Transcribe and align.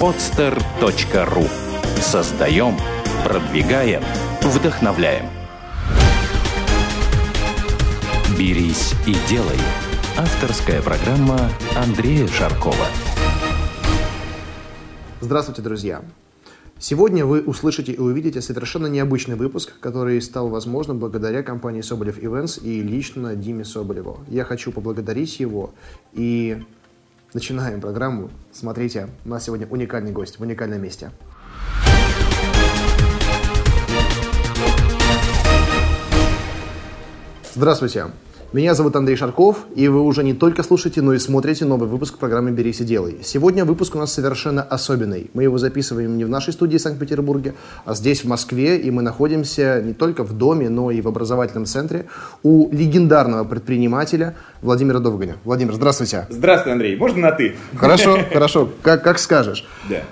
podster.ru 0.00 1.48
Создаем, 2.00 2.76
продвигаем, 3.24 4.02
вдохновляем. 4.42 5.26
«Берись 8.38 8.94
и 9.06 9.14
делай»– 9.28 9.58
авторская 10.18 10.82
программа 10.82 11.50
Андрея 11.76 12.26
Шаркова. 12.26 12.86
Здравствуйте, 15.20 15.62
друзья! 15.62 16.02
Сегодня 16.78 17.24
вы 17.24 17.40
услышите 17.40 17.92
и 17.92 17.98
увидите 17.98 18.42
совершенно 18.42 18.88
необычный 18.88 19.36
выпуск, 19.36 19.72
который 19.80 20.20
стал 20.20 20.48
возможным 20.48 20.98
благодаря 20.98 21.42
компании 21.42 21.80
Соболев 21.80 22.18
Events 22.18 22.62
и 22.62 22.82
лично 22.82 23.34
Диме 23.36 23.64
Соболеву. 23.64 24.20
Я 24.28 24.44
хочу 24.44 24.72
поблагодарить 24.72 25.40
его 25.40 25.72
и 26.12 26.62
начинаем 27.34 27.80
программу. 27.80 28.30
Смотрите, 28.52 29.08
у 29.24 29.28
нас 29.28 29.44
сегодня 29.44 29.66
уникальный 29.66 30.12
гость 30.12 30.38
в 30.38 30.42
уникальном 30.42 30.80
месте. 30.80 31.10
Здравствуйте. 37.54 38.06
Меня 38.54 38.74
зовут 38.74 38.94
Андрей 38.94 39.16
Шарков, 39.16 39.64
и 39.74 39.88
вы 39.88 40.00
уже 40.00 40.22
не 40.22 40.32
только 40.32 40.62
слушаете, 40.62 41.02
но 41.02 41.12
и 41.12 41.18
смотрите 41.18 41.64
новый 41.64 41.88
выпуск 41.88 42.18
программы 42.18 42.52
«Берись 42.52 42.80
и 42.80 42.84
делай». 42.84 43.18
Сегодня 43.24 43.64
выпуск 43.64 43.96
у 43.96 43.98
нас 43.98 44.12
совершенно 44.12 44.62
особенный. 44.62 45.28
Мы 45.34 45.42
его 45.42 45.58
записываем 45.58 46.16
не 46.16 46.24
в 46.24 46.28
нашей 46.28 46.52
студии 46.52 46.76
в 46.76 46.80
Санкт-Петербурге, 46.80 47.54
а 47.84 47.94
здесь, 47.96 48.22
в 48.22 48.28
Москве, 48.28 48.78
и 48.78 48.92
мы 48.92 49.02
находимся 49.02 49.82
не 49.84 49.92
только 49.92 50.22
в 50.22 50.34
доме, 50.38 50.68
но 50.68 50.92
и 50.92 51.00
в 51.00 51.08
образовательном 51.08 51.66
центре 51.66 52.06
у 52.44 52.70
легендарного 52.70 53.42
предпринимателя 53.42 54.36
Владимира 54.62 55.00
Довганя. 55.00 55.34
Владимир, 55.42 55.74
здравствуйте. 55.74 56.28
Здравствуй, 56.30 56.74
Андрей. 56.74 56.94
Можно 56.94 57.22
на 57.22 57.32
«ты»? 57.32 57.56
Хорошо, 57.74 58.20
хорошо. 58.32 58.68
Как, 58.82 59.02
как 59.02 59.18
скажешь. 59.18 59.66
Да. 59.90 60.04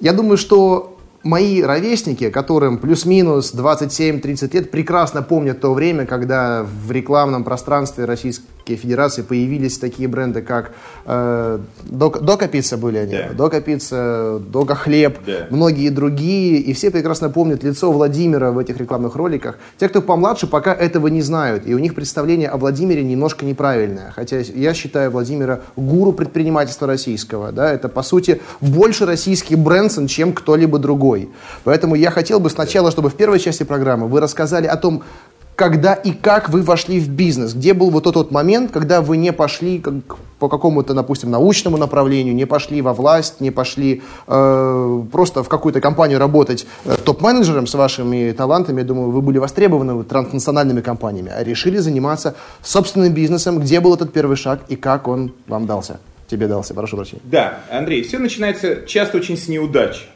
Я 0.00 0.12
думаю, 0.12 0.36
что 0.36 0.97
мои 1.28 1.62
ровесники, 1.62 2.30
которым 2.30 2.78
плюс-минус 2.78 3.54
27-30 3.54 4.54
лет, 4.54 4.70
прекрасно 4.70 5.22
помнят 5.22 5.60
то 5.60 5.74
время, 5.74 6.06
когда 6.06 6.64
в 6.64 6.90
рекламном 6.90 7.44
пространстве 7.44 8.06
Российской 8.06 8.46
Федерации 8.76 9.22
появились 9.22 9.78
такие 9.78 10.08
бренды, 10.08 10.42
как 10.42 10.72
э, 11.06 11.58
Дока, 11.84 12.20
Дока 12.20 12.48
Пицца 12.48 12.76
были 12.76 12.98
они, 12.98 13.12
Да. 13.12 13.28
Дока 13.34 13.60
Пицца, 13.60 14.40
Дока 14.40 14.74
Хлеб, 14.74 15.18
Да. 15.26 15.46
многие 15.50 15.90
другие, 15.90 16.58
и 16.58 16.72
все 16.72 16.90
прекрасно 16.90 17.30
помнят 17.30 17.62
лицо 17.62 17.90
Владимира 17.92 18.50
в 18.52 18.58
этих 18.58 18.78
рекламных 18.78 19.16
роликах. 19.16 19.58
Те, 19.78 19.88
кто 19.88 20.02
помладше, 20.02 20.46
пока 20.46 20.72
этого 20.74 21.08
не 21.08 21.22
знают, 21.22 21.66
и 21.66 21.74
у 21.74 21.78
них 21.78 21.94
представление 21.94 22.48
о 22.48 22.56
Владимире 22.56 23.02
немножко 23.04 23.44
неправильное, 23.44 24.12
хотя 24.14 24.38
я 24.38 24.74
считаю 24.74 25.10
Владимира 25.10 25.60
гуру 25.76 26.12
предпринимательства 26.12 26.86
российского, 26.86 27.52
да, 27.52 27.72
это 27.72 27.88
по 27.88 28.02
сути 28.02 28.40
больше 28.60 29.06
российский 29.06 29.56
Брэнсон, 29.56 30.06
чем 30.06 30.32
кто-либо 30.32 30.78
другой. 30.78 31.30
Поэтому 31.64 31.94
я 31.94 32.10
хотел 32.10 32.40
бы 32.40 32.50
сначала, 32.50 32.90
чтобы 32.90 33.10
в 33.10 33.14
первой 33.14 33.38
части 33.38 33.62
программы 33.62 34.08
вы 34.08 34.20
рассказали 34.20 34.66
о 34.66 34.76
том, 34.76 35.02
когда 35.58 35.94
и 35.94 36.12
как 36.12 36.50
вы 36.50 36.62
вошли 36.62 37.00
в 37.00 37.08
бизнес? 37.08 37.52
Где 37.52 37.74
был 37.74 37.90
вот 37.90 38.04
тот 38.04 38.14
вот 38.14 38.30
момент, 38.30 38.70
когда 38.70 39.02
вы 39.02 39.16
не 39.16 39.32
пошли 39.32 39.80
как, 39.80 39.94
по 40.38 40.48
какому-то, 40.48 40.94
допустим, 40.94 41.32
научному 41.32 41.76
направлению, 41.76 42.32
не 42.32 42.44
пошли 42.44 42.80
во 42.80 42.94
власть, 42.94 43.40
не 43.40 43.50
пошли 43.50 44.02
э, 44.28 45.02
просто 45.10 45.42
в 45.42 45.48
какую-то 45.48 45.80
компанию 45.80 46.20
работать 46.20 46.64
э, 46.84 46.94
топ-менеджером 47.04 47.66
с 47.66 47.74
вашими 47.74 48.30
талантами, 48.30 48.82
я 48.82 48.86
думаю, 48.86 49.10
вы 49.10 49.20
были 49.20 49.38
востребованы 49.38 50.04
транснациональными 50.04 50.80
компаниями, 50.80 51.32
а 51.36 51.42
решили 51.42 51.78
заниматься 51.78 52.36
собственным 52.62 53.12
бизнесом. 53.12 53.58
Где 53.58 53.80
был 53.80 53.94
этот 53.94 54.12
первый 54.12 54.36
шаг 54.36 54.60
и 54.68 54.76
как 54.76 55.08
он 55.08 55.34
вам 55.48 55.66
дался? 55.66 55.98
Тебе 56.28 56.46
дался, 56.46 56.72
прошу 56.72 56.96
прощения. 56.96 57.22
Да, 57.24 57.58
Андрей, 57.72 58.04
все 58.04 58.20
начинается 58.20 58.86
часто 58.86 59.16
очень 59.16 59.36
с 59.36 59.48
неудач. 59.48 60.08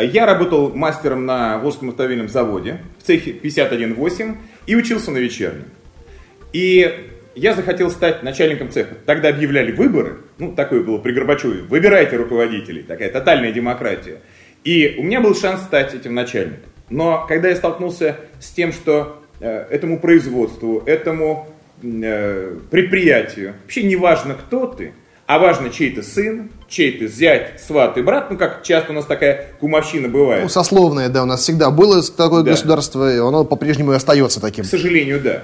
Я 0.00 0.24
работал 0.24 0.70
мастером 0.72 1.26
на 1.26 1.58
Волжском 1.58 1.90
автомобильном 1.90 2.28
заводе 2.28 2.80
в 2.98 3.06
цехе 3.06 3.32
51.8 3.32 4.36
и 4.66 4.74
учился 4.74 5.10
на 5.10 5.18
вечернем. 5.18 5.66
И 6.52 7.10
я 7.34 7.54
захотел 7.54 7.90
стать 7.90 8.22
начальником 8.22 8.70
цеха. 8.70 8.94
Тогда 9.06 9.28
объявляли 9.28 9.72
выборы, 9.72 10.18
ну, 10.38 10.54
такое 10.54 10.82
было 10.82 10.98
при 10.98 11.12
Горбачеве, 11.12 11.62
выбирайте 11.62 12.16
руководителей, 12.16 12.82
такая 12.82 13.10
тотальная 13.10 13.52
демократия. 13.52 14.20
И 14.64 14.96
у 14.98 15.02
меня 15.02 15.20
был 15.20 15.34
шанс 15.34 15.62
стать 15.62 15.94
этим 15.94 16.14
начальником. 16.14 16.70
Но 16.90 17.24
когда 17.26 17.48
я 17.48 17.56
столкнулся 17.56 18.16
с 18.38 18.50
тем, 18.50 18.72
что 18.72 19.22
э, 19.40 19.48
этому 19.70 19.98
производству, 19.98 20.82
этому 20.84 21.48
э, 21.82 22.58
предприятию, 22.70 23.54
вообще 23.62 23.82
не 23.84 23.96
важно, 23.96 24.34
кто 24.34 24.66
ты, 24.66 24.92
а 25.26 25.38
важно, 25.38 25.70
чей 25.70 25.90
ты 25.92 26.02
сын, 26.02 26.50
чей 26.72 26.98
ты 26.98 27.06
зять, 27.06 27.60
сват 27.60 27.98
и 27.98 28.02
брат, 28.02 28.30
ну, 28.30 28.38
как 28.38 28.62
часто 28.62 28.92
у 28.92 28.94
нас 28.94 29.04
такая 29.04 29.48
кумовщина 29.60 30.08
бывает. 30.08 30.42
Ну, 30.42 30.48
сословное, 30.48 31.08
да, 31.08 31.22
у 31.22 31.26
нас 31.26 31.42
всегда 31.42 31.70
было 31.70 32.02
такое 32.02 32.42
Да. 32.42 32.52
государство, 32.52 33.14
и 33.14 33.18
оно 33.18 33.44
по-прежнему 33.44 33.92
и 33.92 33.96
остается 33.96 34.40
таким. 34.40 34.64
К 34.64 34.68
сожалению, 34.68 35.20
да. 35.20 35.42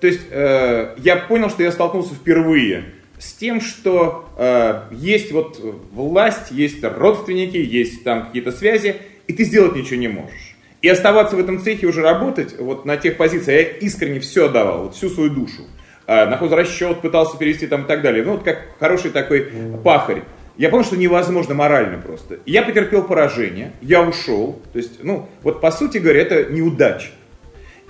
То 0.00 0.06
есть 0.06 0.20
э, 0.30 0.94
я 0.98 1.16
понял, 1.16 1.48
что 1.48 1.62
я 1.62 1.72
столкнулся 1.72 2.14
впервые 2.14 2.84
с 3.18 3.32
тем, 3.32 3.62
что 3.62 4.28
э, 4.36 4.82
есть 4.92 5.32
вот 5.32 5.58
власть, 5.92 6.50
есть 6.50 6.84
родственники, 6.84 7.56
есть 7.56 8.04
там 8.04 8.26
какие-то 8.26 8.52
связи, 8.52 8.96
и 9.26 9.32
ты 9.32 9.44
сделать 9.44 9.74
ничего 9.74 9.96
не 9.96 10.08
можешь. 10.08 10.56
И 10.82 10.88
оставаться 10.88 11.34
в 11.36 11.40
этом 11.40 11.62
цехе 11.62 11.86
уже 11.86 12.02
работать, 12.02 12.54
вот 12.58 12.84
на 12.84 12.98
тех 12.98 13.16
позициях, 13.16 13.48
я 13.48 13.62
искренне 13.86 14.20
все 14.20 14.46
отдавал, 14.46 14.84
вот 14.84 14.94
всю 14.94 15.08
свою 15.08 15.30
душу. 15.30 15.62
Э, 16.06 16.26
на 16.26 16.36
хозрасчет 16.36 17.00
пытался 17.00 17.38
перевести 17.38 17.66
там 17.66 17.84
и 17.84 17.86
так 17.86 18.02
далее. 18.02 18.22
Ну, 18.22 18.32
вот 18.32 18.42
как 18.44 18.58
хороший 18.78 19.10
такой 19.10 19.50
пахарь. 19.82 20.22
Я 20.56 20.70
понял, 20.70 20.84
что 20.84 20.96
невозможно 20.96 21.54
морально 21.54 21.98
просто. 21.98 22.38
Я 22.46 22.62
потерпел 22.62 23.02
поражение, 23.04 23.72
я 23.82 24.02
ушел. 24.02 24.60
То 24.72 24.78
есть, 24.78 25.04
ну, 25.04 25.28
вот 25.42 25.60
по 25.60 25.70
сути 25.70 25.98
говоря, 25.98 26.22
это 26.22 26.50
неудача. 26.50 27.10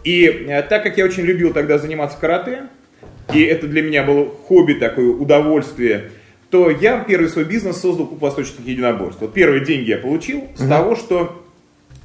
И 0.02 0.24
э, 0.24 0.62
так 0.62 0.82
как 0.82 0.98
я 0.98 1.04
очень 1.04 1.22
любил 1.22 1.52
тогда 1.52 1.78
заниматься 1.78 2.18
карате, 2.18 2.64
и 3.32 3.42
это 3.42 3.66
для 3.66 3.82
меня 3.82 4.02
было 4.04 4.28
хобби, 4.28 4.74
такое 4.74 5.08
удовольствие, 5.08 6.10
то 6.50 6.70
я 6.70 7.00
первый 7.00 7.28
свой 7.28 7.44
бизнес 7.44 7.80
создал 7.80 8.06
клуб 8.06 8.20
восточных 8.20 8.66
единоборств. 8.66 9.20
Вот 9.20 9.34
первые 9.34 9.64
деньги 9.64 9.90
я 9.90 9.98
получил 9.98 10.44
с 10.54 10.66
того, 10.66 10.94
что 10.94 11.44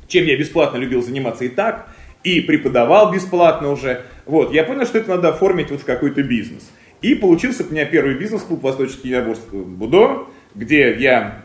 чем 0.07 0.25
я 0.25 0.37
бесплатно 0.37 0.77
любил 0.77 1.01
заниматься 1.01 1.45
и 1.45 1.49
так, 1.49 1.89
и 2.23 2.41
преподавал 2.41 3.11
бесплатно 3.11 3.71
уже. 3.71 4.03
Вот, 4.25 4.53
я 4.53 4.63
понял, 4.63 4.85
что 4.85 4.97
это 4.97 5.09
надо 5.09 5.29
оформить 5.29 5.71
вот 5.71 5.81
в 5.81 5.85
какой-то 5.85 6.21
бизнес. 6.23 6.69
И 7.01 7.15
получился 7.15 7.63
у 7.67 7.71
меня 7.71 7.85
первый 7.85 8.15
бизнес-клуб 8.15 8.61
восточных 8.61 9.03
единоборств 9.05 9.51
Будо, 9.51 10.27
где 10.55 10.95
я 10.95 11.41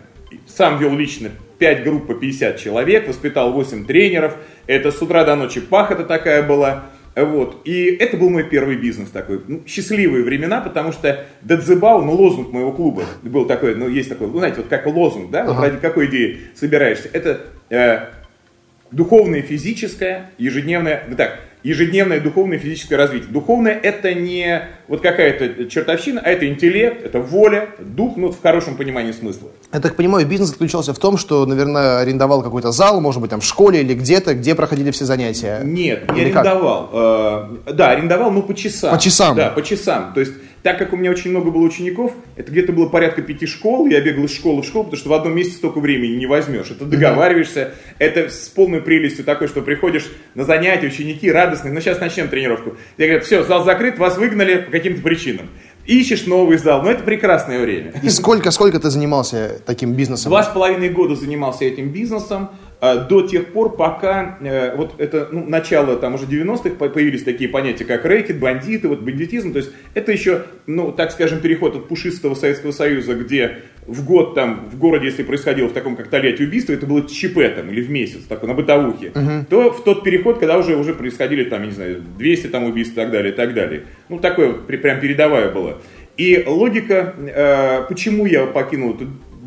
сам 0.47 0.79
вел 0.79 0.97
лично 0.97 1.31
5 1.59 1.85
групп 1.85 2.07
по 2.07 2.15
50 2.15 2.59
человек, 2.59 3.09
воспитал 3.09 3.53
8 3.53 3.87
тренеров. 3.87 4.37
Это 4.67 4.91
с 4.91 5.01
утра 5.01 5.25
до 5.25 5.37
ночи 5.37 5.61
пахота 5.61 6.05
такая 6.05 6.43
была. 6.43 6.87
Вот. 7.15 7.63
И 7.65 7.85
это 7.99 8.19
был 8.19 8.29
мой 8.29 8.45
первый 8.45 8.77
бизнес 8.77 9.09
такой. 9.09 9.41
Ну, 9.49 9.63
счастливые 9.67 10.23
времена, 10.23 10.61
потому 10.61 10.93
что 10.93 11.25
Дадзебау, 11.41 12.05
ну, 12.05 12.13
лозунг 12.13 12.53
моего 12.53 12.73
клуба 12.73 13.05
был 13.23 13.47
такой, 13.47 13.75
ну, 13.75 13.89
есть 13.89 14.11
такой, 14.11 14.27
ну, 14.27 14.39
знаете, 14.39 14.59
вот 14.59 14.69
как 14.69 14.85
лозунг, 14.87 15.31
да, 15.31 15.45
вот 15.45 15.53
Ага. 15.53 15.63
ради 15.63 15.79
какой 15.79 16.07
идеи 16.07 16.41
собираешься. 16.55 17.09
Это 17.15 17.41
э, 17.71 18.01
духовное, 18.91 19.41
физическое, 19.41 20.31
ежедневное, 20.37 21.05
так, 21.17 21.41
ежедневное 21.67 22.21
духовное 22.21 22.59
и 22.59 22.61
физическое 22.61 22.97
развитие. 22.97 23.33
Духовное 23.33 23.73
это 23.73 24.15
не 24.15 24.69
вот 24.87 25.01
какая-то 25.01 25.67
чертовщина, 25.67 26.21
а 26.25 26.31
это 26.31 26.47
интеллект, 26.47 27.05
это 27.05 27.19
воля, 27.19 27.71
дух, 27.81 28.17
ну, 28.17 28.31
в 28.31 28.41
хорошем 28.41 28.77
понимании 28.77 29.11
смысла. 29.11 29.49
Я 29.73 29.81
так 29.81 29.97
понимаю, 29.97 30.27
бизнес 30.27 30.51
заключался 30.51 30.95
в 30.95 30.99
том, 30.99 31.19
что, 31.19 31.45
наверное, 31.45 31.99
арендовал 31.99 32.43
какой-то 32.43 32.71
зал, 32.71 33.01
может 33.01 33.21
быть, 33.21 33.31
там 33.31 33.41
в 33.41 33.45
школе 33.45 33.81
или 33.81 33.95
где-то, 33.95 34.35
где 34.35 34.55
проходили 34.55 34.93
все 34.93 35.05
занятия. 35.05 35.61
Нет, 35.65 36.13
не 36.13 36.23
Или 36.23 36.31
как? 36.31 36.47
арендовал. 36.47 36.91
Э, 36.93 37.73
да, 37.73 37.91
арендовал, 37.91 38.31
но 38.31 38.43
по 38.43 38.55
часам. 38.55 38.95
По 38.95 39.03
часам? 39.03 39.37
Да, 39.37 39.51
по 39.51 39.63
часам. 39.63 40.13
То 40.15 40.21
есть, 40.21 40.35
так 40.67 40.79
как 40.79 40.93
у 40.93 40.97
меня 40.97 41.13
очень 41.13 41.31
много 41.31 41.53
было 41.53 41.63
учеников, 41.63 42.13
это 42.35 42.51
где-то 42.51 42.73
было 42.73 42.89
порядка 42.89 43.23
пяти 43.23 43.47
школ, 43.47 43.87
я 43.87 44.01
бегал 44.01 44.25
из 44.25 44.35
школы 44.35 44.63
в 44.63 44.67
школу, 44.67 44.87
потому 44.87 44.99
что 44.99 45.09
в 45.11 45.13
одном 45.13 45.37
месте 45.37 45.53
столько 45.53 45.79
времени 45.79 46.17
не 46.17 46.27
возьмешь. 46.27 46.73
Это 46.73 46.85
договариваешься, 46.85 47.75
это 48.01 48.29
с 48.29 48.49
полной 48.49 48.81
прелестью 48.81 49.25
такой, 49.25 49.47
что 49.47 49.63
приходишь 49.63 50.11
на 50.35 50.43
занятия, 50.43 50.89
ученики 50.89 51.31
радостные, 51.31 51.73
ну 51.73 51.81
сейчас 51.81 52.01
начнем 52.01 52.27
тренировку. 52.27 52.75
Тебе 52.97 53.07
говорят, 53.07 53.27
все, 53.27 53.45
зал 53.45 53.65
закрыт, 53.65 53.97
вас 53.97 54.19
выгнали 54.19 54.57
по 54.57 54.73
каким-то 54.73 55.03
причинам. 55.03 55.51
Ищешь 55.85 56.27
новый 56.27 56.59
зал, 56.59 56.83
но 56.83 56.91
это 56.91 57.05
прекрасное 57.05 57.63
время. 57.63 57.95
И 58.03 58.09
сколько, 58.09 58.51
сколько 58.51 58.81
ты 58.81 58.91
занимался 58.91 59.61
таким 59.65 59.95
бизнесом? 59.95 60.31
Два 60.31 60.43
с 60.43 60.49
половиной 60.49 60.89
года 60.89 61.15
занимался 61.15 61.65
этим 61.65 61.91
бизнесом 61.91 62.51
до 62.81 63.23
тех 63.23 63.47
пор, 63.47 63.77
пока 63.77 64.39
э, 64.41 64.77
вот 64.77 64.95
это 64.99 65.29
ну, 65.33 65.45
начало 65.49 65.97
там 65.97 66.15
уже 66.15 66.27
90-х 66.27 66.71
по- 66.77 66.89
появились 66.89 67.23
такие 67.23 67.49
понятия, 67.49 67.85
как 67.85 68.05
рэкет, 68.05 68.39
бандиты, 68.39 68.89
вот 68.89 69.01
бандитизм. 69.01 69.53
То 69.53 69.59
есть 69.59 69.71
это 69.95 70.13
еще, 70.13 70.43
ну, 70.67 70.93
так 70.93 71.11
скажем, 71.11 71.41
переход 71.41 71.75
от 71.75 71.89
пушистого 71.89 72.35
Советского 72.35 72.73
Союза, 72.73 73.15
где 73.15 73.59
в 73.87 74.05
год 74.05 74.35
там 74.35 74.69
в 74.71 74.79
городе, 74.79 75.07
если 75.07 75.23
происходило 75.23 75.69
в 75.69 75.73
таком 75.73 75.97
как 75.97 76.09
Тольятти 76.09 76.43
убийство, 76.43 76.73
это 76.73 76.87
было 76.87 77.09
ЧП 77.09 77.39
там 77.55 77.71
или 77.71 77.81
в 77.81 77.91
месяц, 77.91 78.25
такой 78.29 78.49
на 78.49 78.55
бытовухе, 78.55 79.13
то 79.49 79.71
в 79.71 79.83
тот 79.85 80.03
переход, 80.05 80.39
когда 80.39 80.59
уже 80.59 80.77
уже 80.77 80.93
происходили 80.93 81.45
там, 81.45 81.61
я 81.63 81.67
не 81.67 81.73
знаю, 81.73 82.03
200 82.19 82.49
там 82.49 82.65
убийств 82.65 82.93
и 82.93 82.97
так 82.97 83.11
далее, 83.11 83.33
и 83.33 83.37
так 83.37 83.55
далее. 83.55 83.85
Ну, 84.09 84.19
такое 84.19 84.53
прям 84.53 85.01
передовая 85.01 85.51
было. 85.51 85.81
И 86.17 86.45
логика, 86.47 87.15
э, 87.19 87.83
почему 87.89 88.25
я 88.27 88.47
покинул 88.47 88.97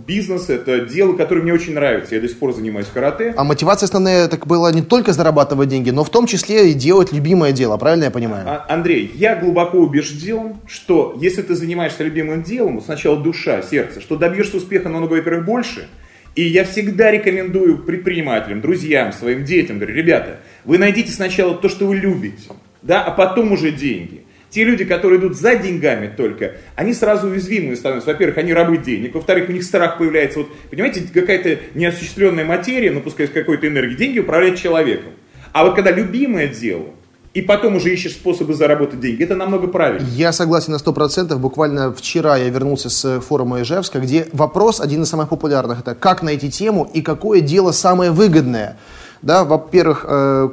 бизнес, 0.09 0.49
это 0.49 0.79
дело, 0.79 1.13
которое 1.13 1.41
мне 1.41 1.53
очень 1.53 1.75
нравится. 1.75 2.15
Я 2.15 2.21
до 2.21 2.27
сих 2.27 2.39
пор 2.39 2.53
занимаюсь 2.53 2.87
карате. 2.91 3.35
А 3.37 3.43
мотивация 3.43 3.85
основная 3.85 4.27
так 4.27 4.47
была 4.47 4.71
не 4.71 4.81
только 4.81 5.13
зарабатывать 5.13 5.69
деньги, 5.69 5.91
но 5.91 6.03
в 6.03 6.09
том 6.09 6.25
числе 6.25 6.71
и 6.71 6.73
делать 6.73 7.13
любимое 7.13 7.51
дело, 7.51 7.77
правильно 7.77 8.05
я 8.05 8.11
понимаю? 8.11 8.43
А, 8.47 8.65
Андрей, 8.67 9.11
я 9.13 9.35
глубоко 9.35 9.77
убежден, 9.77 10.55
что 10.65 11.15
если 11.21 11.43
ты 11.43 11.53
занимаешься 11.55 12.03
любимым 12.03 12.41
делом, 12.41 12.81
сначала 12.81 13.17
душа, 13.17 13.61
сердце, 13.61 14.01
что 14.01 14.15
добьешься 14.15 14.57
успеха 14.57 14.89
намного, 14.89 15.13
во-первых, 15.13 15.45
больше. 15.45 15.87
И 16.35 16.43
я 16.43 16.63
всегда 16.63 17.11
рекомендую 17.11 17.79
предпринимателям, 17.83 18.61
друзьям, 18.61 19.13
своим 19.13 19.45
детям, 19.45 19.77
говорю, 19.77 19.95
ребята, 19.95 20.39
вы 20.65 20.79
найдите 20.79 21.11
сначала 21.11 21.55
то, 21.55 21.69
что 21.69 21.85
вы 21.85 21.97
любите, 21.97 22.49
да, 22.81 23.03
а 23.03 23.11
потом 23.11 23.51
уже 23.51 23.71
деньги. 23.71 24.23
Те 24.49 24.63
люди, 24.63 24.83
которые 24.83 25.19
идут 25.19 25.37
за 25.37 25.55
деньгами 25.55 26.11
только, 26.15 26.53
они 26.75 26.93
сразу 26.93 27.27
уязвимые 27.27 27.75
становятся. 27.75 28.09
Во-первых, 28.11 28.37
они 28.37 28.53
рабы 28.53 28.77
денег. 28.77 29.13
Во-вторых, 29.13 29.49
у 29.49 29.51
них 29.51 29.63
страх 29.63 29.97
появляется. 29.97 30.39
Вот, 30.39 30.49
понимаете, 30.71 31.03
какая-то 31.13 31.59
неосуществленная 31.75 32.45
материя, 32.45 32.91
ну 32.91 33.01
пускай 33.01 33.27
с 33.27 33.31
какой-то 33.31 33.67
энергией, 33.67 33.97
деньги 33.97 34.19
управляют 34.19 34.57
человеком. 34.59 35.11
А 35.51 35.63
вот 35.63 35.75
когда 35.75 35.91
любимое 35.91 36.47
дело, 36.47 36.87
и 37.33 37.41
потом 37.41 37.75
уже 37.75 37.93
ищешь 37.93 38.13
способы 38.13 38.53
заработать 38.55 38.99
деньги. 38.99 39.23
Это 39.23 39.35
намного 39.35 39.67
правильнее. 39.67 40.09
Я 40.11 40.31
согласен 40.31 40.73
на 40.73 40.77
100%. 40.77 41.35
Буквально 41.37 41.93
вчера 41.93 42.37
я 42.37 42.49
вернулся 42.49 42.89
с 42.89 43.19
форума 43.21 43.61
Ижевска, 43.61 43.99
где 43.99 44.27
вопрос, 44.33 44.81
один 44.81 45.03
из 45.03 45.09
самых 45.09 45.29
популярных, 45.29 45.81
это 45.81 45.93
как 45.93 46.23
найти 46.23 46.49
тему 46.49 46.89
и 46.91 47.01
какое 47.01 47.41
дело 47.41 47.71
самое 47.71 48.09
выгодное. 48.11 48.77
Да, 49.21 49.43
во-первых, 49.43 50.05
э, 50.07 50.49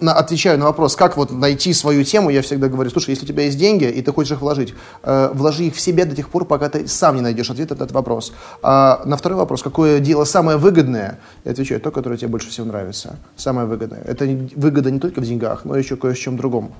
на, 0.00 0.14
отвечаю 0.14 0.58
на 0.58 0.66
вопрос, 0.66 0.96
как 0.96 1.16
вот 1.16 1.30
найти 1.30 1.72
свою 1.72 2.04
тему, 2.04 2.30
я 2.30 2.42
всегда 2.42 2.68
говорю, 2.68 2.90
слушай, 2.90 3.10
если 3.10 3.24
у 3.24 3.28
тебя 3.28 3.44
есть 3.44 3.58
деньги, 3.58 3.84
и 3.84 4.02
ты 4.02 4.12
хочешь 4.12 4.32
их 4.32 4.40
вложить, 4.40 4.74
э, 5.02 5.30
вложи 5.32 5.64
их 5.64 5.74
в 5.74 5.80
себя 5.80 6.04
до 6.04 6.14
тех 6.14 6.28
пор, 6.28 6.44
пока 6.44 6.68
ты 6.68 6.86
сам 6.88 7.16
не 7.16 7.22
найдешь 7.22 7.50
ответ 7.50 7.70
на 7.70 7.74
этот 7.74 7.92
вопрос. 7.92 8.32
А 8.62 9.02
на 9.04 9.16
второй 9.16 9.38
вопрос, 9.38 9.62
какое 9.62 10.00
дело 10.00 10.24
самое 10.24 10.58
выгодное, 10.58 11.18
я 11.44 11.52
отвечаю, 11.52 11.80
то, 11.80 11.90
которое 11.90 12.16
тебе 12.16 12.28
больше 12.28 12.50
всего 12.50 12.66
нравится. 12.66 13.18
Самое 13.36 13.66
выгодное. 13.66 14.02
Это 14.04 14.24
выгода 14.56 14.90
не 14.90 15.00
только 15.00 15.20
в 15.20 15.24
деньгах, 15.24 15.64
но 15.64 15.76
еще 15.76 15.96
кое 15.96 16.14
в 16.14 16.18
чем 16.18 16.36
другом 16.36 16.72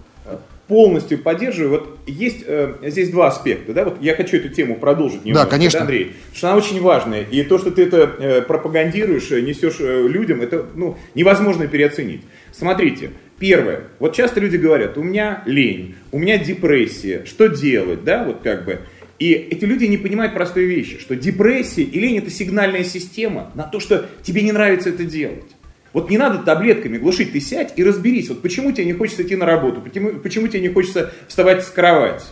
полностью 0.69 1.19
поддерживаю. 1.19 1.81
Вот 1.81 1.99
есть 2.07 2.45
э, 2.47 2.75
здесь 2.83 3.11
два 3.11 3.29
аспекта, 3.29 3.73
да, 3.73 3.85
вот 3.85 4.01
я 4.01 4.15
хочу 4.15 4.37
эту 4.37 4.51
тему 4.51 4.77
продолжить 4.77 5.25
немного, 5.25 5.47
да, 5.47 5.51
конечно. 5.51 5.81
Да, 5.81 5.85
Андрей, 5.85 6.13
что 6.35 6.49
она 6.49 6.57
очень 6.59 6.81
важная, 6.81 7.23
и 7.23 7.43
то, 7.43 7.59
что 7.59 7.71
ты 7.71 7.85
это 7.85 8.15
э, 8.19 8.43
пропагандируешь, 8.43 9.31
э, 9.33 9.41
несешь 9.41 9.77
э, 9.81 10.07
людям, 10.07 10.43
это 10.43 10.67
ну, 10.75 10.97
невозможно 11.15 11.67
переоценить. 11.67 12.23
Смотрите, 12.59 13.13
первое, 13.39 13.85
вот 14.01 14.17
часто 14.17 14.41
люди 14.41 14.57
говорят, 14.57 14.99
у 14.99 15.03
меня 15.05 15.45
лень, 15.47 15.95
у 16.11 16.19
меня 16.19 16.39
депрессия, 16.39 17.25
что 17.25 17.47
делать, 17.47 18.03
да, 18.03 18.25
вот 18.25 18.41
как 18.43 18.65
бы, 18.65 18.81
и 19.21 19.33
эти 19.33 19.65
люди 19.65 19.85
не 19.85 19.97
понимают 19.97 20.35
простой 20.35 20.65
вещи, 20.65 20.99
что 20.99 21.15
депрессия 21.15 21.85
и 21.85 22.01
лень 22.01 22.19
это 22.19 22.31
сигнальная 22.31 22.83
система 22.83 23.53
на 23.55 23.63
то, 23.63 23.79
что 23.79 24.07
тебе 24.25 24.43
не 24.43 24.51
нравится 24.51 24.89
это 24.89 25.05
делать. 25.05 25.55
Вот 25.93 26.11
не 26.11 26.19
надо 26.19 26.39
таблетками 26.39 26.99
глушить, 26.99 27.31
ты 27.31 27.39
сядь 27.39 27.75
и 27.77 27.85
разберись, 27.85 28.29
вот 28.29 28.43
почему 28.43 28.73
тебе 28.73 28.87
не 28.87 28.93
хочется 28.93 29.23
идти 29.23 29.37
на 29.37 29.47
работу, 29.47 29.81
почему, 29.81 30.19
почему 30.19 30.49
тебе 30.49 30.63
не 30.63 30.69
хочется 30.69 31.13
вставать 31.29 31.63
с 31.63 31.71
кровати. 31.71 32.25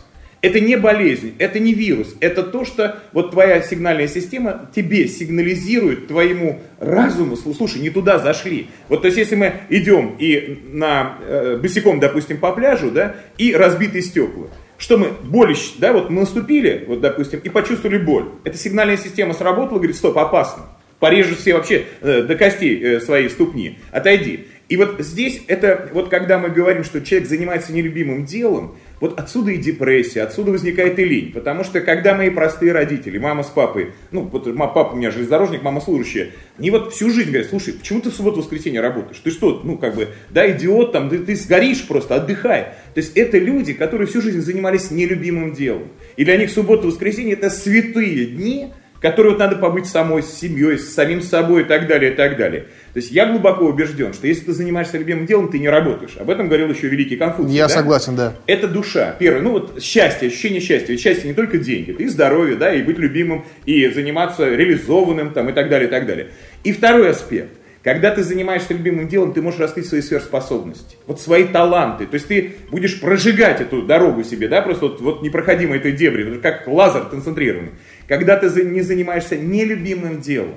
Это 0.42 0.60
не 0.60 0.76
болезнь, 0.76 1.34
это 1.38 1.58
не 1.58 1.72
вирус, 1.74 2.14
это 2.20 2.42
то, 2.42 2.64
что 2.64 2.98
вот 3.12 3.32
твоя 3.32 3.62
сигнальная 3.62 4.06
система 4.06 4.70
тебе 4.74 5.08
сигнализирует, 5.08 6.08
твоему 6.08 6.60
разуму, 6.78 7.36
слушай, 7.36 7.80
не 7.80 7.90
туда 7.90 8.18
зашли. 8.18 8.68
Вот 8.88 9.02
то 9.02 9.06
есть 9.06 9.18
если 9.18 9.34
мы 9.34 9.54
идем 9.70 10.14
и 10.18 10.62
на, 10.72 11.16
э, 11.26 11.58
босиком, 11.60 12.00
допустим, 12.00 12.38
по 12.38 12.52
пляжу, 12.52 12.90
да, 12.90 13.16
и 13.38 13.54
разбитые 13.54 14.02
стекла, 14.02 14.48
что 14.78 14.98
мы, 14.98 15.08
боль, 15.24 15.56
да, 15.78 15.92
вот 15.92 16.10
мы 16.10 16.20
наступили, 16.20 16.84
вот, 16.86 17.00
допустим, 17.00 17.40
и 17.40 17.48
почувствовали 17.48 17.98
боль. 17.98 18.26
Эта 18.44 18.58
сигнальная 18.58 18.98
система 18.98 19.32
сработала, 19.32 19.78
говорит, 19.78 19.96
стоп, 19.96 20.18
опасно 20.18 20.66
порежешь 20.98 21.38
все 21.38 21.54
вообще 21.54 21.86
э, 22.00 22.22
до 22.22 22.34
костей 22.36 22.82
э, 22.82 23.00
свои 23.00 23.28
ступни, 23.28 23.78
отойди. 23.90 24.46
И 24.68 24.76
вот 24.76 24.96
здесь 24.98 25.42
это, 25.46 25.88
вот 25.92 26.08
когда 26.08 26.38
мы 26.38 26.48
говорим, 26.48 26.82
что 26.82 27.00
человек 27.00 27.28
занимается 27.28 27.72
нелюбимым 27.72 28.24
делом, 28.24 28.76
вот 29.00 29.18
отсюда 29.18 29.50
и 29.50 29.58
депрессия, 29.58 30.22
отсюда 30.22 30.52
возникает 30.52 30.98
и 30.98 31.04
лень. 31.04 31.32
Потому 31.32 31.64
что 31.64 31.80
когда 31.80 32.14
мои 32.14 32.30
простые 32.30 32.72
родители, 32.72 33.18
мама 33.18 33.42
с 33.42 33.48
папой, 33.48 33.92
ну, 34.10 34.22
вот 34.22 34.44
папа 34.56 34.92
у 34.92 34.96
меня 34.96 35.10
железнодорожник, 35.10 35.62
мама 35.62 35.80
служащая, 35.80 36.30
они 36.58 36.70
вот 36.70 36.94
всю 36.94 37.10
жизнь 37.10 37.30
говорят, 37.30 37.48
слушай, 37.48 37.74
почему 37.74 38.00
ты 38.00 38.10
в 38.10 38.14
субботу-воскресенье 38.14 38.80
работаешь? 38.80 39.20
Ты 39.22 39.30
что, 39.30 39.60
ну, 39.62 39.76
как 39.76 39.94
бы, 39.94 40.08
да, 40.30 40.50
идиот, 40.50 40.92
там, 40.92 41.10
ты, 41.10 41.18
ты 41.18 41.36
сгоришь 41.36 41.86
просто, 41.86 42.14
отдыхай. 42.16 42.68
То 42.94 43.00
есть 43.00 43.16
это 43.16 43.38
люди, 43.38 43.74
которые 43.74 44.06
всю 44.06 44.22
жизнь 44.22 44.40
занимались 44.40 44.90
нелюбимым 44.90 45.52
делом. 45.52 45.88
И 46.16 46.24
для 46.24 46.36
них 46.36 46.50
суббота-воскресенье 46.50 47.34
это 47.34 47.50
святые 47.50 48.26
дни, 48.26 48.72
которой 49.00 49.28
вот 49.28 49.38
надо 49.38 49.56
побыть 49.56 49.86
самой, 49.86 50.22
с 50.22 50.32
семьей, 50.32 50.78
с 50.78 50.94
самим 50.94 51.22
собой 51.22 51.62
и 51.62 51.64
так 51.64 51.86
далее, 51.86 52.12
и 52.12 52.14
так 52.14 52.36
далее. 52.36 52.66
То 52.92 53.00
есть 53.00 53.10
я 53.10 53.26
глубоко 53.26 53.66
убежден, 53.66 54.12
что 54.14 54.26
если 54.26 54.46
ты 54.46 54.52
занимаешься 54.52 54.98
любимым 54.98 55.26
делом, 55.26 55.50
ты 55.50 55.58
не 55.58 55.68
работаешь. 55.68 56.16
Об 56.18 56.30
этом 56.30 56.48
говорил 56.48 56.70
еще 56.70 56.88
великий 56.88 57.16
Конфуций. 57.16 57.54
Я 57.54 57.68
да? 57.68 57.74
согласен, 57.74 58.16
да. 58.16 58.34
Это 58.46 58.68
душа. 58.68 59.14
Первое, 59.18 59.42
ну 59.42 59.50
вот 59.52 59.82
счастье, 59.82 60.28
ощущение 60.28 60.60
счастья. 60.60 60.92
Ведь 60.92 61.00
счастье 61.00 61.28
не 61.28 61.34
только 61.34 61.58
деньги, 61.58 61.92
это 61.92 62.02
и 62.02 62.06
здоровье, 62.06 62.56
да, 62.56 62.74
и 62.74 62.82
быть 62.82 62.98
любимым, 62.98 63.44
и 63.64 63.86
заниматься 63.88 64.48
реализованным, 64.48 65.32
там, 65.32 65.48
и 65.50 65.52
так 65.52 65.68
далее, 65.68 65.88
и 65.88 65.90
так 65.90 66.06
далее. 66.06 66.28
И 66.64 66.72
второй 66.72 67.10
аспект. 67.10 67.50
Когда 67.86 68.10
ты 68.10 68.24
занимаешься 68.24 68.74
любимым 68.74 69.06
делом, 69.06 69.32
ты 69.32 69.40
можешь 69.40 69.60
раскрыть 69.60 69.86
свои 69.86 70.00
сверхспособности, 70.00 70.96
вот 71.06 71.20
свои 71.20 71.44
таланты. 71.44 72.06
То 72.06 72.14
есть 72.14 72.26
ты 72.26 72.56
будешь 72.68 73.00
прожигать 73.00 73.60
эту 73.60 73.82
дорогу 73.82 74.24
себе, 74.24 74.48
да, 74.48 74.60
просто 74.60 74.86
вот, 74.86 75.00
вот 75.00 75.22
непроходимой 75.22 75.78
этой 75.78 75.92
дебри, 75.92 76.40
как 76.40 76.66
лазер 76.66 77.04
концентрированный. 77.04 77.70
Когда 78.08 78.36
ты 78.36 78.48
не 78.64 78.82
занимаешься 78.82 79.36
нелюбимым 79.36 80.20
делом, 80.20 80.54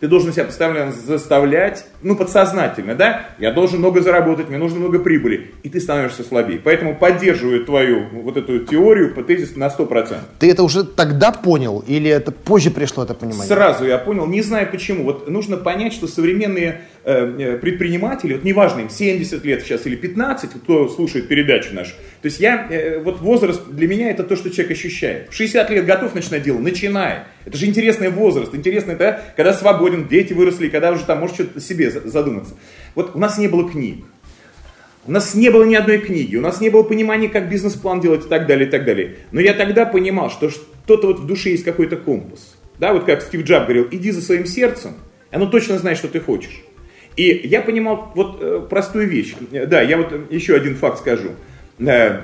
ты 0.00 0.08
должен 0.08 0.32
себя 0.32 0.44
постоянно 0.44 0.92
заставлять, 0.92 1.86
ну, 2.02 2.16
подсознательно, 2.16 2.94
да? 2.94 3.30
Я 3.38 3.52
должен 3.52 3.78
много 3.78 4.02
заработать, 4.02 4.48
мне 4.48 4.58
нужно 4.58 4.78
много 4.78 4.98
прибыли. 4.98 5.52
И 5.62 5.70
ты 5.70 5.80
становишься 5.80 6.22
слабее. 6.22 6.60
Поэтому 6.62 6.94
поддерживаю 6.94 7.64
твою 7.64 8.06
вот 8.12 8.36
эту 8.36 8.60
теорию 8.60 9.14
по 9.14 9.22
тезису 9.22 9.58
на 9.58 9.68
100%. 9.68 10.18
Ты 10.38 10.50
это 10.50 10.62
уже 10.62 10.84
тогда 10.84 11.32
понял? 11.32 11.82
Или 11.86 12.10
это 12.10 12.30
позже 12.30 12.70
пришло 12.70 13.04
это 13.04 13.14
понимание? 13.14 13.46
Сразу 13.46 13.86
я 13.86 13.96
понял, 13.96 14.26
не 14.26 14.42
знаю 14.42 14.68
почему. 14.70 15.04
Вот 15.04 15.28
нужно 15.28 15.56
понять, 15.56 15.94
что 15.94 16.06
современные 16.06 16.82
предприниматели, 17.06 18.34
вот 18.34 18.42
неважно 18.42 18.80
им 18.80 18.90
70 18.90 19.44
лет 19.44 19.62
сейчас 19.62 19.86
или 19.86 19.94
15, 19.94 20.50
кто 20.62 20.88
слушает 20.88 21.28
передачу 21.28 21.72
нашу, 21.72 21.92
то 22.20 22.26
есть 22.26 22.40
я, 22.40 22.66
э, 22.68 22.98
вот 22.98 23.20
возраст 23.20 23.62
для 23.70 23.86
меня 23.86 24.10
это 24.10 24.24
то, 24.24 24.34
что 24.34 24.50
человек 24.50 24.72
ощущает. 24.72 25.28
В 25.30 25.34
60 25.34 25.70
лет 25.70 25.86
готов 25.86 26.16
начинать 26.16 26.42
дело, 26.42 26.58
начинай. 26.58 27.20
Это 27.44 27.56
же 27.56 27.66
интересный 27.66 28.10
возраст, 28.10 28.52
интересный, 28.52 28.96
да, 28.96 29.20
когда 29.36 29.54
свободен, 29.54 30.08
дети 30.08 30.32
выросли, 30.32 30.68
когда 30.68 30.90
уже 30.90 31.04
там 31.04 31.20
может 31.20 31.36
что-то 31.36 31.60
себе 31.60 31.90
задуматься. 31.90 32.54
Вот 32.96 33.14
у 33.14 33.18
нас 33.20 33.38
не 33.38 33.46
было 33.46 33.70
книг. 33.70 34.04
У 35.06 35.12
нас 35.12 35.36
не 35.36 35.50
было 35.50 35.62
ни 35.62 35.76
одной 35.76 35.98
книги, 35.98 36.34
у 36.34 36.40
нас 36.40 36.60
не 36.60 36.70
было 36.70 36.82
понимания, 36.82 37.28
как 37.28 37.48
бизнес-план 37.48 38.00
делать 38.00 38.26
и 38.26 38.28
так 38.28 38.48
далее, 38.48 38.66
и 38.66 38.70
так 38.70 38.84
далее. 38.84 39.18
Но 39.30 39.40
я 39.40 39.54
тогда 39.54 39.86
понимал, 39.86 40.28
что 40.28 40.50
что-то 40.50 41.06
вот 41.06 41.20
в 41.20 41.26
душе 41.26 41.50
есть 41.50 41.62
какой-то 41.62 41.96
компас. 41.96 42.56
Да, 42.80 42.92
вот 42.92 43.04
как 43.04 43.22
Стив 43.22 43.44
Джаб 43.44 43.66
говорил, 43.66 43.86
иди 43.92 44.10
за 44.10 44.20
своим 44.20 44.46
сердцем, 44.46 44.94
оно 45.30 45.46
точно 45.46 45.78
знает, 45.78 45.98
что 45.98 46.08
ты 46.08 46.18
хочешь. 46.18 46.65
И 47.16 47.48
я 47.48 47.62
понимал 47.62 48.12
вот 48.14 48.38
э, 48.40 48.66
простую 48.68 49.08
вещь. 49.08 49.34
Да, 49.50 49.80
я 49.80 49.96
вот 49.96 50.30
еще 50.30 50.54
один 50.54 50.76
факт 50.76 50.98
скажу. 50.98 51.30
Э, 51.78 52.20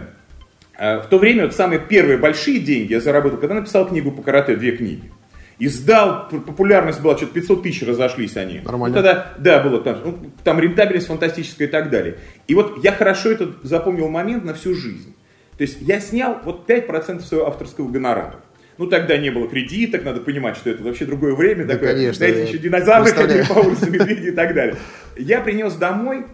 в 0.79 1.07
то 1.09 1.19
время 1.19 1.45
вот 1.45 1.55
самые 1.55 1.81
первые 1.81 2.19
большие 2.19 2.59
деньги 2.59 2.93
я 2.93 3.01
заработал, 3.01 3.39
когда 3.39 3.55
написал 3.55 3.89
книгу 3.89 4.13
по 4.13 4.23
карате, 4.23 4.57
две 4.57 4.77
книги. 4.77 5.11
Издал, 5.59 6.29
популярность 6.29 7.01
была, 7.01 7.17
что-то 7.17 7.35
500 7.35 7.63
тысяч 7.63 7.87
разошлись 7.87 8.37
они. 8.37 8.61
Нормально. 8.65 8.97
Ну, 8.97 9.03
тогда, 9.03 9.35
да, 9.39 9.63
было 9.63 9.81
там, 9.81 9.99
ну, 10.05 10.19
там 10.43 10.59
рентабельность 10.59 11.07
фантастическая 11.07 11.69
и 11.69 11.71
так 11.71 11.89
далее. 11.89 12.19
И 12.49 12.55
вот 12.55 12.83
я 12.83 12.93
хорошо 12.93 13.31
этот 13.31 13.63
запомнил 13.63 14.09
момент 14.09 14.45
на 14.45 14.55
всю 14.55 14.75
жизнь. 14.75 15.15
То 15.57 15.63
есть 15.63 15.79
я 15.81 16.01
снял 16.01 16.39
вот 16.45 16.69
5% 16.69 17.21
своего 17.21 17.47
авторского 17.47 17.89
гонорара. 17.89 18.41
Ну, 18.83 18.89
тогда 18.89 19.17
не 19.17 19.31
было 19.31 19.47
кредиток, 19.47 20.05
надо 20.05 20.21
понимать, 20.21 20.57
что 20.57 20.69
это 20.69 20.83
вообще 20.83 21.05
другое 21.05 21.37
время. 21.37 21.65
Да, 21.65 21.75
такое, 21.75 21.93
конечно, 21.93 22.15
знаете, 22.15 22.49
еще 22.49 22.59
динозавры 22.59 23.13
ходили 23.13 23.45
по 23.49 23.61
улице, 23.61 23.89
медведи 23.89 24.31
и 24.31 24.33
так 24.33 24.55
далее. 24.55 24.75
Я 25.17 25.41
принес 25.41 25.75
домой 25.75 26.27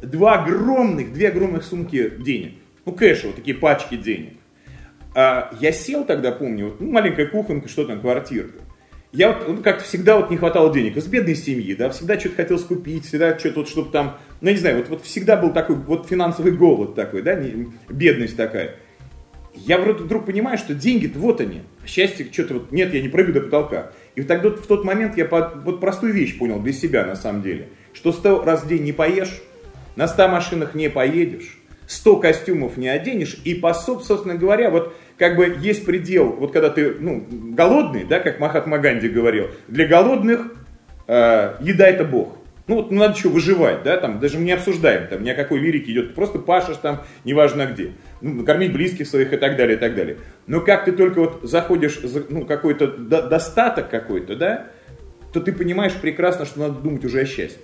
два 0.00 0.34
огромных, 0.34 1.12
две 1.12 1.30
огромных 1.30 1.64
сумки 1.64 2.12
денег. 2.20 2.52
Ну, 2.86 2.92
кэша, 2.92 3.26
вот 3.26 3.34
такие 3.34 3.56
пачки 3.56 3.96
денег. 3.96 4.34
А 5.16 5.52
я 5.60 5.72
сел 5.72 6.04
тогда, 6.04 6.30
помню, 6.30 6.66
вот, 6.66 6.80
ну, 6.80 6.92
маленькая 6.92 7.26
кухонка, 7.26 7.68
что 7.68 7.84
там, 7.84 8.00
квартирка. 8.00 8.60
Я 9.10 9.32
вот, 9.32 9.48
ну, 9.48 9.56
как 9.56 9.82
всегда, 9.82 10.16
вот 10.16 10.30
не 10.30 10.36
хватало 10.36 10.72
денег. 10.72 10.96
Из 10.96 11.08
бедной 11.08 11.34
семьи, 11.34 11.74
да, 11.74 11.90
всегда 11.90 12.20
что-то 12.20 12.36
хотел 12.36 12.60
скупить, 12.60 13.04
всегда 13.04 13.36
что-то 13.36 13.60
вот, 13.60 13.68
чтобы 13.68 13.90
там, 13.90 14.16
ну, 14.40 14.46
я 14.46 14.54
не 14.54 14.60
знаю, 14.60 14.76
вот, 14.76 14.88
вот 14.90 15.02
всегда 15.02 15.36
был 15.36 15.52
такой 15.52 15.74
вот 15.74 16.06
финансовый 16.06 16.52
голод 16.52 16.94
такой, 16.94 17.22
да, 17.22 17.34
не, 17.34 17.66
бедность 17.88 18.36
такая. 18.36 18.76
Я 19.54 19.78
вроде 19.78 20.04
вдруг 20.04 20.26
понимаю, 20.26 20.58
что 20.58 20.74
деньги 20.74 21.10
вот 21.14 21.40
они, 21.40 21.62
счастье 21.84 22.26
что-то 22.30 22.54
вот, 22.54 22.72
нет, 22.72 22.94
я 22.94 23.02
не 23.02 23.08
прыгаю 23.08 23.34
до 23.34 23.40
потолка. 23.42 23.92
И 24.14 24.22
тогда 24.22 24.50
в 24.50 24.66
тот 24.66 24.84
момент 24.84 25.16
я 25.16 25.24
под, 25.24 25.64
вот 25.64 25.80
простую 25.80 26.12
вещь 26.12 26.38
понял 26.38 26.60
для 26.60 26.72
себя 26.72 27.04
на 27.04 27.16
самом 27.16 27.42
деле, 27.42 27.68
что 27.92 28.12
сто 28.12 28.44
раз 28.44 28.64
в 28.64 28.68
день 28.68 28.84
не 28.84 28.92
поешь, 28.92 29.42
на 29.96 30.06
ста 30.06 30.28
машинах 30.28 30.74
не 30.74 30.88
поедешь, 30.88 31.58
100 31.86 32.16
костюмов 32.16 32.76
не 32.76 32.88
оденешь, 32.88 33.40
и, 33.44 33.54
по, 33.54 33.74
собственно 33.74 34.36
говоря, 34.36 34.70
вот 34.70 34.94
как 35.18 35.36
бы 35.36 35.56
есть 35.60 35.84
предел, 35.84 36.30
вот 36.30 36.52
когда 36.52 36.70
ты, 36.70 36.94
ну, 36.98 37.26
голодный, 37.28 38.04
да, 38.04 38.20
как 38.20 38.38
Махатма 38.38 38.78
Ганди 38.78 39.08
говорил, 39.08 39.48
для 39.66 39.86
голодных 39.86 40.54
э, 41.08 41.56
еда 41.60 41.88
это 41.88 42.04
Бог. 42.04 42.36
Ну 42.70 42.76
вот 42.76 42.92
надо 42.92 43.18
еще 43.18 43.28
выживать, 43.28 43.82
да, 43.82 43.96
там 43.96 44.20
даже 44.20 44.38
мы 44.38 44.44
не 44.44 44.52
обсуждаем, 44.52 45.08
там 45.08 45.24
ни 45.24 45.28
о 45.28 45.34
какой 45.34 45.58
лирике 45.58 45.90
идет, 45.90 46.14
просто 46.14 46.38
пашешь 46.38 46.76
там, 46.76 47.02
неважно 47.24 47.66
где, 47.66 47.94
ну, 48.20 48.44
кормить 48.44 48.72
близких 48.72 49.08
своих 49.08 49.32
и 49.32 49.36
так 49.38 49.56
далее, 49.56 49.76
и 49.76 49.80
так 49.80 49.96
далее. 49.96 50.18
Но 50.46 50.60
как 50.60 50.84
ты 50.84 50.92
только 50.92 51.18
вот 51.18 51.40
заходишь, 51.42 51.98
ну, 52.28 52.46
какой-то 52.46 52.86
до, 52.86 53.22
достаток 53.22 53.90
какой-то, 53.90 54.36
да, 54.36 54.68
то 55.32 55.40
ты 55.40 55.52
понимаешь 55.52 55.94
прекрасно, 56.00 56.46
что 56.46 56.60
надо 56.60 56.74
думать 56.74 57.04
уже 57.04 57.22
о 57.22 57.26
счастье. 57.26 57.60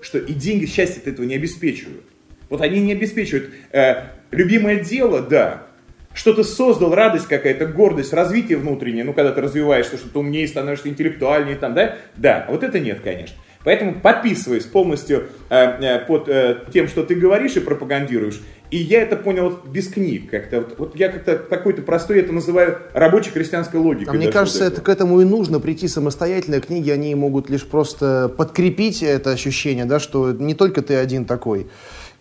Что 0.00 0.18
и 0.18 0.32
деньги 0.32 0.66
счастье 0.66 1.04
этого 1.04 1.24
не 1.24 1.36
обеспечивают. 1.36 2.02
Вот 2.48 2.60
они 2.60 2.80
не 2.80 2.94
обеспечивают. 2.94 3.50
Э, 3.70 4.06
любимое 4.32 4.80
дело, 4.80 5.22
да, 5.22 5.68
что 6.14 6.34
ты 6.34 6.42
создал, 6.42 6.92
радость 6.92 7.28
какая-то, 7.28 7.66
гордость, 7.66 8.12
развитие 8.12 8.58
внутреннее, 8.58 9.04
ну, 9.04 9.12
когда 9.12 9.30
ты 9.30 9.40
развиваешься, 9.40 9.98
что 9.98 10.08
ты 10.08 10.18
умнее 10.18 10.48
становишься, 10.48 10.88
интеллектуальнее, 10.88 11.54
там, 11.54 11.74
да, 11.74 11.94
да, 12.16 12.44
вот 12.48 12.64
это 12.64 12.80
нет, 12.80 12.98
конечно. 13.04 13.36
Поэтому 13.68 14.00
подписываюсь 14.00 14.64
полностью 14.64 15.28
э, 15.50 15.54
э, 15.58 15.98
под 16.06 16.26
э, 16.26 16.60
тем, 16.72 16.88
что 16.88 17.02
ты 17.04 17.14
говоришь 17.14 17.54
и 17.56 17.60
пропагандируешь. 17.60 18.40
И 18.70 18.78
я 18.78 19.02
это 19.02 19.14
понял 19.14 19.50
вот 19.50 19.66
без 19.66 19.88
книг 19.88 20.30
как-то. 20.30 20.60
Вот, 20.60 20.78
вот 20.78 20.96
я 20.96 21.10
как-то 21.10 21.36
какой-то 21.36 21.82
простой 21.82 22.20
это 22.20 22.32
называю 22.32 22.78
рабочей 22.94 23.30
крестьянской 23.30 23.78
логикой. 23.78 24.08
А 24.08 24.16
мне 24.16 24.32
кажется, 24.32 24.64
это 24.64 24.80
к 24.80 24.88
этому 24.88 25.20
и 25.20 25.26
нужно 25.26 25.60
прийти 25.60 25.86
самостоятельно. 25.86 26.62
Книги, 26.62 26.88
они 26.88 27.14
могут 27.14 27.50
лишь 27.50 27.66
просто 27.66 28.32
подкрепить 28.34 29.02
это 29.02 29.32
ощущение, 29.32 29.84
да, 29.84 30.00
что 30.00 30.32
не 30.32 30.54
только 30.54 30.80
ты 30.80 30.94
один 30.94 31.26
такой. 31.26 31.66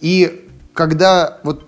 И 0.01 0.50
когда 0.74 1.39
вот 1.44 1.66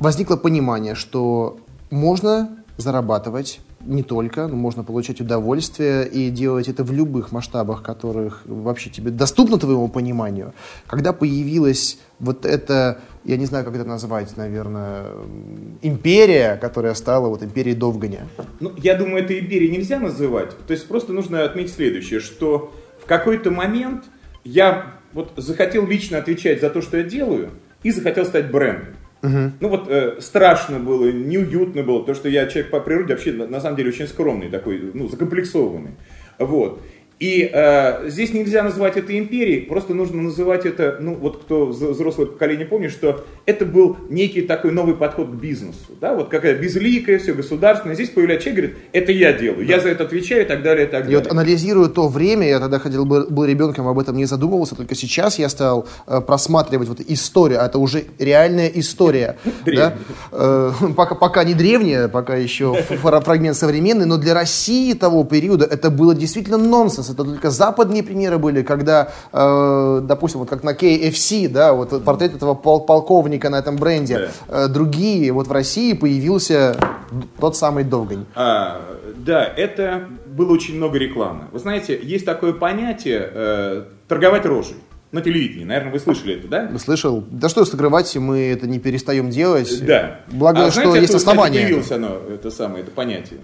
возникло 0.00 0.36
понимание, 0.36 0.94
что 0.94 1.56
можно 1.88 2.58
зарабатывать 2.76 3.60
не 3.88 4.02
только, 4.02 4.46
но 4.46 4.54
можно 4.54 4.84
получать 4.84 5.20
удовольствие 5.20 6.06
и 6.06 6.30
делать 6.30 6.68
это 6.68 6.84
в 6.84 6.92
любых 6.92 7.32
масштабах, 7.32 7.82
которых 7.82 8.42
вообще 8.44 8.90
тебе 8.90 9.10
доступно 9.10 9.58
твоему 9.58 9.88
пониманию. 9.88 10.52
Когда 10.86 11.12
появилась 11.12 11.98
вот 12.18 12.44
эта, 12.44 13.00
я 13.24 13.36
не 13.38 13.46
знаю, 13.46 13.64
как 13.64 13.74
это 13.74 13.84
назвать, 13.84 14.36
наверное, 14.36 15.06
империя, 15.80 16.56
которая 16.56 16.94
стала 16.94 17.28
вот 17.28 17.42
империей 17.42 17.74
Довганя. 17.74 18.28
Ну, 18.60 18.72
я 18.76 18.94
думаю, 18.94 19.24
это 19.24 19.38
империей 19.38 19.70
нельзя 19.70 19.98
называть. 19.98 20.50
То 20.66 20.72
есть 20.72 20.86
просто 20.86 21.12
нужно 21.12 21.44
отметить 21.44 21.72
следующее, 21.72 22.20
что 22.20 22.74
в 23.02 23.06
какой-то 23.06 23.50
момент 23.50 24.04
я 24.44 24.98
вот 25.14 25.32
захотел 25.36 25.86
лично 25.86 26.18
отвечать 26.18 26.60
за 26.60 26.68
то, 26.68 26.82
что 26.82 26.98
я 26.98 27.04
делаю, 27.04 27.50
и 27.82 27.90
захотел 27.90 28.26
стать 28.26 28.50
брендом. 28.50 28.94
Угу. 29.22 29.52
Ну 29.60 29.68
вот 29.68 29.88
э, 29.88 30.20
страшно 30.20 30.78
было, 30.78 31.10
неуютно 31.10 31.82
было, 31.82 32.04
то 32.04 32.14
что 32.14 32.28
я 32.28 32.46
человек 32.46 32.70
по 32.70 32.80
природе 32.80 33.14
вообще 33.14 33.32
на, 33.32 33.46
на 33.46 33.60
самом 33.60 33.76
деле 33.76 33.88
очень 33.88 34.06
скромный 34.06 34.48
такой, 34.48 34.90
ну 34.94 35.08
закомплексованный. 35.08 35.92
Вот. 36.38 36.80
И 37.20 37.50
э, 37.52 38.08
здесь 38.08 38.32
нельзя 38.32 38.62
называть 38.62 38.96
это 38.96 39.18
империей, 39.18 39.62
просто 39.62 39.92
нужно 39.92 40.22
называть 40.22 40.66
это, 40.66 40.98
ну 41.00 41.14
вот 41.14 41.42
кто 41.42 41.66
взрослое 41.66 42.26
поколение 42.26 42.64
помнит, 42.64 42.92
что 42.92 43.24
это 43.44 43.64
был 43.64 43.96
некий 44.08 44.42
такой 44.42 44.70
новый 44.70 44.94
подход 44.94 45.28
к 45.28 45.34
бизнесу. 45.34 45.78
Да? 46.00 46.14
Вот 46.14 46.28
какая 46.28 46.56
безликая, 46.56 47.18
все 47.18 47.34
государственное. 47.34 47.96
Здесь 47.96 48.10
появляется 48.10 48.44
человек, 48.44 48.66
говорит, 48.66 48.84
это 48.92 49.10
я 49.10 49.32
делаю, 49.32 49.66
да. 49.66 49.74
я 49.74 49.80
за 49.80 49.88
это 49.88 50.04
отвечаю 50.04 50.42
и 50.42 50.44
так 50.44 50.62
далее, 50.62 50.86
и 50.86 50.90
так 50.90 51.04
далее. 51.04 51.18
И 51.18 51.22
вот 51.22 51.32
анализируя 51.32 51.88
то 51.88 52.06
время, 52.06 52.48
я 52.48 52.60
тогда 52.60 52.78
ходил, 52.78 53.04
был, 53.04 53.26
был 53.28 53.44
ребенком, 53.44 53.88
об 53.88 53.98
этом 53.98 54.16
не 54.16 54.26
задумывался, 54.26 54.76
только 54.76 54.94
сейчас 54.94 55.40
я 55.40 55.48
стал 55.48 55.88
э, 56.06 56.20
просматривать 56.20 56.88
вот 56.88 57.00
историю, 57.00 57.62
а 57.62 57.66
это 57.66 57.80
уже 57.80 58.04
реальная 58.18 58.68
история. 58.68 59.36
Да? 59.66 59.94
Э, 60.32 60.72
пока, 60.96 61.14
пока 61.14 61.44
не 61.44 61.54
древняя, 61.54 62.08
пока 62.08 62.36
еще 62.36 62.74
фрагмент 62.74 63.56
современный, 63.56 64.06
но 64.06 64.16
для 64.16 64.34
России 64.34 64.92
того 64.94 65.24
периода 65.24 65.66
это 65.66 65.90
было 65.90 66.14
действительно 66.14 66.56
нонсенс 66.56 67.07
это 67.08 67.24
только 67.24 67.50
западные 67.50 68.02
примеры 68.02 68.38
были, 68.38 68.62
когда, 68.62 69.10
э, 69.32 70.00
допустим, 70.02 70.40
вот 70.40 70.48
как 70.48 70.62
на 70.62 70.74
KFC, 70.74 71.48
да, 71.48 71.72
вот 71.72 72.04
портрет 72.04 72.34
этого 72.34 72.54
пол 72.54 72.80
полковника 72.80 73.50
на 73.50 73.56
этом 73.56 73.76
бренде, 73.76 74.30
да. 74.48 74.64
э, 74.64 74.68
другие, 74.68 75.32
вот 75.32 75.46
в 75.46 75.52
России 75.52 75.92
появился 75.92 76.76
тот 77.40 77.56
самый 77.56 77.84
Довгань. 77.84 78.26
А, 78.34 78.80
да, 79.16 79.44
это 79.44 80.08
было 80.26 80.52
очень 80.52 80.76
много 80.76 80.98
рекламы. 80.98 81.44
Вы 81.52 81.58
знаете, 81.58 81.98
есть 82.00 82.24
такое 82.24 82.52
понятие 82.52 83.30
э, 83.32 83.84
торговать 84.06 84.44
рожей 84.46 84.76
на 85.12 85.22
телевидении. 85.22 85.64
Наверное, 85.64 85.92
вы 85.92 85.98
слышали 85.98 86.34
это, 86.34 86.48
да? 86.48 86.78
Слышал. 86.78 87.24
Да 87.30 87.48
что 87.48 87.64
скрывать, 87.64 88.14
мы 88.16 88.40
это 88.40 88.66
не 88.66 88.78
перестаем 88.78 89.30
делать. 89.30 89.84
Да. 89.84 90.20
Благо, 90.28 90.66
а, 90.66 90.70
знаете, 90.70 90.90
что 90.90 91.00
есть 91.00 91.14
основания. 91.14 91.60
появилось 91.60 91.90
оно, 91.90 92.18
это 92.30 92.50
самое, 92.50 92.82
это 92.82 92.90
понятие? 92.90 93.40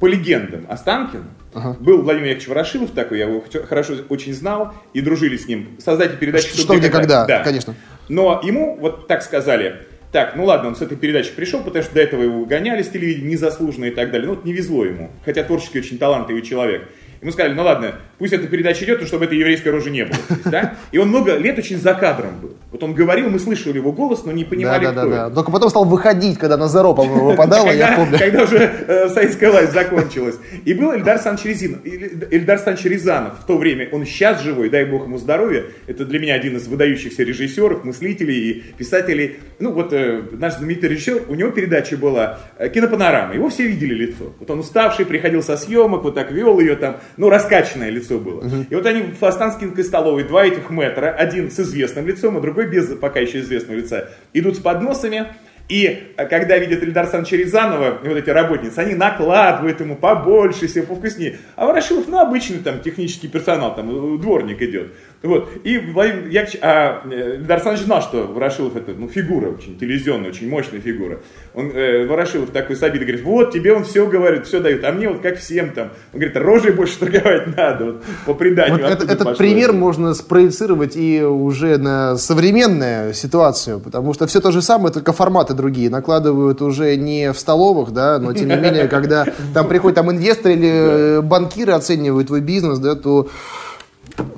По 0.00 0.06
легендам, 0.06 0.66
Останкин 0.68 1.24
Ага. 1.54 1.76
Был 1.80 2.02
Владимир 2.02 2.28
Яковлевич 2.28 2.48
Ворошилов 2.48 2.90
такой, 2.92 3.18
я 3.18 3.26
его 3.26 3.44
хорошо 3.68 3.94
очень 4.08 4.32
знал 4.32 4.72
и 4.94 5.00
дружили 5.00 5.36
с 5.36 5.46
ним. 5.46 5.76
Создатель 5.78 6.16
передачи 6.16 6.48
«Что, 6.48 6.62
что 6.62 6.78
где, 6.78 6.88
когда», 6.88 7.26
да. 7.26 7.42
конечно. 7.42 7.74
Но 8.08 8.40
ему 8.42 8.76
вот 8.80 9.06
так 9.06 9.22
сказали, 9.22 9.86
так, 10.12 10.34
ну 10.34 10.44
ладно, 10.44 10.68
он 10.68 10.76
с 10.76 10.82
этой 10.82 10.96
передачи 10.96 11.32
пришел, 11.34 11.62
потому 11.62 11.84
что 11.84 11.94
до 11.94 12.00
этого 12.00 12.22
его 12.22 12.44
гоняли 12.44 12.82
с 12.82 12.88
телевидения 12.88 13.30
незаслуженно 13.30 13.86
и 13.86 13.90
так 13.90 14.10
далее. 14.10 14.28
Ну 14.28 14.34
вот 14.34 14.44
не 14.44 14.52
везло 14.52 14.84
ему, 14.84 15.10
хотя 15.24 15.42
творческий 15.42 15.80
очень 15.80 15.98
талантливый 15.98 16.42
человек. 16.42 16.88
Ему 17.22 17.30
сказали, 17.30 17.54
ну 17.54 17.62
ладно, 17.62 17.94
пусть 18.18 18.32
эта 18.32 18.48
передача 18.48 18.84
идет, 18.84 19.00
но 19.00 19.06
чтобы 19.06 19.26
этой 19.26 19.38
еврейской 19.38 19.68
рожи 19.68 19.90
не 19.90 20.04
было. 20.04 20.18
Да? 20.44 20.74
И 20.90 20.98
он 20.98 21.08
много 21.08 21.36
лет 21.36 21.56
очень 21.56 21.78
за 21.78 21.94
кадром 21.94 22.40
был. 22.42 22.56
Вот 22.72 22.82
он 22.82 22.94
говорил, 22.94 23.30
мы 23.30 23.38
слышали 23.38 23.76
его 23.76 23.92
голос, 23.92 24.24
но 24.24 24.32
не 24.32 24.44
понимали, 24.44 24.86
да, 24.86 24.92
да, 24.92 25.00
кто 25.02 25.10
да, 25.10 25.28
да. 25.28 25.34
Только 25.34 25.52
потом 25.52 25.70
стал 25.70 25.84
выходить, 25.84 26.36
когда 26.36 26.56
на 26.56 26.68
по-моему, 26.68 27.26
выпадало, 27.30 27.70
я 27.70 27.94
помню. 27.96 28.18
Когда 28.18 28.42
уже 28.42 28.56
э, 28.58 29.08
советская 29.10 29.52
власть 29.52 29.72
закончилась. 29.72 30.36
И 30.64 30.74
был 30.74 30.92
Эльдар 30.94 31.20
Санч 31.20 31.46
Эльдар 31.46 32.58
Санч 32.58 32.84
Рязанов. 32.86 33.34
В 33.40 33.46
то 33.46 33.56
время, 33.56 33.88
он 33.92 34.04
сейчас 34.04 34.42
живой, 34.42 34.68
дай 34.68 34.84
бог 34.84 35.04
ему 35.04 35.18
здоровья. 35.18 35.64
Это 35.86 36.04
для 36.04 36.18
меня 36.18 36.34
один 36.34 36.56
из 36.56 36.66
выдающихся 36.66 37.22
режиссеров, 37.22 37.84
мыслителей 37.84 38.50
и 38.50 38.62
писателей. 38.76 39.36
Ну 39.60 39.72
вот 39.72 39.92
э, 39.92 40.22
наш 40.32 40.54
знаменитый 40.54 40.88
режиссер, 40.88 41.26
у 41.28 41.36
него 41.36 41.50
передача 41.50 41.96
была 41.96 42.40
э, 42.58 42.68
«Кинопанорама». 42.68 43.34
Его 43.34 43.48
все 43.48 43.68
видели 43.68 43.94
лицо. 43.94 44.32
Вот 44.40 44.50
он 44.50 44.58
уставший, 44.58 45.06
приходил 45.06 45.42
со 45.42 45.56
съемок, 45.56 46.02
вот 46.02 46.16
так 46.16 46.32
вел 46.32 46.58
ее 46.58 46.74
там 46.74 46.96
ну, 47.16 47.28
раскачанное 47.28 47.90
лицо 47.90 48.18
было. 48.18 48.38
Угу. 48.38 48.66
И 48.70 48.74
вот 48.74 48.86
они 48.86 49.02
в 49.18 49.22
Останкинской 49.22 49.84
столовой, 49.84 50.24
два 50.24 50.46
этих 50.46 50.70
метра, 50.70 51.10
один 51.10 51.50
с 51.50 51.60
известным 51.60 52.06
лицом, 52.06 52.36
а 52.36 52.40
другой 52.40 52.66
без 52.66 52.86
пока 52.96 53.20
еще 53.20 53.40
известного 53.40 53.78
лица, 53.78 54.10
идут 54.32 54.56
с 54.56 54.58
подносами, 54.60 55.26
и 55.68 56.12
э, 56.16 56.26
когда 56.26 56.58
видят 56.58 56.82
Ильдар 56.82 57.06
Санча 57.06 57.36
Рязанова, 57.36 58.00
вот 58.04 58.16
эти 58.16 58.30
работницы, 58.30 58.78
они 58.80 58.94
накладывают 58.94 59.80
ему 59.80 59.96
побольше, 59.96 60.68
себе 60.68 60.82
повкуснее. 60.82 61.38
А 61.56 61.66
Ворошилов, 61.66 62.08
ну, 62.08 62.18
обычный 62.18 62.58
там 62.58 62.80
технический 62.80 63.28
персонал, 63.28 63.74
там 63.74 64.20
дворник 64.20 64.60
идет. 64.60 64.92
Вот. 65.22 65.50
И 65.62 65.78
Владимир 65.78 66.26
Яковлевич, 66.28 66.58
а 66.62 67.02
э, 67.10 67.38
Дарсан 67.38 67.76
знал, 67.76 68.02
что 68.02 68.26
Ворошилов 68.26 68.76
это 68.76 68.92
ну, 68.92 69.08
фигура 69.08 69.50
очень 69.50 69.78
телевизионная, 69.78 70.30
очень 70.30 70.48
мощная 70.48 70.80
фигура. 70.80 71.20
Он, 71.54 71.70
э, 71.70 72.06
Ворошилов 72.06 72.50
такой 72.50 72.76
с 72.76 72.82
обидой 72.82 73.06
говорит, 73.06 73.24
вот 73.24 73.52
тебе 73.52 73.72
он 73.72 73.84
все 73.84 74.06
говорит, 74.06 74.46
все 74.46 74.60
дает, 74.60 74.84
а 74.84 74.92
мне 74.92 75.08
вот 75.08 75.20
как 75.20 75.38
всем 75.38 75.70
там. 75.70 75.90
Он 76.12 76.20
говорит, 76.20 76.36
рожей 76.36 76.72
больше 76.72 76.98
торговать 76.98 77.56
надо, 77.56 77.84
вот, 77.84 78.04
по 78.26 78.34
преданию. 78.34 78.80
Вот 78.80 78.90
этот, 78.90 79.10
этот 79.10 79.38
пример 79.38 79.70
это? 79.70 79.78
можно 79.78 80.14
спроецировать 80.14 80.96
и 80.96 81.22
уже 81.22 81.78
на 81.78 82.16
современную 82.16 83.14
ситуацию, 83.14 83.78
потому 83.78 84.14
что 84.14 84.26
все 84.26 84.40
то 84.40 84.50
же 84.50 84.60
самое, 84.60 84.92
только 84.92 85.12
форматы 85.12 85.54
другие. 85.54 85.88
Накладывают 85.88 86.60
уже 86.62 86.96
не 86.96 87.32
в 87.32 87.38
столовых, 87.38 87.92
да, 87.92 88.18
но 88.18 88.32
тем 88.32 88.48
не 88.48 88.56
менее, 88.60 88.88
когда 88.88 89.26
там 89.54 89.68
приходит 89.68 89.96
там 89.96 90.10
инвестор 90.10 90.52
или 90.52 91.20
банкиры 91.22 91.72
оценивают 91.72 92.26
твой 92.26 92.40
бизнес, 92.40 92.78
да, 92.78 92.96
то 92.96 93.28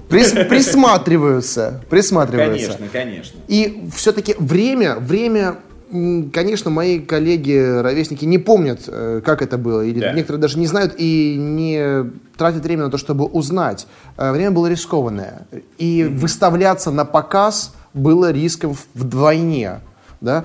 Прис, 0.09 0.33
присматриваются, 0.33 1.83
присматриваются. 1.91 2.73
Конечно, 2.73 2.89
конечно. 2.93 3.41
И 3.49 3.89
все-таки 3.95 4.35
время, 4.39 4.97
время, 4.97 5.57
конечно, 6.33 6.71
мои 6.71 7.01
коллеги, 7.01 7.81
ровесники 7.81 8.25
не 8.25 8.39
помнят, 8.39 8.83
э, 8.87 9.21
как 9.25 9.43
это 9.43 9.59
было, 9.59 9.83
или 9.83 10.01
да. 10.01 10.13
некоторые 10.13 10.41
даже 10.41 10.59
не 10.59 10.67
знают 10.67 10.95
и 10.99 11.37
не 11.39 12.11
тратят 12.37 12.63
время 12.63 12.85
на 12.85 12.91
то, 12.91 12.99
чтобы 12.99 13.25
узнать. 13.25 13.87
Э, 14.17 14.33
время 14.33 14.51
было 14.51 14.67
рискованное, 14.67 15.47
и 15.79 16.03
mm-hmm. 16.03 16.19
выставляться 16.19 16.91
на 16.91 17.05
показ 17.05 17.75
было 17.93 18.31
риском 18.31 18.77
вдвойне, 18.95 19.81
да. 20.21 20.45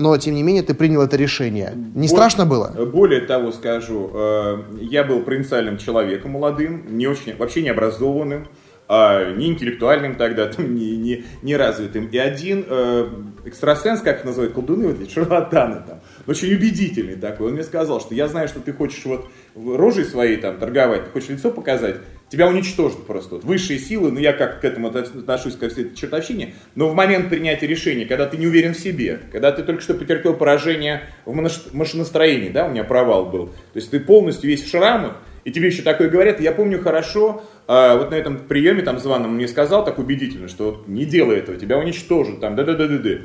Но, 0.00 0.16
тем 0.16 0.34
не 0.34 0.42
менее, 0.42 0.62
ты 0.62 0.72
принял 0.72 1.02
это 1.02 1.16
решение. 1.16 1.72
Не 1.76 1.90
более, 1.92 2.08
страшно 2.08 2.46
было? 2.46 2.68
Более 2.86 3.20
того 3.20 3.52
скажу, 3.52 4.10
э, 4.14 4.58
я 4.80 5.04
был 5.04 5.20
провинциальным 5.20 5.76
человеком 5.76 6.30
молодым, 6.30 6.96
не 6.96 7.06
очень, 7.06 7.36
вообще 7.36 7.60
не 7.60 7.68
образованным 7.68 8.48
а, 8.92 9.30
не 9.34 9.46
интеллектуальным 9.46 10.16
тогда, 10.16 10.46
там, 10.52 10.74
не, 10.74 10.96
не, 10.96 11.24
не 11.42 11.54
развитым. 11.54 12.06
И 12.06 12.18
один 12.18 12.64
э, 12.66 13.08
экстрасенс, 13.44 14.00
как 14.00 14.20
их 14.20 14.24
называют, 14.24 14.52
колдуны, 14.52 14.88
вот 14.88 15.00
эти 15.00 15.12
шарлатаны 15.12 15.82
там, 15.86 16.00
очень 16.26 16.52
убедительный 16.52 17.14
такой, 17.14 17.48
он 17.48 17.52
мне 17.52 17.62
сказал, 17.62 18.00
что 18.00 18.14
я 18.16 18.26
знаю, 18.26 18.48
что 18.48 18.58
ты 18.58 18.72
хочешь 18.72 19.04
вот 19.04 19.28
рожей 19.54 20.04
своей 20.04 20.38
там 20.38 20.56
торговать, 20.56 21.04
ты 21.04 21.10
хочешь 21.10 21.28
лицо 21.28 21.52
показать, 21.52 21.96
тебя 22.30 22.48
уничтожат 22.48 23.06
просто. 23.06 23.34
Вот 23.36 23.44
высшие 23.44 23.78
силы, 23.78 24.10
ну 24.10 24.20
я 24.20 24.32
как 24.32 24.60
к 24.60 24.64
этому 24.64 24.88
отношусь, 24.88 25.56
ко 25.56 25.68
всей 25.68 25.86
этой 25.86 25.96
чертовщине, 25.96 26.54
но 26.74 26.88
в 26.88 26.94
момент 26.94 27.28
принятия 27.28 27.66
решения, 27.66 28.06
когда 28.06 28.26
ты 28.26 28.36
не 28.36 28.46
уверен 28.46 28.74
в 28.74 28.78
себе, 28.78 29.20
когда 29.32 29.52
ты 29.52 29.62
только 29.62 29.82
что 29.82 29.94
потерпел 29.94 30.34
поражение 30.34 31.02
в 31.26 31.34
машиностроении, 31.72 32.48
да, 32.48 32.66
у 32.66 32.70
меня 32.70 32.84
провал 32.84 33.26
был, 33.26 33.46
то 33.46 33.76
есть 33.76 33.90
ты 33.90 34.00
полностью 34.00 34.48
весь 34.48 34.62
в 34.62 34.70
шрамах, 34.70 35.16
и 35.44 35.50
тебе 35.50 35.68
еще 35.68 35.82
такое 35.82 36.10
говорят. 36.10 36.38
Я 36.38 36.52
помню 36.52 36.82
хорошо, 36.82 37.42
э, 37.66 37.96
вот 37.96 38.10
на 38.10 38.14
этом 38.14 38.38
приеме 38.38 38.82
там 38.82 38.98
званом 38.98 39.36
мне 39.36 39.48
сказал 39.48 39.84
так 39.84 39.98
убедительно, 39.98 40.48
что 40.48 40.70
вот 40.70 40.88
не 40.88 41.06
делай 41.06 41.38
этого, 41.38 41.56
тебя 41.56 41.78
уничтожат, 41.78 42.40
там, 42.40 42.56
да-да-да-да-да. 42.56 43.20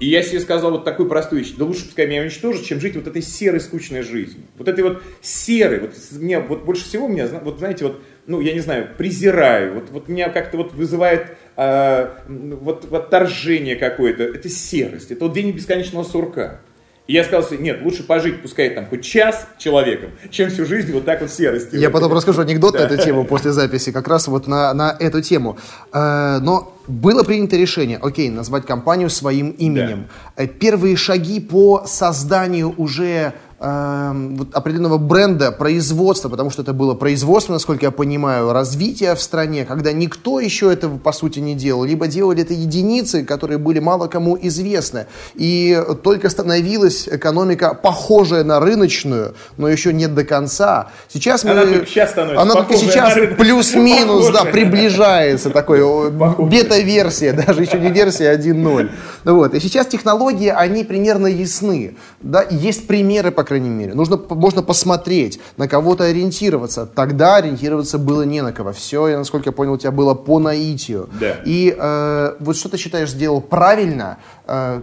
И 0.00 0.08
я 0.08 0.22
себе 0.22 0.40
сказал 0.40 0.72
вот 0.72 0.84
такую 0.84 1.08
простую 1.08 1.42
вещь, 1.42 1.54
да 1.56 1.64
лучше 1.64 1.84
пускай 1.84 2.06
меня 2.08 2.22
уничтожат, 2.22 2.64
чем 2.64 2.80
жить 2.80 2.96
вот 2.96 3.06
этой 3.06 3.22
серой, 3.22 3.60
скучной 3.60 4.02
жизнью. 4.02 4.44
Вот 4.58 4.66
этой 4.66 4.82
вот 4.82 5.02
серой, 5.22 5.78
вот 5.78 5.92
мне, 6.12 6.40
вот 6.40 6.64
больше 6.64 6.84
всего 6.84 7.06
меня, 7.06 7.28
вот 7.42 7.58
знаете, 7.58 7.84
вот, 7.84 8.02
ну, 8.26 8.40
я 8.40 8.52
не 8.52 8.60
знаю, 8.60 8.88
презираю, 8.96 9.74
вот, 9.74 9.90
вот 9.90 10.08
меня 10.08 10.28
как-то 10.28 10.56
вот 10.56 10.72
вызывает 10.72 11.36
э, 11.56 12.08
вот, 12.26 12.92
отторжение 12.92 13.76
какое-то, 13.76 14.22
это 14.22 14.48
серость, 14.48 15.10
это 15.10 15.24
вот 15.24 15.34
день 15.34 15.50
бесконечного 15.50 16.04
сурка. 16.04 16.60
И 17.06 17.12
я 17.12 17.22
сказал 17.22 17.42
себе, 17.42 17.58
нет, 17.58 17.82
лучше 17.82 18.02
пожить, 18.02 18.40
пускай 18.40 18.70
там 18.70 18.86
хоть 18.86 19.04
час 19.04 19.46
человеком, 19.58 20.12
чем 20.30 20.48
всю 20.48 20.64
жизнь 20.64 20.90
вот 20.90 21.04
так 21.04 21.20
вот 21.20 21.30
серости. 21.30 21.76
Я 21.76 21.90
потом 21.90 22.10
расскажу 22.14 22.40
анекдот 22.40 22.72
да. 22.72 22.80
на 22.80 22.84
эту 22.84 23.02
тему 23.02 23.26
после 23.26 23.52
записи, 23.52 23.92
как 23.92 24.08
раз 24.08 24.26
вот 24.26 24.46
на, 24.46 24.72
на 24.72 24.96
эту 24.98 25.20
тему. 25.20 25.58
Э, 25.92 26.38
но 26.40 26.74
было 26.86 27.22
принято 27.22 27.56
решение, 27.56 27.98
окей, 27.98 28.30
назвать 28.30 28.64
компанию 28.64 29.10
своим 29.10 29.50
именем. 29.50 30.08
Да. 30.36 30.44
Э, 30.44 30.46
первые 30.46 30.96
шаги 30.96 31.40
по 31.40 31.84
созданию 31.86 32.74
уже 32.78 33.34
вот 33.64 34.48
определенного 34.52 34.98
бренда 34.98 35.50
производства, 35.50 36.28
потому 36.28 36.50
что 36.50 36.62
это 36.62 36.74
было 36.74 36.94
производство, 36.94 37.54
насколько 37.54 37.86
я 37.86 37.90
понимаю, 37.90 38.52
развитие 38.52 39.14
в 39.14 39.20
стране, 39.20 39.64
когда 39.64 39.92
никто 39.92 40.38
еще 40.40 40.70
этого 40.72 40.98
по 40.98 41.12
сути 41.12 41.38
не 41.38 41.54
делал, 41.54 41.84
либо 41.84 42.06
делали 42.06 42.42
это 42.42 42.52
единицы, 42.52 43.24
которые 43.24 43.58
были 43.58 43.78
мало 43.78 44.06
кому 44.08 44.36
известны. 44.40 45.06
И 45.34 45.82
только 46.02 46.28
становилась 46.28 47.08
экономика 47.08 47.74
похожая 47.74 48.44
на 48.44 48.60
рыночную, 48.60 49.34
но 49.56 49.68
еще 49.68 49.92
нет 49.92 50.14
до 50.14 50.24
конца. 50.24 50.88
Сейчас 51.08 51.44
мы... 51.44 51.52
Она 51.52 51.62
только 51.64 51.86
сейчас 51.86 52.10
становится 52.10 52.42
Она 52.42 52.54
только 52.54 52.76
сейчас 52.76 53.14
плюс-минус, 53.38 54.30
да, 54.30 54.44
приближается 54.44 55.50
такой 55.50 56.10
бета-версия, 56.10 57.32
даже 57.32 57.62
еще 57.62 57.78
не 57.78 57.90
версия 57.90 58.34
1.0. 58.34 58.90
Вот. 59.24 59.54
И 59.54 59.60
сейчас 59.60 59.86
технологии, 59.86 60.48
они 60.48 60.84
примерно 60.84 61.26
ясны. 61.26 61.96
Да? 62.20 62.42
Есть 62.50 62.86
примеры, 62.86 63.30
по 63.30 63.44
крайней 63.44 63.70
мере. 63.70 63.94
Нужно, 63.94 64.16
можно 64.16 64.62
посмотреть, 64.62 65.40
на 65.56 65.68
кого-то 65.68 66.04
ориентироваться. 66.04 66.86
Тогда 66.86 67.36
ориентироваться 67.36 67.98
было 67.98 68.22
не 68.22 68.42
на 68.42 68.52
кого. 68.52 68.72
Все, 68.72 69.08
я, 69.08 69.18
насколько 69.18 69.48
я 69.48 69.52
понял, 69.52 69.74
у 69.74 69.78
тебя 69.78 69.92
было 69.92 70.14
по 70.14 70.38
наитию. 70.38 71.08
Да. 71.20 71.36
И 71.44 71.74
э, 71.76 72.36
вот 72.40 72.56
что 72.56 72.68
ты 72.68 72.76
считаешь 72.76 73.10
сделал 73.10 73.40
правильно, 73.40 74.18
э, 74.46 74.80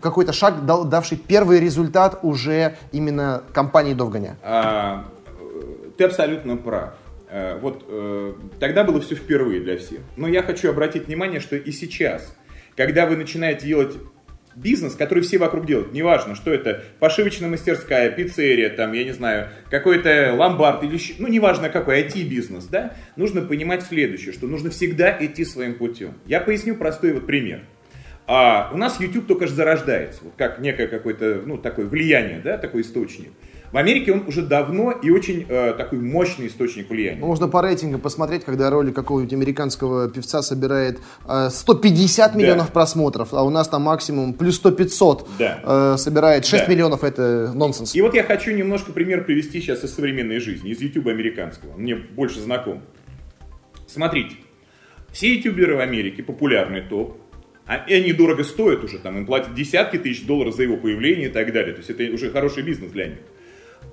какой-то 0.00 0.32
шаг, 0.32 0.66
дал, 0.66 0.84
давший 0.84 1.16
первый 1.16 1.60
результат 1.60 2.18
уже 2.22 2.76
именно 2.90 3.42
компании 3.52 3.94
Довганя? 3.94 4.36
А, 4.42 5.04
ты 5.96 6.04
абсолютно 6.04 6.56
прав. 6.56 6.94
Э, 7.30 7.58
вот 7.58 7.84
э, 7.88 8.34
тогда 8.60 8.84
было 8.84 9.00
все 9.00 9.14
впервые 9.14 9.60
для 9.60 9.78
всех. 9.78 10.00
Но 10.16 10.28
я 10.28 10.42
хочу 10.42 10.68
обратить 10.68 11.06
внимание, 11.06 11.40
что 11.40 11.56
и 11.56 11.72
сейчас, 11.72 12.34
когда 12.76 13.06
вы 13.06 13.16
начинаете 13.16 13.66
делать 13.66 13.96
бизнес, 14.54 14.94
который 14.94 15.22
все 15.22 15.38
вокруг 15.38 15.66
делают. 15.66 15.92
Неважно, 15.92 16.34
что 16.34 16.52
это 16.52 16.82
пошивочная 16.98 17.48
мастерская, 17.48 18.10
пиццерия, 18.10 18.70
там, 18.70 18.92
я 18.92 19.04
не 19.04 19.12
знаю, 19.12 19.48
какой-то 19.70 20.34
ломбард 20.36 20.82
или 20.82 20.98
ну, 21.18 21.28
неважно 21.28 21.68
какой, 21.68 22.02
IT-бизнес, 22.02 22.66
да, 22.66 22.94
нужно 23.16 23.42
понимать 23.42 23.82
следующее, 23.82 24.32
что 24.32 24.46
нужно 24.46 24.70
всегда 24.70 25.16
идти 25.20 25.44
своим 25.44 25.74
путем. 25.74 26.14
Я 26.26 26.40
поясню 26.40 26.76
простой 26.76 27.12
вот 27.12 27.26
пример. 27.26 27.62
А 28.26 28.70
у 28.72 28.76
нас 28.76 29.00
YouTube 29.00 29.26
только 29.26 29.46
же 29.46 29.54
зарождается, 29.54 30.24
вот 30.24 30.34
как 30.36 30.60
некое 30.60 30.86
какое-то, 30.86 31.42
ну, 31.44 31.58
такое 31.58 31.86
влияние, 31.86 32.40
да, 32.42 32.56
такой 32.56 32.82
источник. 32.82 33.32
В 33.72 33.78
Америке 33.78 34.12
он 34.12 34.24
уже 34.26 34.42
давно 34.42 34.90
и 34.90 35.08
очень 35.08 35.46
э, 35.48 35.72
такой 35.72 35.98
мощный 35.98 36.48
источник 36.48 36.90
влияния. 36.90 37.20
Ну, 37.20 37.26
можно 37.26 37.48
по 37.48 37.62
рейтингам 37.62 38.02
посмотреть, 38.02 38.44
когда 38.44 38.68
ролик 38.68 38.94
какого-нибудь 38.94 39.32
американского 39.32 40.10
певца 40.10 40.42
собирает 40.42 41.00
э, 41.26 41.48
150 41.50 42.32
да. 42.32 42.38
миллионов 42.38 42.70
просмотров, 42.70 43.32
а 43.32 43.42
у 43.42 43.48
нас 43.48 43.68
там 43.68 43.82
максимум 43.82 44.34
плюс 44.34 44.62
100-500 44.62 45.28
да. 45.38 45.60
э, 45.64 45.96
собирает 45.96 46.44
6 46.44 46.66
да. 46.66 46.70
миллионов, 46.70 47.02
это 47.02 47.50
нонсенс. 47.54 47.94
И 47.94 48.02
вот 48.02 48.12
я 48.12 48.24
хочу 48.24 48.50
немножко 48.50 48.92
пример 48.92 49.24
привести 49.24 49.62
сейчас 49.62 49.82
из 49.82 49.94
современной 49.94 50.38
жизни, 50.38 50.70
из 50.70 50.80
YouTube 50.82 51.06
американского. 51.06 51.74
Мне 51.74 51.94
больше 51.94 52.40
знаком. 52.40 52.82
Смотрите, 53.86 54.36
все 55.12 55.34
ютуберы 55.34 55.76
в 55.76 55.80
Америке, 55.80 56.22
популярный 56.22 56.82
топ, 56.82 57.16
а, 57.66 57.76
и 57.76 57.94
они 57.94 58.12
дорого 58.12 58.44
стоят 58.44 58.84
уже, 58.84 58.98
там 58.98 59.16
им 59.16 59.24
платят 59.24 59.54
десятки 59.54 59.96
тысяч 59.96 60.26
долларов 60.26 60.54
за 60.54 60.64
его 60.64 60.76
появление 60.76 61.30
и 61.30 61.32
так 61.32 61.54
далее. 61.54 61.72
То 61.72 61.78
есть 61.78 61.88
это 61.88 62.02
уже 62.12 62.30
хороший 62.30 62.64
бизнес 62.64 62.92
для 62.92 63.06
них 63.06 63.18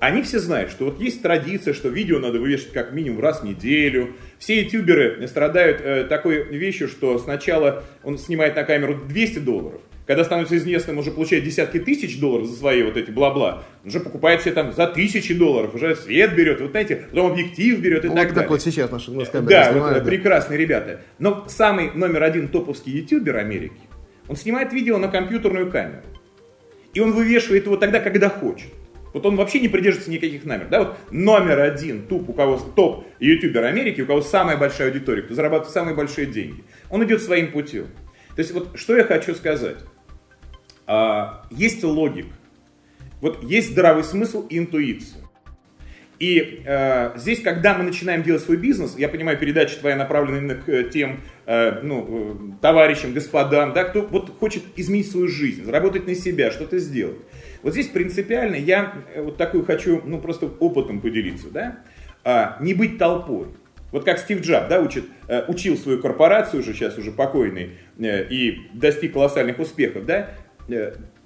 они 0.00 0.22
все 0.22 0.38
знают, 0.38 0.70
что 0.70 0.86
вот 0.86 0.98
есть 0.98 1.20
традиция, 1.22 1.74
что 1.74 1.90
видео 1.90 2.18
надо 2.18 2.40
вывешивать 2.40 2.72
как 2.72 2.92
минимум 2.92 3.20
раз 3.20 3.42
в 3.42 3.44
неделю. 3.44 4.16
Все 4.38 4.62
ютуберы 4.62 5.26
страдают 5.28 5.80
э, 5.82 6.04
такой 6.04 6.42
вещью, 6.56 6.88
что 6.88 7.18
сначала 7.18 7.84
он 8.02 8.16
снимает 8.16 8.56
на 8.56 8.64
камеру 8.64 8.94
200 9.06 9.40
долларов, 9.40 9.82
когда 10.06 10.24
становится 10.24 10.56
известным, 10.56 10.96
уже 10.96 11.10
получает 11.10 11.44
десятки 11.44 11.78
тысяч 11.78 12.18
долларов 12.18 12.46
за 12.46 12.56
свои 12.56 12.82
вот 12.82 12.96
эти 12.96 13.10
бла-бла, 13.10 13.62
уже 13.84 14.00
покупает 14.00 14.40
себе 14.40 14.52
там 14.52 14.72
за 14.72 14.86
тысячи 14.86 15.34
долларов, 15.34 15.74
уже 15.74 15.94
свет 15.94 16.34
берет, 16.34 16.62
вот 16.62 16.70
знаете, 16.70 17.04
потом 17.10 17.32
объектив 17.32 17.78
берет 17.78 18.06
и 18.06 18.08
вот 18.08 18.14
так 18.16 18.28
как 18.28 18.34
далее. 18.34 18.48
вот 18.48 18.62
сейчас 18.62 18.90
наши 18.90 19.10
нас 19.10 19.28
камеры 19.28 19.50
Да, 19.50 19.70
снимают, 19.70 19.96
вот, 19.96 20.04
да. 20.04 20.10
прекрасные 20.10 20.58
ребята. 20.58 21.02
Но 21.18 21.44
самый 21.46 21.92
номер 21.92 22.22
один 22.22 22.48
топовский 22.48 22.92
ютубер 22.92 23.36
Америки, 23.36 23.80
он 24.28 24.36
снимает 24.36 24.72
видео 24.72 24.96
на 24.96 25.08
компьютерную 25.08 25.70
камеру. 25.70 26.04
И 26.94 27.00
он 27.00 27.12
вывешивает 27.12 27.66
его 27.66 27.76
тогда, 27.76 28.00
когда 28.00 28.30
хочет. 28.30 28.68
Вот 29.12 29.26
он 29.26 29.36
вообще 29.36 29.60
не 29.60 29.68
придерживается 29.68 30.10
никаких 30.10 30.44
номер. 30.44 30.68
Да? 30.70 30.78
Вот 30.80 30.98
номер 31.10 31.60
один 31.60 32.06
туп, 32.06 32.28
у 32.28 32.32
кого 32.32 32.58
топ 32.58 33.06
ютубер 33.18 33.64
Америки, 33.64 34.00
у 34.00 34.06
кого 34.06 34.20
самая 34.22 34.56
большая 34.56 34.88
аудитория, 34.88 35.22
кто 35.22 35.34
зарабатывает 35.34 35.72
самые 35.72 35.94
большие 35.94 36.26
деньги. 36.26 36.64
Он 36.90 37.04
идет 37.04 37.22
своим 37.22 37.50
путем. 37.52 37.86
То 38.36 38.42
есть 38.42 38.52
вот 38.52 38.70
что 38.78 38.96
я 38.96 39.04
хочу 39.04 39.34
сказать. 39.34 39.78
А, 40.86 41.46
есть 41.50 41.82
логик. 41.84 42.26
Вот 43.20 43.42
есть 43.42 43.72
здравый 43.72 44.04
смысл 44.04 44.46
и 44.48 44.58
интуиция. 44.58 45.20
И 46.20 46.62
э, 46.66 47.12
здесь, 47.16 47.40
когда 47.40 47.72
мы 47.72 47.82
начинаем 47.82 48.22
делать 48.22 48.42
свой 48.42 48.58
бизнес, 48.58 48.94
я 48.98 49.08
понимаю, 49.08 49.38
передача 49.38 49.78
твоя 49.78 49.96
направлена 49.96 50.38
именно 50.38 50.54
к 50.54 50.68
э, 50.68 50.90
тем 50.90 51.20
э, 51.46 51.80
ну, 51.82 52.06
э, 52.08 52.60
товарищам, 52.60 53.14
господам, 53.14 53.72
да, 53.72 53.84
кто 53.84 54.02
вот 54.02 54.28
хочет 54.38 54.62
изменить 54.76 55.10
свою 55.10 55.28
жизнь, 55.28 55.64
заработать 55.64 56.06
на 56.06 56.14
себя, 56.14 56.50
что-то 56.50 56.78
сделать. 56.78 57.16
Вот 57.62 57.72
здесь 57.72 57.88
принципиально 57.88 58.56
я 58.56 58.94
э, 59.14 59.22
вот 59.22 59.36
такую 59.36 59.64
хочу, 59.64 60.00
ну 60.04 60.20
просто 60.20 60.46
опытом 60.46 61.00
поделиться, 61.00 61.50
да, 61.50 61.80
а, 62.24 62.56
не 62.60 62.74
быть 62.74 62.98
толпой. 62.98 63.48
Вот 63.92 64.04
как 64.04 64.18
Стив 64.18 64.40
Джаб, 64.40 64.68
да, 64.68 64.80
учит, 64.80 65.04
э, 65.28 65.44
учил 65.48 65.76
свою 65.76 66.00
корпорацию, 66.00 66.60
уже 66.60 66.72
сейчас 66.74 66.96
уже 66.96 67.10
покойный, 67.10 67.72
э, 67.98 68.26
и 68.28 68.68
достиг 68.72 69.12
колоссальных 69.12 69.58
успехов, 69.58 70.06
да, 70.06 70.30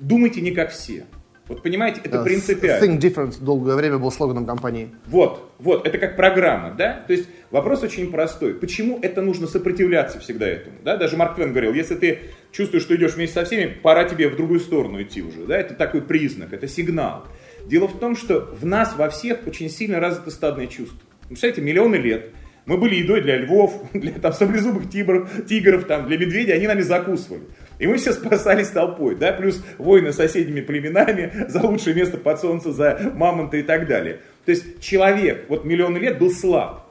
думайте 0.00 0.40
не 0.40 0.52
как 0.52 0.70
все. 0.70 1.04
Вот 1.46 1.62
понимаете, 1.62 2.00
это 2.02 2.18
uh, 2.18 2.24
принципиально. 2.24 2.84
Think 2.84 2.98
different 2.98 3.44
долгое 3.44 3.74
время 3.74 3.98
был 3.98 4.10
слоганом 4.10 4.46
компании. 4.46 4.90
Вот, 5.06 5.52
вот, 5.58 5.86
это 5.86 5.98
как 5.98 6.16
программа, 6.16 6.70
да? 6.72 7.04
То 7.06 7.12
есть 7.12 7.28
вопрос 7.50 7.82
очень 7.82 8.10
простой. 8.10 8.54
Почему 8.54 8.98
это 9.02 9.20
нужно 9.20 9.46
сопротивляться 9.46 10.18
всегда 10.20 10.48
этому? 10.48 10.76
Да? 10.82 10.96
Даже 10.96 11.18
Марк 11.18 11.34
Твен 11.34 11.50
говорил, 11.50 11.74
если 11.74 11.96
ты 11.96 12.20
чувствуешь, 12.50 12.82
что 12.82 12.96
идешь 12.96 13.14
вместе 13.14 13.34
со 13.34 13.44
всеми, 13.44 13.66
пора 13.66 14.04
тебе 14.04 14.30
в 14.30 14.36
другую 14.36 14.60
сторону 14.60 15.02
идти 15.02 15.20
уже, 15.20 15.44
да? 15.44 15.58
Это 15.58 15.74
такой 15.74 16.00
признак, 16.00 16.54
это 16.54 16.66
сигнал. 16.66 17.26
Дело 17.66 17.88
в 17.88 17.98
том, 17.98 18.16
что 18.16 18.54
в 18.58 18.64
нас 18.64 18.96
во 18.96 19.10
всех 19.10 19.46
очень 19.46 19.68
сильно 19.68 20.00
развито 20.00 20.30
стадное 20.30 20.66
чувство. 20.66 20.98
Представляете, 21.28 21.60
миллионы 21.60 21.96
лет 21.96 22.30
мы 22.66 22.78
были 22.78 22.94
едой 22.94 23.20
для 23.20 23.36
львов, 23.36 23.82
для 23.92 24.12
там, 24.12 24.32
саблезубых 24.32 24.88
тигров, 24.88 25.30
тигров 25.46 25.84
там, 25.84 26.06
для 26.06 26.16
медведей, 26.16 26.54
они 26.54 26.66
нами 26.66 26.80
закусывали. 26.80 27.42
И 27.84 27.86
мы 27.86 27.98
все 27.98 28.14
спасались 28.14 28.68
толпой, 28.68 29.14
да, 29.14 29.30
плюс 29.30 29.62
войны 29.76 30.10
с 30.10 30.16
соседними 30.16 30.62
племенами 30.62 31.30
за 31.48 31.60
лучшее 31.60 31.94
место 31.94 32.16
под 32.16 32.40
солнце, 32.40 32.72
за 32.72 33.12
мамонта 33.14 33.58
и 33.58 33.62
так 33.62 33.86
далее. 33.86 34.20
То 34.46 34.52
есть 34.52 34.80
человек 34.80 35.44
вот 35.50 35.66
миллионы 35.66 35.98
лет 35.98 36.18
был 36.18 36.30
слаб. 36.30 36.86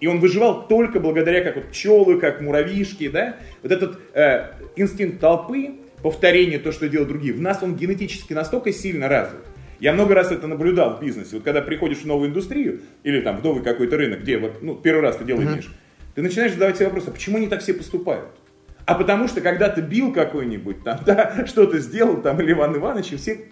И 0.00 0.06
он 0.06 0.20
выживал 0.20 0.66
только 0.68 1.00
благодаря, 1.00 1.42
как 1.42 1.56
вот 1.56 1.66
пчелы, 1.66 2.18
как 2.18 2.40
муравьишки, 2.40 3.10
да. 3.10 3.36
Вот 3.62 3.72
этот 3.72 3.98
э, 4.14 4.52
инстинкт 4.74 5.20
толпы, 5.20 5.72
повторение 6.02 6.58
то, 6.58 6.72
что 6.72 6.88
делают 6.88 7.10
другие, 7.10 7.34
в 7.34 7.40
нас 7.42 7.62
он 7.62 7.76
генетически 7.76 8.32
настолько 8.32 8.72
сильно 8.72 9.10
развит. 9.10 9.42
Я 9.80 9.92
много 9.92 10.14
раз 10.14 10.32
это 10.32 10.46
наблюдал 10.46 10.96
в 10.96 11.00
бизнесе. 11.02 11.34
Вот 11.34 11.44
когда 11.44 11.60
приходишь 11.60 11.98
в 11.98 12.06
новую 12.06 12.30
индустрию 12.30 12.80
или 13.02 13.20
там 13.20 13.36
в 13.36 13.44
новый 13.44 13.62
какой-то 13.62 13.98
рынок, 13.98 14.22
где 14.22 14.38
вот, 14.38 14.62
ну, 14.62 14.76
первый 14.76 15.02
раз 15.02 15.16
ты 15.16 15.24
имеешь, 15.24 15.66
uh-huh. 15.66 16.14
ты 16.14 16.22
начинаешь 16.22 16.52
задавать 16.52 16.76
себе 16.76 16.86
вопрос, 16.86 17.06
а 17.08 17.10
почему 17.10 17.36
они 17.36 17.48
так 17.48 17.60
все 17.60 17.74
поступают? 17.74 18.30
А 18.84 18.94
потому 18.94 19.28
что 19.28 19.40
когда 19.40 19.68
ты 19.68 19.80
бил 19.80 20.12
какой-нибудь, 20.12 20.82
там, 20.82 21.00
да, 21.06 21.46
что-то 21.46 21.78
сделал, 21.78 22.20
там, 22.20 22.40
или 22.40 22.52
Иван 22.52 22.76
Иванович, 22.76 23.12
и 23.12 23.16
все 23.16 23.46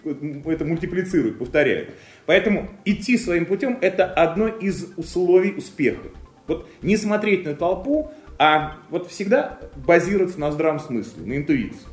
это 0.45 0.65
мультиплицируют, 0.65 1.39
повторяют. 1.39 1.89
Поэтому 2.25 2.69
идти 2.85 3.17
своим 3.17 3.45
путем– 3.45 3.77
это 3.81 4.05
одно 4.05 4.47
из 4.47 4.89
условий 4.97 5.53
успеха. 5.53 6.09
Вот 6.47 6.69
не 6.81 6.97
смотреть 6.97 7.45
на 7.45 7.55
толпу, 7.55 8.11
а 8.37 8.77
вот 8.89 9.09
всегда 9.09 9.59
базироваться 9.75 10.39
на 10.39 10.51
здравом 10.51 10.79
смысле, 10.79 11.25
на 11.25 11.37
интуиции. 11.37 11.87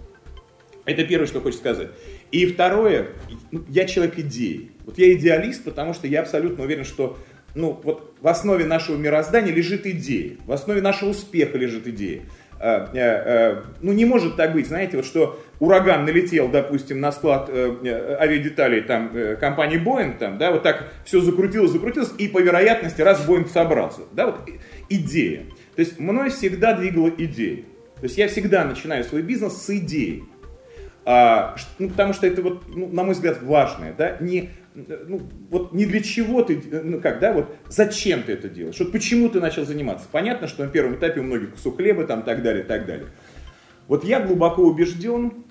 Это 0.84 1.04
первое, 1.04 1.26
что 1.26 1.42
хочу 1.42 1.58
сказать. 1.58 1.90
И 2.32 2.46
второе, 2.46 3.08
ну, 3.50 3.62
я 3.68 3.84
человек 3.84 4.18
идеи. 4.18 4.70
Вот 4.86 4.98
я 4.98 5.12
идеалист, 5.12 5.64
потому 5.64 5.92
что 5.92 6.06
я 6.06 6.22
абсолютно 6.22 6.64
уверен, 6.64 6.84
что 6.84 7.18
ну, 7.54 7.78
вот 7.82 8.14
в 8.20 8.28
основе 8.28 8.64
нашего 8.64 8.96
мироздания 8.96 9.52
лежит 9.52 9.86
идея, 9.86 10.36
в 10.46 10.52
основе 10.52 10.80
нашего 10.80 11.10
успеха 11.10 11.58
лежит 11.58 11.86
идея. 11.88 12.22
Э, 12.60 12.88
э, 12.92 12.98
э, 12.98 13.62
ну, 13.82 13.92
не 13.92 14.04
может 14.04 14.36
так 14.36 14.52
быть, 14.52 14.66
знаете, 14.66 14.96
вот 14.96 15.06
что 15.06 15.40
ураган 15.60 16.04
налетел, 16.04 16.48
допустим, 16.48 17.00
на 17.00 17.12
склад 17.12 17.48
авиадеталей 17.48 18.80
там, 18.80 19.12
компании 19.40 19.80
Boeing, 19.80 20.18
там, 20.18 20.38
да, 20.38 20.50
вот 20.50 20.64
так 20.64 20.92
все 21.04 21.20
закрутилось, 21.20 21.70
закрутилось, 21.70 22.12
и 22.18 22.26
по 22.26 22.38
вероятности 22.40 23.00
раз 23.00 23.24
Boeing 23.26 23.48
собрался. 23.48 24.02
Да, 24.12 24.26
вот 24.26 24.40
идея. 24.88 25.44
То 25.76 25.80
есть 25.80 26.00
мной 26.00 26.30
всегда 26.30 26.74
двигала 26.74 27.10
идея. 27.16 27.62
То 27.96 28.04
есть 28.04 28.18
я 28.18 28.28
всегда 28.28 28.64
начинаю 28.64 29.04
свой 29.04 29.22
бизнес 29.22 29.54
с 29.54 29.70
идеи. 29.70 30.24
А, 31.04 31.56
ну, 31.78 31.88
потому 31.88 32.12
что 32.12 32.26
это, 32.26 32.42
вот, 32.42 32.64
ну, 32.68 32.88
на 32.88 33.02
мой 33.02 33.14
взгляд, 33.14 33.42
важное. 33.42 33.94
Да? 33.96 34.16
Не, 34.20 34.50
ну, 34.86 35.22
вот 35.50 35.72
не 35.72 35.86
для 35.86 36.00
чего 36.00 36.42
ты, 36.42 36.62
ну 36.70 37.00
как, 37.00 37.20
да, 37.20 37.32
вот 37.32 37.54
зачем 37.68 38.22
ты 38.22 38.32
это 38.32 38.48
делаешь, 38.48 38.78
вот 38.78 38.92
почему 38.92 39.28
ты 39.28 39.40
начал 39.40 39.64
заниматься. 39.64 40.06
Понятно, 40.10 40.46
что 40.46 40.64
на 40.64 40.70
первом 40.70 40.96
этапе 40.96 41.20
у 41.20 41.24
многих 41.24 41.52
кусок 41.52 41.76
хлеба, 41.76 42.04
там, 42.04 42.22
так 42.22 42.42
далее, 42.42 42.64
так 42.64 42.86
далее. 42.86 43.08
Вот 43.86 44.04
я 44.04 44.20
глубоко 44.20 44.62
убежден, 44.62 45.44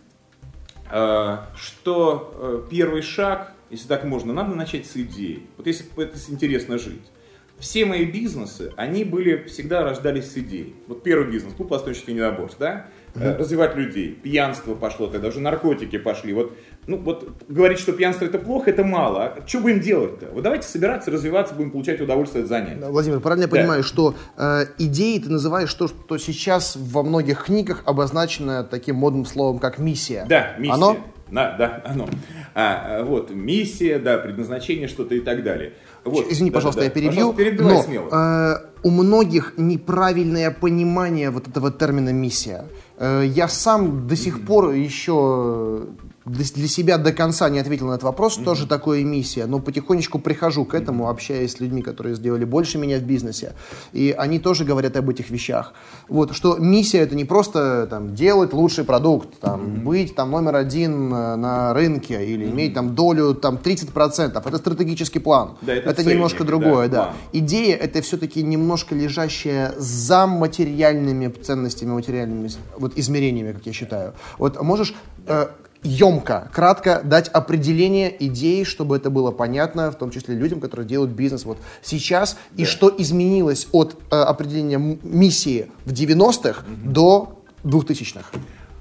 э, 0.92 1.38
что 1.56 2.66
э, 2.68 2.70
первый 2.70 3.02
шаг, 3.02 3.54
если 3.70 3.88
так 3.88 4.04
можно, 4.04 4.34
надо 4.34 4.56
начать 4.56 4.86
с 4.86 4.96
идеи. 4.96 5.48
Вот 5.58 5.68
если 5.68 5.86
это 6.02 6.18
интересно 6.30 6.78
жить. 6.78 7.12
Все 7.60 7.86
мои 7.86 8.06
бизнесы, 8.06 8.72
они 8.78 9.04
были, 9.04 9.44
всегда 9.46 9.84
рождались 9.84 10.32
с 10.32 10.38
идеей. 10.38 10.76
Вот 10.88 11.02
первый 11.02 11.32
бизнес, 11.32 11.56
клуб 11.56 11.72
«Восточный 11.72 12.14
недоборств», 12.14 12.60
да, 12.60 12.86
mm-hmm. 13.18 13.38
развивать 13.38 13.76
людей, 13.76 14.12
пьянство 14.12 14.76
пошло, 14.76 15.08
тогда 15.08 15.28
уже 15.30 15.40
наркотики 15.40 15.98
пошли. 15.98 16.34
Вот 16.34 16.54
ну 16.88 16.98
вот 16.98 17.44
говорить, 17.50 17.80
что 17.80 17.92
пьянство 17.92 18.26
это 18.26 18.40
плохо, 18.40 18.70
это 18.70 18.84
мало. 18.84 19.26
А 19.26 19.48
что 19.48 19.60
будем 19.60 19.82
делать-то? 19.82 20.28
Вот 20.32 20.42
давайте 20.44 20.68
собираться, 20.68 21.12
развиваться, 21.12 21.54
будем 21.54 21.72
получать 21.72 22.00
удовольствие 22.00 22.44
от 22.44 22.50
занятий. 22.50 22.80
Владимир, 22.82 23.20
правильно 23.20 23.44
я 23.44 23.50
да. 23.50 23.58
понимаю, 23.58 23.84
что 23.84 24.16
э, 24.38 24.66
идеи 24.78 25.20
ты 25.20 25.30
называешь 25.30 25.74
то, 25.74 25.88
что 25.90 26.18
сейчас 26.18 26.78
во 26.78 27.04
многих 27.04 27.46
книгах 27.46 27.84
обозначено 27.86 28.64
таким 28.64 28.96
модным 28.96 29.26
словом, 29.26 29.60
как 29.60 29.80
миссия. 29.80 30.26
Да, 30.30 30.56
миссия. 30.58 30.74
Оно? 30.74 30.98
Да, 31.30 31.56
да, 31.58 31.82
оно. 31.86 32.08
А, 32.56 33.04
вот, 33.04 33.32
миссия, 33.32 34.00
да, 34.00 34.18
предназначение, 34.18 34.88
что-то 34.88 35.14
и 35.16 35.20
так 35.20 35.44
далее. 35.44 35.74
Вот, 36.06 36.26
Извини, 36.30 36.52
да, 36.52 36.56
пожалуйста, 36.56 36.82
да, 36.82 36.86
я 36.86 36.92
перебью. 36.92 37.36
но 37.60 37.84
э, 37.84 38.56
у 38.84 38.90
многих 38.92 39.56
неправильное 39.58 40.52
понимание 40.52 41.30
вот 41.32 41.50
этого 41.50 41.70
термина 41.70 42.14
миссия. 42.14 42.64
Э, 42.98 43.24
я 43.26 43.48
сам 43.48 44.08
до 44.08 44.16
сих 44.16 44.46
пор 44.46 44.72
еще 44.72 45.88
для 46.28 46.68
себя 46.68 46.98
до 46.98 47.14
конца 47.14 47.50
не 47.50 47.60
ответил 47.60 47.88
на 47.88 47.94
этот 47.94 48.04
вопрос, 48.04 48.38
mm-hmm. 48.38 48.44
тоже 48.44 48.68
такое 48.68 49.04
миссия, 49.04 49.46
но 49.46 49.60
потихонечку 49.60 50.20
прихожу 50.20 50.66
к 50.66 50.74
этому, 50.74 51.10
общаясь 51.10 51.54
с 51.54 51.60
людьми, 51.60 51.82
которые 51.82 52.16
сделали 52.16 52.46
больше 52.46 52.78
меня 52.78 52.98
в 53.00 53.04
бизнесе, 53.04 53.54
и 53.94 54.14
они 54.18 54.40
тоже 54.40 54.66
говорят 54.66 54.98
об 54.98 55.10
этих 55.10 55.30
вещах. 55.30 55.74
Вот, 56.10 56.36
что 56.36 56.58
миссия 56.58 57.00
это 57.00 57.16
не 57.16 57.26
просто 57.26 57.88
там, 57.90 58.14
делать 58.16 58.54
лучший 58.54 58.84
продукт, 58.84 59.40
там, 59.40 59.62
mm-hmm. 59.62 59.84
быть 59.84 60.16
там 60.16 60.32
номер 60.32 60.56
один 60.56 61.14
э, 61.14 61.36
на 61.36 61.74
рынке 61.74 62.26
или 62.26 62.46
mm-hmm. 62.46 62.52
иметь 62.52 62.74
там 62.74 62.96
долю 62.96 63.34
там 63.34 63.56
30%, 63.56 64.42
это 64.46 64.58
стратегический 64.58 65.20
план. 65.20 65.58
Да, 65.62 65.74
это 65.74 65.90
это 65.90 66.04
немножко 66.04 66.44
другое, 66.44 66.90
да. 66.90 66.98
да. 66.98 67.14
Идея 67.32 67.76
это 67.76 68.02
все-таки 68.02 68.44
немножко 68.44 68.96
лежащая 68.96 69.74
за 69.78 70.28
материальными 70.28 71.28
ценностями, 71.28 71.92
материальными 71.92 72.50
вот 72.78 72.98
измерениями, 72.98 73.54
как 73.54 73.66
я 73.66 73.74
считаю. 73.74 74.14
Вот 74.38 74.62
можешь 74.62 74.94
э, 75.28 75.48
емко, 75.84 76.50
кратко 76.54 77.02
дать 77.04 77.30
определение 77.30 78.16
идеи, 78.28 78.64
чтобы 78.64 78.98
это 78.98 79.10
было 79.10 79.32
понятно, 79.32 79.92
в 79.92 79.96
том 79.98 80.12
числе 80.12 80.36
людям, 80.36 80.60
которые 80.60 80.88
делают 80.88 81.12
бизнес 81.12 81.46
вот 81.46 81.58
сейчас, 81.82 82.38
да. 82.52 82.64
и 82.64 82.66
что 82.66 82.94
изменилось 82.98 83.68
от 83.72 83.98
э, 84.12 84.16
определения 84.16 84.78
миссии 84.78 85.72
в 85.86 85.94
90-х 85.94 86.62
угу. 86.62 86.92
до 86.92 87.44
2000-х. 87.64 88.32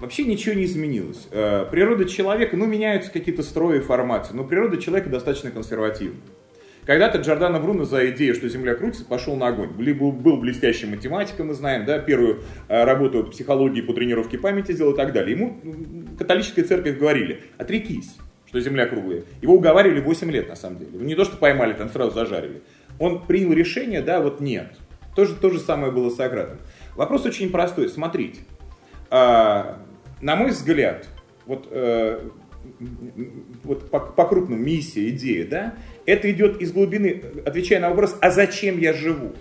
Вообще 0.00 0.24
ничего 0.24 0.54
не 0.54 0.64
изменилось. 0.64 1.26
Э, 1.30 1.66
природа 1.70 2.04
человека, 2.04 2.56
ну, 2.56 2.66
меняются 2.66 3.10
какие-то 3.10 3.42
строи 3.42 3.78
и 3.78 3.80
формации, 3.80 4.34
но 4.34 4.44
природа 4.44 4.76
человека 4.76 5.08
достаточно 5.08 5.50
консервативна. 5.50 6.20
Когда-то 6.86 7.18
Джордано 7.18 7.58
Бруно 7.58 7.84
за 7.84 8.08
идею, 8.10 8.34
что 8.34 8.48
Земля 8.48 8.76
крутится, 8.76 9.04
пошел 9.04 9.34
на 9.34 9.48
огонь. 9.48 9.70
Был, 9.70 10.12
был 10.12 10.36
блестящим 10.36 10.90
математиком, 10.90 11.48
мы 11.48 11.54
знаем, 11.54 11.84
да, 11.84 11.98
первую 11.98 12.44
э, 12.68 12.84
работу 12.84 13.24
психологии 13.24 13.80
по 13.80 13.92
тренировке 13.92 14.38
памяти 14.38 14.70
сделал 14.70 14.92
и 14.92 14.96
так 14.96 15.12
далее. 15.12 15.36
Ему 15.36 15.60
католическая 16.16 16.64
церковь 16.64 16.96
говорили, 16.96 17.42
отрекись, 17.58 18.16
что 18.46 18.60
Земля 18.60 18.86
круглая. 18.86 19.24
Его 19.42 19.54
уговаривали 19.54 20.00
8 20.00 20.30
лет, 20.30 20.48
на 20.48 20.54
самом 20.54 20.78
деле. 20.78 20.92
Не 20.92 21.16
то, 21.16 21.24
что 21.24 21.36
поймали, 21.36 21.72
там 21.72 21.88
сразу 21.88 22.12
зажарили. 22.12 22.62
Он 23.00 23.26
принял 23.26 23.52
решение, 23.52 24.00
да, 24.00 24.20
вот 24.20 24.40
нет. 24.40 24.76
То 25.16 25.24
же, 25.24 25.34
то 25.34 25.50
же 25.50 25.58
самое 25.58 25.92
было 25.92 26.10
с 26.10 26.16
Сократом. 26.16 26.58
Вопрос 26.94 27.26
очень 27.26 27.50
простой. 27.50 27.88
Смотрите, 27.88 28.40
а, 29.10 29.82
на 30.20 30.36
мой 30.36 30.50
взгляд, 30.50 31.08
вот, 31.46 31.66
э, 31.70 32.20
вот 33.64 33.90
по, 33.90 33.98
по 34.00 34.26
крупному 34.26 34.62
миссия, 34.62 35.08
идея, 35.10 35.46
да, 35.46 35.74
это 36.06 36.30
идет 36.30 36.60
из 36.60 36.72
глубины, 36.72 37.22
отвечая 37.44 37.80
на 37.80 37.90
вопрос, 37.90 38.16
а 38.20 38.30
зачем 38.30 38.78
я 38.78 38.92
живу? 38.92 39.32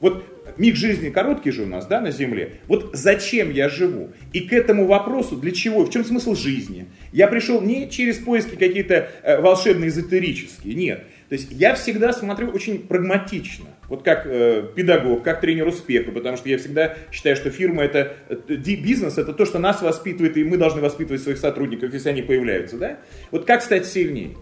Вот 0.00 0.24
миг 0.56 0.76
жизни 0.76 1.10
короткий 1.10 1.50
же 1.50 1.62
у 1.62 1.66
нас, 1.66 1.86
да, 1.86 2.00
на 2.00 2.10
Земле. 2.10 2.54
Вот 2.66 2.90
зачем 2.92 3.50
я 3.50 3.68
живу? 3.68 4.10
И 4.32 4.40
к 4.40 4.52
этому 4.52 4.86
вопросу, 4.86 5.36
для 5.36 5.52
чего, 5.52 5.84
в 5.84 5.90
чем 5.90 6.04
смысл 6.04 6.34
жизни? 6.34 6.86
Я 7.12 7.28
пришел 7.28 7.60
не 7.60 7.90
через 7.90 8.18
поиски 8.18 8.56
какие-то 8.56 9.10
э, 9.22 9.40
волшебные, 9.40 9.88
эзотерические, 9.88 10.74
нет. 10.74 11.04
То 11.28 11.36
есть 11.36 11.48
я 11.50 11.74
всегда 11.74 12.12
смотрю 12.12 12.50
очень 12.50 12.80
прагматично, 12.80 13.66
вот 13.88 14.02
как 14.02 14.26
э, 14.26 14.68
педагог, 14.74 15.22
как 15.22 15.40
тренер 15.40 15.68
успеха, 15.68 16.10
потому 16.10 16.36
что 16.36 16.48
я 16.48 16.58
всегда 16.58 16.96
считаю, 17.10 17.36
что 17.36 17.50
фирма 17.50 17.82
это, 17.82 18.16
э, 18.28 18.34
бизнес 18.56 19.16
это 19.16 19.32
то, 19.32 19.46
что 19.46 19.58
нас 19.58 19.80
воспитывает, 19.80 20.36
и 20.36 20.44
мы 20.44 20.58
должны 20.58 20.82
воспитывать 20.82 21.22
своих 21.22 21.38
сотрудников, 21.38 21.92
если 21.92 22.10
они 22.10 22.22
появляются, 22.22 22.76
да? 22.76 22.98
Вот 23.30 23.46
как 23.46 23.62
стать 23.62 23.86
сильнее? 23.86 24.32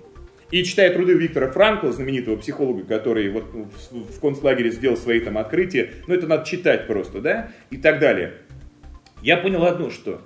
И 0.51 0.65
читая 0.65 0.93
труды 0.93 1.15
Виктора 1.15 1.49
Франкла, 1.51 1.93
знаменитого 1.93 2.37
психолога, 2.37 2.85
который 2.85 3.29
вот 3.31 3.45
в 3.91 4.21
концлагере 4.21 4.71
сделал 4.71 4.97
свои 4.97 5.21
там 5.21 5.39
открытия, 5.39 5.93
ну 6.07 6.15
это 6.15 6.27
надо 6.27 6.45
читать 6.45 6.87
просто, 6.87 7.21
да, 7.21 7.51
и 7.71 7.77
так 7.77 8.01
далее. 8.01 8.35
Я 9.23 9.37
понял 9.37 9.65
одно, 9.65 9.91
что 9.91 10.23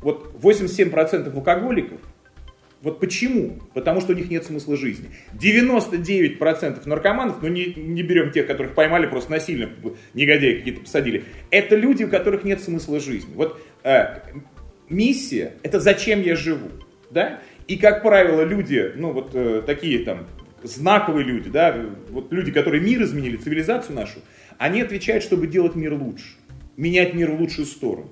вот 0.00 0.34
87% 0.40 1.34
алкоголиков, 1.34 2.00
вот 2.80 3.00
почему? 3.00 3.58
Потому 3.74 4.00
что 4.00 4.12
у 4.12 4.16
них 4.16 4.30
нет 4.30 4.44
смысла 4.44 4.76
жизни. 4.76 5.10
99% 5.34 6.88
наркоманов, 6.88 7.42
ну 7.42 7.48
не, 7.48 7.74
не 7.74 8.02
берем 8.02 8.30
тех, 8.30 8.46
которых 8.46 8.74
поймали 8.74 9.06
просто 9.06 9.32
насильно, 9.32 9.68
негодяи 10.14 10.58
какие-то 10.58 10.82
посадили, 10.82 11.24
это 11.50 11.74
люди, 11.74 12.04
у 12.04 12.08
которых 12.08 12.44
нет 12.44 12.60
смысла 12.60 13.00
жизни. 13.00 13.32
Вот 13.34 13.60
э, 13.82 14.20
миссия, 14.88 15.54
это 15.64 15.80
зачем 15.80 16.22
я 16.22 16.36
живу, 16.36 16.68
да? 17.10 17.40
И, 17.68 17.76
как 17.76 18.02
правило, 18.02 18.42
люди, 18.42 18.92
ну 18.96 19.12
вот 19.12 19.30
э, 19.34 19.62
такие 19.64 20.00
там 20.00 20.26
знаковые 20.62 21.24
люди, 21.24 21.50
да, 21.50 21.76
вот 22.08 22.32
люди, 22.32 22.50
которые 22.50 22.82
мир 22.82 23.02
изменили, 23.02 23.36
цивилизацию 23.36 23.94
нашу, 23.94 24.20
они 24.56 24.80
отвечают, 24.80 25.22
чтобы 25.22 25.46
делать 25.46 25.76
мир 25.76 25.92
лучше, 25.92 26.34
менять 26.76 27.14
мир 27.14 27.30
в 27.30 27.40
лучшую 27.40 27.66
сторону. 27.66 28.10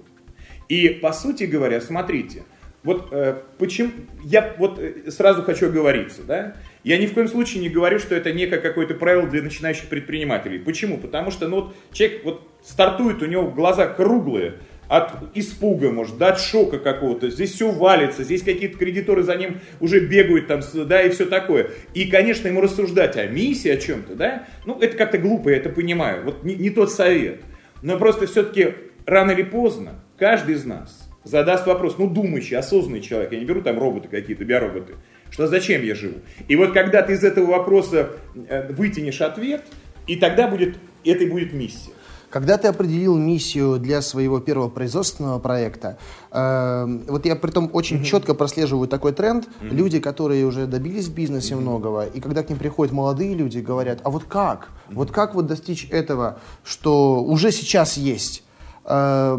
И, 0.69 0.89
по 0.89 1.13
сути 1.13 1.45
говоря, 1.45 1.81
смотрите, 1.81 2.45
вот 2.83 3.09
э, 3.13 3.41
почему, 3.59 3.91
я 4.23 4.55
вот 4.59 4.79
э, 4.79 5.11
сразу 5.11 5.43
хочу 5.43 5.67
оговориться, 5.67 6.23
да, 6.23 6.57
я 6.85 6.99
ни 6.99 7.07
в 7.07 7.15
коем 7.15 7.27
случае 7.27 7.63
не 7.63 7.69
говорю, 7.69 7.99
что 7.99 8.15
это 8.15 8.33
некое 8.33 8.61
какое-то 8.61 8.95
правило 8.95 9.27
для 9.27 9.43
начинающих 9.43 9.89
предпринимателей. 9.89 10.59
Почему? 10.59 10.99
Потому 10.99 11.31
что, 11.31 11.49
ну, 11.49 11.63
вот 11.63 11.77
человек 11.93 12.25
вот 12.25 12.49
стартует, 12.63 13.23
у 13.23 13.27
него 13.27 13.51
глаза 13.51 13.87
круглые, 13.87 14.61
от 14.89 15.37
испуга, 15.37 15.91
может, 15.91 16.19
да, 16.19 16.29
от 16.29 16.41
шока 16.41 16.79
какого-то. 16.79 17.31
Здесь 17.31 17.53
все 17.53 17.71
валится, 17.71 18.25
здесь 18.25 18.43
какие-то 18.43 18.79
кредиторы 18.79 19.23
за 19.23 19.37
ним 19.37 19.61
уже 19.81 20.01
бегают, 20.01 20.47
там, 20.47 20.61
да, 20.75 21.03
и 21.03 21.11
все 21.11 21.27
такое. 21.27 21.71
И, 21.95 22.07
конечно, 22.07 22.49
ему 22.49 22.61
рассуждать 22.61 23.17
о 23.17 23.27
миссии, 23.27 23.71
о 23.71 23.77
чем-то, 23.77 24.15
да, 24.15 24.47
ну, 24.65 24.79
это 24.81 24.97
как-то 24.97 25.19
глупо, 25.19 25.49
я 25.49 25.57
это 25.57 25.71
понимаю. 25.71 26.25
Вот 26.25 26.45
не, 26.45 26.55
не 26.55 26.71
тот 26.71 26.93
совет. 26.93 27.41
Но 27.83 27.99
просто 27.99 28.27
все-таки 28.27 28.75
рано 29.05 29.33
или 29.33 29.43
поздно 29.43 30.01
каждый 30.19 30.55
из 30.55 30.65
нас 30.65 31.09
задаст 31.25 31.67
вопрос, 31.67 31.99
ну, 31.99 32.09
думающий, 32.09 32.57
осознанный 32.57 33.01
человек, 33.01 33.33
я 33.33 33.41
не 33.41 33.45
беру 33.45 33.61
там 33.61 33.79
роботы 33.79 34.09
какие-то, 34.09 34.45
биороботы, 34.45 34.95
что 35.31 35.49
зачем 35.49 35.83
я 35.83 35.95
живу? 35.95 36.21
И 36.47 36.55
вот 36.55 36.73
когда 36.73 37.03
ты 37.03 37.15
из 37.15 37.25
этого 37.25 37.47
вопроса 37.47 38.11
э, 38.49 38.73
вытянешь 38.73 39.21
ответ, 39.21 39.63
и 40.07 40.17
тогда 40.17 40.47
будет, 40.47 40.77
это 41.05 41.25
и 41.25 41.29
будет 41.29 41.53
миссия. 41.53 41.91
Когда 42.37 42.59
ты 42.59 42.69
определил 42.69 43.17
миссию 43.17 43.79
для 43.79 44.03
своего 44.03 44.41
первого 44.41 44.69
производственного 44.69 45.39
проекта, 45.39 45.97
э, 46.31 46.87
вот 47.09 47.25
я 47.25 47.35
при 47.35 47.51
том 47.51 47.71
очень 47.73 47.97
mm-hmm. 47.97 48.05
четко 48.05 48.35
прослеживаю 48.35 48.89
такой 48.89 49.13
тренд. 49.13 49.47
Mm-hmm. 49.47 49.71
Люди, 49.71 50.01
которые 50.01 50.45
уже 50.45 50.67
добились 50.67 51.07
в 51.07 51.15
бизнесе 51.15 51.55
mm-hmm. 51.55 51.61
многого, 51.61 52.05
и 52.05 52.21
когда 52.21 52.43
к 52.43 52.51
ним 52.51 52.59
приходят 52.59 52.93
молодые 52.93 53.35
люди, 53.35 53.61
говорят, 53.61 54.01
а 54.05 54.11
вот 54.11 54.25
как? 54.25 54.69
Mm-hmm. 54.69 54.95
Вот 54.97 55.13
как 55.13 55.35
вот 55.35 55.47
достичь 55.47 55.89
этого, 55.91 56.39
что 56.63 57.25
уже 57.25 57.51
сейчас 57.53 57.97
есть? 57.97 58.43
Э, 58.85 59.39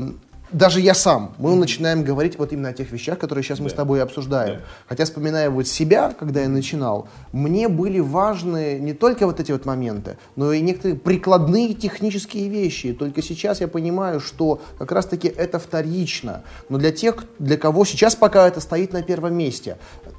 даже 0.51 0.79
я 0.79 0.93
сам, 0.93 1.35
мы 1.37 1.55
начинаем 1.55 2.03
говорить 2.03 2.37
вот 2.37 2.53
именно 2.53 2.69
о 2.69 2.73
тех 2.73 2.91
вещах, 2.91 3.19
которые 3.19 3.43
сейчас 3.43 3.57
да. 3.57 3.65
мы 3.65 3.69
с 3.69 3.73
тобой 3.73 4.01
обсуждаем. 4.01 4.57
Да. 4.57 4.61
Хотя, 4.87 5.05
вспоминая 5.05 5.49
вот 5.49 5.67
себя, 5.67 6.13
когда 6.17 6.41
я 6.41 6.49
начинал, 6.49 7.09
мне 7.31 7.67
были 7.67 7.99
важны 7.99 8.79
не 8.79 8.93
только 8.93 9.25
вот 9.25 9.39
эти 9.39 9.51
вот 9.51 9.65
моменты, 9.65 10.17
но 10.35 10.53
и 10.53 10.61
некоторые 10.61 10.97
прикладные 10.97 11.73
технические 11.73 12.47
вещи. 12.47 12.93
Только 12.93 13.21
сейчас 13.21 13.61
я 13.61 13.67
понимаю, 13.67 14.19
что 14.19 14.61
как 14.77 14.91
раз-таки 14.91 15.27
это 15.27 15.59
вторично. 15.59 16.43
Но 16.69 16.77
для 16.77 16.91
тех, 16.91 17.25
для 17.39 17.57
кого 17.57 17.85
сейчас 17.85 18.15
пока 18.15 18.47
это 18.47 18.61
стоит 18.61 18.93
на 18.93 19.03
первом 19.03 19.35
месте, 19.35 19.77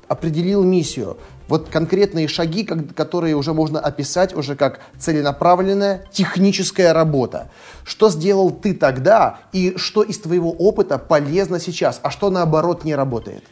определил 0.08 0.64
миссию. 0.64 1.16
Вот 1.48 1.70
конкретные 1.70 2.28
шаги, 2.28 2.62
которые 2.64 3.34
уже 3.34 3.54
можно 3.54 3.80
описать 3.80 4.34
уже 4.36 4.54
как 4.54 4.80
целенаправленная 4.98 6.04
техническая 6.10 6.92
работа. 6.92 7.50
Что 7.84 8.10
сделал 8.10 8.50
ты 8.50 8.74
тогда 8.74 9.40
и 9.52 9.74
что 9.76 10.02
из 10.02 10.18
твоего 10.18 10.50
опыта 10.52 10.98
полезно 10.98 11.58
сейчас, 11.58 12.00
а 12.02 12.10
что 12.10 12.28
наоборот 12.28 12.84
не 12.84 12.94
работает? 12.94 13.42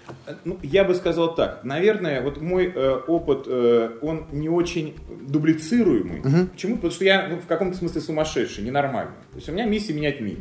Ну, 0.44 0.58
я 0.62 0.84
бы 0.84 0.94
сказал 0.94 1.34
так. 1.34 1.64
Наверное, 1.64 2.20
вот 2.20 2.40
мой 2.40 2.66
э, 2.66 3.00
опыт, 3.06 3.44
э, 3.46 3.90
он 4.02 4.26
не 4.30 4.50
очень 4.50 4.96
дублицируемый. 5.26 6.20
Угу. 6.20 6.46
Почему? 6.52 6.74
Потому 6.76 6.92
что 6.92 7.04
я 7.04 7.28
ну, 7.28 7.38
в 7.38 7.46
каком-то 7.46 7.78
смысле 7.78 8.02
сумасшедший, 8.02 8.62
ненормальный. 8.64 9.14
То 9.32 9.36
есть 9.36 9.48
у 9.48 9.52
меня 9.52 9.64
миссия 9.64 9.94
менять 9.94 10.20
мир. 10.20 10.38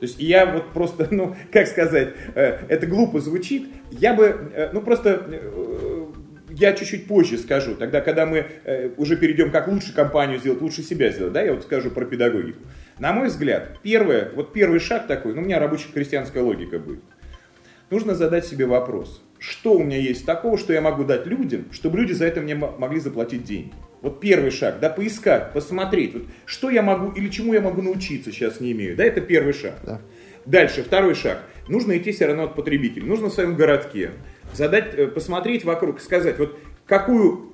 То 0.00 0.06
есть 0.06 0.20
я 0.20 0.46
вот 0.46 0.72
просто, 0.72 1.08
ну, 1.10 1.36
как 1.52 1.66
сказать, 1.66 2.14
э, 2.34 2.58
это 2.68 2.86
глупо 2.86 3.20
звучит, 3.20 3.68
я 3.90 4.14
бы, 4.14 4.50
э, 4.54 4.70
ну, 4.72 4.80
просто 4.80 5.26
э, 5.28 6.06
я 6.50 6.72
чуть-чуть 6.72 7.06
позже 7.06 7.38
скажу, 7.38 7.74
тогда, 7.74 8.00
когда 8.00 8.26
мы 8.26 8.46
э, 8.64 8.90
уже 8.96 9.16
перейдем, 9.16 9.50
как 9.50 9.68
лучше 9.68 9.92
компанию 9.94 10.38
сделать, 10.38 10.60
лучше 10.60 10.82
себя 10.82 11.10
сделать, 11.10 11.32
да, 11.32 11.42
я 11.42 11.52
вот 11.52 11.62
скажу 11.62 11.90
про 11.90 12.04
педагогику. 12.04 12.60
На 12.98 13.12
мой 13.12 13.28
взгляд, 13.28 13.78
первое, 13.82 14.30
вот 14.34 14.52
первый 14.52 14.80
шаг 14.80 15.06
такой, 15.06 15.34
ну, 15.34 15.42
у 15.42 15.44
меня 15.44 15.58
рабочая 15.58 15.92
крестьянская 15.92 16.42
логика 16.42 16.78
будет. 16.78 17.02
Нужно 17.90 18.14
задать 18.14 18.44
себе 18.44 18.66
вопрос, 18.66 19.22
что 19.38 19.74
у 19.74 19.82
меня 19.82 19.98
есть 19.98 20.26
такого, 20.26 20.58
что 20.58 20.72
я 20.72 20.80
могу 20.80 21.04
дать 21.04 21.26
людям, 21.26 21.66
чтобы 21.72 21.98
люди 21.98 22.12
за 22.12 22.26
это 22.26 22.40
мне 22.40 22.54
могли 22.54 23.00
заплатить 23.00 23.44
деньги. 23.44 23.72
Вот 24.00 24.20
первый 24.20 24.50
шаг, 24.50 24.78
да, 24.80 24.90
поискать, 24.90 25.52
посмотреть, 25.52 26.14
вот, 26.14 26.22
что 26.46 26.70
я 26.70 26.82
могу 26.82 27.10
или 27.12 27.28
чему 27.28 27.52
я 27.52 27.60
могу 27.60 27.82
научиться 27.82 28.30
сейчас 28.30 28.60
не 28.60 28.72
имею, 28.72 28.96
да, 28.96 29.04
это 29.04 29.20
первый 29.20 29.52
шаг. 29.52 29.74
Да. 29.84 30.00
Дальше, 30.46 30.82
второй 30.82 31.14
шаг. 31.14 31.42
Нужно 31.68 31.98
идти 31.98 32.12
все 32.12 32.26
равно 32.26 32.44
от 32.44 32.54
потребителя, 32.54 33.04
нужно 33.04 33.28
в 33.28 33.32
своем 33.32 33.54
городке 33.54 34.12
задать, 34.54 34.94
э, 34.94 35.08
посмотреть 35.08 35.64
вокруг, 35.64 36.00
сказать, 36.00 36.38
вот 36.38 36.58
какую 36.86 37.47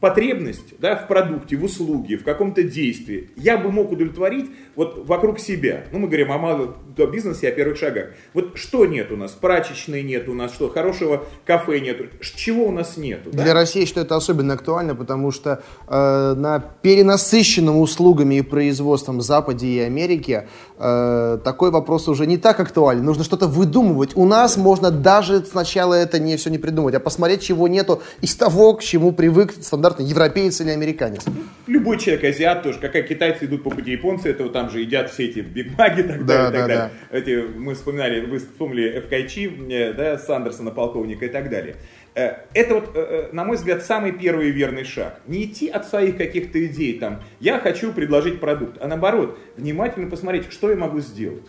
потребность 0.00 0.78
да, 0.78 0.96
в 0.96 1.08
продукте, 1.08 1.56
в 1.56 1.64
услуге, 1.64 2.16
в 2.16 2.24
каком-то 2.24 2.62
действии 2.62 3.30
я 3.36 3.58
бы 3.58 3.70
мог 3.70 3.90
удовлетворить 3.92 4.50
вот 4.76 5.06
вокруг 5.06 5.38
себя. 5.38 5.84
Ну, 5.92 5.98
мы 5.98 6.06
говорим 6.06 6.32
о 6.32 6.38
малом 6.38 6.76
бизнесе, 7.12 7.48
о 7.48 7.52
первых 7.52 7.78
шагах. 7.78 8.08
Вот 8.34 8.56
что 8.56 8.86
нет 8.86 9.12
у 9.12 9.16
нас? 9.16 9.32
Прачечной 9.32 10.02
нет 10.02 10.28
у 10.28 10.34
нас, 10.34 10.52
что 10.52 10.68
хорошего 10.68 11.24
кафе 11.44 11.80
нет. 11.80 12.00
Чего 12.20 12.66
у 12.66 12.72
нас 12.72 12.96
нет? 12.96 13.20
Да? 13.24 13.42
Для 13.44 13.54
России 13.54 13.84
что 13.84 14.00
это 14.00 14.16
особенно 14.16 14.54
актуально, 14.54 14.94
потому 14.94 15.30
что 15.30 15.62
э, 15.86 16.34
на 16.36 16.60
перенасыщенном 16.82 17.78
услугами 17.78 18.36
и 18.36 18.42
производством 18.42 19.20
Западе 19.20 19.66
и 19.66 19.78
Америке 19.80 20.48
э, 20.78 21.38
такой 21.42 21.70
вопрос 21.70 22.08
уже 22.08 22.26
не 22.26 22.36
так 22.36 22.60
актуален. 22.60 23.04
Нужно 23.04 23.24
что-то 23.24 23.46
выдумывать. 23.46 24.16
У 24.16 24.24
нас 24.24 24.56
можно 24.56 24.90
даже 24.90 25.44
сначала 25.44 25.94
это 25.94 26.18
не 26.18 26.36
все 26.36 26.50
не 26.50 26.58
придумать, 26.58 26.94
а 26.94 27.00
посмотреть, 27.00 27.42
чего 27.42 27.68
нету 27.68 28.02
из 28.20 28.34
того, 28.36 28.74
к 28.74 28.82
чему 28.82 29.12
привык 29.12 29.54
стандартный 29.78 30.06
европеец 30.06 30.60
или 30.60 30.70
американец. 30.70 31.24
Любой 31.66 31.98
человек, 31.98 32.24
азиат 32.24 32.62
тоже, 32.62 32.80
как 32.80 32.92
китайцы 33.06 33.44
идут 33.44 33.62
по 33.62 33.70
пути 33.70 33.92
японцы, 33.92 34.30
это 34.30 34.42
вот 34.42 34.52
там 34.52 34.70
же 34.70 34.80
едят 34.80 35.10
все 35.10 35.26
эти 35.26 35.38
бигмаги 35.40 36.00
и 36.00 36.02
так 36.02 36.26
да, 36.26 36.50
далее. 36.50 36.50
Да, 36.50 36.50
так 36.50 36.68
далее. 36.68 36.90
Да. 37.10 37.18
Эти, 37.18 37.56
мы 37.56 37.74
вспоминали, 37.74 38.26
вы 38.26 38.38
вспомнили 38.38 39.00
ФКЧ, 39.00 39.38
э, 39.70 39.92
да, 39.92 40.18
Сандерсона, 40.18 40.72
полковника 40.72 41.26
и 41.26 41.28
так 41.28 41.48
далее. 41.48 41.76
Э, 42.14 42.38
это 42.54 42.74
вот, 42.74 42.90
э, 42.94 43.28
на 43.32 43.44
мой 43.44 43.56
взгляд, 43.56 43.84
самый 43.84 44.12
первый 44.12 44.50
верный 44.50 44.84
шаг. 44.84 45.20
Не 45.28 45.44
идти 45.44 45.68
от 45.68 45.86
своих 45.86 46.16
каких-то 46.16 46.64
идей, 46.66 46.98
там, 46.98 47.22
я 47.38 47.60
хочу 47.60 47.92
предложить 47.92 48.40
продукт, 48.40 48.78
а 48.80 48.88
наоборот, 48.88 49.38
внимательно 49.56 50.10
посмотреть, 50.10 50.50
что 50.50 50.70
я 50.70 50.76
могу 50.76 50.98
сделать. 50.98 51.44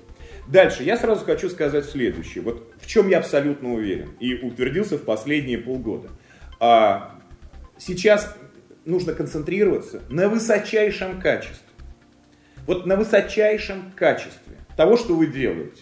Дальше, 0.48 0.84
я 0.84 0.98
сразу 0.98 1.26
хочу 1.26 1.50
сказать 1.50 1.86
следующее, 1.86 2.44
вот 2.44 2.74
в 2.80 2.88
чем 2.88 3.08
я 3.08 3.20
абсолютно 3.20 3.74
уверен 3.74 4.10
и 4.20 4.36
утвердился 4.36 4.98
в 4.98 5.04
последние 5.04 5.60
полгода. 5.60 6.10
А, 6.60 7.19
сейчас 7.80 8.36
нужно 8.86 9.14
концентрироваться 9.14 10.04
на 10.10 10.30
высочайшем 10.30 11.20
качестве. 11.20 11.66
Вот 12.68 12.86
на 12.86 12.96
высочайшем 12.96 13.92
качестве 13.96 14.58
того, 14.78 14.98
что 14.98 15.16
вы 15.16 15.26
делаете. 15.26 15.82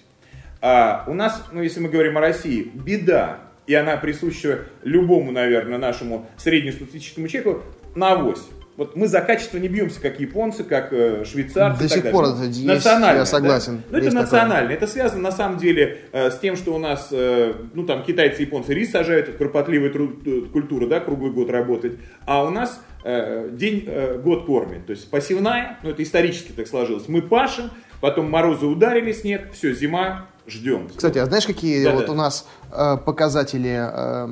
А 0.62 1.04
у 1.08 1.14
нас, 1.14 1.44
ну 1.52 1.62
если 1.62 1.82
мы 1.82 1.90
говорим 1.90 2.18
о 2.18 2.22
России, 2.22 2.72
беда, 2.74 3.42
и 3.68 3.74
она 3.74 3.98
присуща 3.98 4.66
любому, 4.84 5.32
наверное, 5.32 5.78
нашему 5.78 6.30
среднестатистическому 6.38 7.28
человеку, 7.28 7.64
на 7.96 8.14
авось. 8.14 8.48
Вот 8.78 8.96
мы 8.96 9.08
за 9.08 9.22
качество 9.22 9.58
не 9.58 9.68
бьемся, 9.68 10.00
как 10.00 10.20
японцы, 10.20 10.64
как 10.64 10.94
э, 10.94 11.26
швейцарцы. 11.26 11.82
До 11.82 11.90
сих 11.90 12.12
пор 12.12 12.26
это 12.26 12.44
есть, 12.44 12.60
я 12.60 13.26
согласен. 13.26 13.82
Да? 13.90 13.98
Ну, 13.98 14.06
это 14.06 14.16
национально. 14.16 14.72
Это 14.72 14.86
связано, 14.86 15.24
на 15.24 15.32
самом 15.32 15.58
деле, 15.58 16.02
э, 16.12 16.30
с 16.30 16.38
тем, 16.38 16.56
что 16.56 16.76
у 16.76 16.78
нас, 16.78 17.10
э, 17.12 17.54
ну, 17.74 17.86
там, 17.86 18.04
китайцы 18.04 18.44
японцы 18.44 18.76
рис 18.76 18.92
сажают, 18.92 19.30
это 19.30 19.38
кропотливая 19.38 19.90
труд, 19.90 20.24
культура, 20.54 20.86
да, 20.86 21.00
круглый 21.00 21.32
год 21.32 21.50
работать. 21.50 21.94
А 22.26 22.44
у 22.44 22.52
нас 22.52 22.80
день, 23.04 23.90
год 24.22 24.46
кормит. 24.46 24.86
То 24.86 24.92
есть 24.92 25.10
пассивная, 25.10 25.80
ну, 25.82 25.92
это 25.92 26.04
исторически 26.04 26.52
так 26.52 26.68
сложилось. 26.68 27.08
Мы 27.08 27.22
пашем, 27.22 27.72
потом 28.02 28.30
морозы 28.30 28.66
ударили, 28.66 29.14
снег, 29.14 29.54
все, 29.54 29.74
зима, 29.74 30.28
ждем. 30.48 30.90
Кстати, 30.96 31.18
а 31.20 31.26
знаешь, 31.26 31.46
какие 31.46 31.84
да, 31.84 31.92
вот 31.92 32.08
да. 32.08 32.12
у 32.12 32.16
нас 32.16 32.48
э, 32.72 32.98
показатели 32.98 33.78
э, 33.78 34.28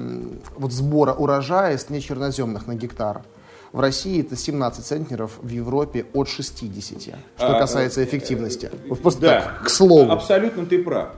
вот 0.58 0.71
сбора 0.71 1.13
урожая 1.13 1.77
с 1.77 1.89
нечерноземных 1.89 2.67
на 2.67 2.75
гектар? 2.75 3.21
В 3.75 3.81
России 3.81 4.21
это 4.21 4.38
17 4.38 4.85
центнеров, 4.85 5.38
в 5.41 5.49
Европе 5.49 6.05
от 6.13 6.29
60, 6.29 6.97
что 7.01 7.17
а, 7.39 7.59
касается 7.59 7.99
э, 7.99 8.05
эффективности. 8.05 8.71
Вот 8.88 9.01
просто 9.01 9.19
да, 9.19 9.41
так, 9.41 9.65
к 9.65 9.69
слову. 9.69 10.09
Абсолютно 10.13 10.65
ты 10.65 10.81
прав. 10.81 11.09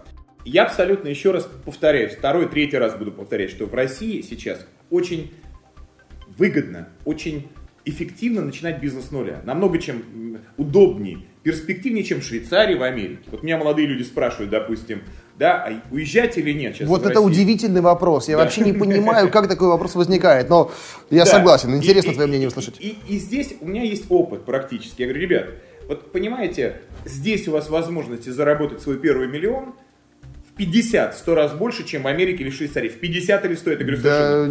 Я 0.43 0.63
абсолютно, 0.63 1.07
еще 1.07 1.29
раз 1.29 1.47
повторяю, 1.65 2.09
второй, 2.09 2.47
третий 2.47 2.79
раз 2.79 2.95
буду 2.95 3.11
повторять, 3.11 3.51
что 3.51 3.67
в 3.67 3.75
России 3.75 4.21
сейчас 4.21 4.65
очень 4.89 5.31
выгодно, 6.35 6.89
очень 7.05 7.47
эффективно 7.85 8.41
начинать 8.41 8.81
бизнес 8.81 9.09
с 9.09 9.11
нуля. 9.11 9.39
Намного 9.43 9.77
чем 9.77 10.39
удобнее, 10.57 11.19
перспективнее, 11.43 12.03
чем 12.03 12.21
в 12.21 12.23
Швейцарии, 12.23 12.73
в 12.73 12.81
Америке. 12.81 13.21
Вот 13.27 13.43
меня 13.43 13.59
молодые 13.59 13.87
люди 13.87 14.01
спрашивают, 14.01 14.49
допустим, 14.49 15.03
да, 15.37 15.65
а 15.67 15.93
уезжать 15.93 16.37
или 16.37 16.51
нет 16.51 16.75
сейчас 16.75 16.87
Вот 16.87 17.01
это 17.01 17.09
России? 17.09 17.25
удивительный 17.25 17.81
вопрос. 17.81 18.27
Я 18.27 18.37
да. 18.37 18.43
вообще 18.43 18.61
не 18.61 18.73
понимаю, 18.73 19.29
как 19.29 19.47
такой 19.47 19.67
вопрос 19.67 19.95
возникает, 19.95 20.49
но 20.49 20.71
я 21.09 21.25
да. 21.25 21.31
согласен. 21.31 21.75
Интересно 21.75 22.11
и, 22.11 22.13
твое 22.13 22.27
мнение 22.27 22.47
услышать. 22.47 22.75
И, 22.79 22.97
и, 23.07 23.15
и 23.15 23.19
здесь 23.19 23.55
у 23.61 23.67
меня 23.67 23.83
есть 23.83 24.05
опыт 24.09 24.45
практически. 24.45 25.01
Я 25.01 25.07
говорю, 25.07 25.21
ребят, 25.21 25.49
вот 25.87 26.11
понимаете, 26.11 26.81
здесь 27.05 27.47
у 27.47 27.51
вас 27.51 27.69
возможности 27.69 28.29
заработать 28.29 28.81
свой 28.81 28.97
первый 28.97 29.27
миллион– 29.27 29.73
50-100 30.57 31.33
раз 31.33 31.53
больше, 31.53 31.85
чем 31.85 32.03
в 32.03 32.07
Америке 32.07 32.43
или 32.43 32.49
в 32.49 32.55
Швейцарии. 32.55 32.89
В 32.89 32.99
50 32.99 33.45
или 33.45 33.55
100, 33.55 33.71
это 33.71 33.83
говорю 33.83 34.01
Да, 34.01 34.45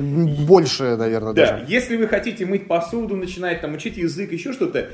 больше, 0.44 0.96
наверное, 0.96 1.32
да. 1.32 1.52
даже. 1.52 1.64
Если 1.68 1.96
вы 1.96 2.08
хотите 2.08 2.46
мыть 2.46 2.68
посуду, 2.68 3.16
начинать 3.16 3.60
там 3.60 3.74
учить 3.74 3.96
язык, 3.96 4.32
еще 4.32 4.52
что-то, 4.52 4.90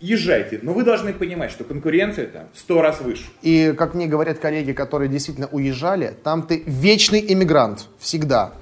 езжайте. 0.00 0.60
Но 0.62 0.72
вы 0.72 0.84
должны 0.84 1.12
понимать, 1.12 1.50
что 1.50 1.64
конкуренция 1.64 2.26
там 2.26 2.48
в 2.52 2.58
100 2.58 2.82
раз 2.82 3.00
выше. 3.00 3.24
И, 3.42 3.74
как 3.76 3.94
мне 3.94 4.06
говорят 4.06 4.38
коллеги, 4.38 4.72
которые 4.72 5.08
действительно 5.08 5.48
уезжали, 5.50 6.14
там 6.22 6.42
ты 6.42 6.62
вечный 6.66 7.24
иммигрант. 7.26 7.86
Всегда. 7.98 8.52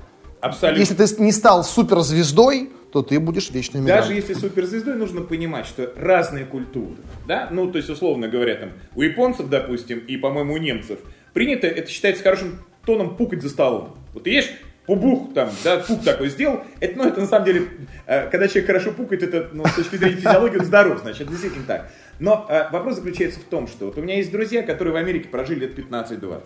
Абсолютно. 0.40 0.80
Если 0.80 0.94
ты 0.94 1.22
не 1.22 1.32
стал 1.32 1.64
суперзвездой, 1.64 2.70
то 2.92 3.02
ты 3.02 3.20
будешь 3.20 3.50
вечным 3.50 3.82
иммигрантом. 3.82 4.08
Даже 4.08 4.20
если 4.20 4.34
суперзвездой, 4.34 4.96
нужно 4.96 5.20
понимать, 5.20 5.66
что 5.66 5.92
разные 5.96 6.44
культуры, 6.44 6.96
да, 7.28 7.48
ну, 7.50 7.70
то 7.70 7.76
есть, 7.76 7.88
условно 7.88 8.26
говоря, 8.26 8.56
там, 8.56 8.70
у 8.96 9.02
японцев, 9.02 9.48
допустим, 9.48 9.98
и, 9.98 10.16
по-моему, 10.16 10.54
у 10.54 10.56
немцев– 10.56 10.98
принято, 11.32 11.66
это 11.66 11.90
считается 11.90 12.22
хорошим 12.22 12.58
тоном 12.84 13.16
пукать 13.16 13.42
за 13.42 13.48
столом. 13.48 13.96
Вот 14.12 14.24
ты 14.24 14.30
ешь, 14.30 14.50
пубух 14.86 15.32
там, 15.34 15.50
да, 15.62 15.78
пук 15.78 16.02
такой 16.02 16.28
сделал, 16.30 16.62
это, 16.80 16.98
ну, 16.98 17.04
это 17.04 17.20
на 17.20 17.26
самом 17.26 17.44
деле, 17.44 17.68
э, 18.06 18.28
когда 18.28 18.48
человек 18.48 18.66
хорошо 18.66 18.92
пукает, 18.92 19.22
это, 19.22 19.48
ну, 19.52 19.64
с 19.64 19.74
точки 19.74 19.96
зрения 19.96 20.16
физиологии, 20.16 20.58
он 20.58 20.64
здоров, 20.64 21.00
значит, 21.00 21.28
действительно 21.28 21.64
так. 21.64 21.90
Но 22.18 22.46
э, 22.48 22.68
вопрос 22.72 22.96
заключается 22.96 23.40
в 23.40 23.44
том, 23.44 23.68
что 23.68 23.86
вот 23.86 23.98
у 23.98 24.02
меня 24.02 24.16
есть 24.16 24.32
друзья, 24.32 24.62
которые 24.62 24.92
в 24.92 24.96
Америке 24.96 25.28
прожили 25.28 25.60
лет 25.60 25.78
15-20. 25.78 26.42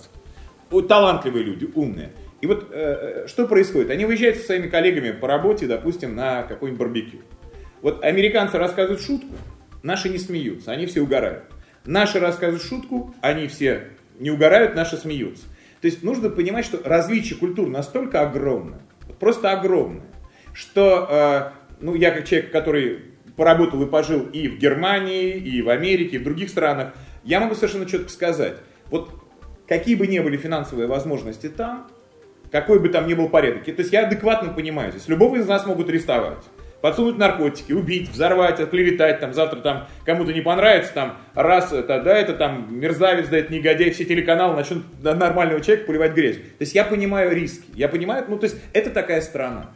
Вот, 0.71 0.89
талантливые 0.89 1.45
люди, 1.45 1.69
умные. 1.75 2.11
И 2.41 2.47
вот 2.47 2.69
э, 2.71 3.27
что 3.29 3.47
происходит? 3.47 3.91
Они 3.91 4.05
выезжают 4.05 4.37
со 4.37 4.45
своими 4.45 4.69
коллегами 4.69 5.13
по 5.13 5.27
работе, 5.27 5.67
допустим, 5.67 6.15
на 6.15 6.43
какой-нибудь 6.43 6.79
барбекю. 6.79 7.19
Вот 7.81 8.05
американцы 8.05 8.59
рассказывают 8.59 9.01
шутку, 9.01 9.35
наши 9.83 10.09
не 10.11 10.19
смеются, 10.19 10.71
они 10.73 10.85
все 10.87 11.01
угорают. 11.01 11.45
Наши 11.87 12.19
рассказывают 12.19 12.63
шутку, 12.63 13.15
они 13.21 13.47
все 13.47 13.89
не 14.19 14.31
угорают, 14.31 14.75
наши 14.75 14.97
смеются. 14.97 15.45
То 15.81 15.87
есть 15.87 16.03
нужно 16.03 16.31
понимать, 16.31 16.65
что 16.65 16.81
различие 16.83 17.39
культур 17.39 17.69
настолько 17.69 18.23
огромное, 18.23 18.81
просто 19.21 19.53
огромное, 19.53 20.07
что 20.53 21.07
э, 21.11 21.65
ну, 21.81 21.95
я 21.95 22.11
как 22.11 22.27
человек, 22.27 22.51
который 22.51 23.03
поработал 23.37 23.83
и 23.83 23.87
пожил 23.87 24.21
и 24.21 24.49
в 24.49 24.59
Германии, 24.59 25.33
и 25.37 25.61
в 25.61 25.69
Америке, 25.69 26.17
и 26.17 26.19
в 26.19 26.25
других 26.25 26.49
странах, 26.49 26.95
я 27.25 27.41
могу 27.41 27.55
совершенно 27.55 27.87
четко 27.87 28.09
сказать, 28.09 28.57
вот 28.91 29.11
какие 29.67 29.95
бы 29.95 30.07
ни 30.07 30.19
были 30.21 30.37
финансовые 30.37 30.87
возможности 30.87 31.49
там, 31.49 31.89
какой 32.51 32.79
бы 32.79 32.89
там 32.89 33.07
ни 33.09 33.15
был 33.15 33.29
порядок, 33.29 33.65
то 33.65 33.73
есть 33.73 33.93
я 33.93 34.07
адекватно 34.07 34.53
понимаю, 34.53 34.93
здесь 34.93 35.09
любого 35.09 35.37
из 35.37 35.47
нас 35.47 35.67
могут 35.67 35.89
арестовать, 35.89 36.45
подсунуть 36.85 37.17
наркотики, 37.17 37.73
убить, 37.73 38.11
взорвать, 38.11 38.61
отклеветать, 38.61 39.19
там, 39.19 39.33
завтра 39.33 39.61
там 39.61 39.89
кому-то 40.05 40.35
не 40.35 40.43
понравится, 40.43 40.93
там, 40.93 41.17
раз 41.33 41.73
это, 41.73 42.03
да, 42.03 42.15
это 42.15 42.35
там 42.35 42.79
мерзавец, 42.79 43.29
да, 43.29 43.39
это 43.39 43.51
негодяй, 43.51 43.89
все 43.89 44.05
телеканалы 44.05 44.55
начнут 44.55 44.85
на 45.03 45.15
нормального 45.15 45.63
человека 45.63 45.87
поливать 45.87 46.13
грязь. 46.13 46.37
То 46.37 46.61
есть 46.61 46.75
я 46.75 46.85
понимаю 46.85 47.35
риски, 47.35 47.65
я 47.73 47.89
понимаю, 47.89 48.27
ну, 48.29 48.37
то 48.37 48.45
есть 48.45 48.59
это 48.75 48.91
такая 48.91 49.23
страна. 49.23 49.71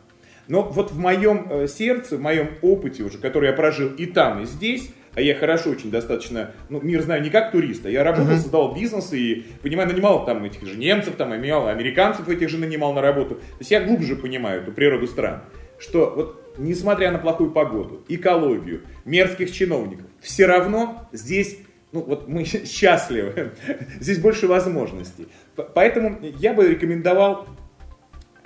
Но 0.48 0.60
вот 0.64 0.90
в 0.90 0.98
моем 0.98 1.46
э, 1.48 1.66
сердце, 1.66 2.18
в 2.18 2.20
моем 2.20 2.50
опыте 2.60 3.02
уже, 3.04 3.16
который 3.16 3.46
я 3.46 3.52
прожил 3.54 3.88
и 3.88 4.04
там, 4.04 4.42
и 4.42 4.44
здесь, 4.44 4.90
а 5.14 5.22
я 5.22 5.34
хорошо 5.34 5.70
очень 5.70 5.90
достаточно, 5.90 6.50
ну, 6.68 6.78
мир 6.82 7.00
знаю 7.00 7.22
не 7.22 7.30
как 7.30 7.52
турист, 7.52 7.86
а 7.86 7.90
я 7.90 8.04
работал, 8.04 8.32
uh-huh. 8.32 8.36
создавал 8.36 8.74
бизнес 8.74 9.14
и, 9.14 9.46
понимаю, 9.62 9.88
нанимал 9.88 10.26
там 10.26 10.44
этих 10.44 10.66
же 10.66 10.76
немцев, 10.76 11.16
там, 11.16 11.30
нанимал 11.30 11.68
американцев 11.68 12.28
этих 12.28 12.50
же 12.50 12.58
нанимал 12.58 12.92
на 12.92 13.00
работу. 13.00 13.36
То 13.36 13.60
есть 13.60 13.70
я 13.70 13.80
глубже 13.80 14.14
понимаю 14.14 14.60
эту 14.60 14.72
природу 14.72 15.06
стран, 15.06 15.40
что 15.78 16.12
вот 16.14 16.47
несмотря 16.58 17.10
на 17.10 17.18
плохую 17.18 17.50
погоду, 17.50 18.04
экологию, 18.08 18.82
мерзких 19.04 19.50
чиновников, 19.52 20.06
все 20.20 20.46
равно 20.46 21.08
здесь 21.12 21.58
ну 21.92 22.02
вот 22.02 22.28
мы 22.28 22.44
счастливы, 22.44 23.52
здесь 24.00 24.18
больше 24.18 24.46
возможностей. 24.46 25.28
Поэтому 25.74 26.18
я 26.38 26.52
бы 26.52 26.68
рекомендовал 26.68 27.46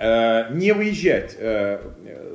Э, 0.05 0.53
не 0.53 0.73
выезжать 0.73 1.33
э, 1.37 1.79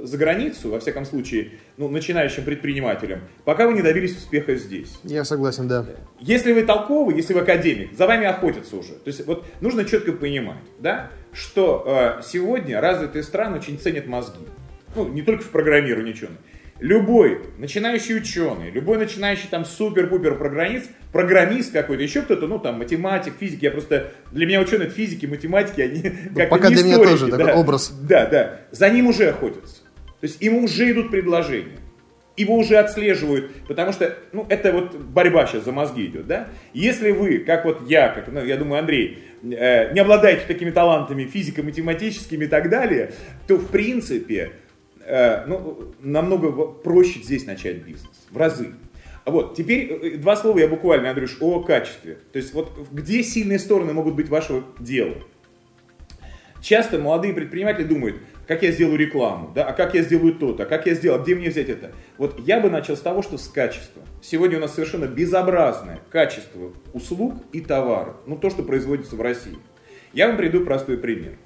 за 0.03 0.17
границу, 0.17 0.71
во 0.71 0.81
всяком 0.81 1.05
случае, 1.05 1.51
ну, 1.77 1.89
начинающим 1.89 2.43
предпринимателям, 2.45 3.21
пока 3.45 3.67
вы 3.67 3.75
не 3.75 3.83
добились 3.83 4.17
успеха 4.17 4.55
здесь. 4.55 4.99
Я 5.05 5.23
согласен, 5.25 5.69
да. 5.69 5.85
Если 6.19 6.55
вы 6.55 6.63
толковый, 6.63 7.15
если 7.15 7.35
вы 7.35 7.41
академик, 7.41 7.93
за 7.93 8.07
вами 8.07 8.27
охотятся 8.27 8.75
уже. 8.75 8.95
То 8.95 9.09
есть 9.09 9.27
вот 9.27 9.45
нужно 9.61 9.85
четко 9.85 10.13
понимать, 10.13 10.65
да, 10.79 11.11
что 11.35 11.85
э, 12.19 12.23
сегодня 12.25 12.81
развитые 12.81 13.23
страны 13.23 13.59
очень 13.59 13.79
ценят 13.79 14.07
мозги. 14.07 14.47
Ну, 14.99 15.09
не 15.09 15.23
только 15.23 15.43
в 15.43 15.51
программировании 15.51 16.13
ученых 16.13 16.39
любой 16.81 17.41
начинающий 17.59 18.17
ученый, 18.17 18.71
любой 18.71 18.99
начинающий 18.99 19.49
там 19.51 19.65
супер-пупер 19.65 20.37
программист, 20.37 20.91
программист 21.13 21.73
какой-то, 21.73 22.03
еще 22.03 22.23
кто-то, 22.23 22.47
ну 22.47 22.59
там 22.59 22.79
математик, 22.79 23.35
физик, 23.39 23.63
я 23.63 23.71
просто, 23.71 24.13
для 24.33 24.47
меня 24.47 24.61
ученые 24.61 24.87
это 24.87 24.95
физики, 24.95 25.27
математики, 25.27 25.81
они 25.81 26.03
как 26.37 26.49
Пока 26.49 26.69
для 26.69 26.77
историки, 26.77 26.97
меня 26.97 26.99
тоже 26.99 27.27
да, 27.29 27.37
такой 27.37 27.55
образ. 27.55 27.91
Да, 28.03 28.27
да, 28.27 28.61
за 28.71 28.91
ним 28.91 29.09
уже 29.09 29.29
охотятся. 29.29 29.83
То 30.21 30.27
есть 30.27 30.41
ему 30.41 30.65
уже 30.65 30.91
идут 30.91 31.11
предложения. 31.11 31.79
Его 32.37 32.57
уже 32.57 32.77
отслеживают, 32.77 33.51
потому 33.67 33.93
что, 33.93 34.17
ну, 34.33 34.47
это 34.49 34.71
вот 34.71 34.95
борьба 34.95 35.49
сейчас 35.49 35.65
за 35.65 35.73
мозги 35.73 36.07
идет, 36.07 36.29
да? 36.29 36.47
Если 36.73 37.11
вы, 37.11 37.39
как 37.39 37.65
вот 37.65 37.91
я, 37.91 38.11
как, 38.11 38.29
ну, 38.29 38.45
я 38.45 38.57
думаю, 38.57 38.79
Андрей, 38.79 39.19
э, 39.43 39.93
не 39.93 39.99
обладаете 39.99 40.43
такими 40.47 40.71
талантами 40.71 41.25
физико-математическими 41.25 42.45
и 42.45 42.47
так 42.47 42.71
далее, 42.71 43.11
то, 43.49 43.57
в 43.57 43.67
принципе, 43.73 44.53
ну, 45.47 45.95
намного 46.01 46.67
проще 46.67 47.21
здесь 47.21 47.47
начать 47.47 47.85
бизнес, 47.85 48.11
в 48.31 48.37
разы. 48.37 48.75
А 49.25 49.31
вот, 49.31 49.57
теперь 49.57 49.91
э, 49.91 50.17
два 50.17 50.37
слова 50.37 50.59
я 50.59 50.69
буквально, 50.69 51.11
Андрюш, 51.11 51.37
о 51.41 51.61
качестве. 51.61 52.19
То 52.33 52.39
есть 52.39 52.55
вот 52.55 52.73
где 52.91 53.23
сильные 53.23 53.59
стороны 53.59 53.93
могут 53.93 54.15
быть 54.15 54.31
вашего 54.31 54.65
дела? 54.81 55.17
Часто 56.63 56.99
молодые 56.99 57.35
предприниматели 57.35 57.85
думают, 57.85 58.17
как 58.47 58.63
я 58.63 58.73
сделаю 58.73 58.99
рекламу, 58.99 59.53
да, 59.55 59.65
а 59.65 59.75
как 59.75 59.95
я 59.95 60.03
сделаю 60.03 60.35
то-то, 60.35 60.63
а 60.63 60.67
как 60.67 60.87
я 60.87 60.95
сделаю, 60.95 61.21
а 61.21 61.23
где 61.23 61.35
мне 61.35 61.51
взять 61.51 61.69
это? 61.69 61.93
Вот 62.17 62.41
я 62.41 62.59
бы 62.59 62.71
начал 62.71 62.97
с 62.97 63.01
того, 63.01 63.23
что 63.23 63.37
с 63.37 63.49
качества. 63.49 64.03
Сегодня 64.23 64.57
у 64.57 64.61
нас 64.63 64.75
совершенно 64.75 65.05
безобразное 65.05 66.01
качество 66.11 66.73
услуг 66.95 67.35
и 67.53 67.61
товаров, 67.61 68.17
ну 68.27 68.37
то, 68.37 68.49
что 68.49 68.63
производится 68.63 69.15
в 69.15 69.21
России. 69.21 69.59
Я 70.15 70.29
вам 70.29 70.39
приведу 70.39 70.65
простой 70.65 70.97
пример. 70.97 71.37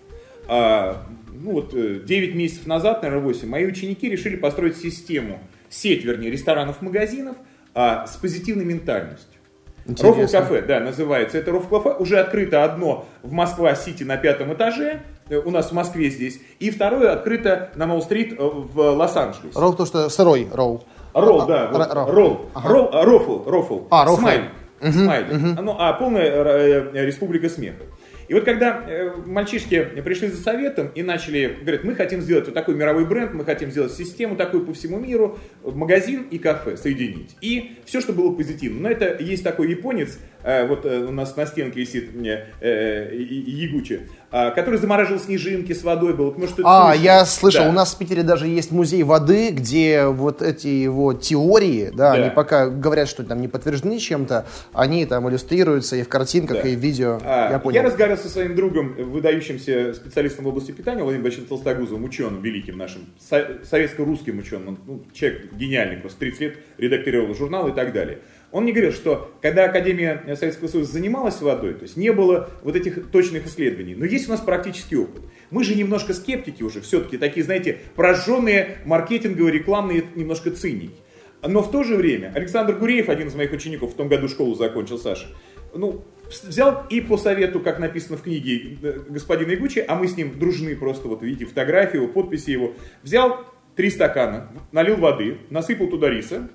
А, 0.48 1.06
ну 1.32 1.52
вот 1.52 1.72
9 1.72 2.08
э, 2.10 2.32
месяцев 2.32 2.66
назад, 2.66 3.02
наверное, 3.02 3.24
8, 3.24 3.48
мои 3.48 3.66
ученики 3.66 4.08
решили 4.08 4.36
построить 4.36 4.76
систему, 4.76 5.40
сеть, 5.68 6.04
вернее, 6.04 6.30
ресторанов-магазинов 6.30 7.36
а, 7.74 8.06
с 8.06 8.16
позитивной 8.16 8.64
ментальностью. 8.64 9.40
Рофл 9.86 10.30
кафе, 10.30 10.62
да, 10.62 10.80
называется. 10.80 11.38
Это 11.38 11.50
Рофл 11.50 11.76
кафе. 11.76 11.96
Уже 11.98 12.20
открыто 12.20 12.64
одно 12.64 13.06
в 13.22 13.32
Москва-Сити 13.32 14.04
на 14.04 14.16
пятом 14.16 14.52
этаже. 14.54 15.02
Э, 15.28 15.38
у 15.38 15.50
нас 15.50 15.70
в 15.70 15.72
Москве 15.72 16.10
здесь. 16.10 16.40
И 16.60 16.70
второе 16.70 17.12
открыто 17.12 17.70
на 17.74 17.86
Молл-стрит 17.86 18.34
э, 18.34 18.36
в 18.38 18.78
Лос-Анджелесе. 18.78 19.58
Ролл 19.58 19.74
то, 19.74 19.86
что 19.86 20.08
сырой 20.08 20.48
ролл. 20.52 20.84
Ролл, 21.14 21.46
да. 21.46 21.68
Ролл. 21.70 22.50
Ролл. 22.54 22.90
Рофл. 22.92 23.44
Рофл. 23.50 23.80
А, 23.90 24.04
рофл. 24.04 24.20
Смайлик. 24.20 24.50
Смайлик. 24.80 25.60
Ну, 25.60 25.76
а 25.78 25.92
полная 25.94 26.92
республика 27.04 27.48
смеха. 27.48 27.84
И 28.28 28.34
вот 28.34 28.44
когда 28.44 28.84
э, 28.86 29.10
мальчишки 29.26 29.84
пришли 30.04 30.28
за 30.28 30.42
советом 30.42 30.90
и 30.94 31.02
начали, 31.02 31.58
говорят, 31.60 31.84
мы 31.84 31.94
хотим 31.94 32.20
сделать 32.20 32.46
вот 32.46 32.54
такой 32.54 32.74
мировой 32.74 33.06
бренд, 33.06 33.34
мы 33.34 33.44
хотим 33.44 33.70
сделать 33.70 33.92
систему 33.92 34.36
такую 34.36 34.64
по 34.64 34.72
всему 34.72 34.98
миру, 34.98 35.38
магазин 35.62 36.26
и 36.30 36.38
кафе 36.38 36.76
соединить. 36.76 37.36
И 37.40 37.78
все, 37.84 38.00
что 38.00 38.12
было 38.12 38.34
позитивно. 38.34 38.82
Но 38.82 38.90
это 38.90 39.22
есть 39.22 39.44
такой 39.44 39.70
японец, 39.70 40.18
э, 40.18 40.31
вот 40.42 40.84
э, 40.84 41.04
у 41.04 41.12
нас 41.12 41.36
на 41.36 41.46
стенке 41.46 41.80
висит 41.80 42.14
мне 42.14 42.46
Ягучи, 42.60 44.00
а, 44.34 44.50
который 44.50 44.78
замораживал 44.78 45.20
снежинки 45.20 45.74
с 45.74 45.84
водой 45.84 46.14
был. 46.14 46.32
Может, 46.32 46.60
а, 46.64 46.92
слышал? 46.92 47.04
я 47.04 47.24
слышал, 47.26 47.64
да. 47.64 47.68
у 47.68 47.72
нас 47.72 47.94
в 47.94 47.98
Питере 47.98 48.22
даже 48.22 48.46
есть 48.46 48.72
музей 48.72 49.02
воды, 49.02 49.50
где 49.50 50.06
вот 50.06 50.40
эти 50.40 50.68
его 50.68 51.12
теории, 51.12 51.90
да, 51.90 52.12
да. 52.12 52.12
они 52.14 52.30
пока 52.30 52.68
говорят, 52.68 53.10
что 53.10 53.24
там 53.24 53.42
не 53.42 53.48
подтверждены 53.48 53.98
чем-то, 53.98 54.46
они 54.72 55.04
там 55.04 55.28
иллюстрируются 55.28 55.96
и 55.96 56.02
в 56.02 56.08
картинках, 56.08 56.62
да. 56.62 56.68
и 56.70 56.76
в 56.76 56.78
видео. 56.78 57.20
А, 57.22 57.52
я 57.52 57.58
понял. 57.58 57.74
Я 57.74 57.82
разговаривал 57.82 58.22
со 58.22 58.30
своим 58.30 58.56
другом, 58.56 58.94
выдающимся 58.94 59.92
специалистом 59.92 60.46
в 60.46 60.48
области 60.48 60.72
питания, 60.72 61.02
Владимиром 61.02 61.24
Борисовичем 61.24 61.48
Толстогузовым, 61.48 62.04
ученым 62.04 62.40
великим 62.40 62.78
нашим, 62.78 63.02
советско-русским 63.20 64.38
ученым, 64.38 64.68
он, 64.68 64.78
ну, 64.86 65.02
человек 65.12 65.52
гениальный, 65.52 65.98
просто 65.98 66.20
30 66.20 66.40
лет 66.40 66.56
редактировал 66.78 67.34
журнал 67.34 67.68
и 67.68 67.72
так 67.72 67.92
далее. 67.92 68.20
Он 68.52 68.64
мне 68.64 68.72
говорил, 68.72 68.92
что 68.92 69.32
когда 69.40 69.64
Академия 69.64 70.22
Советского 70.36 70.68
Союза 70.68 70.92
занималась 70.92 71.40
водой, 71.40 71.74
то 71.74 71.82
есть 71.82 71.96
не 71.96 72.12
было 72.12 72.50
вот 72.62 72.76
этих 72.76 73.10
точных 73.10 73.46
исследований, 73.46 73.94
но 73.94 74.04
есть 74.04 74.28
у 74.28 74.30
нас 74.30 74.40
практический 74.40 74.96
опыт. 74.96 75.22
Мы 75.50 75.64
же 75.64 75.74
немножко 75.74 76.12
скептики 76.12 76.62
уже, 76.62 76.82
все-таки 76.82 77.16
такие, 77.16 77.44
знаете, 77.44 77.78
прожженные 77.96 78.78
маркетинговые, 78.84 79.52
рекламные, 79.52 80.04
немножко 80.14 80.50
циники. 80.50 80.94
Но 81.42 81.62
в 81.62 81.70
то 81.70 81.82
же 81.82 81.96
время 81.96 82.30
Александр 82.34 82.74
Гуреев, 82.74 83.08
один 83.08 83.28
из 83.28 83.34
моих 83.34 83.52
учеников, 83.52 83.92
в 83.92 83.96
том 83.96 84.08
году 84.08 84.28
школу 84.28 84.54
закончил, 84.54 84.98
Саша, 84.98 85.26
ну, 85.74 86.04
взял 86.28 86.84
и 86.90 87.00
по 87.00 87.16
совету, 87.16 87.60
как 87.60 87.78
написано 87.78 88.16
в 88.16 88.22
книге 88.22 88.78
э, 88.82 89.00
господина 89.08 89.54
Игучи, 89.54 89.84
а 89.86 89.94
мы 89.96 90.06
с 90.06 90.16
ним 90.16 90.38
дружны 90.38 90.76
просто, 90.76 91.08
вот 91.08 91.22
видите, 91.22 91.46
фотографию, 91.46 92.06
подписи 92.08 92.50
его, 92.50 92.74
взял 93.02 93.44
три 93.74 93.90
стакана, 93.90 94.50
налил 94.70 94.96
воды, 94.96 95.38
насыпал 95.50 95.88
туда 95.88 96.10
риса, 96.10 96.48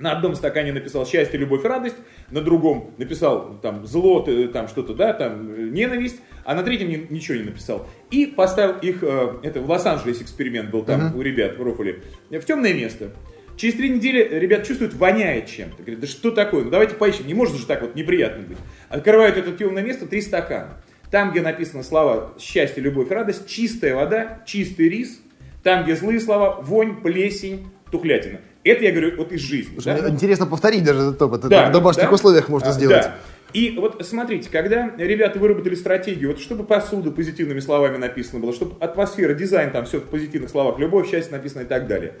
на 0.00 0.12
одном 0.12 0.34
стакане 0.34 0.72
написал 0.72 1.06
счастье, 1.06 1.38
любовь, 1.38 1.62
радость, 1.64 1.96
на 2.30 2.40
другом 2.40 2.94
написал 2.98 3.58
там 3.62 3.86
зло, 3.86 4.26
там 4.52 4.66
что-то, 4.68 4.94
да, 4.94 5.12
там 5.12 5.72
ненависть, 5.72 6.20
а 6.44 6.54
на 6.54 6.62
третьем 6.62 7.06
ничего 7.10 7.36
не 7.36 7.44
написал. 7.44 7.86
И 8.10 8.26
поставил 8.26 8.78
их, 8.78 9.02
э, 9.02 9.34
это 9.42 9.60
в 9.60 9.68
Лос-Анджелесе 9.68 10.24
эксперимент 10.24 10.70
был 10.70 10.82
там 10.82 11.00
uh-huh. 11.00 11.18
у 11.18 11.22
ребят 11.22 11.58
в 11.58 11.62
Рофуле, 11.62 12.02
в 12.30 12.40
темное 12.40 12.72
место. 12.72 13.10
Через 13.56 13.74
три 13.74 13.90
недели 13.90 14.26
ребят 14.38 14.66
чувствуют, 14.66 14.94
воняет 14.94 15.46
чем-то. 15.46 15.82
Говорят, 15.82 16.00
да 16.00 16.06
что 16.06 16.30
такое? 16.30 16.64
Ну 16.64 16.70
давайте 16.70 16.94
поищем, 16.94 17.26
не 17.26 17.34
может 17.34 17.56
же 17.56 17.66
так 17.66 17.82
вот 17.82 17.94
неприятно 17.94 18.42
быть. 18.42 18.58
Открывают 18.88 19.36
это 19.36 19.52
темное 19.52 19.82
место, 19.82 20.06
три 20.06 20.22
стакана. 20.22 20.82
Там, 21.10 21.32
где 21.32 21.42
написано 21.42 21.82
слова 21.82 22.32
счастье, 22.38 22.82
любовь, 22.82 23.10
радость, 23.10 23.46
чистая 23.48 23.94
вода, 23.94 24.42
чистый 24.46 24.88
рис. 24.88 25.20
Там, 25.62 25.84
где 25.84 25.94
злые 25.94 26.20
слова, 26.20 26.60
вонь, 26.62 27.02
плесень, 27.02 27.66
тухлятина. 27.90 28.40
Это 28.62 28.84
я 28.84 28.92
говорю 28.92 29.16
вот 29.16 29.32
из 29.32 29.40
жизни. 29.40 29.74
Слушай, 29.74 30.02
да? 30.02 30.10
Интересно 30.10 30.46
повторить 30.46 30.84
даже 30.84 31.00
этот 31.00 31.22
опыт. 31.22 31.48
Да, 31.48 31.62
это 31.62 31.70
в 31.70 31.72
домашних 31.72 32.04
да? 32.04 32.12
условиях 32.12 32.48
можно 32.48 32.68
а, 32.68 32.72
сделать. 32.72 33.04
Да. 33.04 33.16
И 33.52 33.70
вот 33.76 34.04
смотрите, 34.06 34.48
когда 34.50 34.92
ребята 34.96 35.38
выработали 35.38 35.74
стратегию, 35.74 36.30
вот 36.30 36.40
чтобы 36.40 36.64
посуда 36.64 37.10
позитивными 37.10 37.60
словами 37.60 37.96
написано 37.96 38.40
было, 38.40 38.52
чтобы 38.52 38.76
атмосфера, 38.82 39.34
дизайн 39.34 39.70
там 39.70 39.86
все 39.86 39.98
в 39.98 40.04
позитивных 40.04 40.50
словах, 40.50 40.78
любовь, 40.78 41.10
счастье 41.10 41.36
написано 41.36 41.62
и 41.62 41.64
так 41.66 41.86
далее. 41.86 42.14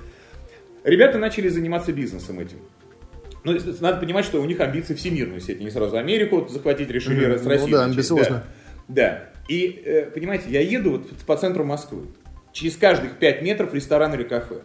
Ребята 0.82 1.18
начали 1.18 1.48
заниматься 1.48 1.92
бизнесом 1.92 2.40
этим. 2.40 2.58
Но 3.44 3.52
ну, 3.52 3.60
надо 3.80 4.00
понимать, 4.00 4.24
что 4.24 4.40
у 4.40 4.44
них 4.44 4.60
амбиции 4.60 4.94
всемирную 4.94 5.40
сеть. 5.40 5.60
Они 5.60 5.70
сразу 5.70 5.96
Америку 5.96 6.46
захватить 6.48 6.90
решили, 6.90 7.26
mm-hmm. 7.26 7.38
с 7.38 7.46
Россией. 7.46 7.70
Ну 7.70 7.76
да, 7.76 7.84
амбициозно. 7.84 8.44
Да. 8.88 8.94
да. 8.94 9.24
И, 9.48 9.82
э, 9.84 10.02
понимаете, 10.06 10.44
я 10.48 10.60
еду 10.60 10.92
вот 10.92 11.08
по 11.26 11.36
центру 11.36 11.64
Москвы. 11.64 12.06
Через 12.52 12.76
каждых 12.76 13.18
5 13.18 13.42
метров 13.42 13.72
ресторан 13.72 14.14
или 14.14 14.24
кафе. 14.24 14.62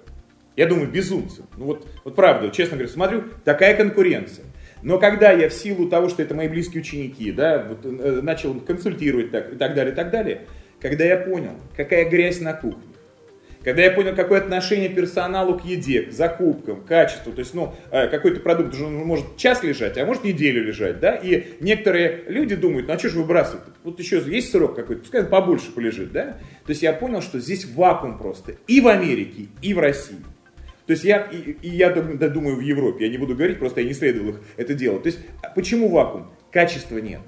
Я 0.56 0.68
думаю, 0.68 0.89
безумцы. 0.89 1.43
Ну 1.58 1.66
вот, 1.66 1.88
вот 2.03 2.16
правда, 2.16 2.49
честно 2.49 2.78
говоря, 2.78 2.91
смотрю, 2.91 3.24
такая 3.43 3.76
конкуренция. 3.76 4.45
Но 4.82 4.99
когда 4.99 5.32
я 5.32 5.49
в 5.49 5.53
силу 5.53 5.89
того, 5.89 6.10
что 6.10 6.22
это 6.22 6.36
мои 6.36 6.47
близкие 6.47 6.82
ученики, 6.82 7.32
да, 7.32 7.66
вот, 7.68 7.86
э, 7.86 8.22
начал 8.22 8.53
консультировать 8.60 9.32
так, 9.32 9.53
и 9.53 9.56
так 9.56 9.74
далее, 9.74 9.93
и 9.93 9.95
так 9.95 10.12
далее, 10.12 10.41
когда 10.80 11.03
я 11.03 11.18
понял, 11.18 11.53
какая 11.76 12.08
грязь 12.10 12.39
на 12.39 12.53
кухне, 12.53 12.84
когда 13.64 13.82
я 13.82 13.89
понял, 13.89 14.16
какое 14.16 14.41
отношение 14.41 14.89
персоналу 14.89 15.58
к 15.58 15.66
еде, 15.66 16.03
к 16.03 16.12
закупкам, 16.12 16.84
к 16.84 16.86
качеству, 16.86 17.34
то 17.34 17.39
есть, 17.39 17.56
ну, 17.56 17.74
э, 17.89 18.08
какой-то 18.10 18.39
продукт 18.41 18.76
уже 18.76 18.86
может 18.88 19.38
час 19.38 19.64
лежать, 19.64 19.97
а 19.97 20.06
может 20.06 20.24
неделю 20.24 20.64
лежать, 20.64 20.99
да, 20.99 21.16
и 21.16 21.56
некоторые 21.62 22.26
люди 22.28 22.56
думают, 22.56 22.88
ну 22.88 22.93
а 22.93 22.99
что 22.99 23.10
же 23.10 23.18
выбрасывать? 23.18 23.64
Вот 23.84 23.99
еще 23.99 24.22
есть 24.28 24.51
срок 24.51 24.76
какой-то, 24.76 25.01
пускай 25.01 25.22
он 25.22 25.28
побольше 25.28 25.72
полежит, 25.72 26.12
да. 26.12 26.38
То 26.66 26.70
есть 26.70 26.84
я 26.84 26.93
понял, 26.93 27.24
что 27.24 27.39
здесь 27.39 27.66
вакуум 27.66 28.20
просто 28.20 28.53
и 28.68 28.82
в 28.82 28.88
Америке, 28.88 29.47
и 29.64 29.74
в 29.74 29.80
России. 29.80 30.18
То 30.86 30.92
есть 30.92 31.04
я, 31.04 31.22
и, 31.22 31.52
и 31.62 31.70
я 31.70 31.90
думаю 31.90 32.58
в 32.58 32.62
Европе, 32.62 33.06
я 33.06 33.12
не 33.12 33.18
буду 33.18 33.36
говорить, 33.36 33.60
просто 33.60 33.82
я 33.82 33.88
не 33.88 33.94
исследовал 33.94 34.30
их 34.30 34.42
это 34.58 34.74
дело. 34.74 35.00
То 35.00 35.08
есть 35.08 35.20
а 35.42 35.50
почему 35.50 35.90
вакуум? 35.90 36.28
Качества 36.52 36.98
нет. 37.00 37.22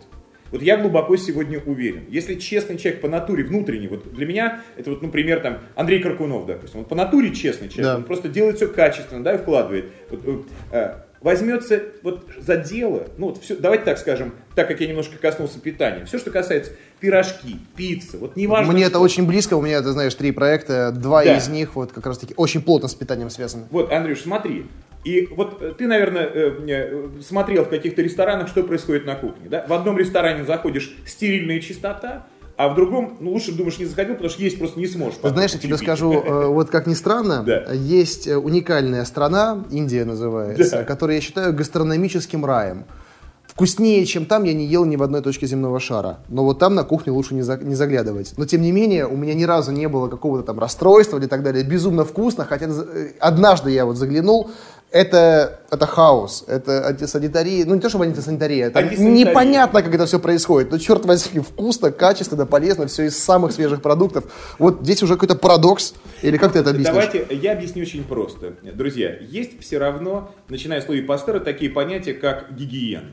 Вот 0.52 0.62
я 0.62 0.78
глубоко 0.78 1.18
сегодня 1.18 1.60
уверен, 1.60 2.06
если 2.10 2.36
честный 2.36 2.78
человек 2.78 3.02
по 3.02 3.10
натуре 3.10 3.44
внутренний, 3.44 3.88
вот 3.88 4.14
для 4.14 4.26
меня 4.26 4.62
это 4.78 4.92
вот, 4.92 5.02
например, 5.02 5.42
там 5.42 5.60
Андрей 5.76 6.02
Каркунов, 6.02 6.46
допустим, 6.46 6.80
он 6.80 6.86
по 6.86 6.96
натуре 6.96 7.34
честный 7.34 7.68
человек, 7.68 7.86
да. 7.86 7.96
он 7.98 8.04
просто 8.04 8.30
делает 8.30 8.56
все 8.56 8.68
качественно, 8.68 9.24
да, 9.24 9.34
и 9.34 9.38
вкладывает. 9.38 9.92
Вот, 10.10 10.48
э, 10.72 10.94
возьмется 11.22 11.84
вот 12.04 12.26
за 12.38 12.58
дело, 12.58 13.08
ну 13.18 13.28
вот 13.28 13.44
все, 13.44 13.56
давайте 13.56 13.84
так 13.84 13.98
скажем, 13.98 14.34
так 14.58 14.68
как 14.68 14.82
я 14.82 14.88
немножко 14.88 15.20
коснулся 15.20 15.60
питания, 15.60 16.04
все, 16.06 16.18
что 16.18 16.32
касается 16.32 16.72
пирожки, 17.00 17.60
пиццы, 17.76 18.18
вот 18.18 18.36
неважно. 18.36 18.74
Мне 18.74 18.86
что. 18.86 18.90
это 18.90 19.00
очень 19.00 19.28
близко, 19.28 19.54
у 19.54 19.62
меня, 19.62 19.84
ты 19.84 19.92
знаешь, 19.92 20.16
три 20.16 20.32
проекта, 20.32 20.92
два 20.92 21.24
да. 21.24 21.38
из 21.38 21.48
них 21.48 21.76
вот 21.76 21.92
как 21.92 22.08
раз 22.08 22.18
таки 22.18 22.34
очень 22.38 22.64
плотно 22.64 22.88
с 22.88 22.96
питанием 22.96 23.30
связаны. 23.30 23.66
Вот, 23.70 23.92
Андрюш, 23.92 24.22
смотри, 24.22 24.66
и 25.04 25.28
вот 25.28 25.62
э, 25.62 25.76
ты, 25.78 25.86
наверное, 25.86 26.26
э, 26.26 26.54
э, 26.68 27.22
смотрел 27.22 27.66
в 27.66 27.70
каких-то 27.70 28.02
ресторанах, 28.02 28.48
что 28.48 28.64
происходит 28.64 29.06
на 29.06 29.14
кухне. 29.14 29.48
Да? 29.48 29.64
В 29.68 29.74
одном 29.74 29.96
ресторане 30.00 30.44
заходишь, 30.44 30.98
стерильная 31.06 31.60
чистота, 31.60 32.26
а 32.56 32.70
в 32.70 32.74
другом, 32.76 33.16
ну, 33.20 33.34
лучше, 33.34 33.52
думаешь, 33.52 33.78
не 33.78 33.86
заходил, 33.86 34.16
потому 34.16 34.32
что 34.32 34.42
есть 34.42 34.58
просто 34.58 34.80
не 34.80 34.88
сможешь. 34.88 35.20
Ты 35.22 35.30
знаешь, 35.30 35.52
я 35.52 35.60
тебе 35.60 35.78
скажу, 35.78 36.20
вот 36.20 36.72
как 36.72 36.88
ни 36.88 36.96
странно, 36.96 37.44
да. 37.46 37.72
есть 37.72 38.28
уникальная 38.28 39.06
страна, 39.06 39.64
Индия 39.70 40.04
называется, 40.04 40.78
да. 40.78 40.84
которую 40.84 41.18
я 41.18 41.22
считаю 41.22 41.54
гастрономическим 41.54 42.44
раем. 42.44 42.86
Вкуснее, 43.58 44.06
чем 44.06 44.28
там, 44.28 44.44
я 44.44 44.54
не 44.54 44.68
ел 44.68 44.86
ни 44.86 44.98
в 44.98 45.02
одной 45.02 45.24
точке 45.24 45.48
земного 45.48 45.80
шара. 45.80 46.20
Но 46.30 46.44
вот 46.44 46.60
там 46.60 46.76
на 46.76 46.84
кухню 46.84 47.12
лучше 47.12 47.34
не, 47.34 47.42
за, 47.42 47.58
не 47.58 47.74
заглядывать. 47.74 48.34
Но 48.38 48.46
тем 48.46 48.62
не 48.62 48.72
менее, 48.72 49.08
у 49.08 49.18
меня 49.18 49.34
ни 49.34 49.46
разу 49.46 49.72
не 49.72 49.88
было 49.90 50.10
какого-то 50.10 50.44
там 50.46 50.60
расстройства 50.60 51.18
или 51.18 51.26
так 51.26 51.42
далее. 51.42 51.64
Безумно 51.64 52.06
вкусно, 52.06 52.46
хотя 52.46 52.70
однажды 53.20 53.72
я 53.72 53.88
вот 53.88 53.98
заглянул, 53.98 54.52
это, 54.92 55.60
это 55.72 55.88
хаос, 55.88 56.46
это 56.48 56.88
антисанитария, 56.88 57.66
ну 57.66 57.74
не 57.74 57.82
то 57.82 57.90
чтобы 57.90 58.06
антисанитария, 58.06 58.68
это 58.68 58.78
антисанитария. 58.78 59.26
непонятно, 59.26 59.82
как 59.82 59.96
это 59.96 60.06
все 60.06 60.20
происходит, 60.20 60.72
но 60.72 60.78
черт 60.78 61.04
возьми, 61.06 61.42
вкусно, 61.42 61.92
качественно, 61.92 62.46
полезно, 62.46 62.86
все 62.86 63.06
из 63.06 63.18
самых 63.18 63.54
свежих 63.54 63.82
продуктов. 63.82 64.26
Вот 64.60 64.82
здесь 64.84 65.02
уже 65.02 65.16
какой-то 65.16 65.36
парадокс, 65.36 65.96
или 66.22 66.38
как 66.38 66.54
ты 66.54 66.60
это 66.60 66.70
объяснишь? 66.70 66.94
Давайте, 66.94 67.28
я 67.36 67.54
объясню 67.54 67.82
очень 67.82 68.04
просто. 68.04 68.54
Друзья, 68.62 69.18
есть 69.20 69.60
все 69.62 69.80
равно, 69.80 70.32
начиная 70.48 70.80
с 70.80 70.88
Луи 70.88 71.02
Пастера, 71.02 71.40
такие 71.40 71.72
понятия, 71.72 72.14
как 72.14 72.56
гигиена. 72.56 73.12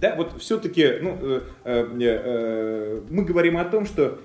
Да, 0.00 0.14
вот 0.16 0.40
все-таки, 0.40 0.98
ну, 1.00 1.18
э, 1.20 1.40
э, 1.64 1.86
э, 1.98 3.00
мы 3.10 3.24
говорим 3.24 3.56
о 3.56 3.64
том, 3.64 3.86
что, 3.86 4.18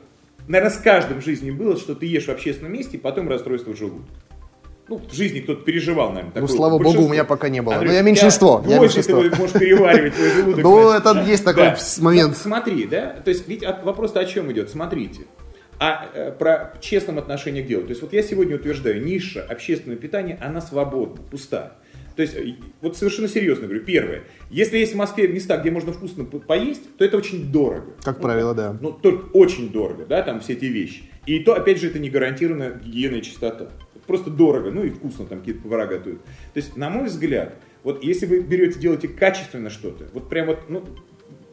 наверное, 0.48 0.72
с 0.72 0.78
каждым 0.78 1.22
в 1.22 1.26
жизни 1.26 1.52
было, 1.52 1.78
что 1.78 1.96
ты 1.96 2.06
ешь 2.06 2.26
в 2.26 2.30
общественном 2.30 2.74
месте, 2.74 2.98
и 2.98 3.00
потом 3.00 3.28
расстройство 3.28 3.76
желудка 3.76 4.08
ну, 4.90 5.02
в 5.10 5.14
жизни 5.14 5.40
кто-то 5.40 5.64
переживал, 5.64 6.10
наверное, 6.10 6.34
такое. 6.34 6.42
Ну, 6.42 6.48
слава 6.48 6.78
богу, 6.78 7.04
у 7.04 7.10
меня 7.10 7.24
пока 7.24 7.50
не 7.50 7.62
было. 7.62 7.76
Андрей, 7.76 7.90
Но 7.90 7.96
я 7.96 8.02
меньшинство. 8.02 8.64
Я 8.68 8.80
меньшинство. 8.80 9.22
ты 9.22 9.36
можешь 9.36 9.54
переваривать 9.54 10.14
твой 10.16 10.30
желудок. 10.30 10.64
Ну, 10.64 10.90
это 10.92 11.24
есть 11.24 11.46
такой 11.46 11.74
момент. 12.00 12.38
Смотри, 12.38 12.86
да, 12.86 13.16
то 13.24 13.30
есть 13.30 13.48
ведь 13.48 13.64
вопрос-то 13.84 14.20
о 14.20 14.26
чем 14.26 14.52
идет? 14.52 14.70
Смотрите. 14.70 15.22
А 15.80 16.06
э, 16.14 16.32
про 16.32 16.74
честном 16.82 17.18
отношении 17.18 17.62
к 17.62 17.68
делу. 17.68 17.84
То 17.84 17.90
есть 17.90 18.02
вот 18.02 18.14
я 18.14 18.22
сегодня 18.22 18.56
утверждаю, 18.56 19.04
ниша 19.04 19.44
общественного 19.44 20.00
питания, 20.00 20.38
она 20.42 20.62
свободна, 20.62 21.22
пуста. 21.30 21.78
То 22.16 22.22
есть, 22.22 22.36
э, 22.36 22.56
вот 22.82 22.98
совершенно 22.98 23.28
серьезно 23.28 23.68
говорю, 23.68 23.84
первое, 23.84 24.24
если 24.50 24.78
есть 24.78 24.94
в 24.94 24.98
Москве 24.98 25.28
места, 25.28 25.58
где 25.58 25.72
можно 25.72 25.94
вкусно 25.94 26.26
поесть, 26.26 26.96
то 26.98 27.06
это 27.06 27.18
очень 27.18 27.52
дорого. 27.52 27.94
Как 28.04 28.22
правило, 28.22 28.54
да. 28.54 28.78
Ну, 28.80 28.92
только 28.92 29.26
очень 29.34 29.72
дорого, 29.72 30.06
да, 30.06 30.22
там 30.22 30.40
все 30.40 30.54
эти 30.54 30.66
вещи. 30.66 31.04
И 31.26 31.40
то, 31.40 31.54
опять 31.54 31.80
же, 31.80 31.88
это 31.88 32.00
не 32.00 32.10
гарантированная 32.10 32.80
гигиена 32.84 33.16
и 33.16 33.22
чистота 33.22 33.70
просто 34.08 34.30
дорого, 34.30 34.72
ну 34.72 34.84
и 34.84 34.90
вкусно 34.90 35.26
там 35.26 35.40
какие-то 35.40 35.62
повара 35.62 35.88
готовят. 35.88 36.24
То 36.24 36.58
есть, 36.58 36.76
на 36.78 36.90
мой 36.90 37.06
взгляд, 37.06 37.56
вот 37.84 38.04
если 38.04 38.26
вы 38.26 38.42
берете, 38.42 38.80
делаете 38.80 39.08
качественно 39.08 39.70
что-то, 39.70 40.06
вот 40.14 40.30
прям 40.30 40.48
вот, 40.48 40.70
ну, 40.70 40.84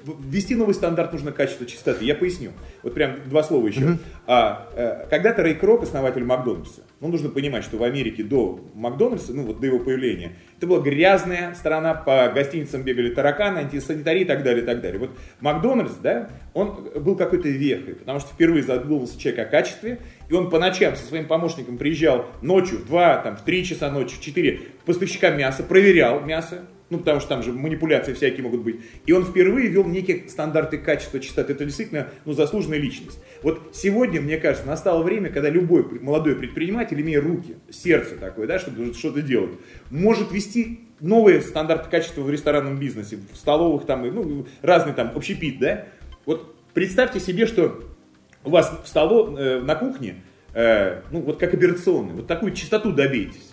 ввести 0.04 0.54
новый 0.54 0.74
стандарт 0.74 1.12
нужно 1.12 1.32
качество 1.32 1.66
чистоты. 1.66 2.04
Я 2.04 2.14
поясню. 2.14 2.52
Вот 2.82 2.94
прям 2.94 3.16
два 3.28 3.42
слова 3.42 3.66
еще. 3.66 3.80
Mm-hmm. 3.80 3.98
А, 4.26 4.68
а, 4.74 5.06
когда-то 5.08 5.42
Рэй 5.42 5.54
Крок, 5.54 5.82
основатель 5.82 6.24
Макдональдса, 6.24 6.82
ну, 7.00 7.08
нужно 7.08 7.28
понимать, 7.28 7.64
что 7.64 7.76
в 7.76 7.82
Америке 7.82 8.22
до 8.22 8.60
Макдональдса, 8.74 9.32
ну, 9.32 9.44
вот 9.44 9.60
до 9.60 9.66
его 9.66 9.78
появления, 9.78 10.32
это 10.56 10.66
была 10.66 10.80
грязная 10.80 11.54
страна, 11.54 11.94
по 11.94 12.28
гостиницам 12.28 12.82
бегали 12.82 13.14
тараканы, 13.14 13.58
антисанитарии 13.58 14.22
и 14.22 14.26
так 14.26 14.42
далее, 14.42 14.62
и 14.62 14.66
так 14.66 14.80
далее. 14.80 14.98
Вот 14.98 15.10
Макдональдс, 15.40 15.94
да, 16.02 16.30
он 16.54 16.90
был 16.96 17.16
какой-то 17.16 17.48
вехой, 17.48 17.94
потому 17.94 18.20
что 18.20 18.32
впервые 18.32 18.62
задумался 18.62 19.18
человек 19.18 19.46
о 19.46 19.50
качестве, 19.50 19.98
и 20.28 20.34
он 20.34 20.50
по 20.50 20.58
ночам 20.58 20.96
со 20.96 21.04
своим 21.06 21.26
помощником 21.26 21.78
приезжал 21.78 22.26
ночью 22.42 22.78
в 22.78 22.86
2, 22.86 23.16
там, 23.18 23.36
в 23.36 23.42
3 23.42 23.64
часа 23.64 23.90
ночи, 23.90 24.16
в 24.16 24.20
4 24.20 24.60
поставщика 24.84 25.30
мяса, 25.30 25.62
проверял 25.62 26.20
мясо, 26.20 26.64
ну, 26.90 26.98
потому 26.98 27.20
что 27.20 27.28
там 27.28 27.42
же 27.42 27.52
манипуляции 27.52 28.12
всякие 28.12 28.42
могут 28.42 28.62
быть. 28.62 28.80
И 29.06 29.12
он 29.12 29.24
впервые 29.24 29.68
ввел 29.68 29.84
некие 29.84 30.28
стандарты 30.28 30.76
качества 30.76 31.20
чистоты. 31.20 31.52
Это 31.52 31.64
действительно 31.64 32.08
ну, 32.24 32.32
заслуженная 32.32 32.78
личность. 32.78 33.18
Вот 33.42 33.70
сегодня, 33.72 34.20
мне 34.20 34.36
кажется, 34.36 34.66
настало 34.66 35.02
время, 35.02 35.30
когда 35.30 35.48
любой 35.48 35.84
молодой 36.00 36.34
предприниматель, 36.34 37.00
имея 37.00 37.20
руки, 37.20 37.56
сердце 37.70 38.16
такое, 38.16 38.46
да, 38.46 38.58
чтобы 38.58 38.92
что-то 38.92 39.22
делать, 39.22 39.52
может 39.90 40.32
вести 40.32 40.80
новые 41.00 41.40
стандарты 41.40 41.88
качества 41.88 42.22
в 42.22 42.30
ресторанном 42.30 42.78
бизнесе, 42.78 43.18
в 43.32 43.36
столовых, 43.36 43.86
там, 43.86 44.02
ну, 44.12 44.46
разный 44.60 44.92
там 44.92 45.12
общепит, 45.14 45.58
да. 45.60 45.86
Вот 46.26 46.56
представьте 46.74 47.20
себе, 47.20 47.46
что 47.46 47.84
у 48.44 48.50
вас 48.50 48.80
в 48.84 48.88
столу, 48.88 49.36
э, 49.36 49.60
на 49.60 49.76
кухне, 49.76 50.22
э, 50.54 51.02
ну, 51.10 51.20
вот 51.20 51.38
как 51.38 51.54
операционный, 51.54 52.14
вот 52.14 52.26
такую 52.26 52.52
чистоту 52.52 52.92
добейтесь. 52.92 53.49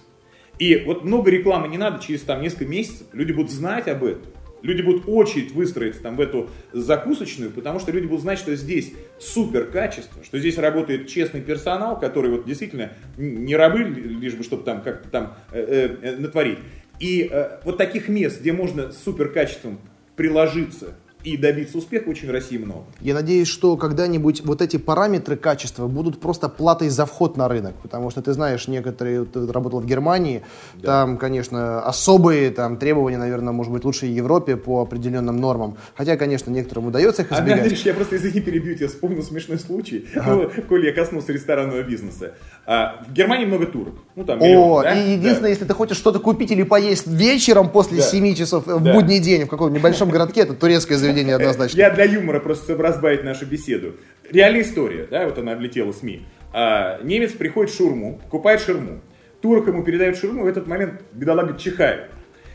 И 0.60 0.84
вот 0.86 1.03
много 1.03 1.30
рекламы 1.30 1.68
не 1.68 1.78
надо, 1.78 2.03
через 2.03 2.22
там 2.22 2.41
несколько 2.41 2.66
месяцев 2.66 3.08
люди 3.14 3.32
будут 3.32 3.51
знать 3.51 3.88
об 3.88 4.03
этом. 4.03 4.32
Люди 4.64 4.82
будут 4.82 5.03
очередь 5.08 5.51
выстроиться 5.51 6.01
там 6.01 6.16
в 6.16 6.22
эту 6.22 6.49
закусочную, 6.74 7.51
потому 7.51 7.80
что 7.80 7.91
люди 7.91 8.08
будут 8.08 8.22
знать, 8.22 8.39
что 8.39 8.55
здесь 8.55 8.91
супер 9.20 9.66
качество, 9.66 10.24
что 10.24 10.39
здесь 10.39 10.58
работает 10.58 11.08
честный 11.08 11.41
персонал, 11.41 11.99
который 11.99 12.32
вот 12.32 12.45
действительно 12.45 12.91
не 13.18 13.55
рабы, 13.55 13.84
лишь 13.84 14.34
бы 14.34 14.43
чтобы 14.43 14.64
там 14.64 14.82
как-то 14.82 15.10
там 15.10 15.36
э, 15.51 15.95
э, 16.01 16.16
натворить. 16.18 16.58
И 16.99 17.30
э, 17.32 17.60
вот 17.64 17.78
таких 17.78 18.10
мест, 18.10 18.41
где 18.41 18.51
можно 18.51 18.91
супер 18.91 19.30
качеством 19.30 19.80
приложиться 20.16 20.95
и 21.28 21.38
добиться 21.38 21.78
успеха 21.78 22.09
очень 22.09 22.28
в 22.28 22.32
России 22.32 22.57
много. 22.57 22.86
Я 23.01 23.13
надеюсь, 23.13 23.47
что 23.47 23.75
когда-нибудь 23.75 24.45
вот 24.45 24.61
эти 24.61 24.78
параметры 24.78 25.36
качества 25.36 25.88
будут 25.88 26.19
просто 26.19 26.47
платой 26.47 26.89
за 26.89 27.05
вход 27.05 27.36
на 27.38 27.47
рынок, 27.47 27.75
потому 27.82 28.09
что 28.09 28.21
ты 28.21 28.34
знаешь, 28.34 28.67
некоторые, 28.67 29.25
ты 29.25 29.51
работал 29.51 29.82
в 29.82 29.86
Германии, 29.86 30.43
да. 30.75 30.88
там, 30.88 31.17
конечно, 31.17 31.82
особые 31.82 32.51
там 32.51 32.78
требования, 32.78 33.17
наверное, 33.17 33.51
может 33.51 33.73
быть, 33.73 33.84
лучше 33.84 34.05
в 34.05 34.09
Европе 34.09 34.55
по 34.55 34.82
определенным 34.82 35.38
нормам, 35.38 35.78
хотя, 35.95 36.15
конечно, 36.15 36.49
некоторым 36.49 36.88
удается 36.88 37.23
их 37.23 37.32
избегать. 37.32 37.59
А, 37.59 37.63
Андрей, 37.63 37.82
я 37.84 37.93
просто, 37.93 38.15
извини, 38.15 38.39
перебью 38.39 38.75
тебя, 38.75 38.88
вспомнил 38.88 39.21
смешной 39.21 39.59
случай, 39.59 40.07
ага. 40.15 40.34
ну, 40.34 40.63
коль 40.69 40.86
я 40.86 40.93
коснулся 40.93 41.34
ресторанного 41.34 41.84
бизнеса. 41.84 42.36
А, 42.65 43.03
в 43.07 43.13
Германии 43.13 43.45
много 43.45 43.65
турок, 43.65 43.95
ну 44.15 44.23
там 44.23 44.39
миллион, 44.39 44.80
О, 44.80 44.84
да? 44.84 44.93
и 44.93 45.11
единственное, 45.13 45.41
да. 45.41 45.49
если 45.49 45.65
ты 45.65 45.73
хочешь 45.73 45.97
что-то 45.97 46.19
купить 46.19 46.51
или 46.51 46.63
поесть 46.63 47.07
вечером 47.07 47.69
после 47.69 47.97
да. 47.97 48.03
7 48.03 48.36
часов 48.36 48.65
в 48.65 48.84
да. 48.84 48.93
будний 48.93 49.19
день 49.19 49.45
в 49.45 49.47
каком-нибудь 49.47 49.80
небольшом 49.80 50.09
городке, 50.09 50.41
это 50.41 50.53
турецкое 50.53 50.97
заведение 50.97 51.16
поведение 51.18 51.36
однозначно. 51.36 51.78
Я 51.78 51.89
для 51.89 52.05
юмора 52.05 52.39
просто, 52.39 52.65
чтобы 52.65 52.84
разбавить 52.84 53.24
нашу 53.24 53.45
беседу. 53.45 53.95
Реальная 54.30 54.61
история, 54.61 55.07
да, 55.09 55.26
вот 55.26 55.38
она 55.38 55.53
облетела 55.53 55.91
СМИ. 55.91 56.26
А, 56.53 56.99
немец 57.03 57.32
приходит 57.32 57.72
в 57.72 57.78
шурму, 57.78 58.20
покупает 58.24 58.61
шурму. 58.61 59.01
Турок 59.41 59.68
ему 59.68 59.84
передает 59.84 60.18
шурму, 60.18 60.43
в 60.43 60.47
этот 60.47 60.68
момент 60.68 61.01
бедолага 61.13 61.57
чихает. 61.57 62.09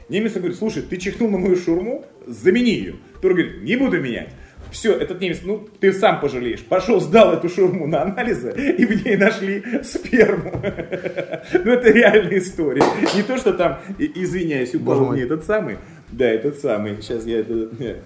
Немец 0.08 0.32
говорит, 0.32 0.56
слушай, 0.56 0.82
ты 0.82 0.96
чихнул 0.96 1.30
на 1.30 1.38
мою 1.38 1.56
шурму, 1.56 2.04
замени 2.26 2.72
ее. 2.72 2.94
Турок 3.20 3.38
говорит, 3.38 3.62
не 3.62 3.76
буду 3.76 4.00
менять. 4.00 4.30
Все, 4.70 4.94
этот 4.94 5.20
немец, 5.20 5.40
ну, 5.42 5.68
ты 5.80 5.92
сам 5.92 6.20
пожалеешь. 6.20 6.60
Пошел, 6.60 6.98
сдал 7.00 7.34
эту 7.34 7.48
шурму 7.48 7.86
на 7.86 8.02
анализы, 8.02 8.52
и 8.78 8.84
в 8.86 9.04
ней 9.04 9.16
нашли 9.16 9.62
сперму. 9.82 10.52
Ну, 11.64 11.72
это 11.72 11.90
реальная 11.90 12.38
история. 12.38 12.82
Не 13.14 13.22
то, 13.22 13.36
что 13.36 13.52
там, 13.52 13.80
извиняюсь, 13.98 14.74
упал 14.74 15.10
мне 15.10 15.22
этот 15.22 15.44
самый. 15.44 15.76
Да, 16.12 16.26
этот 16.26 16.58
самый. 16.58 17.00
Сейчас 17.00 17.24
я 17.24 17.40
это... 17.40 17.54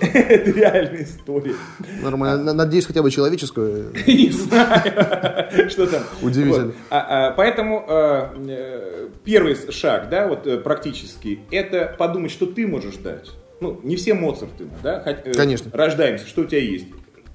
Это, 0.00 0.50
реальная 0.50 1.04
история. 1.04 1.54
Нормально. 2.02 2.52
Надеюсь, 2.52 2.84
хотя 2.84 3.02
бы 3.02 3.10
человеческую. 3.10 3.92
Не 4.06 4.30
знаю, 4.30 5.70
что 5.70 5.86
там. 5.86 6.02
Удивительно. 6.20 6.72
А, 6.90 7.28
а, 7.28 7.30
поэтому 7.30 7.84
а, 7.88 8.34
э, 8.36 9.08
первый 9.24 9.56
шаг, 9.70 10.08
да, 10.10 10.26
вот 10.26 10.46
э, 10.46 10.58
практически, 10.58 11.40
это 11.50 11.94
подумать, 11.96 12.32
что 12.32 12.46
ты 12.46 12.66
можешь 12.66 12.96
дать. 12.96 13.30
Ну, 13.60 13.80
не 13.84 13.94
все 13.96 14.14
Моцарты, 14.14 14.66
да? 14.82 15.02
Э, 15.06 15.32
Конечно. 15.32 15.70
Рождаемся, 15.72 16.26
что 16.26 16.42
у 16.42 16.44
тебя 16.44 16.60
есть. 16.60 16.86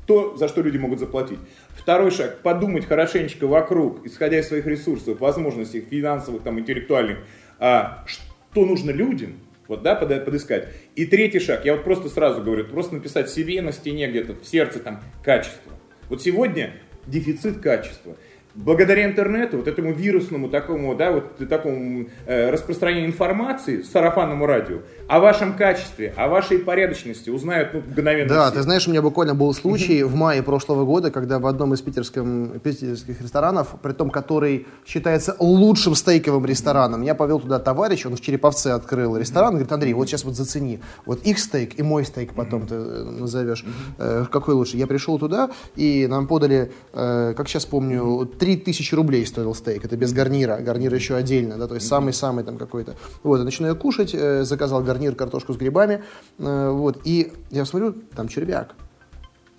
То, 0.06 0.36
за 0.36 0.48
что 0.48 0.62
люди 0.62 0.78
могут 0.78 1.00
заплатить. 1.00 1.40
Второй 1.70 2.12
шаг, 2.12 2.42
подумать 2.42 2.86
хорошенечко 2.86 3.48
вокруг, 3.48 4.06
исходя 4.06 4.40
из 4.40 4.48
своих 4.48 4.66
ресурсов, 4.66 5.20
возможностей 5.22 5.82
финансовых, 5.82 6.44
там, 6.44 6.60
интеллектуальных, 6.60 7.20
а, 7.60 8.04
что 8.06 8.66
нужно 8.66 8.92
людям, 8.92 9.40
вот, 9.70 9.84
да, 9.84 9.96
под, 9.96 10.26
подыскать. 10.26 10.68
И 10.96 11.06
третий 11.06 11.40
шаг, 11.40 11.64
я 11.64 11.76
вот 11.76 11.86
просто 11.86 12.10
сразу 12.10 12.42
говорю, 12.42 12.66
просто 12.66 12.96
написать 12.96 13.30
себе 13.30 13.62
на 13.62 13.72
стене 13.72 14.10
где-то, 14.10 14.34
в 14.34 14.46
сердце, 14.46 14.80
там, 14.80 15.02
качество. 15.24 15.72
Вот 16.10 16.22
сегодня 16.22 16.74
дефицит 17.08 17.62
качества– 17.62 18.18
благодаря 18.60 19.06
интернету, 19.06 19.58
вот 19.58 19.68
этому 19.68 19.94
вирусному 19.94 20.50
такому, 20.50 20.94
да, 20.94 21.12
вот 21.12 21.38
такому 21.48 22.08
э, 22.26 22.50
распространению 22.50 23.08
информации, 23.08 23.82
сарафанному 23.82 24.46
радио, 24.46 24.80
о 25.08 25.20
вашем 25.20 25.56
качестве, 25.56 26.14
о 26.18 26.28
вашей 26.28 26.60
порядочности 26.60 27.30
узнают 27.30 27.74
ну, 27.74 27.80
мгновенно 27.80 28.30
Да, 28.30 28.46
все. 28.48 28.56
ты 28.56 28.62
знаешь, 28.64 28.86
у 28.88 28.92
меня 28.92 29.02
буквально 29.02 29.34
был 29.34 29.54
случай 29.54 30.04
в 30.04 30.14
мае 30.16 30.44
прошлого 30.44 30.84
года, 30.84 31.10
когда 31.10 31.40
в 31.40 31.48
одном 31.48 31.74
из 31.74 31.82
питерском, 31.82 32.60
питерских 32.60 33.22
ресторанов, 33.22 33.76
при 33.82 33.94
том, 33.94 34.10
который 34.10 34.68
считается 34.86 35.36
лучшим 35.40 35.96
стейковым 35.96 36.46
рестораном, 36.46 37.02
я 37.02 37.16
повел 37.16 37.40
туда 37.40 37.60
товарищ, 37.60 38.06
он 38.06 38.18
в 38.18 38.22
Череповце 38.22 38.72
открыл 38.72 39.16
ресторан, 39.16 39.52
говорит, 39.52 39.72
Андрей, 39.72 39.94
вот 39.94 40.10
сейчас 40.10 40.26
вот 40.26 40.36
зацени, 40.36 40.82
вот 41.06 41.24
их 41.24 41.40
стейк 41.40 41.80
и 41.80 41.84
мой 41.84 42.04
стейк 42.04 42.34
потом 42.34 42.68
ты 42.68 42.76
э, 42.76 43.04
назовешь, 43.04 43.64
э, 43.98 44.26
какой 44.30 44.54
лучше. 44.54 44.76
Я 44.76 44.86
пришел 44.86 45.18
туда, 45.18 45.50
и 45.78 46.08
нам 46.08 46.28
подали, 46.28 46.72
э, 46.92 47.34
как 47.38 47.48
сейчас 47.48 47.66
помню, 47.66 48.26
3000 48.58 48.96
рублей 48.96 49.26
стоил 49.26 49.54
стейк, 49.54 49.86
это 49.86 49.96
без 49.96 50.14
гарнира, 50.14 50.58
гарнир 50.58 50.94
еще 50.94 51.16
отдельно, 51.16 51.58
да, 51.58 51.68
то 51.68 51.76
есть 51.76 51.88
самый-самый 51.88 52.44
там 52.44 52.58
какой-то. 52.58 52.96
Вот, 53.24 53.44
начинаю 53.44 53.76
кушать, 53.76 54.12
э, 54.14 54.44
заказал 54.44 54.84
гарнир, 54.84 55.16
картошку 55.16 55.54
с 55.54 55.58
грибами, 55.58 56.04
э, 56.40 56.70
вот, 56.70 57.02
и 57.04 57.32
я 57.52 57.66
смотрю, 57.66 57.94
там 58.16 58.28
червяк. 58.28 58.76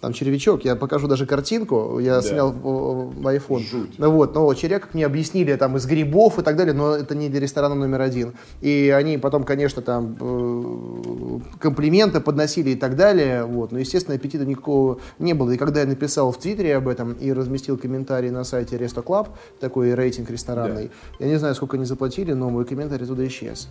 Там 0.00 0.14
червячок, 0.14 0.64
я 0.64 0.76
покажу 0.76 1.08
даже 1.08 1.26
картинку, 1.26 1.98
я 1.98 2.16
Да. 2.16 2.22
снял 2.22 2.52
в, 2.52 3.26
iPhone. 3.28 3.58
Жуть. 3.60 3.98
Ну 3.98 4.10
вот, 4.10 4.34
но 4.34 4.52
червяк, 4.54 4.82
как 4.82 4.94
мне 4.94 5.04
объяснили, 5.04 5.54
там 5.56 5.76
из 5.76 5.84
грибов 5.86 6.38
и 6.38 6.42
так 6.42 6.56
далее, 6.56 6.72
но 6.72 6.94
это 6.94 7.14
не 7.14 7.28
для 7.28 7.40
ресторана 7.40 7.74
номер 7.74 8.00
один. 8.00 8.32
И 8.62 8.88
они 8.96 9.18
потом, 9.18 9.44
конечно, 9.44 9.82
там 9.82 10.16
э, 10.18 11.38
комплименты 11.58 12.20
подносили 12.20 12.70
и 12.70 12.76
так 12.76 12.96
далее, 12.96 13.44
вот, 13.44 13.72
но, 13.72 13.78
естественно, 13.78 14.14
аппетита 14.16 14.44
никакого 14.46 15.00
не 15.18 15.34
было. 15.34 15.50
И 15.50 15.56
когда 15.58 15.80
я 15.80 15.86
написал 15.86 16.32
в 16.32 16.38
Твиттере 16.38 16.76
об 16.76 16.88
этом 16.88 17.12
и 17.12 17.32
разместил 17.32 17.76
комментарий 17.76 18.30
на 18.30 18.44
сайте 18.44 18.76
Resto 18.76 19.02
Club, 19.04 19.28
такой 19.60 19.94
рейтинг 19.94 20.30
ресторанный, 20.30 20.90
я 21.18 21.26
не 21.26 21.36
знаю, 21.36 21.54
сколько 21.54 21.76
они 21.76 21.84
заплатили, 21.84 22.32
но 22.32 22.48
мой 22.50 22.64
комментарий 22.64 23.06
туда 23.06 23.26
исчез. 23.26 23.68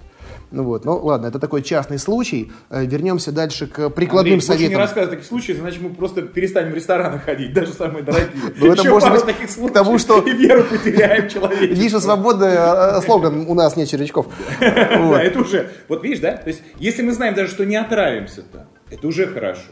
Ну 0.52 0.64
вот, 0.64 0.86
ну 0.86 0.98
ладно, 0.98 1.28
это 1.28 1.40
такой 1.40 1.64
частный 1.64 1.98
случай. 1.98 2.52
Э, 2.70 2.86
Вернемся 2.86 3.32
дальше 3.32 3.68
к 3.68 3.90
прикладным 3.90 4.34
Андрей, 4.34 4.48
больше 4.48 4.52
не 4.52 4.58
советам. 4.58 4.78
рассказывай 4.80 5.10
таких 5.16 5.26
случаев, 5.28 5.60
иначе 5.60 5.80
мы 5.82 5.90
просто 5.90 6.19
перестанем 6.22 6.72
в 6.72 6.76
рестораны 6.76 7.20
ходить, 7.20 7.54
даже 7.54 7.74
самые 7.74 8.04
дорогие. 8.04 8.30
Ну, 8.58 8.72
это 8.72 8.82
Еще 8.82 8.90
может 8.92 9.10
пару 9.10 9.16
быть 9.16 9.26
таких 9.36 9.50
случаев, 9.50 9.74
потому, 9.74 9.98
что- 9.98 10.22
и 10.22 10.34
веру 10.34 10.64
потеряем 10.64 11.28
человечество. 11.30 11.84
Ниша 11.84 12.00
свободная, 12.00 12.98
э, 12.98 13.02
слоган 13.02 13.46
«У 13.48 13.54
нас 13.54 13.76
нет 13.76 13.90
червячков». 13.90 14.28
Да, 14.60 15.22
это 15.22 15.40
уже, 15.40 15.70
вот 15.88 16.04
видишь, 16.04 16.20
да, 16.20 16.38
то 16.38 16.48
есть, 16.48 16.62
если 16.78 17.02
мы 17.02 17.14
знаем 17.14 17.34
даже, 17.34 17.52
что 17.52 17.66
не 17.66 17.76
отравимся 17.76 18.44
там, 18.44 18.68
это 18.90 19.08
уже 19.08 19.28
хорошо. 19.28 19.72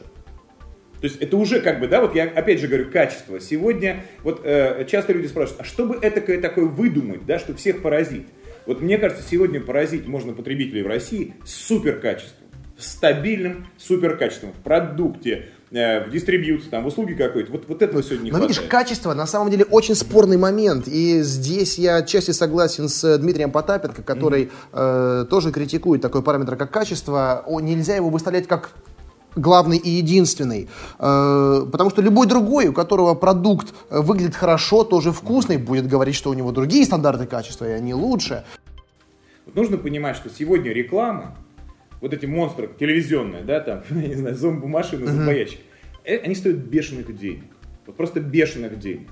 То 1.00 1.06
есть 1.06 1.22
это 1.22 1.38
уже 1.38 1.60
как 1.62 1.80
бы, 1.80 1.88
да, 1.88 2.02
вот 2.02 2.16
я 2.16 2.24
опять 2.24 2.60
же 2.60 2.68
говорю, 2.68 2.90
качество. 2.90 3.40
Сегодня 3.40 4.04
вот 4.24 4.42
э, 4.44 4.84
часто 4.90 5.14
люди 5.14 5.28
спрашивают, 5.28 5.62
а 5.62 5.64
что 5.64 5.86
бы 5.86 6.00
этакое 6.02 6.42
такое 6.42 6.66
выдумать, 6.66 7.26
да, 7.26 7.38
что 7.38 7.54
всех 7.54 7.82
поразит? 7.84 8.28
Вот 8.66 8.82
мне 8.82 8.98
кажется, 8.98 9.24
сегодня 9.28 9.62
поразить 9.62 10.08
можно 10.08 10.34
потребителей 10.34 10.82
в 10.82 10.88
России 10.88 11.36
супер 11.46 12.00
качеством, 12.00 12.48
стабильным 12.78 13.68
супер 13.78 14.18
качеством 14.18 14.54
в 14.54 14.64
продукте, 14.64 15.32
э, 15.34 15.57
в 15.70 16.10
дистрибьюции, 16.12 16.70
там, 16.70 16.84
в 16.84 16.88
услуге 16.88 17.16
какой-то. 17.16 17.52
Вот, 17.52 17.66
вот 17.68 17.82
этого 17.82 18.02
сегодня 18.02 18.26
не 18.26 18.32
Но 18.32 18.40
видишь, 18.40 18.62
качество 18.62 19.14
на 19.14 19.28
самом 19.28 19.52
деле 19.52 19.66
очень 19.66 19.96
спорный 19.96 20.38
момент. 20.38 20.88
И 20.88 21.22
здесь 21.22 21.78
я 21.78 21.98
отчасти 21.98 22.32
согласен 22.32 22.88
с 22.88 23.18
Дмитрием 23.18 23.52
Потапенко, 23.52 24.02
который 24.04 24.50
э, 24.72 25.26
тоже 25.30 25.52
критикует 25.52 26.02
такой 26.02 26.24
параметр, 26.24 26.56
как 26.56 26.72
качество. 26.72 27.44
О, 27.46 27.60
нельзя 27.60 27.96
его 27.96 28.10
выставлять 28.10 28.48
как 28.48 28.72
главный 29.38 29.78
и 29.78 29.90
единственный. 29.90 30.70
Э, 31.00 31.66
потому 31.72 31.90
что 31.90 32.02
любой 32.02 32.28
другой, 32.28 32.68
у 32.68 32.74
которого 32.74 33.14
продукт 33.14 33.74
э, 33.90 34.00
выглядит 34.00 34.36
хорошо, 34.36 34.84
тоже 34.84 35.12
вкусный, 35.12 35.58
будет 35.58 35.88
говорить, 35.88 36.16
что 36.16 36.30
у 36.30 36.34
него 36.34 36.52
другие 36.52 36.86
стандарты 36.86 37.26
качества, 37.26 37.66
и 37.66 37.72
они 37.72 37.94
лучше. 37.94 38.44
Нужно 39.54 39.78
понимать, 39.78 40.16
что 40.18 40.30
сегодня 40.30 40.72
реклама, 40.72 41.36
вот 42.02 42.14
эти 42.14 42.26
монстры 42.26 42.70
телевизионные, 42.80 43.44
да, 43.44 43.60
там, 43.60 43.84
я 43.90 44.08
не 44.08 44.16
знаю, 44.16 44.36
зомбомашины, 44.36 45.06
зомбоящик, 45.06 45.60
э, 46.04 46.18
они 46.18 46.36
стоят 46.36 46.58
бешеных 46.58 47.16
денег. 47.16 47.46
Вот 47.86 47.96
просто 47.96 48.20
бешеных 48.20 48.80
денег. 48.80 49.08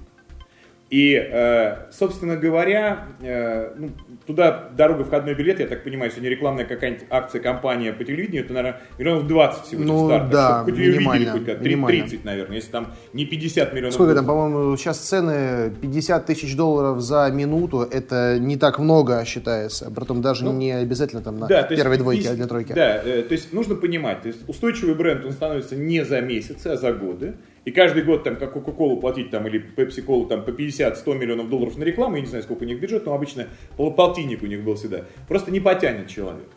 И, 0.92 1.16
э, 1.16 1.92
собственно 1.92 2.36
говоря, 2.38 3.08
э, 3.20 3.74
ну, 3.76 3.90
туда 4.28 4.70
дорога 4.78 5.04
входной 5.04 5.34
билет, 5.34 5.60
я 5.60 5.66
так 5.66 5.84
понимаю, 5.84 6.12
сегодня 6.12 6.30
рекламная 6.30 6.66
какая-нибудь 6.66 7.06
акция, 7.10 7.42
компания 7.42 7.92
по 7.92 8.04
телевидению, 8.04 8.44
это, 8.44 8.54
наверное, 8.54 8.82
миллионов 9.00 9.26
20 9.26 9.66
сегодня 9.66 9.92
Ну, 9.92 10.06
старт. 10.06 10.30
да, 10.30 10.48
Чтобы 10.60 10.72
хоть 10.72 10.80
ее 10.80 10.92
минимально, 10.94 11.32
хоть 11.32 11.46
как, 11.46 11.62
минимально. 11.62 12.02
30, 12.04 12.24
наверное, 12.24 12.56
если 12.58 12.70
там 12.70 12.94
не 13.14 13.26
50 13.26 13.74
миллионов. 13.74 13.94
Сколько 13.96 14.14
там, 14.14 14.26
по-моему, 14.28 14.78
сейчас 14.78 15.00
цены 15.00 15.74
50 15.82 16.28
тысяч 16.28 16.56
долларов 16.56 17.02
за 17.02 17.32
минуту, 17.32 17.82
это 17.82 18.38
не 18.40 18.56
так 18.56 18.78
много 18.78 19.26
считается. 19.26 19.90
Притом 19.90 20.22
даже 20.22 20.46
не 20.46 20.72
обязательно 20.72 21.24
там 21.24 21.40
на 21.40 21.42
Ну, 21.42 21.48
Да, 21.50 21.60
есть 21.62 21.76
первой 21.82 21.98
двойке, 21.98 22.30
а 22.30 22.36
для 22.36 22.46
тройки. 22.46 22.74
Да, 22.74 23.02
э, 23.04 23.24
то 23.24 23.34
есть 23.34 23.52
нужно 23.54 23.74
понимать, 23.74 24.22
то 24.22 24.28
есть 24.28 24.48
устойчивый 24.48 24.94
бренд, 24.94 25.26
он 25.26 25.32
становится 25.32 25.76
не 25.76 26.06
за 26.06 26.22
месяцы, 26.22 26.68
а 26.68 26.78
за 26.78 26.94
годы. 26.94 27.34
И 27.66 27.72
каждый 27.72 28.04
год 28.04 28.24
там 28.24 28.36
как 28.36 28.56
Coca-Cola 28.56 29.00
платить 29.00 29.32
там 29.32 29.48
или 29.48 29.60
Pepsi-Cola 29.76 30.28
там 30.28 30.46
по 30.46 30.52
50-100 30.52 31.18
миллионов 31.18 31.50
долларов 31.50 31.78
на 31.78 31.84
рекламу, 31.84 32.16
я 32.16 32.22
не 32.22 32.28
знаю, 32.28 32.44
сколько 32.44 32.64
у 32.64 32.66
них 32.66 32.80
бюджет, 32.80 33.06
но 33.08 33.14
обычно 33.14 33.48
пол- 33.76 33.94
полтинник 33.94 34.44
у 34.44 34.46
них 34.46 34.64
был 34.64 34.76
всегда. 34.76 35.06
Просто 35.28 35.52
не 35.52 35.60
потянет 35.60 36.08
человек. 36.08 36.48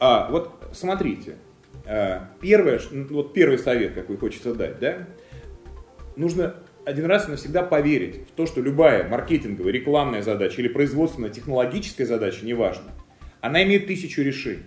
А 0.00 0.28
вот 0.30 0.50
смотрите, 0.72 1.36
э, 1.84 2.20
первое, 2.40 2.80
ну, 2.90 3.06
вот 3.10 3.34
первый 3.34 3.58
совет, 3.58 3.92
какой 3.92 4.16
хочется 4.16 4.54
дать, 4.54 4.78
да, 4.78 5.06
нужно 6.16 6.54
один 6.86 7.04
раз 7.04 7.28
и 7.28 7.32
навсегда 7.32 7.62
поверить 7.62 8.26
в 8.28 8.32
то, 8.32 8.46
что 8.46 8.62
любая 8.62 9.06
маркетинговая, 9.06 9.72
рекламная 9.72 10.22
задача 10.22 10.62
или 10.62 10.68
производственная, 10.68 11.30
технологическая 11.30 12.06
задача, 12.06 12.44
неважно, 12.44 12.92
она 13.42 13.62
имеет 13.64 13.86
тысячу 13.86 14.22
решений. 14.22 14.64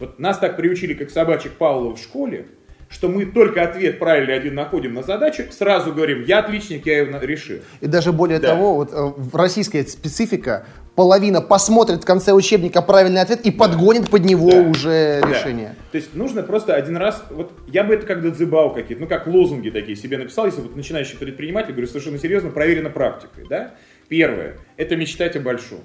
Вот 0.00 0.18
нас 0.18 0.38
так 0.38 0.56
приучили, 0.56 0.94
как 0.94 1.10
собачек 1.10 1.52
Павлова 1.52 1.94
в 1.94 2.00
школе, 2.00 2.46
что 2.90 3.08
мы 3.08 3.24
только 3.24 3.62
ответ 3.62 3.98
правильный 3.98 4.34
один 4.34 4.54
находим 4.56 4.94
на 4.94 5.02
задачу, 5.02 5.44
сразу 5.50 5.94
говорим, 5.94 6.24
я 6.24 6.40
отличник, 6.40 6.84
я 6.86 6.98
его 6.98 7.12
на- 7.12 7.20
решил. 7.20 7.58
И 7.80 7.86
даже 7.86 8.12
более 8.12 8.40
Да. 8.40 8.48
того, 8.48 8.74
вот 8.74 8.90
э, 8.92 9.12
российская 9.32 9.84
специфика, 9.84 10.66
половина 10.96 11.40
посмотрит 11.40 12.02
в 12.02 12.04
конце 12.04 12.32
учебника 12.32 12.82
правильный 12.82 13.20
ответ 13.22 13.40
и 13.42 13.52
подгонит 13.52 14.10
под 14.10 14.24
него 14.24 14.50
Да. 14.50 14.60
уже 14.62 15.20
Да. 15.22 15.28
решение. 15.28 15.76
То 15.92 15.96
есть 15.98 16.14
нужно 16.14 16.42
просто 16.42 16.74
один 16.74 16.96
раз, 16.96 17.22
вот 17.30 17.52
я 17.68 17.84
бы 17.84 17.94
это 17.94 18.04
как 18.06 18.22
дзыбау 18.22 18.74
какие-то, 18.74 19.02
ну 19.04 19.08
как 19.08 19.26
лозунги 19.28 19.70
такие 19.70 19.96
себе 19.96 20.18
написал, 20.18 20.46
если 20.46 20.60
вот 20.60 20.74
начинающий 20.74 21.16
предприниматель, 21.16 21.70
говорю 21.70 21.86
совершенно 21.86 22.18
серьезно, 22.18 22.50
проверено 22.50 22.90
практикой, 22.90 23.46
да. 23.48 23.70
Первое, 24.08 24.56
это 24.76 24.96
мечтать 24.96 25.36
о 25.36 25.40
большом. 25.40 25.78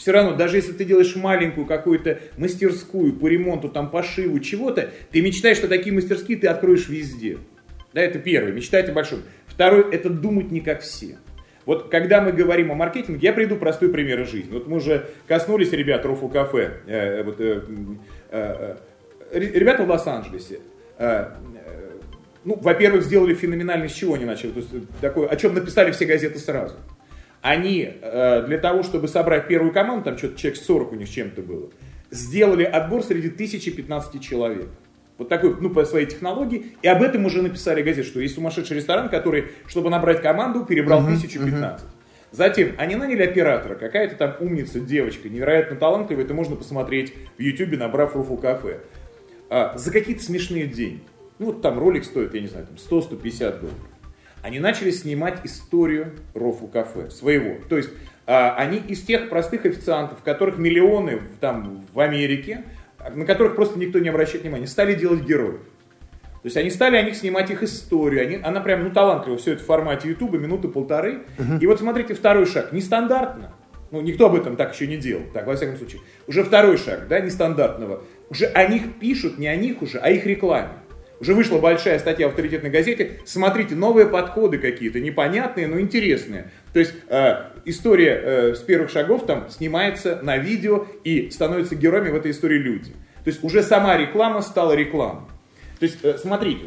Все 0.00 0.12
равно, 0.12 0.34
даже 0.34 0.56
если 0.56 0.72
ты 0.72 0.86
делаешь 0.86 1.14
маленькую 1.14 1.66
какую-то 1.66 2.20
мастерскую 2.38 3.12
по 3.12 3.28
ремонту, 3.28 3.68
там, 3.68 3.90
пошиву, 3.90 4.40
чего-то, 4.40 4.88
ты 5.10 5.20
мечтаешь, 5.20 5.58
что 5.58 5.68
такие 5.68 5.94
мастерские 5.94 6.38
ты 6.38 6.46
откроешь 6.46 6.88
везде. 6.88 7.36
Да, 7.92 8.00
это 8.00 8.18
первое, 8.18 8.50
мечтать 8.50 8.88
о 8.88 8.92
большом. 8.94 9.20
Второе, 9.46 9.84
это 9.92 10.08
думать 10.08 10.50
не 10.50 10.62
как 10.62 10.80
все. 10.80 11.18
Вот 11.66 11.90
когда 11.90 12.22
мы 12.22 12.32
говорим 12.32 12.72
о 12.72 12.74
маркетинге, 12.74 13.18
я 13.20 13.34
приведу 13.34 13.56
простой 13.56 13.90
пример 13.90 14.22
из 14.22 14.30
жизни. 14.30 14.50
Вот 14.50 14.68
мы 14.68 14.78
уже 14.78 15.04
коснулись, 15.28 15.70
ребят, 15.72 16.06
Рофу 16.06 16.30
кафе. 16.30 16.78
э, 16.86 17.22
вот, 17.22 17.38
э, 17.38 17.62
м, 17.68 18.00
э, 18.30 18.76
ре- 19.32 19.52
ребята 19.52 19.84
в 19.84 19.90
Лос-Анджелесе. 19.90 20.60
ну, 22.42 22.58
во-первых, 22.58 23.02
сделали 23.02 23.34
феноменально, 23.34 23.86
с 23.86 23.92
чего 23.92 24.14
они 24.14 24.24
начали. 24.24 24.50
То 24.52 24.60
есть, 24.60 24.70
такое, 25.02 25.28
о 25.28 25.36
чем 25.36 25.52
написали 25.52 25.90
все 25.92 26.06
газеты 26.06 26.38
сразу. 26.38 26.76
Они 27.42 27.88
э, 27.90 28.44
для 28.46 28.58
того, 28.58 28.82
чтобы 28.82 29.08
собрать 29.08 29.48
первую 29.48 29.72
команду, 29.72 30.04
там 30.04 30.18
что-то 30.18 30.38
человек 30.38 30.60
40 30.60 30.92
у 30.92 30.94
них 30.96 31.08
с 31.08 31.10
чем-то 31.10 31.42
было, 31.42 31.70
сделали 32.10 32.64
отбор 32.64 33.02
среди 33.02 33.28
1015 33.28 34.20
человек. 34.22 34.68
Вот 35.16 35.28
такой, 35.28 35.54
ну, 35.60 35.70
по 35.70 35.84
своей 35.84 36.06
технологии. 36.06 36.76
И 36.82 36.88
об 36.88 37.02
этом 37.02 37.26
уже 37.26 37.42
написали 37.42 37.82
газеты, 37.82 38.08
что 38.08 38.20
есть 38.20 38.34
сумасшедший 38.34 38.78
ресторан, 38.78 39.08
который, 39.10 39.48
чтобы 39.66 39.90
набрать 39.90 40.22
команду, 40.22 40.64
перебрал 40.64 41.00
1015. 41.00 41.86
Затем 42.32 42.72
они 42.78 42.94
наняли 42.94 43.22
оператора, 43.22 43.74
какая-то 43.74 44.14
там 44.14 44.36
умница, 44.40 44.78
девочка, 44.78 45.28
невероятно 45.28 45.76
талантливая, 45.76 46.24
это 46.24 46.32
можно 46.32 46.54
посмотреть 46.56 47.12
в 47.36 47.42
Ютубе, 47.42 47.76
набрав 47.76 48.14
Руфу 48.14 48.36
кафе. 48.36 48.80
а, 49.48 49.76
за 49.76 49.90
какие-то 49.90 50.22
смешные 50.22 50.66
деньги. 50.66 51.02
Ну, 51.40 51.46
вот 51.46 51.60
там 51.60 51.78
ролик 51.78 52.04
стоит, 52.04 52.32
я 52.34 52.40
не 52.40 52.46
знаю, 52.46 52.66
там 52.66 52.76
100-150 52.76 53.60
долларов. 53.60 53.78
Они 54.42 54.58
начали 54.58 54.90
снимать 54.90 55.40
историю 55.44 56.12
Рофл 56.34 56.66
кафе, 56.66 57.10
своего. 57.10 57.56
То 57.68 57.76
есть 57.76 57.90
а, 58.26 58.54
они 58.56 58.78
из 58.78 59.02
тех 59.02 59.28
простых 59.28 59.66
официантов, 59.66 60.22
которых 60.22 60.58
миллионы 60.58 61.20
там 61.40 61.84
в 61.92 62.00
Америке, 62.00 62.64
на 63.14 63.24
которых 63.24 63.56
просто 63.56 63.78
никто 63.78 63.98
не 63.98 64.08
обращает 64.08 64.42
внимания, 64.42 64.66
стали 64.66 64.94
делать 64.94 65.22
героев. 65.22 65.60
То 66.42 66.46
есть 66.46 66.56
они 66.56 66.70
стали 66.70 66.96
о 66.96 67.02
них 67.02 67.16
снимать 67.16 67.50
их 67.50 67.62
историю. 67.62 68.22
Они, 68.22 68.38
она 68.42 68.60
прям 68.60 68.84
ну, 68.84 68.90
талантливо 68.90 69.36
все 69.36 69.52
это 69.52 69.62
в 69.62 69.66
формате 69.66 70.08
Ютуба, 70.08 70.38
минуты 70.38 70.68
полторы. 70.68 71.22
Угу. 71.38 71.58
И 71.60 71.66
вот 71.66 71.80
смотрите, 71.80 72.14
второй 72.14 72.46
шаг. 72.46 72.72
Нестандартно. 72.72 73.52
Ну, 73.90 74.00
никто 74.00 74.26
об 74.26 74.36
этом 74.36 74.56
так 74.56 74.72
еще 74.72 74.86
не 74.86 74.96
делал. 74.96 75.24
Так, 75.34 75.46
во 75.46 75.56
всяком 75.56 75.76
случае. 75.76 76.00
Уже 76.26 76.44
второй 76.44 76.78
шаг, 76.78 77.08
да, 77.08 77.20
нестандартного. 77.20 78.04
Уже 78.30 78.46
о 78.46 78.66
них 78.68 78.94
пишут, 79.00 79.38
не 79.38 79.48
о 79.48 79.56
них 79.56 79.82
уже, 79.82 79.98
а 79.98 80.08
их 80.10 80.24
рекламе. 80.24 80.70
Уже 81.20 81.34
вышла 81.34 81.58
большая 81.58 81.98
статья 81.98 82.26
в 82.26 82.30
авторитетной 82.30 82.70
газете. 82.70 83.20
Смотрите, 83.26 83.74
новые 83.74 84.06
подходы 84.06 84.56
какие-то, 84.58 85.00
непонятные, 85.00 85.66
но 85.66 85.78
интересные. 85.78 86.50
То 86.72 86.80
есть 86.80 86.94
э, 87.08 87.44
история 87.66 88.20
э, 88.22 88.54
с 88.54 88.60
первых 88.60 88.90
шагов 88.90 89.26
там 89.26 89.50
снимается 89.50 90.18
на 90.22 90.38
видео 90.38 90.86
и 91.04 91.30
становятся 91.30 91.76
героями 91.76 92.08
в 92.08 92.14
этой 92.14 92.30
истории 92.30 92.58
люди. 92.58 92.92
То 93.22 93.28
есть 93.28 93.44
уже 93.44 93.62
сама 93.62 93.98
реклама 93.98 94.40
стала 94.40 94.72
рекламой. 94.72 95.24
То 95.78 95.84
есть, 95.84 95.98
э, 96.02 96.16
смотрите, 96.16 96.66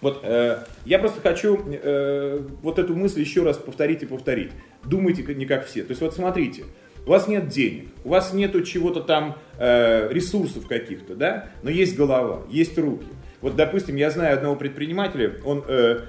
вот 0.00 0.20
э, 0.22 0.58
я 0.84 1.00
просто 1.00 1.20
хочу 1.20 1.58
э, 1.66 2.40
вот 2.62 2.78
эту 2.78 2.94
мысль 2.94 3.20
еще 3.20 3.42
раз 3.42 3.56
повторить 3.56 4.04
и 4.04 4.06
повторить. 4.06 4.52
Думайте 4.84 5.22
не 5.34 5.46
как 5.46 5.66
все. 5.66 5.82
То 5.82 5.90
есть 5.90 6.00
вот 6.00 6.14
смотрите, 6.14 6.62
у 7.06 7.10
вас 7.10 7.26
нет 7.26 7.48
денег, 7.48 7.88
у 8.04 8.10
вас 8.10 8.32
нету 8.32 8.62
чего-то 8.62 9.00
там, 9.00 9.36
э, 9.58 10.08
ресурсов 10.12 10.68
каких-то, 10.68 11.16
да, 11.16 11.46
но 11.62 11.70
есть 11.70 11.96
голова, 11.96 12.42
есть 12.50 12.78
руки. 12.78 13.06
Вот, 13.40 13.56
допустим, 13.56 13.96
я 13.96 14.10
знаю 14.10 14.34
одного 14.36 14.56
предпринимателя, 14.56 15.34
он 15.44 15.64
э, 15.68 16.00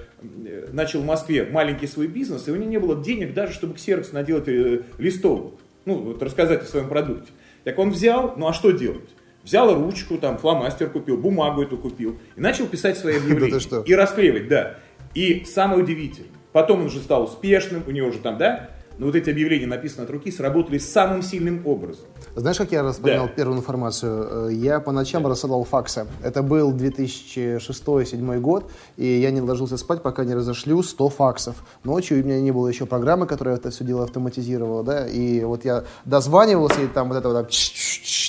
начал 0.71 1.01
в 1.01 1.05
Москве 1.05 1.45
маленький 1.45 1.87
свой 1.87 2.07
бизнес, 2.07 2.47
и 2.47 2.51
у 2.51 2.55
него 2.55 2.69
не 2.69 2.79
было 2.79 3.03
денег 3.03 3.33
даже, 3.33 3.53
чтобы 3.53 3.75
ксерокс 3.75 4.11
наделать 4.11 4.47
э, 4.47 4.81
листовок, 4.97 5.53
ну, 5.85 5.95
вот 5.95 6.23
рассказать 6.23 6.63
о 6.63 6.65
своем 6.65 6.89
продукте. 6.89 7.31
Так 7.63 7.77
он 7.77 7.91
взял, 7.91 8.33
ну 8.35 8.47
а 8.47 8.53
что 8.53 8.71
делать? 8.71 9.09
Взял 9.43 9.73
ручку, 9.73 10.17
там, 10.17 10.37
фломастер 10.37 10.89
купил, 10.89 11.17
бумагу 11.17 11.61
эту 11.61 11.77
купил 11.77 12.17
и 12.35 12.41
начал 12.41 12.67
писать 12.67 12.97
свои 12.97 13.17
объявления. 13.19 13.59
И 13.85 13.95
расклеивать, 13.95 14.47
да. 14.47 14.77
И 15.13 15.45
самое 15.45 15.83
удивительное, 15.83 16.29
потом 16.51 16.81
он 16.81 16.85
уже 16.87 16.99
стал 16.99 17.23
успешным, 17.23 17.83
у 17.87 17.91
него 17.91 18.07
уже 18.07 18.19
там, 18.19 18.37
да, 18.37 18.71
но 18.99 19.05
вот 19.05 19.15
эти 19.15 19.29
объявления, 19.29 19.65
написанные 19.65 20.03
от 20.03 20.11
руки, 20.11 20.29
сработали 20.29 20.77
самым 20.77 21.23
сильным 21.23 21.65
образом. 21.65 22.05
Знаешь, 22.35 22.57
как 22.57 22.71
я 22.71 22.83
распространял 22.83 23.27
да. 23.27 23.33
первую 23.33 23.57
информацию? 23.57 24.49
Э, 24.49 24.53
я 24.53 24.81
по 24.81 24.91
ночам 24.91 25.23
да. 25.23 25.29
рассылал 25.29 25.63
факсы. 25.63 26.05
Это 26.21 26.43
был 26.43 26.73
2006-2007 26.73 28.39
год, 28.39 28.69
и 28.97 29.05
я 29.05 29.31
не 29.31 29.41
ложился 29.41 29.77
спать, 29.77 30.03
пока 30.03 30.25
не 30.25 30.35
разошлю 30.35 30.83
100 30.83 31.09
факсов. 31.09 31.55
Ночью 31.85 32.21
у 32.21 32.25
меня 32.25 32.41
не 32.41 32.51
было 32.51 32.67
еще 32.67 32.85
программы, 32.85 33.25
которая 33.25 33.55
это 33.55 33.69
все 33.69 33.85
дело 33.85 34.03
автоматизировала, 34.03 34.83
да, 34.83 35.07
и 35.07 35.43
вот 35.45 35.63
я 35.63 35.85
дозванивался, 36.03 36.81
и 36.81 36.87
там 36.87 37.07
вот 37.07 37.17
это 37.17 37.29
вот 37.29 37.37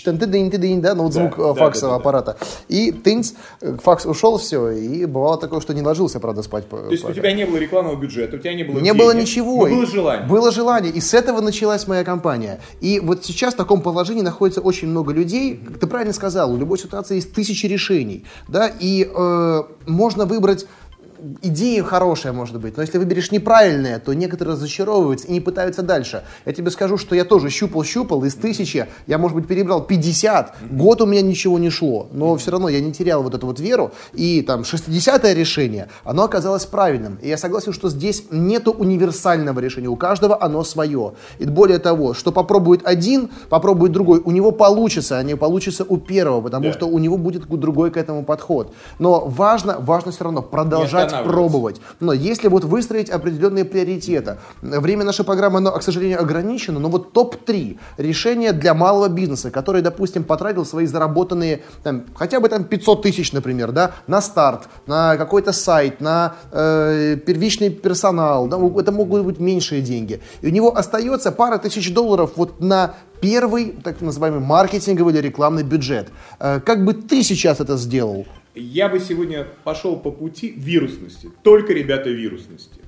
да, 0.05 0.95
ну 0.95 1.05
вот 1.05 1.13
звук 1.13 1.37
да, 1.37 1.55
факсового 1.55 1.97
да, 1.97 2.01
аппарата. 2.01 2.37
И 2.69 2.93
тынц, 2.93 3.33
факс 3.83 4.07
ушел, 4.07 4.39
все, 4.39 4.71
и 4.71 5.07
бывало 5.07 5.39
такое, 5.39 5.61
что 5.61 5.75
не 5.75 5.83
ложился, 5.83 6.21
правда, 6.21 6.43
спать. 6.43 6.69
То 6.69 6.91
есть 6.91 7.05
у 7.05 7.13
тебя 7.13 7.33
не 7.33 7.45
было 7.45 7.57
рекламного 7.57 7.97
бюджета, 7.97 8.37
у 8.37 8.39
тебя 8.39 8.55
не 8.55 8.65
было 8.65 8.81
Не 8.81 8.95
было 8.95 9.15
ничего. 9.15 9.67
было 9.67 9.87
желание. 9.87 10.27
Было 10.27 10.53
желание, 10.53 10.93
и 10.93 11.01
с 11.01 11.15
этого 11.15 11.41
началась 11.41 11.87
моя 11.87 12.05
компания. 12.05 12.61
И 12.81 13.01
вот 13.01 13.25
сейчас 13.25 13.55
в 13.55 13.57
таком 13.57 13.83
положении 13.83 14.23
находится 14.23 14.61
очень 14.61 14.89
много 14.89 15.13
людей, 15.13 15.57
как 15.57 15.79
ты 15.79 15.87
правильно 15.87 16.13
сказал, 16.13 16.53
у 16.53 16.57
любой 16.57 16.79
ситуации 16.79 17.17
есть 17.17 17.33
тысячи 17.33 17.67
решений, 17.67 18.25
да, 18.49 18.71
и 18.81 19.11
э, 19.13 19.63
можно 19.87 20.27
выбрать 20.27 20.67
идея 21.43 21.83
хорошая 21.83 22.33
может 22.33 22.61
быть, 22.61 22.77
но 22.77 22.83
если 22.83 22.99
выберешь 22.99 23.31
неправильное, 23.31 23.99
то 23.99 24.13
некоторые 24.13 24.55
разочаровываются 24.55 25.27
и 25.27 25.33
не 25.33 25.41
пытаются 25.41 25.83
дальше. 25.83 26.23
Я 26.47 26.53
тебе 26.53 26.71
скажу, 26.71 26.97
что 26.97 27.15
я 27.15 27.25
тоже 27.25 27.51
щупал-щупал, 27.51 28.25
из 28.25 28.35
тысячи 28.35 28.87
я, 29.07 29.19
может 29.19 29.37
быть, 29.37 29.47
перебрал 29.47 29.83
50, 29.83 30.57
год 30.71 31.01
у 31.01 31.07
меня 31.07 31.23
ничего 31.23 31.59
не 31.59 31.71
шло, 31.71 32.09
но 32.13 32.37
все 32.37 32.51
равно 32.51 32.69
я 32.69 32.81
не 32.81 32.93
терял 32.93 33.23
вот 33.23 33.35
эту 33.35 33.47
вот 33.47 33.61
веру, 33.61 33.93
и 34.13 34.43
там 34.43 34.63
60-е 34.63 35.35
решение, 35.35 35.89
оно 36.05 36.25
оказалось 36.25 36.67
правильным. 36.67 37.19
И 37.23 37.29
я 37.29 37.37
согласен, 37.37 37.73
что 37.73 37.89
здесь 37.89 38.25
нету 38.31 38.73
универсального 38.73 39.61
решения, 39.61 39.89
у 39.89 39.97
каждого 39.97 40.43
оно 40.43 40.65
свое. 40.65 41.15
И 41.39 41.45
более 41.45 41.79
того, 41.79 42.15
что 42.15 42.33
попробует 42.33 42.87
один, 42.87 43.31
попробует 43.49 43.93
другой, 43.93 44.21
у 44.25 44.31
него 44.31 44.53
получится, 44.53 45.19
а 45.19 45.23
не 45.23 45.37
получится 45.37 45.85
у 45.89 45.97
первого, 45.97 46.41
потому 46.41 46.67
да. 46.67 46.73
что 46.73 46.87
у 46.87 46.99
него 46.99 47.17
будет 47.17 47.47
другой 47.49 47.91
к 47.91 47.97
этому 47.97 48.25
подход. 48.25 48.73
Но 48.99 49.25
важно, 49.27 49.77
важно 49.79 50.13
все 50.13 50.25
равно 50.25 50.43
продолжать 50.43 51.10
пробовать. 51.25 51.81
Но 52.01 52.13
если 52.13 52.49
вот 52.49 52.65
выстроить 52.65 53.11
определенные 53.11 53.65
приоритеты, 53.65 54.39
время 54.63 55.05
нашей 55.05 55.25
программы, 55.25 55.59
оно, 55.59 55.73
к 55.73 55.83
сожалению, 55.83 56.21
ограничено, 56.21 56.79
но 56.79 56.89
вот 56.89 57.13
топ-3 57.13 57.79
решения 57.99 58.53
для 58.53 58.75
малого 58.75 59.09
бизнеса, 59.09 59.51
который, 59.51 59.83
допустим, 59.83 60.25
потратил 60.25 60.65
свои 60.65 60.87
заработанные, 60.87 61.63
там, 61.83 62.05
хотя 62.15 62.41
бы 62.41 62.49
там 62.49 62.65
500 62.65 63.03
тысяч, 63.03 63.33
например, 63.33 63.73
да, 63.73 63.93
на 64.07 64.21
старт, 64.21 64.69
на 64.87 65.17
какой-то 65.17 65.53
сайт, 65.53 66.01
на 66.01 66.35
э, 66.53 67.17
первичный 67.27 67.71
персонал, 67.71 68.47
да, 68.47 68.59
это 68.81 68.93
могут 68.93 69.25
быть 69.25 69.41
меньшие 69.41 69.83
деньги. 69.83 70.21
И 70.41 70.47
у 70.47 70.51
него 70.51 70.77
остается 70.77 71.33
пара 71.33 71.59
тысяч 71.59 71.93
долларов 71.93 72.33
вот 72.37 72.61
на 72.61 72.95
первый, 73.21 73.73
так 73.85 74.01
называемый, 74.01 74.41
маркетинговый 74.41 75.13
или 75.15 75.21
рекламный 75.21 75.63
бюджет. 75.63 76.09
Э, 76.39 76.61
как 76.61 76.85
бы 76.85 76.95
ты 76.95 77.23
сейчас 77.23 77.61
это 77.61 77.77
сделал? 77.77 78.27
Я 78.55 78.89
бы 78.89 79.01
сегодня 79.01 79.47
пошел 79.65 79.97
по 79.99 80.11
пути 80.11 80.53
вирусности. 80.57 81.31
Только, 81.43 81.73
ребята, 81.73 82.11
вирусности. 82.11 82.81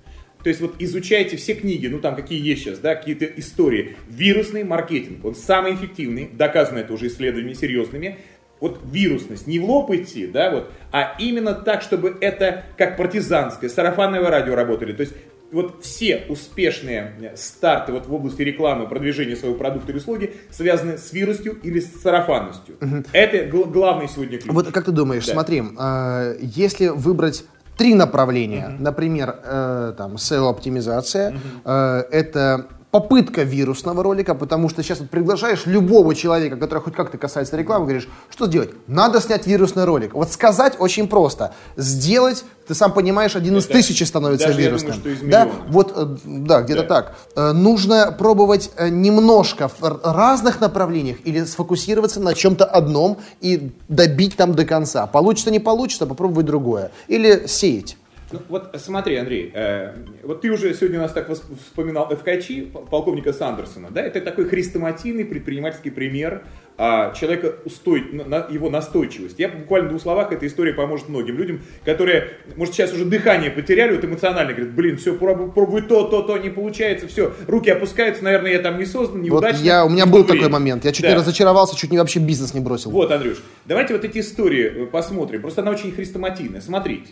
То 0.42 0.48
есть 0.48 0.60
вот 0.60 0.74
изучайте 0.80 1.36
все 1.36 1.54
книги, 1.54 1.86
ну 1.86 2.00
там 2.00 2.16
какие 2.16 2.44
есть 2.44 2.62
сейчас, 2.62 2.78
да, 2.78 2.96
какие-то 2.96 3.26
истории. 3.26 3.96
Вирусный 4.08 4.64
маркетинг, 4.64 5.24
он 5.24 5.34
самый 5.34 5.74
эффективный, 5.74 6.28
доказано 6.32 6.78
это 6.78 6.92
уже 6.92 7.06
исследованиями 7.06 7.54
серьезными. 7.54 8.18
Вот 8.58 8.80
вирусность, 8.84 9.48
не 9.48 9.58
в 9.58 9.64
лоб 9.64 9.90
идти, 9.92 10.26
да, 10.26 10.50
вот, 10.50 10.70
а 10.92 11.16
именно 11.18 11.52
так, 11.52 11.82
чтобы 11.82 12.16
это 12.20 12.64
как 12.76 12.96
партизанское, 12.96 13.68
сарафанное 13.68 14.20
радио 14.20 14.54
работали. 14.54 14.92
То 14.92 15.00
есть 15.00 15.14
вот 15.52 15.82
все 15.82 16.24
успешные 16.28 17.14
э, 17.20 17.36
старты 17.36 17.92
вот 17.92 18.06
в 18.06 18.14
области 18.14 18.42
рекламы, 18.42 18.88
продвижения 18.88 19.36
своего 19.36 19.56
продукта 19.56 19.92
или 19.92 19.98
услуги 19.98 20.34
связаны 20.50 20.98
с 20.98 21.12
вирусью 21.12 21.58
или 21.62 21.78
с 21.78 22.00
сарафанностью. 22.00 22.76
Угу. 22.80 23.04
Это 23.12 23.46
главный 23.46 24.08
сегодня 24.08 24.38
ключ. 24.38 24.52
Вот 24.52 24.72
как 24.72 24.86
ты 24.86 24.92
думаешь, 24.92 25.26
да. 25.26 25.32
смотри, 25.32 25.62
э, 25.62 26.36
если 26.40 26.88
выбрать 26.88 27.44
три 27.76 27.94
направления, 27.94 28.68
угу. 28.68 28.82
например, 28.82 29.36
э, 29.44 29.94
там, 29.96 30.14
SEO-оптимизация, 30.14 31.30
угу. 31.30 31.38
э, 31.64 32.04
это 32.10 32.66
попытка 32.92 33.42
вирусного 33.42 34.02
ролика, 34.02 34.34
потому 34.34 34.68
что 34.68 34.82
сейчас 34.82 35.00
вот 35.00 35.08
приглашаешь 35.08 35.64
любого 35.64 36.14
человека, 36.14 36.56
который 36.56 36.80
хоть 36.80 36.94
как-то 36.94 37.16
касается 37.16 37.56
рекламы, 37.56 37.86
говоришь, 37.86 38.06
что 38.30 38.46
сделать? 38.46 38.68
Надо 38.86 39.18
снять 39.22 39.46
вирусный 39.46 39.84
ролик. 39.84 40.12
Вот 40.12 40.30
сказать 40.30 40.74
очень 40.78 41.08
просто. 41.08 41.54
Сделать, 41.76 42.44
ты 42.68 42.74
сам 42.74 42.92
понимаешь, 42.92 43.34
один 43.34 43.56
из 43.56 43.66
тысячи 43.66 44.04
становится 44.04 44.48
даже 44.48 44.60
вирусным. 44.60 44.92
Я 44.92 44.98
думаю, 44.98 45.16
что 45.16 45.24
из 45.24 45.30
да, 45.30 45.48
вот, 45.68 45.92
э, 45.96 46.16
да, 46.26 46.60
где-то 46.60 46.82
да. 46.82 46.88
так. 46.88 47.16
Э, 47.34 47.52
нужно 47.52 48.12
пробовать 48.12 48.70
э, 48.76 48.90
немножко 48.90 49.68
в 49.68 50.00
разных 50.04 50.60
направлениях 50.60 51.16
или 51.24 51.44
сфокусироваться 51.44 52.20
на 52.20 52.34
чем-то 52.34 52.66
одном 52.66 53.16
и 53.40 53.72
добить 53.88 54.36
там 54.36 54.54
до 54.54 54.66
конца. 54.66 55.06
Получится, 55.06 55.50
не 55.50 55.60
получится, 55.60 56.06
попробовать 56.06 56.44
другое. 56.44 56.90
Или 57.08 57.46
сеять. 57.46 57.96
Ну, 58.32 58.40
вот 58.48 58.74
смотри, 58.78 59.16
Андрей, 59.16 59.50
э, 59.54 59.94
вот 60.22 60.40
ты 60.40 60.50
уже 60.50 60.74
сегодня 60.74 60.98
у 60.98 61.02
нас 61.02 61.12
так 61.12 61.28
вспоминал 61.30 62.08
ФКЧ, 62.08 62.72
полковника 62.90 63.32
Сандерсона, 63.32 63.90
да, 63.90 64.02
это 64.02 64.20
такой 64.20 64.46
хрестоматийный 64.46 65.24
предпринимательский 65.24 65.90
пример 65.90 66.44
а, 66.78 67.12
человека, 67.14 67.56
устой, 67.64 68.02
на, 68.12 68.46
его 68.48 68.70
настойчивость. 68.70 69.38
Я 69.38 69.48
буквально 69.48 69.88
в 69.88 69.90
двух 69.90 70.02
словах, 70.02 70.32
эта 70.32 70.46
история 70.46 70.72
поможет 70.72 71.08
многим 71.08 71.36
людям, 71.36 71.60
которые, 71.84 72.30
может, 72.56 72.74
сейчас 72.74 72.92
уже 72.92 73.04
дыхание 73.04 73.50
потеряли, 73.50 73.94
вот 73.94 74.04
эмоционально 74.04 74.52
говорят, 74.54 74.74
блин, 74.74 74.96
все, 74.96 75.14
пробую, 75.14 75.52
пробую 75.52 75.82
то, 75.82 76.04
то, 76.04 76.22
то, 76.22 76.38
не 76.38 76.48
получается, 76.48 77.06
все, 77.06 77.34
руки 77.46 77.70
опускаются, 77.70 78.24
наверное, 78.24 78.52
я 78.52 78.58
там 78.58 78.78
не 78.78 78.86
создан, 78.86 79.22
неудачно. 79.22 79.58
Вот 79.58 79.66
я, 79.66 79.84
у 79.84 79.90
меня 79.90 80.06
был 80.06 80.24
время. 80.24 80.40
такой 80.40 80.48
момент, 80.48 80.84
я 80.84 80.92
чуть 80.92 81.02
да. 81.02 81.10
не 81.10 81.14
разочаровался, 81.14 81.76
чуть 81.76 81.90
не 81.90 81.98
вообще 81.98 82.20
бизнес 82.20 82.54
не 82.54 82.60
бросил. 82.60 82.90
Вот, 82.90 83.12
Андрюш, 83.12 83.42
давайте 83.66 83.92
вот 83.92 84.04
эти 84.04 84.18
истории 84.18 84.84
э, 84.84 84.86
посмотрим, 84.86 85.42
просто 85.42 85.60
она 85.60 85.70
очень 85.70 85.92
хрестоматийная, 85.92 86.62
смотрите. 86.62 87.10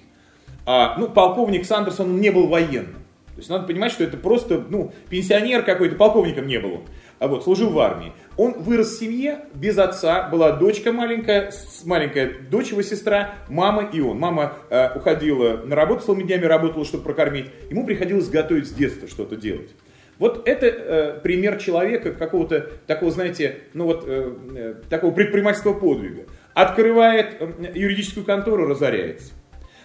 А, 0.66 0.96
ну, 0.98 1.08
полковник 1.08 1.64
Сандерсон, 1.64 2.10
он 2.10 2.20
не 2.20 2.30
был 2.30 2.46
военным. 2.46 3.00
То 3.34 3.38
есть 3.42 3.48
надо 3.48 3.66
понимать, 3.66 3.92
что 3.92 4.04
это 4.04 4.16
просто, 4.16 4.62
ну, 4.68 4.92
пенсионер 5.08 5.62
какой-то, 5.62 5.96
полковником 5.96 6.46
не 6.46 6.58
был 6.58 6.74
он. 6.74 6.82
А 7.20 7.28
вот, 7.28 7.44
служил 7.44 7.70
в 7.70 7.78
армии. 7.78 8.12
Он 8.36 8.54
вырос 8.54 8.96
в 8.96 8.98
семье 8.98 9.40
без 9.54 9.78
отца, 9.78 10.28
была 10.28 10.52
дочка 10.52 10.92
маленькая, 10.92 11.52
маленькая 11.84 12.32
дочь 12.50 12.70
его 12.70 12.82
сестра, 12.82 13.34
мама 13.48 13.88
и 13.92 14.00
он. 14.00 14.18
Мама 14.18 14.54
э, 14.68 14.96
уходила 14.96 15.58
на 15.58 15.76
работу, 15.76 16.04
целыми 16.06 16.24
днями 16.24 16.44
работала, 16.44 16.84
чтобы 16.84 17.04
прокормить. 17.04 17.46
Ему 17.70 17.86
приходилось 17.86 18.28
готовить 18.28 18.66
с 18.66 18.72
детства 18.72 19.08
что-то 19.08 19.36
делать. 19.36 19.70
Вот 20.18 20.46
это 20.46 20.66
э, 20.66 21.20
пример 21.22 21.56
человека 21.56 22.12
какого-то 22.12 22.68
такого, 22.86 23.10
знаете, 23.10 23.60
ну 23.72 23.86
вот 23.86 24.04
э, 24.06 24.34
э, 24.54 24.74
такого 24.90 25.12
предпринимательского 25.12 25.72
подвига. 25.72 26.24
Открывает 26.52 27.36
э, 27.40 27.72
юридическую 27.74 28.26
контору, 28.26 28.66
разоряется. 28.66 29.32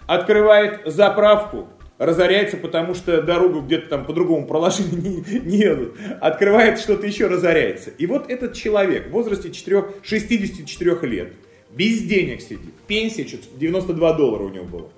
Открывает 0.08 0.82
заправку, 0.86 1.68
разоряется, 1.98 2.58
потому 2.58 2.94
что 2.94 3.22
дорогу 3.22 3.62
где-то 3.62 3.90
там 3.90 4.06
по-другому 4.06 4.46
проложили, 4.46 4.96
не, 4.96 5.40
не 5.40 5.58
едут. 5.58 5.96
Открывает 6.22 6.80
что-то 6.80 7.08
еще, 7.08 7.28
разоряется. 7.28 7.90
И 7.92 8.06
вот 8.06 8.30
этот 8.30 8.54
человек 8.54 9.08
в 9.08 9.12
возрасте 9.12 9.52
4, 9.52 9.86
64 10.04 11.12
лет, 11.12 11.34
без 11.72 12.02
денег 12.02 12.42
сидит, 12.42 12.74
пенсия, 12.88 13.26
92 13.58 14.14
доллара 14.14 14.44
у 14.44 14.50
него 14.50 14.66
было. 14.66 14.90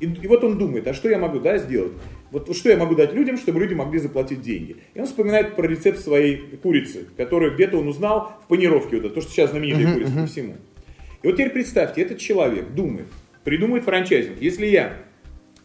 И, 0.00 0.06
и 0.06 0.26
вот 0.26 0.42
он 0.44 0.58
думает, 0.58 0.86
а 0.88 0.94
что 0.94 1.08
я 1.08 1.18
могу 1.18 1.38
да, 1.38 1.58
сделать? 1.58 1.92
Вот 2.30 2.54
что 2.56 2.68
я 2.68 2.76
могу 2.76 2.96
дать 2.96 3.12
людям, 3.12 3.36
чтобы 3.36 3.60
люди 3.60 3.74
могли 3.74 4.00
заплатить 4.00 4.42
деньги? 4.42 4.76
И 4.92 5.00
он 5.00 5.06
вспоминает 5.06 5.54
про 5.54 5.68
рецепт 5.68 6.00
своей 6.00 6.36
курицы, 6.62 7.06
которую 7.16 7.54
где-то 7.54 7.78
он 7.78 7.86
узнал 7.86 8.32
в 8.44 8.48
панировке, 8.48 8.96
вот 8.96 9.04
это, 9.04 9.14
то, 9.14 9.20
что 9.20 9.30
сейчас 9.30 9.50
знаменитая 9.50 9.86
uh-huh, 9.86 9.94
курица 9.94 10.12
uh-huh. 10.12 10.20
по 10.22 10.26
всему. 10.26 10.56
И 11.22 11.26
вот 11.28 11.32
теперь 11.34 11.50
представьте, 11.50 12.02
этот 12.02 12.18
человек 12.18 12.72
думает, 12.74 13.06
придумает 13.44 13.84
франчайзинг. 13.84 14.40
Если 14.40 14.66
я 14.66 14.96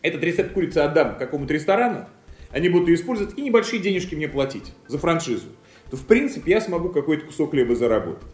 этот 0.02 0.24
рецепт 0.24 0.54
курицы 0.54 0.80
отдам 0.80 1.18
какому-то 1.18 1.54
ресторану, 1.54 2.08
они 2.52 2.70
будут 2.70 2.90
ее 2.90 2.96
использовать 2.96 3.38
и 3.38 3.42
небольшие 3.42 3.82
денежки 3.82 4.16
мне 4.16 4.28
платить 4.28 4.74
за 4.88 4.98
франшизу, 4.98 5.48
то 5.90 5.98
в 5.98 6.06
принципе 6.06 6.52
я 6.52 6.62
смогу 6.62 6.90
какой-то 6.90 7.26
кусок 7.26 7.52
хлеба 7.52 7.76
заработать. 7.76 8.28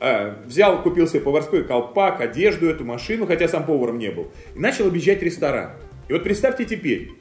А, 0.00 0.42
взял, 0.46 0.82
купил 0.82 1.06
себе 1.06 1.20
поварской 1.20 1.62
колпак, 1.62 2.20
одежду, 2.20 2.66
эту 2.66 2.84
машину, 2.84 3.26
хотя 3.26 3.48
сам 3.48 3.66
поваром 3.66 3.98
не 3.98 4.10
был, 4.10 4.30
и 4.54 4.58
начал 4.58 4.86
объезжать 4.86 5.22
ресторан. 5.22 5.72
И 6.08 6.12
вот 6.12 6.24
представьте 6.24 6.64
теперь, 6.64 7.12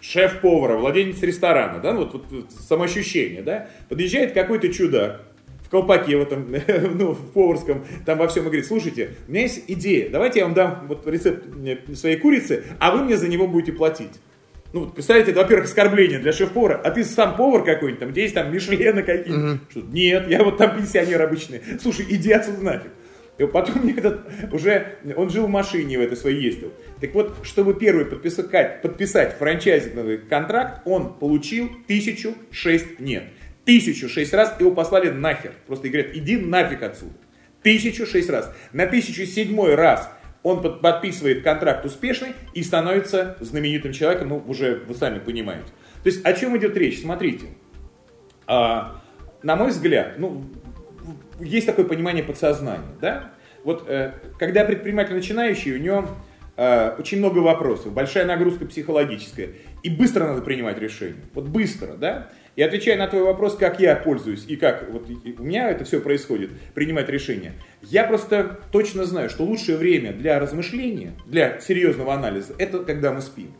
шеф-повара, 0.00 0.76
владелец 0.76 1.22
ресторана, 1.22 1.78
да, 1.78 1.92
вот, 1.92 2.12
вот, 2.12 2.24
вот 2.30 2.50
самоощущение, 2.50 3.42
да, 3.42 3.68
подъезжает 3.88 4.32
какой-то 4.32 4.72
чудак, 4.72 5.22
колпаке 5.74 6.16
в 6.16 6.22
этом, 6.22 6.46
ну, 6.96 7.12
в 7.12 7.32
поварском, 7.32 7.84
там 8.06 8.18
во 8.18 8.28
всем 8.28 8.44
и 8.44 8.46
говорит, 8.46 8.66
слушайте, 8.66 9.10
у 9.26 9.32
меня 9.32 9.42
есть 9.42 9.64
идея, 9.66 10.08
давайте 10.08 10.38
я 10.38 10.44
вам 10.44 10.54
дам 10.54 10.84
вот 10.86 11.04
рецепт 11.08 11.44
своей 11.96 12.16
курицы, 12.16 12.62
а 12.78 12.92
вы 12.92 13.02
мне 13.02 13.16
за 13.16 13.26
него 13.26 13.48
будете 13.48 13.72
платить. 13.72 14.12
Ну, 14.72 14.86
представьте, 14.86 15.32
это, 15.32 15.40
во-первых, 15.40 15.66
оскорбление 15.66 16.20
для 16.20 16.32
шеф-повара, 16.32 16.80
а 16.84 16.92
ты 16.92 17.04
сам 17.04 17.36
повар 17.36 17.64
какой-нибудь, 17.64 17.98
там, 17.98 18.10
где 18.10 18.22
есть 18.22 18.34
там 18.34 18.52
Мишлены 18.52 19.02
какие-то. 19.02 19.58
Что, 19.68 19.80
нет, 19.80 20.28
я 20.28 20.44
вот 20.44 20.58
там 20.58 20.76
пенсионер 20.76 21.20
обычный. 21.20 21.60
Слушай, 21.80 22.06
иди 22.08 22.30
отсюда 22.30 22.62
нафиг. 22.62 22.90
И 23.38 23.46
потом 23.46 23.76
мне 23.82 23.94
этот 23.94 24.20
уже, 24.52 24.96
он 25.16 25.28
жил 25.30 25.46
в 25.46 25.50
машине 25.50 25.98
в 25.98 26.02
этой 26.02 26.16
своей 26.16 26.40
ездил. 26.40 26.72
Так 27.00 27.14
вот, 27.14 27.34
чтобы 27.42 27.74
первый 27.74 28.04
подписать, 28.04 28.80
подписать 28.82 29.36
франчайзинговый 29.38 30.18
контракт, 30.18 30.82
он 30.84 31.14
получил 31.14 31.70
тысячу 31.88 32.34
шесть 32.50 33.00
нет. 33.00 33.24
Тысячу 33.64 34.08
шесть 34.08 34.32
раз 34.34 34.54
его 34.60 34.70
послали 34.70 35.10
нахер. 35.10 35.52
Просто 35.66 35.88
говорят, 35.88 36.14
иди 36.14 36.36
нафиг 36.36 36.82
отсюда. 36.82 37.14
Тысячу 37.62 38.06
шесть 38.06 38.28
раз. 38.28 38.54
На 38.72 38.86
тысячу 38.86 39.24
седьмой 39.24 39.74
раз 39.74 40.10
он 40.42 40.80
подписывает 40.80 41.42
контракт 41.42 41.84
успешный 41.86 42.34
и 42.52 42.62
становится 42.62 43.36
знаменитым 43.40 43.92
человеком, 43.92 44.28
ну, 44.28 44.44
уже 44.46 44.82
вы 44.86 44.94
сами 44.94 45.18
понимаете. 45.18 45.68
То 46.02 46.10
есть 46.10 46.24
о 46.24 46.34
чем 46.34 46.56
идет 46.58 46.76
речь? 46.76 47.00
Смотрите, 47.00 47.46
а, 48.46 49.00
на 49.42 49.56
мой 49.56 49.70
взгляд, 49.70 50.18
ну, 50.18 50.44
есть 51.40 51.66
такое 51.66 51.86
понимание 51.86 52.22
подсознания, 52.22 52.94
да? 53.00 53.32
Вот 53.64 53.88
э, 53.88 54.12
когда 54.38 54.64
предприниматель 54.64 55.14
начинающий, 55.14 55.74
у 55.74 55.78
него 55.78 56.06
э, 56.56 56.94
очень 56.98 57.18
много 57.18 57.38
вопросов, 57.38 57.94
большая 57.94 58.26
нагрузка 58.26 58.66
психологическая, 58.66 59.50
и 59.82 59.88
быстро 59.88 60.26
надо 60.26 60.42
принимать 60.42 60.78
решение. 60.78 61.22
Вот 61.32 61.48
быстро, 61.48 61.94
да? 61.94 62.30
И 62.56 62.62
отвечая 62.62 62.96
на 62.96 63.08
твой 63.08 63.22
вопрос, 63.22 63.56
как 63.56 63.80
я 63.80 63.96
пользуюсь 63.96 64.44
и 64.46 64.56
как 64.56 64.88
вот 64.90 65.08
у 65.38 65.42
меня 65.42 65.70
это 65.70 65.84
все 65.84 66.00
происходит, 66.00 66.50
принимать 66.74 67.08
решения, 67.08 67.52
я 67.82 68.04
просто 68.04 68.60
точно 68.70 69.04
знаю, 69.04 69.28
что 69.28 69.44
лучшее 69.44 69.76
время 69.76 70.12
для 70.12 70.38
размышления, 70.38 71.14
для 71.26 71.60
серьезного 71.60 72.14
анализа, 72.14 72.54
это 72.58 72.80
когда 72.80 73.12
мы 73.12 73.20
спим. 73.20 73.52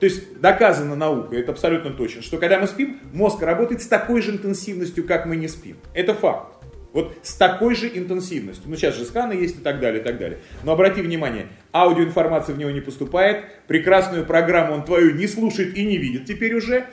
То 0.00 0.06
есть 0.06 0.40
доказано 0.40 0.96
наукой, 0.96 1.40
это 1.40 1.52
абсолютно 1.52 1.90
точно, 1.92 2.22
что 2.22 2.38
когда 2.38 2.58
мы 2.58 2.66
спим, 2.66 2.98
мозг 3.12 3.40
работает 3.42 3.82
с 3.82 3.86
такой 3.86 4.20
же 4.20 4.32
интенсивностью, 4.32 5.06
как 5.06 5.26
мы 5.26 5.36
не 5.36 5.46
спим. 5.46 5.76
Это 5.94 6.14
факт. 6.14 6.54
Вот 6.94 7.12
с 7.22 7.34
такой 7.34 7.74
же 7.74 7.88
интенсивностью. 7.88 8.70
Ну, 8.70 8.76
сейчас 8.76 8.96
же 8.96 9.04
сканы 9.04 9.32
есть 9.32 9.58
и 9.58 9.60
так 9.60 9.80
далее, 9.80 10.00
и 10.00 10.04
так 10.04 10.16
далее. 10.16 10.38
Но 10.62 10.72
обрати 10.72 11.02
внимание, 11.02 11.48
аудиоинформация 11.72 12.54
в 12.54 12.58
него 12.58 12.70
не 12.70 12.80
поступает, 12.80 13.46
прекрасную 13.66 14.24
программу 14.24 14.74
он 14.74 14.84
твою 14.84 15.12
не 15.12 15.26
слушает 15.26 15.76
и 15.76 15.84
не 15.84 15.98
видит 15.98 16.26
теперь 16.26 16.54
уже, 16.54 16.86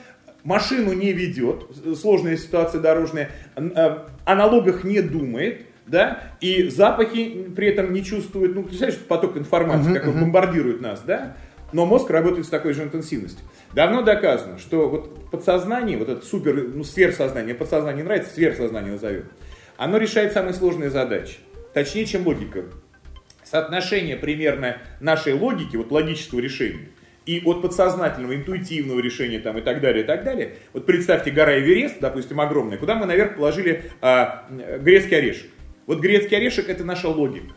машину 0.43 0.93
не 0.93 1.13
ведет, 1.13 1.65
сложная 1.99 2.37
ситуация 2.37 2.81
дорожная, 2.81 3.31
о 3.55 4.35
налогах 4.35 4.83
не 4.83 5.01
думает, 5.01 5.65
да, 5.87 6.23
и 6.39 6.69
запахи 6.69 7.47
при 7.55 7.67
этом 7.67 7.93
не 7.93 8.03
чувствует, 8.03 8.55
ну, 8.55 8.63
представляешь, 8.63 8.99
поток 9.01 9.37
информации, 9.37 9.91
uh-huh, 9.91 9.95
как 9.95 10.07
он 10.07 10.15
uh-huh. 10.15 10.21
бомбардирует 10.21 10.81
нас, 10.81 11.01
да, 11.01 11.35
но 11.73 11.85
мозг 11.85 12.09
работает 12.09 12.45
с 12.45 12.49
такой 12.49 12.73
же 12.73 12.83
интенсивностью. 12.83 13.45
Давно 13.73 14.01
доказано, 14.01 14.57
что 14.57 14.89
вот 14.89 15.29
подсознание, 15.31 15.97
вот 15.97 16.09
это 16.09 16.25
супер, 16.25 16.69
ну, 16.73 16.83
сверхсознание, 16.83 17.55
подсознание 17.55 18.03
нравится, 18.03 18.33
сверхсознание 18.33 18.93
назовем, 18.93 19.25
оно 19.77 19.97
решает 19.97 20.33
самые 20.33 20.53
сложные 20.53 20.89
задачи, 20.89 21.37
точнее, 21.73 22.05
чем 22.05 22.25
логика. 22.25 22.65
Соотношение 23.43 24.15
примерно 24.15 24.77
нашей 25.01 25.33
логики, 25.33 25.75
вот 25.75 25.91
логического 25.91 26.39
решения, 26.39 26.89
и 27.25 27.41
от 27.45 27.61
подсознательного, 27.61 28.35
интуитивного 28.35 28.99
решения 28.99 29.39
там, 29.39 29.57
и 29.57 29.61
так 29.61 29.81
далее, 29.81 30.03
и 30.03 30.07
так 30.07 30.23
далее. 30.23 30.55
Вот 30.73 30.85
представьте 30.85 31.31
гора 31.31 31.59
Эверест, 31.59 31.99
допустим, 31.99 32.39
огромная, 32.41 32.77
куда 32.77 32.95
мы 32.95 33.05
наверх 33.05 33.35
положили 33.35 33.83
а, 34.01 34.45
грецкий 34.79 35.17
орешек. 35.17 35.49
Вот 35.85 35.99
грецкий 35.99 36.37
орешек 36.37 36.69
это 36.69 36.83
наша 36.83 37.09
логика. 37.09 37.53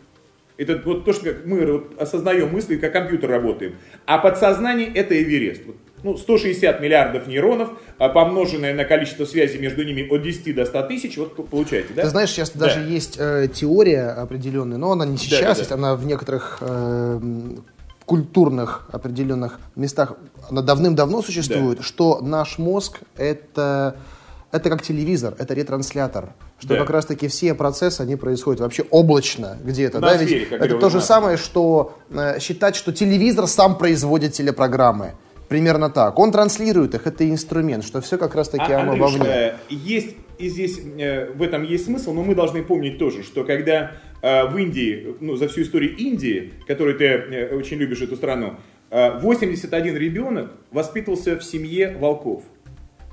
Это 0.57 0.81
вот 0.85 1.03
то, 1.03 1.11
что 1.11 1.35
мы 1.45 1.65
вот 1.65 2.01
осознаем 2.01 2.49
мысли, 2.49 2.77
как 2.77 2.93
компьютер 2.93 3.29
работаем. 3.29 3.75
А 4.05 4.19
подсознание 4.19 4.89
это 4.93 5.21
Эверест. 5.21 5.63
Вот, 5.65 5.75
ну, 6.03 6.15
160 6.15 6.79
миллиардов 6.81 7.27
нейронов, 7.27 7.71
а, 7.97 8.09
помноженное 8.09 8.73
на 8.73 8.85
количество 8.85 9.25
связей 9.25 9.57
между 9.57 9.83
ними 9.83 10.07
от 10.07 10.21
10 10.21 10.53
до 10.53 10.65
100 10.65 10.83
тысяч, 10.83 11.17
вот 11.17 11.49
получаете, 11.49 11.93
да? 11.93 12.03
Ты 12.03 12.09
знаешь, 12.09 12.29
сейчас 12.29 12.51
да. 12.51 12.67
даже 12.67 12.81
есть 12.81 13.17
э, 13.19 13.47
теория 13.53 14.09
определенная, 14.09 14.77
но 14.77 14.91
она 14.91 15.05
не 15.05 15.17
сейчас, 15.17 15.41
да, 15.41 15.53
да, 15.53 15.59
есть, 15.59 15.71
она 15.71 15.95
в 15.95 16.05
некоторых 16.05 16.59
э, 16.61 17.19
культурных 18.05 18.87
определенных 18.91 19.59
местах 19.75 20.13
она 20.49 20.61
давным-давно 20.61 21.21
существует, 21.21 21.77
да. 21.77 21.83
что 21.83 22.19
наш 22.21 22.57
мозг 22.57 22.99
это, 23.17 23.97
это 24.51 24.69
как 24.69 24.81
телевизор, 24.81 25.35
это 25.39 25.53
ретранслятор. 25.53 26.33
Что 26.59 26.69
да. 26.69 26.79
как 26.79 26.89
раз-таки 26.91 27.27
все 27.27 27.53
процессы, 27.53 28.01
они 28.01 28.15
происходят 28.15 28.61
вообще 28.61 28.83
облачно 28.89 29.57
где-то. 29.63 29.99
Да? 29.99 30.15
Ведь 30.15 30.51
это 30.51 30.77
то 30.77 30.89
же 30.89 31.01
самое, 31.01 31.37
что 31.37 31.97
э, 32.09 32.39
считать, 32.39 32.75
что 32.75 32.93
телевизор 32.93 33.47
сам 33.47 33.77
производит 33.77 34.33
телепрограммы. 34.33 35.13
Примерно 35.49 35.89
так. 35.89 36.17
Он 36.17 36.31
транслирует 36.31 36.95
их, 36.95 37.05
это 37.05 37.29
инструмент, 37.29 37.83
что 37.83 38.01
все 38.01 38.17
как 38.17 38.33
раз-таки 38.35 38.71
а, 38.71 38.81
оно 38.81 38.95
вовне. 38.95 39.27
Э, 39.27 39.55
есть, 39.69 40.15
и 40.39 40.49
здесь 40.49 40.79
э, 40.79 41.31
в 41.33 41.41
этом 41.41 41.63
есть 41.63 41.85
смысл, 41.85 42.13
но 42.13 42.23
мы 42.23 42.33
должны 42.35 42.63
помнить 42.63 42.97
тоже, 42.97 43.23
что 43.23 43.43
когда 43.43 43.91
в 44.25 44.57
Индии, 44.57 45.15
ну, 45.19 45.35
за 45.35 45.47
всю 45.47 45.61
историю 45.61 45.95
Индии, 45.95 46.53
которую 46.67 46.97
ты 46.97 47.05
э, 47.05 47.55
очень 47.55 47.77
любишь 47.77 48.01
эту 48.01 48.15
страну, 48.15 48.55
э, 48.89 49.19
81 49.19 49.95
ребенок 49.95 50.51
воспитывался 50.71 51.37
в 51.37 51.43
семье 51.43 51.95
волков. 51.99 52.43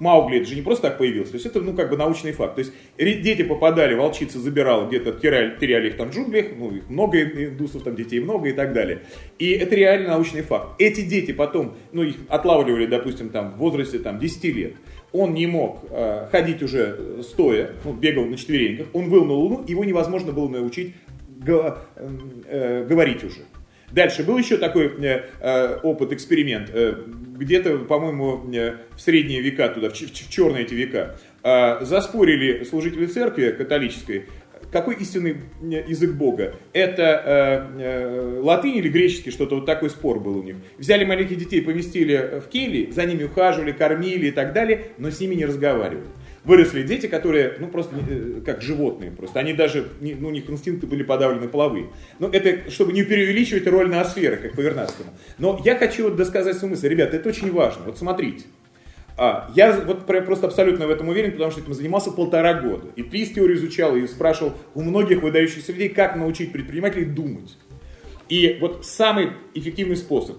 Маугли 0.03 0.39
это 0.39 0.49
же 0.49 0.57
не 0.57 0.63
просто 0.63 0.89
так 0.89 0.99
появился, 0.99 1.33
то 1.33 1.37
есть 1.37 1.47
это 1.47 1.61
ну 1.61 1.75
как 1.75 1.91
бы 1.91 1.97
научный 1.97 2.33
факт. 2.33 2.57
То 2.57 2.61
есть 2.61 2.73
дети 2.99 3.43
попадали, 3.43 3.95
волчица 3.95 4.39
забирала 4.39 4.89
где-то, 4.89 5.13
теряли, 5.13 5.57
теряли 5.61 5.89
их 5.89 5.97
там 5.97 6.11
в 6.11 6.15
джунглях, 6.15 6.47
ну 6.57 6.71
их 6.73 6.89
много 6.89 7.23
индусов, 7.23 7.83
там 7.85 7.95
детей 7.95 8.19
много 8.19 8.49
и 8.49 8.53
так 8.53 8.73
далее. 8.73 9.03
И 9.39 9.51
это 9.51 9.77
реально 9.77 10.09
научный 10.09 10.43
факт. 10.43 10.81
Эти 10.81 11.03
дети 11.03 11.33
потом, 11.33 11.77
ну 11.93 12.03
их 12.03 12.17
отлавливали, 12.29 12.87
допустим, 12.87 13.29
там 13.29 13.53
в 13.53 13.59
возрасте 13.59 13.99
там 13.99 14.19
10 14.19 14.45
лет. 14.45 14.73
Он 15.13 15.35
не 15.35 15.47
мог 15.47 15.85
э, 15.91 16.29
ходить 16.31 16.63
уже 16.63 17.23
стоя, 17.23 17.73
ну, 17.85 17.93
бегал 17.93 18.25
на 18.25 18.37
четвереньках, 18.37 18.87
он 18.93 19.11
выл 19.11 19.25
на 19.25 19.33
Луну, 19.33 19.65
его 19.67 19.85
невозможно 19.85 20.33
было 20.33 20.49
научить 20.49 20.95
го, 21.29 21.77
э, 21.97 22.09
э, 22.47 22.87
говорить 22.89 23.23
уже. 23.25 23.41
Дальше 23.93 24.25
был 24.25 24.39
еще 24.39 24.57
такой 24.57 24.87
э, 24.87 25.25
э, 25.41 25.79
опыт, 25.83 26.13
эксперимент. 26.13 26.71
Э, 26.73 26.95
где-то, 27.37 27.79
по-моему, 27.79 28.51
э, 28.53 28.77
в 28.97 29.01
средние 29.01 29.43
века, 29.43 29.69
туда, 29.69 29.91
в, 29.91 29.93
в, 29.93 30.01
в 30.01 30.31
черные 30.31 30.65
эти 30.65 30.73
века, 30.73 31.17
э, 31.43 31.85
заспорили 31.85 32.65
служители 32.65 33.05
церкви 33.07 33.51
католической, 33.51 34.27
какой 34.73 34.97
истинный 34.97 35.37
э, 35.63 35.85
язык 35.87 36.13
Бога? 36.13 36.55
Это 36.73 37.69
э, 37.77 37.83
э, 37.83 38.41
латынь 38.41 38.77
или 38.77 38.89
греческий, 38.89 39.31
что-то 39.31 39.57
вот 39.57 39.67
такой 39.67 39.91
спор 39.91 40.19
был 40.21 40.39
у 40.39 40.43
них. 40.43 40.57
Взяли 40.79 41.05
маленьких 41.05 41.37
детей, 41.37 41.63
поместили 41.63 42.41
в 42.45 42.49
кельи, 42.49 42.91
за 42.91 43.05
ними 43.05 43.25
ухаживали, 43.25 43.73
кормили 43.73 44.29
и 44.29 44.33
так 44.33 44.53
далее, 44.53 44.87
но 44.99 45.11
с 45.11 45.21
ними 45.21 45.35
не 45.35 45.45
разговаривали 45.45 46.07
выросли 46.45 46.83
дети, 46.83 47.07
которые, 47.07 47.55
ну, 47.59 47.69
просто 47.69 47.95
э, 48.09 48.41
как 48.45 48.63
животные 48.63 49.11
просто. 49.11 49.39
Они 49.41 49.53
даже, 49.53 49.89
ну, 50.01 50.29
у 50.29 50.31
них 50.31 50.49
инстинкты 50.51 50.87
были 50.87 51.03
подавлены 51.03 51.49
половые. 51.49 51.89
Но 52.19 52.29
это, 52.29 52.71
чтобы 52.71 52.93
не 52.93 53.03
преувеличивать 53.03 53.67
роль 53.67 53.89
ноосферы, 53.89 54.37
как 54.37 54.55
по 54.55 54.61
Вернадскому. 54.61 55.11
Но 55.39 55.61
я 55.65 55.77
хочу 55.77 56.05
вот 56.05 56.17
досказать 56.17 56.57
свою 56.57 56.75
мысль. 56.75 56.89
Ребята, 56.89 57.17
это 57.17 57.29
очень 57.29 57.53
важно. 57.53 57.85
Вот 57.87 57.99
смотрите. 57.99 58.45
А, 59.17 59.51
я 59.55 59.73
вот 59.81 60.07
просто 60.07 60.47
абсолютно 60.47 60.87
в 60.87 60.91
этом 60.91 61.09
уверен, 61.09 61.33
потому 61.33 61.51
что 61.51 61.61
этим 61.61 61.75
занимался 61.75 62.11
полтора 62.11 62.55
года. 62.55 62.89
И 62.97 63.03
PRIS-теорию 63.03 63.57
изучал, 63.57 63.97
и 63.97 64.07
спрашивал 64.07 64.55
у 64.75 64.83
многих 64.83 65.23
выдающихся 65.23 65.73
людей, 65.73 65.91
как 65.91 66.17
научить 66.17 66.53
предпринимателей 66.53 67.05
думать. 67.05 67.57
И 68.29 68.59
вот 68.61 68.87
самый 68.87 69.33
эффективный 69.55 69.97
способ. 69.97 70.39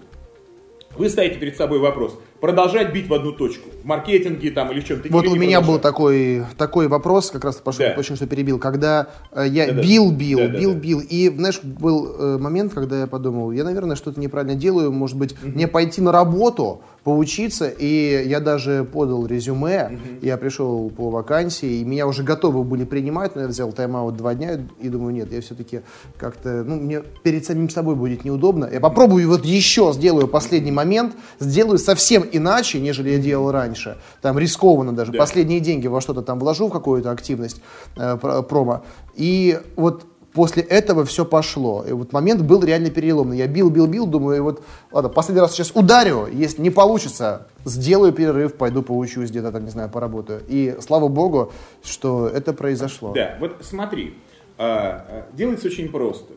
Вы 0.96 1.08
ставите 1.08 1.38
перед 1.38 1.56
собой 1.56 1.78
вопрос, 1.78 2.18
продолжать 2.40 2.92
бить 2.92 3.08
в 3.08 3.14
одну 3.14 3.32
точку. 3.32 3.68
В 3.84 3.86
маркетинге 3.86 4.50
там 4.50 4.72
или 4.72 4.80
в 4.80 4.84
чем-то. 4.86 5.08
Вот 5.10 5.26
у 5.26 5.36
меня 5.36 5.60
был 5.60 5.78
такой, 5.78 6.44
такой 6.56 6.88
вопрос, 6.88 7.30
как 7.30 7.44
раз 7.44 7.56
пошел, 7.56 7.84
да. 7.84 7.94
очень 7.98 8.16
что 8.16 8.26
перебил, 8.26 8.58
когда 8.58 9.08
э, 9.30 9.44
я 9.46 9.70
да, 9.70 9.82
бил, 9.82 10.10
бил, 10.10 10.38
да, 10.38 10.48
бил, 10.48 10.72
да, 10.72 10.78
бил. 10.78 11.00
И, 11.00 11.28
знаешь, 11.28 11.60
был 11.62 12.16
э, 12.18 12.38
момент, 12.38 12.72
когда 12.72 13.00
я 13.00 13.06
подумал, 13.06 13.52
я, 13.52 13.62
наверное, 13.62 13.94
что-то 13.94 14.18
неправильно 14.18 14.54
делаю, 14.54 14.90
может 14.90 15.18
быть, 15.18 15.32
угу. 15.32 15.50
мне 15.50 15.68
пойти 15.68 16.00
на 16.00 16.12
работу, 16.12 16.80
поучиться, 17.04 17.68
и 17.68 18.24
я 18.26 18.40
даже 18.40 18.88
подал 18.90 19.26
резюме, 19.26 19.86
угу. 19.86 19.98
я 20.22 20.38
пришел 20.38 20.90
по 20.90 21.10
вакансии, 21.10 21.80
и 21.80 21.84
меня 21.84 22.06
уже 22.06 22.22
готовы 22.22 22.64
были 22.64 22.84
принимать, 22.84 23.36
но 23.36 23.42
я 23.42 23.48
взял 23.48 23.70
тайм-аут 23.72 24.16
два 24.16 24.34
дня, 24.34 24.58
и 24.80 24.88
думаю, 24.88 25.14
нет, 25.14 25.30
я 25.30 25.42
все-таки 25.42 25.82
как-то, 26.16 26.64
ну, 26.64 26.76
мне 26.76 27.02
перед 27.22 27.44
самим 27.44 27.68
собой 27.68 27.94
будет 27.94 28.24
неудобно, 28.24 28.68
я 28.72 28.80
попробую 28.80 29.28
вот 29.28 29.44
еще, 29.44 29.92
сделаю 29.92 30.26
последний 30.26 30.72
момент, 30.72 31.14
сделаю 31.38 31.78
совсем 31.78 32.24
иначе, 32.32 32.80
нежели 32.80 33.10
я 33.10 33.18
делал 33.18 33.52
раньше, 33.74 33.98
там 34.22 34.38
рискованно 34.38 34.92
даже, 34.92 35.12
да. 35.12 35.18
последние 35.18 35.60
деньги 35.60 35.86
во 35.86 36.00
что-то 36.00 36.22
там 36.22 36.38
вложу, 36.38 36.68
в 36.68 36.72
какую-то 36.72 37.10
активность 37.10 37.60
э, 37.96 38.16
промо, 38.16 38.84
и 39.14 39.60
вот 39.76 40.06
после 40.32 40.62
этого 40.62 41.04
все 41.04 41.24
пошло. 41.24 41.84
И 41.88 41.92
вот 41.92 42.12
момент 42.12 42.42
был 42.42 42.62
реально 42.64 42.90
переломный. 42.90 43.38
Я 43.38 43.46
бил, 43.46 43.70
бил, 43.70 43.86
бил, 43.86 44.06
думаю, 44.06 44.42
вот, 44.42 44.64
ладно, 44.90 45.08
последний 45.08 45.40
раз 45.40 45.52
сейчас 45.52 45.70
ударю, 45.74 46.26
если 46.26 46.60
не 46.60 46.70
получится, 46.70 47.46
сделаю 47.64 48.12
перерыв, 48.12 48.54
пойду 48.54 48.82
поучусь 48.82 49.30
где-то 49.30 49.52
там, 49.52 49.64
не 49.64 49.70
знаю, 49.70 49.88
поработаю. 49.90 50.42
И 50.48 50.76
слава 50.80 51.08
богу, 51.08 51.52
что 51.84 52.26
это 52.26 52.52
произошло. 52.52 53.12
Да, 53.14 53.36
вот 53.38 53.58
смотри, 53.60 54.14
а, 54.58 55.06
а, 55.08 55.26
делается 55.32 55.68
очень 55.68 55.88
просто. 55.88 56.32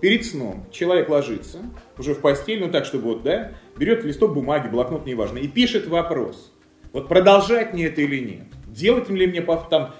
Перед 0.00 0.24
сном 0.24 0.64
человек 0.72 1.08
ложится 1.08 1.58
уже 1.98 2.14
в 2.14 2.20
постель, 2.20 2.58
ну 2.58 2.70
так, 2.70 2.86
чтобы 2.86 3.04
вот, 3.04 3.22
да, 3.22 3.52
берет 3.76 4.02
листок 4.02 4.34
бумаги, 4.34 4.68
блокнот, 4.68 5.06
неважно, 5.06 5.38
и 5.38 5.46
пишет 5.46 5.86
вопрос. 5.88 6.52
Вот 6.92 7.08
продолжать 7.08 7.72
мне 7.72 7.86
это 7.86 8.00
или 8.00 8.18
нет? 8.18 8.46
Делать 8.66 9.08
ли 9.08 9.26
мне 9.26 9.42
там 9.42 9.94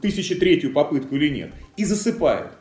тысячетретью 0.00 0.72
попытку 0.72 1.16
или 1.16 1.28
нет, 1.28 1.50
и 1.76 1.84
засыпают. 1.84 2.52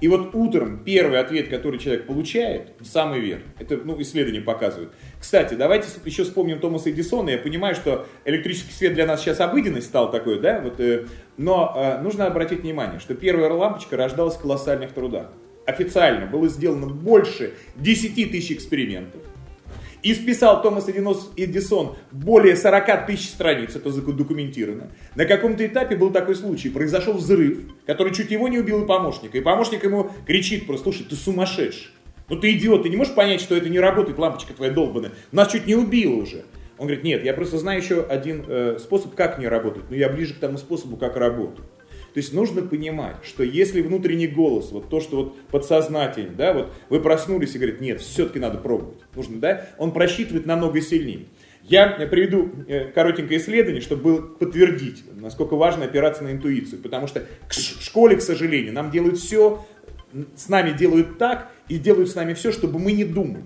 И 0.00 0.08
вот 0.08 0.34
утром 0.34 0.82
первый 0.84 1.18
ответ, 1.18 1.48
который 1.48 1.78
человек 1.78 2.06
получает, 2.06 2.72
самый 2.82 3.20
верный. 3.20 3.46
Это 3.58 3.78
ну, 3.78 4.00
исследования 4.02 4.42
показывают. 4.42 4.92
Кстати, 5.18 5.54
давайте 5.54 5.88
еще 6.04 6.24
вспомним 6.24 6.60
Томаса 6.60 6.90
Эдисона. 6.90 7.30
Я 7.30 7.38
понимаю, 7.38 7.74
что 7.74 8.06
электрический 8.26 8.72
свет 8.72 8.92
для 8.92 9.06
нас 9.06 9.22
сейчас 9.22 9.40
обыденность 9.40 9.86
стал 9.86 10.10
такой, 10.10 10.38
да? 10.38 10.60
Вот, 10.60 10.80
э, 10.80 11.06
но 11.38 11.72
э, 11.74 12.02
нужно 12.02 12.26
обратить 12.26 12.60
внимание, 12.60 13.00
что 13.00 13.14
первая 13.14 13.50
лампочка 13.50 13.96
рождалась 13.96 14.34
в 14.34 14.40
колоссальных 14.40 14.92
трудах. 14.92 15.28
Официально 15.64 16.26
было 16.26 16.46
сделано 16.48 16.88
больше 16.88 17.54
10 17.76 18.30
тысяч 18.30 18.52
экспериментов. 18.52 19.22
И 20.06 20.14
списал 20.14 20.62
Томас 20.62 20.88
Эдисон 20.88 21.96
более 22.12 22.54
40 22.54 23.08
тысяч 23.08 23.28
страниц, 23.28 23.74
это 23.74 23.90
документировано. 23.90 24.92
На 25.16 25.24
каком-то 25.24 25.66
этапе 25.66 25.96
был 25.96 26.12
такой 26.12 26.36
случай, 26.36 26.68
произошел 26.68 27.14
взрыв, 27.14 27.58
который 27.86 28.14
чуть 28.14 28.30
его 28.30 28.46
не 28.46 28.60
убил 28.60 28.84
и 28.84 28.86
помощника. 28.86 29.36
И 29.36 29.40
помощник 29.40 29.82
ему 29.82 30.12
кричит 30.24 30.68
просто, 30.68 30.84
слушай, 30.84 31.06
ты 31.10 31.16
сумасшедший. 31.16 31.88
Ну 32.28 32.36
ты 32.36 32.52
идиот, 32.52 32.84
ты 32.84 32.88
не 32.88 32.96
можешь 32.96 33.16
понять, 33.16 33.40
что 33.40 33.56
это 33.56 33.68
не 33.68 33.80
работает, 33.80 34.16
лампочка 34.16 34.54
твоя 34.54 34.70
долбаная. 34.70 35.10
Нас 35.32 35.50
чуть 35.50 35.66
не 35.66 35.74
убило 35.74 36.22
уже. 36.22 36.44
Он 36.78 36.86
говорит, 36.86 37.02
нет, 37.02 37.24
я 37.24 37.34
просто 37.34 37.58
знаю 37.58 37.82
еще 37.82 38.04
один 38.04 38.44
э, 38.46 38.78
способ, 38.78 39.16
как 39.16 39.40
не 39.40 39.48
работать, 39.48 39.90
но 39.90 39.96
я 39.96 40.08
ближе 40.08 40.34
к 40.34 40.38
тому 40.38 40.56
способу, 40.56 40.96
как 40.96 41.16
работать. 41.16 41.64
То 42.16 42.20
есть 42.20 42.32
нужно 42.32 42.62
понимать, 42.62 43.16
что 43.24 43.42
если 43.42 43.82
внутренний 43.82 44.26
голос, 44.26 44.72
вот 44.72 44.88
то, 44.88 45.02
что 45.02 45.16
вот 45.18 45.38
подсознательно, 45.48 46.34
да, 46.34 46.54
вот 46.54 46.72
вы 46.88 46.98
проснулись 46.98 47.54
и 47.54 47.58
говорите, 47.58 47.84
нет, 47.84 48.00
все-таки 48.00 48.38
надо 48.38 48.56
пробовать, 48.56 49.00
нужно, 49.14 49.38
да, 49.38 49.66
он 49.76 49.92
просчитывает 49.92 50.46
намного 50.46 50.80
сильнее. 50.80 51.26
Я 51.62 51.88
приведу 52.10 52.50
э, 52.68 52.86
коротенькое 52.86 53.38
исследование, 53.38 53.82
чтобы 53.82 54.28
подтвердить, 54.28 55.04
насколько 55.20 55.56
важно 55.56 55.84
опираться 55.84 56.24
на 56.24 56.32
интуицию. 56.32 56.80
Потому 56.80 57.06
что 57.06 57.26
в 57.50 57.84
школе, 57.84 58.16
к 58.16 58.22
сожалению, 58.22 58.72
нам 58.72 58.90
делают 58.90 59.18
все, 59.18 59.66
с 60.36 60.48
нами 60.48 60.70
делают 60.70 61.18
так 61.18 61.52
и 61.68 61.76
делают 61.76 62.08
с 62.08 62.14
нами 62.14 62.32
все, 62.32 62.50
чтобы 62.50 62.78
мы 62.78 62.92
не 62.92 63.04
думали. 63.04 63.44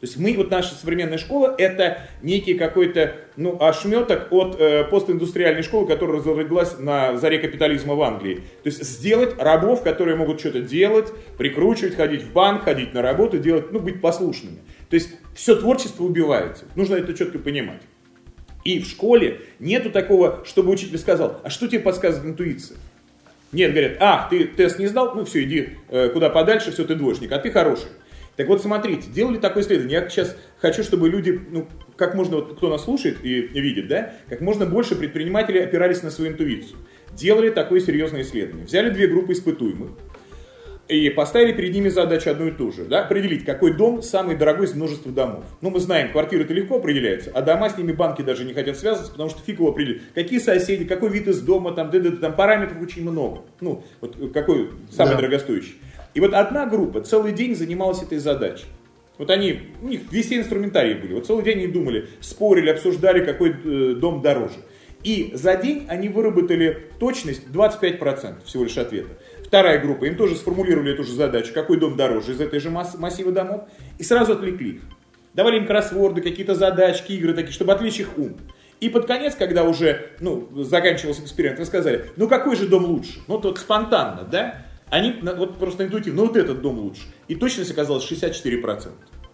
То 0.00 0.06
есть 0.06 0.16
мы, 0.16 0.34
вот 0.34 0.50
наша 0.50 0.74
современная 0.74 1.18
школа, 1.18 1.54
это 1.58 1.98
некий 2.22 2.54
какой-то 2.54 3.16
ну, 3.36 3.58
ошметок 3.60 4.28
от 4.30 4.58
э, 4.58 4.84
постиндустриальной 4.84 5.62
школы, 5.62 5.86
которая 5.86 6.16
разроглась 6.16 6.78
на 6.78 7.18
заре 7.18 7.38
капитализма 7.38 7.94
в 7.94 8.02
Англии. 8.02 8.36
То 8.62 8.70
есть 8.70 8.82
сделать 8.82 9.34
рабов, 9.38 9.82
которые 9.82 10.16
могут 10.16 10.40
что-то 10.40 10.62
делать, 10.62 11.12
прикручивать, 11.36 11.96
ходить 11.96 12.22
в 12.22 12.32
банк, 12.32 12.64
ходить 12.64 12.94
на 12.94 13.02
работу, 13.02 13.36
делать, 13.38 13.72
ну, 13.72 13.78
быть 13.78 14.00
послушными. 14.00 14.60
То 14.88 14.94
есть 14.94 15.10
все 15.34 15.54
творчество 15.54 16.04
убивается. 16.04 16.64
Нужно 16.76 16.94
это 16.94 17.12
четко 17.12 17.38
понимать. 17.38 17.82
И 18.64 18.80
в 18.80 18.86
школе 18.86 19.42
нету 19.58 19.90
такого, 19.90 20.44
чтобы 20.46 20.70
учитель 20.70 20.96
сказал, 20.96 21.40
а 21.44 21.50
что 21.50 21.68
тебе 21.68 21.80
подсказывает 21.80 22.32
интуиция? 22.32 22.78
Нет, 23.52 23.72
говорят, 23.72 23.96
а, 24.00 24.28
ты 24.30 24.44
тест 24.44 24.78
не 24.78 24.86
сдал, 24.86 25.14
ну 25.14 25.24
все, 25.24 25.42
иди 25.42 25.70
э, 25.88 26.08
куда 26.10 26.30
подальше, 26.30 26.70
все, 26.70 26.84
ты 26.84 26.94
двоечник, 26.94 27.32
а 27.32 27.38
ты 27.38 27.50
хороший. 27.50 27.88
Так 28.40 28.48
вот, 28.48 28.62
смотрите, 28.62 29.10
делали 29.10 29.36
такое 29.36 29.62
исследование. 29.62 30.00
Я 30.00 30.08
сейчас 30.08 30.34
хочу, 30.56 30.82
чтобы 30.82 31.10
люди, 31.10 31.38
ну, 31.50 31.68
как 31.96 32.14
можно, 32.14 32.36
вот, 32.36 32.56
кто 32.56 32.70
нас 32.70 32.84
слушает 32.84 33.18
и 33.22 33.42
видит, 33.60 33.86
да, 33.86 34.14
как 34.30 34.40
можно 34.40 34.64
больше 34.64 34.96
предпринимателей 34.96 35.60
опирались 35.60 36.02
на 36.02 36.10
свою 36.10 36.32
интуицию. 36.32 36.78
Делали 37.12 37.50
такое 37.50 37.80
серьезное 37.80 38.22
исследование. 38.22 38.64
Взяли 38.64 38.88
две 38.88 39.08
группы 39.08 39.34
испытуемых 39.34 39.90
и 40.88 41.10
поставили 41.10 41.52
перед 41.52 41.74
ними 41.74 41.90
задачу 41.90 42.30
одну 42.30 42.48
и 42.48 42.50
ту 42.50 42.72
же. 42.72 42.86
Да, 42.86 43.04
определить, 43.04 43.44
какой 43.44 43.74
дом 43.74 44.02
самый 44.02 44.36
дорогой 44.36 44.64
из 44.64 44.74
множества 44.74 45.12
домов. 45.12 45.44
Ну, 45.60 45.68
мы 45.68 45.78
знаем, 45.78 46.10
квартиры 46.10 46.44
это 46.44 46.54
легко 46.54 46.76
определяются, 46.76 47.30
а 47.34 47.42
дома 47.42 47.68
с 47.68 47.76
ними 47.76 47.92
банки 47.92 48.22
даже 48.22 48.46
не 48.46 48.54
хотят 48.54 48.78
связываться, 48.78 49.12
потому 49.12 49.28
что 49.28 49.40
фиг 49.40 49.58
его 49.58 49.68
определить. 49.68 50.00
Какие 50.14 50.38
соседи, 50.38 50.86
какой 50.86 51.10
вид 51.10 51.28
из 51.28 51.42
дома, 51.42 51.72
там, 51.72 51.90
д 51.90 51.98
-д 51.98 52.12
-д, 52.12 52.16
там 52.16 52.34
параметров 52.34 52.80
очень 52.80 53.02
много. 53.02 53.42
Ну, 53.60 53.84
вот 54.00 54.16
какой 54.32 54.70
самый 54.90 55.10
да. 55.10 55.16
дорогостоящий. 55.18 55.74
И 56.14 56.20
вот 56.20 56.34
одна 56.34 56.66
группа 56.66 57.00
целый 57.00 57.32
день 57.32 57.54
занималась 57.54 58.02
этой 58.02 58.18
задачей. 58.18 58.66
Вот 59.18 59.30
они, 59.30 59.60
у 59.82 59.88
них 59.88 60.00
весь 60.10 60.32
инструментарий 60.32 60.94
были. 60.94 61.12
Вот 61.12 61.26
целый 61.26 61.44
день 61.44 61.58
они 61.58 61.66
думали, 61.66 62.08
спорили, 62.20 62.70
обсуждали, 62.70 63.24
какой 63.24 63.50
э, 63.50 63.94
дом 63.94 64.22
дороже. 64.22 64.56
И 65.02 65.30
за 65.34 65.56
день 65.56 65.86
они 65.88 66.08
выработали 66.08 66.88
точность 66.98 67.46
25% 67.48 68.44
всего 68.44 68.64
лишь 68.64 68.76
ответа. 68.78 69.10
Вторая 69.44 69.78
группа, 69.80 70.04
им 70.04 70.16
тоже 70.16 70.36
сформулировали 70.36 70.92
эту 70.92 71.04
же 71.04 71.12
задачу, 71.12 71.52
какой 71.52 71.78
дом 71.78 71.96
дороже 71.96 72.32
из 72.32 72.40
этой 72.40 72.60
же 72.60 72.70
масс- 72.70 72.96
массива 72.98 73.32
домов, 73.32 73.68
и 73.98 74.04
сразу 74.04 74.32
отвлекли 74.32 74.76
их. 74.76 74.82
Давали 75.34 75.58
им 75.58 75.66
кроссворды, 75.66 76.20
какие-то 76.22 76.54
задачки, 76.54 77.12
игры 77.12 77.34
такие, 77.34 77.52
чтобы 77.52 77.72
отвлечь 77.72 78.00
их 78.00 78.18
ум. 78.18 78.36
И 78.80 78.88
под 78.88 79.06
конец, 79.06 79.34
когда 79.34 79.64
уже 79.64 80.12
ну, 80.20 80.48
заканчивался 80.64 81.22
эксперимент, 81.22 81.58
вы 81.58 81.66
сказали, 81.66 82.06
ну 82.16 82.28
какой 82.28 82.56
же 82.56 82.66
дом 82.66 82.86
лучше? 82.86 83.20
Ну 83.28 83.38
тот 83.38 83.58
спонтанно, 83.58 84.22
да? 84.22 84.66
Они 84.90 85.14
вот 85.22 85.58
просто 85.58 85.84
интуитивно, 85.84 86.22
ну 86.22 86.28
вот 86.28 86.36
этот 86.36 86.60
дом 86.60 86.78
лучше. 86.78 87.02
И 87.28 87.34
точность 87.34 87.70
оказалась 87.70 88.10
64%. 88.10 88.90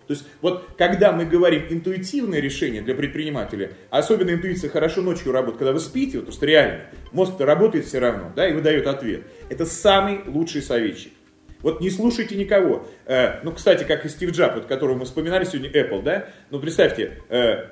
То 0.07 0.13
есть 0.13 0.25
вот 0.41 0.69
когда 0.79 1.13
мы 1.13 1.25
говорим 1.25 1.65
интуитивное 1.69 2.41
решение 2.41 2.83
для 2.83 2.95
предпринимателя, 2.95 3.73
а 3.91 3.99
особенно 3.99 4.31
интуиция 4.31 4.71
хорошо 4.71 5.03
ночью 5.03 5.33
работает, 5.33 5.59
когда 5.59 5.73
вы 5.73 5.81
спите, 5.81 6.21
вот, 6.21 6.33
что 6.33 6.47
реально 6.47 6.85
мозг-то 7.13 7.45
работает 7.45 7.87
все 7.87 7.99
равно, 7.99 8.33
да, 8.37 8.49
и 8.49 8.53
выдает 8.53 8.87
ответ. 8.87 9.23
Это 9.49 9.67
самый 9.67 10.21
лучший 10.27 10.63
советчик. 10.63 11.13
Вот 11.61 11.81
не 11.81 11.91
слушайте 11.91 12.37
никого. 12.37 12.87
Э, 13.07 13.41
ну, 13.43 13.51
кстати, 13.51 13.83
как 13.83 14.05
и 14.05 14.09
Стив 14.09 14.31
Джаб, 14.31 14.55
вот, 14.55 14.67
которого 14.67 14.97
мы 14.97 15.05
вспоминали 15.05 15.45
сегодня, 15.45 15.71
Apple, 15.71 16.03
да, 16.03 16.29
ну, 16.51 16.61
представьте, 16.61 17.23
э, 17.29 17.71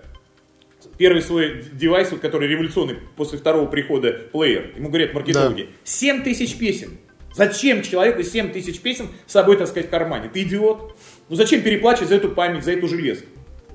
первый 0.98 1.22
свой 1.22 1.62
девайс, 1.72 2.10
вот, 2.10 2.20
который 2.20 2.48
революционный 2.48 2.96
после 3.16 3.38
второго 3.38 3.66
прихода 3.66 4.12
плеер, 4.32 4.72
ему 4.76 4.88
говорят 4.88 5.14
маркетологи, 5.14 5.62
да. 5.62 5.68
7 5.84 6.24
тысяч 6.24 6.58
песен. 6.58 6.98
Зачем 7.34 7.82
человеку 7.82 8.22
7 8.22 8.52
тысяч 8.52 8.80
песен 8.80 9.08
с 9.26 9.32
собой 9.32 9.56
таскать 9.56 9.86
в 9.86 9.90
кармане? 9.90 10.30
Ты 10.32 10.42
идиот? 10.42 10.96
Ну 11.28 11.36
зачем 11.36 11.62
переплачивать 11.62 12.08
за 12.08 12.14
эту 12.16 12.30
память, 12.30 12.64
за 12.64 12.72
эту 12.72 12.86
железку? 12.86 13.26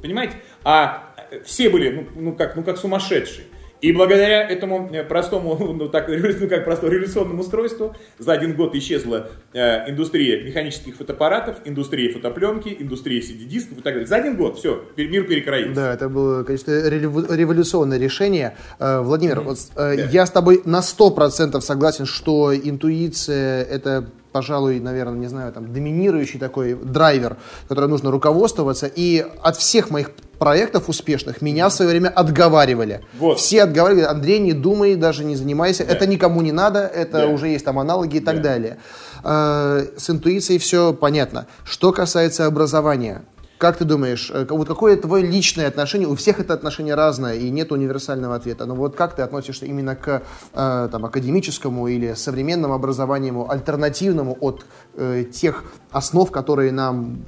Понимаете? 0.02 0.36
А 0.64 1.14
э, 1.30 1.42
все 1.44 1.70
были, 1.70 1.90
ну, 1.90 2.08
ну, 2.16 2.34
как, 2.34 2.56
ну 2.56 2.64
как 2.64 2.78
сумасшедшие. 2.78 3.48
И 3.82 3.94
благодаря 3.94 4.48
этому 4.48 4.90
э, 4.92 5.04
простому, 5.04 5.58
ну, 5.74 5.88
так, 5.88 6.08
ну, 6.40 6.48
как 6.48 6.66
простому 6.66 6.92
революционному 6.92 7.42
устройству, 7.42 7.96
за 8.18 8.34
один 8.34 8.56
год 8.56 8.76
исчезла 8.76 9.30
э, 9.54 9.90
индустрия 9.90 10.44
механических 10.44 10.96
фотоаппаратов, 10.96 11.58
индустрия 11.66 12.12
фотопленки, 12.12 12.76
индустрия 12.80 13.22
CD-дисков 13.22 13.80
и 13.80 13.82
так 13.82 13.94
далее. 13.94 14.06
За 14.06 14.18
один 14.18 14.36
год 14.36 14.58
все, 14.58 14.84
мир 14.98 15.26
перекроился. 15.26 15.76
Да, 15.76 15.94
это 15.94 16.10
было, 16.10 16.44
конечно, 16.44 16.72
революционное 16.90 17.98
решение. 17.98 18.56
Э, 18.80 19.00
Владимир, 19.02 19.40
mm-hmm. 19.40 19.44
вот, 19.44 19.58
э, 19.76 19.96
да. 19.96 20.04
я 20.04 20.26
с 20.26 20.32
тобой 20.32 20.62
на 20.66 20.80
100% 20.80 21.62
согласен, 21.62 22.06
что 22.06 22.54
интуиция– 22.56 23.64
это 23.70 24.10
пожалуй, 24.32 24.80
наверное, 24.80 25.18
не 25.20 25.28
знаю, 25.28 25.52
там, 25.52 25.74
доминирующий 25.74 26.40
такой 26.40 26.74
драйвер, 26.76 27.38
который 27.68 27.90
нужно 27.90 28.12
руководствоваться. 28.12 28.88
И 28.88 29.26
от 29.42 29.58
всех 29.58 29.90
моих 29.90 30.12
проектов 30.38 30.88
успешных 30.90 31.42
меня 31.42 31.68
в 31.70 31.74
свое 31.74 31.92
время 31.92 32.10
отговаривали. 32.10 33.02
Вот. 33.18 33.40
Все 33.40 33.64
отговаривали, 33.64 34.04
Андрей, 34.04 34.40
не 34.40 34.54
думай, 34.54 34.96
даже 34.96 35.26
не 35.26 35.36
занимайся, 35.36 35.86
Да. 35.86 35.94
это 35.94 36.06
никому 36.08 36.42
не 36.42 36.52
надо, 36.52 36.80
это 36.80 37.20
Да. 37.22 37.28
уже 37.28 37.48
есть 37.50 37.66
там 37.66 37.80
аналоги 37.80 38.18
и 38.18 38.20
так 38.22 38.38
Да. 38.38 38.44
далее. 38.44 38.78
Э, 39.24 39.86
С 39.98 40.10
интуицией 40.10 40.60
все 40.60 40.94
понятно. 40.94 41.48
Что 41.66 41.92
касается 41.92 42.46
образования, 42.46 43.24
как 43.60 43.78
ты 43.78 43.84
думаешь, 43.84 44.32
э, 44.34 44.46
вот 44.50 44.68
какое 44.68 44.96
твое 44.96 45.26
личное 45.26 45.68
отношение? 45.68 46.08
У 46.08 46.16
всех 46.16 46.40
это 46.40 46.54
отношение 46.54 46.96
разное, 46.96 47.36
и 47.36 47.50
нет 47.50 47.72
универсального 47.72 48.36
ответа. 48.36 48.66
Но 48.66 48.74
вот 48.74 48.96
как 48.96 49.16
ты 49.16 49.22
относишься 49.22 49.66
именно 49.66 49.96
к 49.98 50.24
э, 50.54 50.90
там, 50.92 51.06
академическому 51.06 51.90
или 51.90 52.14
современному 52.14 52.74
образованию, 52.74 53.52
альтернативному 53.52 54.38
от 54.40 54.66
э, 54.96 55.26
тех 55.26 55.66
основ, 55.92 56.32
которые 56.32 56.72
нам 56.72 57.26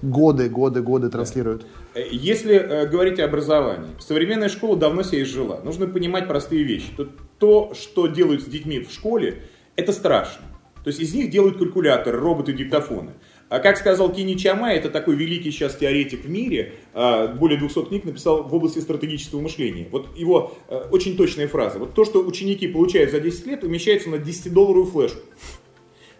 годы, 0.00 0.48
годы, 0.48 0.80
годы 0.80 1.10
транслируют? 1.10 1.66
Если 1.94 2.54
э, 2.54 2.86
говорить 2.86 3.20
о 3.20 3.26
образовании, 3.26 3.90
современная 4.00 4.48
школа 4.48 4.78
давно 4.78 5.02
себе 5.02 5.22
изжила. 5.22 5.60
Нужно 5.64 5.86
понимать 5.86 6.26
простые 6.26 6.64
вещи. 6.64 6.92
То, 6.96 7.08
то, 7.38 7.74
что 7.74 8.06
делают 8.06 8.42
с 8.42 8.46
детьми 8.46 8.80
в 8.80 8.90
школе, 8.90 9.42
это 9.76 9.92
страшно. 9.92 10.46
То 10.82 10.88
есть 10.88 11.00
из 11.00 11.14
них 11.14 11.30
делают 11.30 11.58
калькуляторы, 11.58 12.18
роботы, 12.18 12.54
диктофоны. 12.54 13.12
А 13.54 13.60
как 13.60 13.76
сказал 13.76 14.12
Кини 14.12 14.34
Чамай, 14.34 14.76
это 14.78 14.90
такой 14.90 15.14
великий 15.14 15.52
сейчас 15.52 15.76
теоретик 15.76 16.24
в 16.24 16.28
мире, 16.28 16.72
а, 16.92 17.28
более 17.28 17.56
200 17.56 17.84
книг 17.84 18.04
написал 18.04 18.42
в 18.42 18.52
области 18.52 18.80
стратегического 18.80 19.40
мышления. 19.40 19.86
Вот 19.92 20.08
его 20.16 20.58
э, 20.68 20.88
очень 20.90 21.16
точная 21.16 21.46
фраза. 21.46 21.78
Вот 21.78 21.94
то, 21.94 22.04
что 22.04 22.26
ученики 22.26 22.66
получают 22.66 23.12
за 23.12 23.20
10 23.20 23.46
лет, 23.46 23.62
умещается 23.62 24.10
на 24.10 24.16
10-долларовую 24.16 24.86
флешку. 24.86 25.20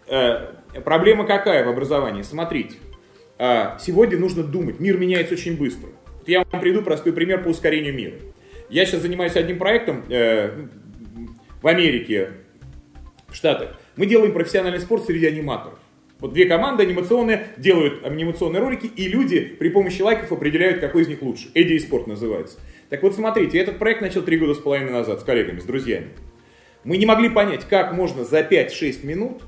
Э, 0.07 0.53
Проблема 0.85 1.25
какая 1.25 1.65
в 1.65 1.67
образовании? 1.67 2.21
Смотрите, 2.21 2.75
а, 3.37 3.77
сегодня 3.81 4.17
нужно 4.17 4.41
думать, 4.41 4.79
мир 4.79 4.97
меняется 4.97 5.33
очень 5.33 5.57
быстро. 5.57 5.89
Я 6.25 6.45
вам 6.49 6.61
приведу 6.61 6.83
простой 6.83 7.11
пример 7.11 7.43
по 7.43 7.49
ускорению 7.49 7.93
мира. 7.93 8.15
Я 8.69 8.85
сейчас 8.85 9.01
занимаюсь 9.01 9.35
одним 9.35 9.59
проектом 9.59 10.05
э, 10.07 10.67
в 11.61 11.67
Америке, 11.67 12.29
в 13.27 13.35
Штатах. 13.35 13.77
Мы 13.97 14.05
делаем 14.05 14.31
профессиональный 14.31 14.79
спорт 14.79 15.03
среди 15.03 15.25
аниматоров. 15.25 15.79
Вот 16.19 16.33
две 16.33 16.45
команды 16.45 16.83
анимационные 16.83 17.47
делают 17.57 18.05
анимационные 18.05 18.61
ролики, 18.61 18.87
и 18.87 19.07
люди 19.07 19.41
при 19.41 19.69
помощи 19.69 20.01
лайков 20.01 20.31
определяют, 20.31 20.79
какой 20.79 21.03
из 21.03 21.07
них 21.07 21.21
лучше. 21.21 21.49
Эдди 21.53 21.73
и 21.73 21.79
спорт 21.79 22.07
называется. 22.07 22.57
Так 22.89 23.03
вот, 23.03 23.15
смотрите, 23.15 23.57
этот 23.57 23.79
проект 23.79 24.01
начал 24.01 24.21
три 24.21 24.37
года 24.37 24.53
с 24.53 24.59
половиной 24.59 24.91
назад 24.91 25.19
с 25.21 25.23
коллегами, 25.23 25.59
с 25.59 25.63
друзьями. 25.65 26.09
Мы 26.83 26.97
не 26.97 27.05
могли 27.05 27.29
понять, 27.29 27.65
как 27.65 27.93
можно 27.93 28.23
за 28.23 28.41
5-6 28.41 29.05
минут 29.05 29.41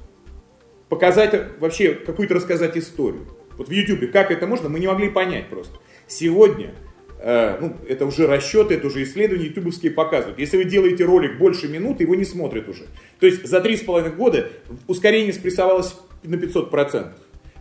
показать 0.90 1.60
вообще 1.60 1.94
какую-то 1.94 2.34
рассказать 2.34 2.78
историю. 2.78 3.28
Вот 3.58 3.70
в 3.70 3.72
YouTube, 3.72 4.12
как 4.12 4.32
это 4.32 4.48
можно, 4.48 4.70
мы 4.70 4.80
не 4.80 4.88
могли 4.88 5.10
понять 5.10 5.48
просто. 5.48 5.78
Сегодня, 6.08 6.74
э, 7.20 7.58
ну, 7.60 7.78
это 7.88 8.06
уже 8.06 8.28
расчеты, 8.28 8.76
это 8.76 8.88
уже 8.88 9.04
исследования 9.04 9.46
ютубовские 9.46 9.92
показывают. 9.92 10.40
Если 10.40 10.58
вы 10.58 10.66
делаете 10.66 11.06
ролик 11.06 11.38
больше 11.38 11.68
минуты, 11.68 12.04
его 12.04 12.16
не 12.16 12.26
смотрят 12.26 12.68
уже. 12.70 12.88
То 13.20 13.26
есть 13.26 13.46
за 13.46 13.60
3,5 13.60 14.16
года 14.16 14.50
ускорение 14.88 15.34
спрессовалось 15.34 15.96
на 16.28 16.36
500%. 16.36 17.14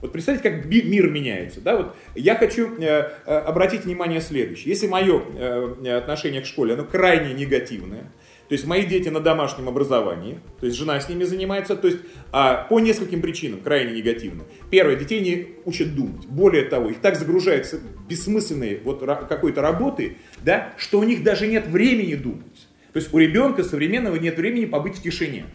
Вот 0.02 0.12
представьте, 0.12 0.50
как 0.50 0.66
мир 0.66 1.08
меняется. 1.08 1.60
Да? 1.60 1.76
Вот 1.76 1.96
я 2.14 2.36
хочу 2.36 2.78
э, 2.78 3.10
э, 3.24 3.36
обратить 3.38 3.84
внимание 3.84 4.20
следующее. 4.20 4.70
Если 4.70 4.86
мое 4.86 5.22
э, 5.36 5.96
отношение 5.96 6.42
к 6.42 6.46
школе, 6.46 6.74
оно 6.74 6.84
крайне 6.84 7.34
негативное, 7.34 8.12
то 8.48 8.52
есть 8.52 8.64
мои 8.64 8.86
дети 8.86 9.08
на 9.08 9.18
домашнем 9.20 9.68
образовании, 9.68 10.38
то 10.60 10.66
есть 10.66 10.78
жена 10.78 11.00
с 11.00 11.08
ними 11.08 11.24
занимается, 11.24 11.74
то 11.74 11.88
есть 11.88 11.98
а, 12.30 12.64
по 12.68 12.78
нескольким 12.78 13.20
причинам 13.20 13.60
крайне 13.60 13.94
негативно. 13.94 14.44
Первое, 14.70 14.94
детей 14.94 15.20
не 15.20 15.56
учат 15.64 15.96
думать. 15.96 16.26
Более 16.26 16.62
того, 16.64 16.90
их 16.90 17.00
так 17.00 17.16
загружаются 17.16 17.80
бессмысленные 18.08 18.80
вот 18.84 19.00
какой-то 19.00 19.62
работы, 19.62 20.18
да, 20.44 20.72
что 20.76 21.00
у 21.00 21.02
них 21.02 21.24
даже 21.24 21.48
нет 21.48 21.66
времени 21.66 22.14
думать. 22.14 22.68
То 22.92 23.00
есть 23.00 23.12
у 23.12 23.18
ребенка 23.18 23.64
современного 23.64 24.14
нет 24.14 24.36
времени 24.38 24.64
побыть 24.64 24.98
в 24.98 25.02
тишине. 25.02 25.46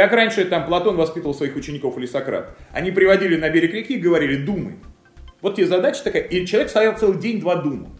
Как 0.00 0.14
раньше 0.14 0.46
там 0.46 0.64
Платон 0.64 0.96
воспитывал 0.96 1.34
своих 1.34 1.56
учеников 1.56 1.98
или 1.98 2.06
Сократ. 2.06 2.56
Они 2.72 2.90
приводили 2.90 3.36
на 3.36 3.50
берег 3.50 3.74
реки 3.74 3.96
и 3.96 3.98
говорили 3.98 4.36
«думай». 4.36 4.76
Вот 5.42 5.56
тебе 5.56 5.66
задача 5.66 6.02
такая, 6.02 6.22
и 6.22 6.46
человек 6.46 6.70
стоял 6.70 6.96
целый 6.96 7.18
день-два 7.18 7.56
думал. 7.56 7.90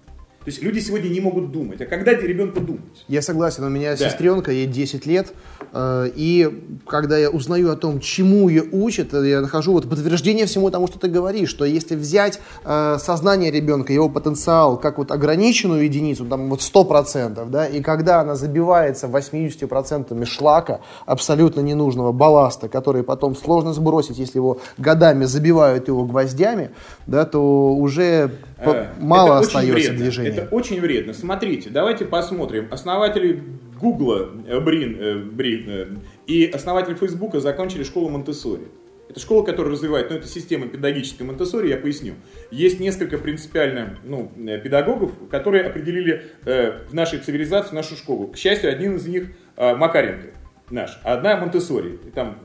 То 0.44 0.48
есть 0.48 0.62
люди 0.62 0.78
сегодня 0.78 1.10
не 1.10 1.20
могут 1.20 1.52
думать. 1.52 1.82
А 1.82 1.84
когда 1.84 2.14
ребенку 2.14 2.60
думать? 2.60 3.04
Я 3.08 3.20
согласен, 3.20 3.62
у 3.64 3.68
меня 3.68 3.90
Да. 3.94 4.08
сестренка, 4.08 4.50
ей 4.50 4.66
10 4.66 5.04
лет, 5.04 5.34
э, 5.74 6.10
и 6.16 6.78
когда 6.86 7.18
я 7.18 7.28
узнаю 7.28 7.70
о 7.70 7.76
том, 7.76 8.00
чему 8.00 8.48
ее 8.48 8.64
учат, 8.72 9.12
э, 9.12 9.28
я 9.28 9.42
нахожу 9.42 9.72
вот 9.72 9.86
подтверждение 9.86 10.46
всему 10.46 10.70
тому, 10.70 10.86
что 10.86 10.98
ты 10.98 11.08
говоришь, 11.08 11.50
что 11.50 11.66
если 11.66 11.94
взять 11.94 12.40
э, 12.64 12.96
сознание 12.98 13.50
ребенка, 13.50 13.92
его 13.92 14.08
потенциал, 14.08 14.78
как 14.78 14.96
вот 14.96 15.10
ограниченную 15.10 15.84
единицу, 15.84 16.24
там 16.24 16.48
вот 16.48 16.62
100%, 16.62 17.50
да, 17.50 17.66
и 17.66 17.82
когда 17.82 18.20
она 18.20 18.34
забивается 18.34 19.08
80% 19.08 20.24
шлака, 20.24 20.80
абсолютно 21.04 21.60
ненужного 21.60 22.12
балласта, 22.12 22.70
который 22.70 23.02
потом 23.02 23.36
сложно 23.36 23.74
сбросить, 23.74 24.18
если 24.18 24.38
его 24.38 24.58
годами 24.78 25.26
забивают 25.26 25.88
его 25.88 26.06
гвоздями, 26.06 26.70
да, 27.06 27.26
то 27.26 27.74
уже 27.74 28.30
Э, 28.60 28.88
мало 28.98 29.38
это 29.38 29.46
остается 29.46 29.92
движения. 29.92 30.28
Это 30.30 30.48
очень 30.54 30.80
вредно. 30.80 31.12
Смотрите, 31.12 31.70
давайте 31.70 32.04
посмотрим. 32.04 32.68
Основатели 32.70 33.42
Гугла 33.80 34.30
э, 34.46 34.60
Брин, 34.60 34.96
э, 35.00 35.18
Брин 35.18 35.64
э, 35.68 35.86
и 36.26 36.46
основатель 36.46 36.94
Фейсбука 36.94 37.40
закончили 37.40 37.82
школу 37.82 38.10
Монтессори. 38.10 38.68
Это 39.08 39.18
школа, 39.18 39.44
которая 39.44 39.72
развивает, 39.72 40.10
ну 40.10 40.16
это 40.16 40.28
система 40.28 40.68
педагогической 40.68 41.26
Монтессори, 41.26 41.68
я 41.68 41.76
поясню. 41.76 42.14
Есть 42.52 42.78
несколько 42.78 43.18
принципиально 43.18 43.98
ну, 44.04 44.30
педагогов, 44.62 45.10
которые 45.30 45.64
определили 45.64 46.26
э, 46.44 46.84
в 46.88 46.94
нашей 46.94 47.18
цивилизации 47.18 47.74
нашу 47.74 47.96
школу. 47.96 48.28
К 48.28 48.36
счастью, 48.36 48.70
один 48.70 48.96
из 48.96 49.06
них 49.06 49.30
э, 49.56 49.74
Макаренко 49.74 50.28
наш, 50.70 51.00
а 51.02 51.14
одна 51.14 51.36
Монтессори. 51.36 51.98
И 52.06 52.10
там 52.10 52.38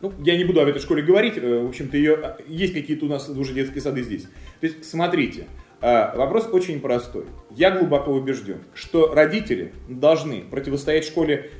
ну, 0.00 0.12
я 0.24 0.36
не 0.36 0.44
буду 0.44 0.60
об 0.60 0.68
этой 0.68 0.80
школе 0.80 1.02
говорить, 1.02 1.36
э, 1.36 1.62
в 1.62 1.68
общем-то, 1.68 1.96
ее, 1.96 2.14
а, 2.14 2.36
есть 2.46 2.74
какие-то 2.74 3.06
у 3.06 3.08
нас 3.08 3.28
уже 3.28 3.54
детские 3.54 3.80
сады 3.80 4.02
здесь. 4.02 4.22
То 4.60 4.66
есть, 4.66 4.84
смотрите, 4.84 5.46
а, 5.80 6.14
вопрос 6.16 6.48
очень 6.52 6.80
простой. 6.80 7.24
Я 7.50 7.70
глубоко 7.70 8.12
убежден, 8.12 8.58
что 8.74 9.14
родители 9.14 9.72
должны 9.88 10.42
противостоять 10.42 11.04
школе 11.04 11.50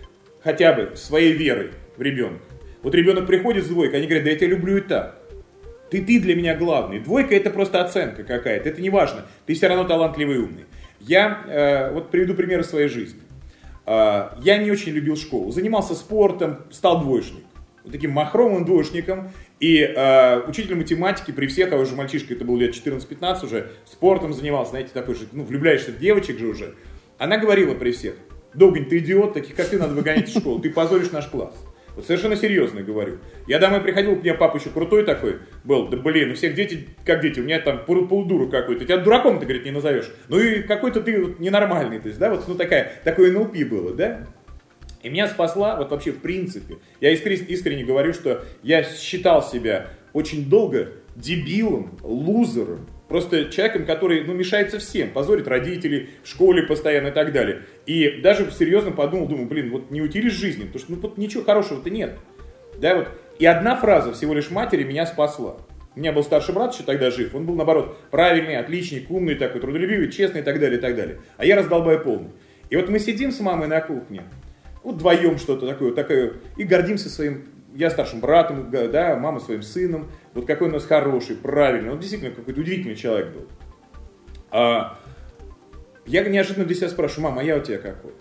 хотя 0.43 0.73
бы 0.73 0.97
своей 0.97 1.33
верой 1.33 1.71
в 1.97 2.03
ребенка. 2.03 2.45
Вот 2.83 2.95
ребенок 2.95 3.27
приходит 3.27 3.65
с 3.65 3.69
двойкой, 3.69 3.99
они 3.99 4.07
говорят, 4.07 4.25
да 4.25 4.31
я 4.31 4.37
тебя 4.37 4.49
люблю 4.49 4.77
и 4.77 4.81
так. 4.81 5.19
Ты, 5.91 6.05
ты 6.05 6.21
для 6.21 6.35
меня 6.35 6.55
главный. 6.55 6.99
Двойка 7.01 7.35
это 7.35 7.51
просто 7.51 7.83
оценка 7.83 8.23
какая-то, 8.23 8.69
это 8.69 8.81
не 8.81 8.91
важно. 8.91 9.27
Ты 9.47 9.55
все 9.55 9.69
равно 9.69 9.85
талантливый 9.85 10.37
и 10.37 10.39
умный. 10.39 10.65
Я 11.01 11.43
э, 11.47 11.93
вот 11.93 12.11
приведу 12.11 12.35
пример 12.35 12.61
из 12.61 12.67
своей 12.67 12.89
жизни. 12.89 13.21
А, 13.91 14.37
Я 14.43 14.59
не 14.59 14.71
очень 14.71 14.93
любил 14.93 15.17
школу. 15.17 15.51
Занимался 15.51 15.95
спортом, 15.95 16.59
стал 16.71 17.01
двоечник. 17.01 17.45
Таким 17.91 18.11
махровым 18.11 18.65
двоечником. 18.65 19.31
И 19.61 19.81
э, 19.81 20.41
учитель 20.47 20.75
математики 20.75 21.31
при 21.31 21.47
всех, 21.47 21.73
а 21.73 21.77
уже 21.77 21.97
мальчишка, 21.97 22.35
это 22.35 22.45
был 22.45 22.57
лет 22.57 22.75
14-15 22.75 23.45
уже, 23.45 23.71
спортом 23.85 24.33
занимался, 24.33 24.71
знаете, 24.71 24.91
такой 24.93 25.15
же, 25.15 25.27
ну, 25.33 25.45
влюбляешься 25.45 25.91
в 25.91 25.99
девочек 25.99 26.39
же 26.39 26.47
уже. 26.47 26.75
Она 27.19 27.39
говорила 27.39 27.75
при 27.75 27.93
всех, 27.93 28.15
Долгань, 28.55 28.87
ты 28.87 28.99
идиот, 28.99 29.35
таких 29.35 29.55
как 29.55 29.69
ты 29.69 29.79
надо 29.79 29.95
выгонять 29.95 30.29
из 30.29 30.37
школы, 30.37 30.61
ты 30.61 30.71
позоришь 30.71 31.11
наш 31.11 31.27
класс. 31.27 31.55
Вот 31.99 32.07
совершенно 32.07 32.37
серьезно 32.37 32.83
говорю. 32.83 33.19
Я 33.49 33.59
домой 33.59 33.81
приходил, 33.81 34.13
у 34.13 34.17
меня 34.17 34.35
папа 34.35 34.59
еще 34.59 34.71
крутой 34.71 35.05
такой 35.05 35.39
был. 35.65 35.89
Да 35.89 35.97
блин, 35.97 36.31
у 36.31 36.35
всех 36.35 36.55
дети, 36.55 36.87
как 37.05 37.21
дети, 37.21 37.41
у 37.41 37.43
меня 37.43 37.59
там 37.59 37.85
пол- 37.85 38.07
полдуру 38.07 38.49
какой-то. 38.49 38.85
Тебя 38.85 38.99
дураком 38.99 39.41
ты, 39.41 39.47
говорит, 39.47 39.65
не 39.65 39.73
назовешь. 39.73 40.09
Ну 40.29 40.39
и 40.39 40.63
какой-то 40.63 41.01
ты 41.01 41.21
вот 41.25 41.41
ненормальный. 41.41 41.99
То 41.99 42.07
есть, 42.07 42.21
да, 42.21 42.31
вот 42.31 42.47
ну 42.47 42.55
такая, 42.55 42.93
такое 43.03 43.33
НЛП 43.33 43.57
было, 43.69 43.95
да? 43.95 44.29
И 45.03 45.09
меня 45.09 45.29
спасла, 45.29 45.77
вот 45.77 45.91
вообще 45.91 46.13
в 46.13 46.21
принципе, 46.21 46.79
я 47.01 47.13
искренне, 47.13 47.85
говорю, 47.85 48.13
что 48.13 48.45
я 48.63 48.83
считал 48.83 49.43
себя 49.43 49.91
очень 50.13 50.49
долго 50.49 50.93
дебилом, 51.15 51.99
лузером, 52.03 52.87
просто 53.09 53.47
человеком, 53.47 53.87
который 53.87 54.25
ну, 54.25 54.35
мешается 54.35 54.79
всем, 54.79 55.11
позорит 55.11 55.49
родителей, 55.49 56.11
в 56.23 56.29
школе 56.29 56.63
постоянно 56.65 57.09
и 57.09 57.13
так 57.13 57.33
далее. 57.33 57.63
И 57.87 58.21
даже 58.23 58.51
серьезно 58.51 58.91
подумал, 58.91 59.29
думаю, 59.29 59.49
блин, 59.49 59.71
вот 59.71 59.91
не 59.91 60.01
уйти 60.01 60.21
жизни, 60.29 60.65
потому 60.65 60.79
что 60.81 60.93
ну, 60.93 60.99
вот 61.01 61.19
ничего 61.19 61.45
хорошего-то 61.45 61.91
нет. 61.91 62.17
Да, 62.77 62.97
вот. 62.97 63.09
И 63.39 63.47
одна 63.47 63.77
фраза 63.77 64.13
всего 64.13 64.35
лишь 64.35 64.51
матери 64.51 64.85
меня 64.85 65.07
спасла. 65.07 65.57
У 65.95 66.01
меня 66.01 66.13
был 66.13 66.23
старший 66.23 66.55
брат 66.55 66.75
еще 66.75 66.85
тогда 66.85 67.11
жив, 67.11 67.35
он 67.35 67.45
был 67.45 67.57
наоборот 67.57 67.99
правильный, 68.11 68.57
отличник, 68.57 69.11
умный 69.11 69.35
такой, 69.35 69.61
трудолюбивый, 69.61 70.13
честный 70.13 70.43
и 70.43 70.45
так 70.45 70.61
далее, 70.61 70.79
и 70.79 70.81
так 70.81 70.95
далее. 70.95 71.19
А 71.37 71.45
я 71.45 71.57
раздолбай 71.57 71.99
полный. 71.99 72.31
И 72.71 72.77
вот 72.77 72.89
мы 72.89 73.01
сидим 73.01 73.33
с 73.33 73.41
мамой 73.41 73.67
на 73.67 73.81
кухне, 73.81 74.23
вдвоем 74.83 75.39
что-то 75.39 75.67
такое, 75.67 75.93
такое, 75.93 76.35
и 76.57 76.65
гордимся 76.65 77.09
своим, 77.09 77.45
я 77.75 77.91
старшим 77.91 78.21
братом, 78.21 78.71
да, 78.71 79.17
мама 79.17 79.41
своим 79.41 79.63
сыном, 79.63 80.11
вот 80.35 80.47
какой 80.47 80.69
у 80.69 80.73
нас 80.73 80.85
хороший, 80.85 81.37
правильный, 81.37 81.91
он 81.91 81.99
действительно 81.99 82.35
какой-то 82.35 82.61
удивительный 82.61 82.97
человек 82.97 83.33
был. 83.33 83.47
А, 84.51 84.99
я 86.07 86.23
неожиданно 86.25 86.65
для 86.65 86.75
себя 86.75 86.89
спрашиваю, 86.89 87.31
мама, 87.31 87.43
а 87.43 87.45
я 87.45 87.57
у 87.57 87.61
тебя 87.61 87.79
какой? 87.79 88.13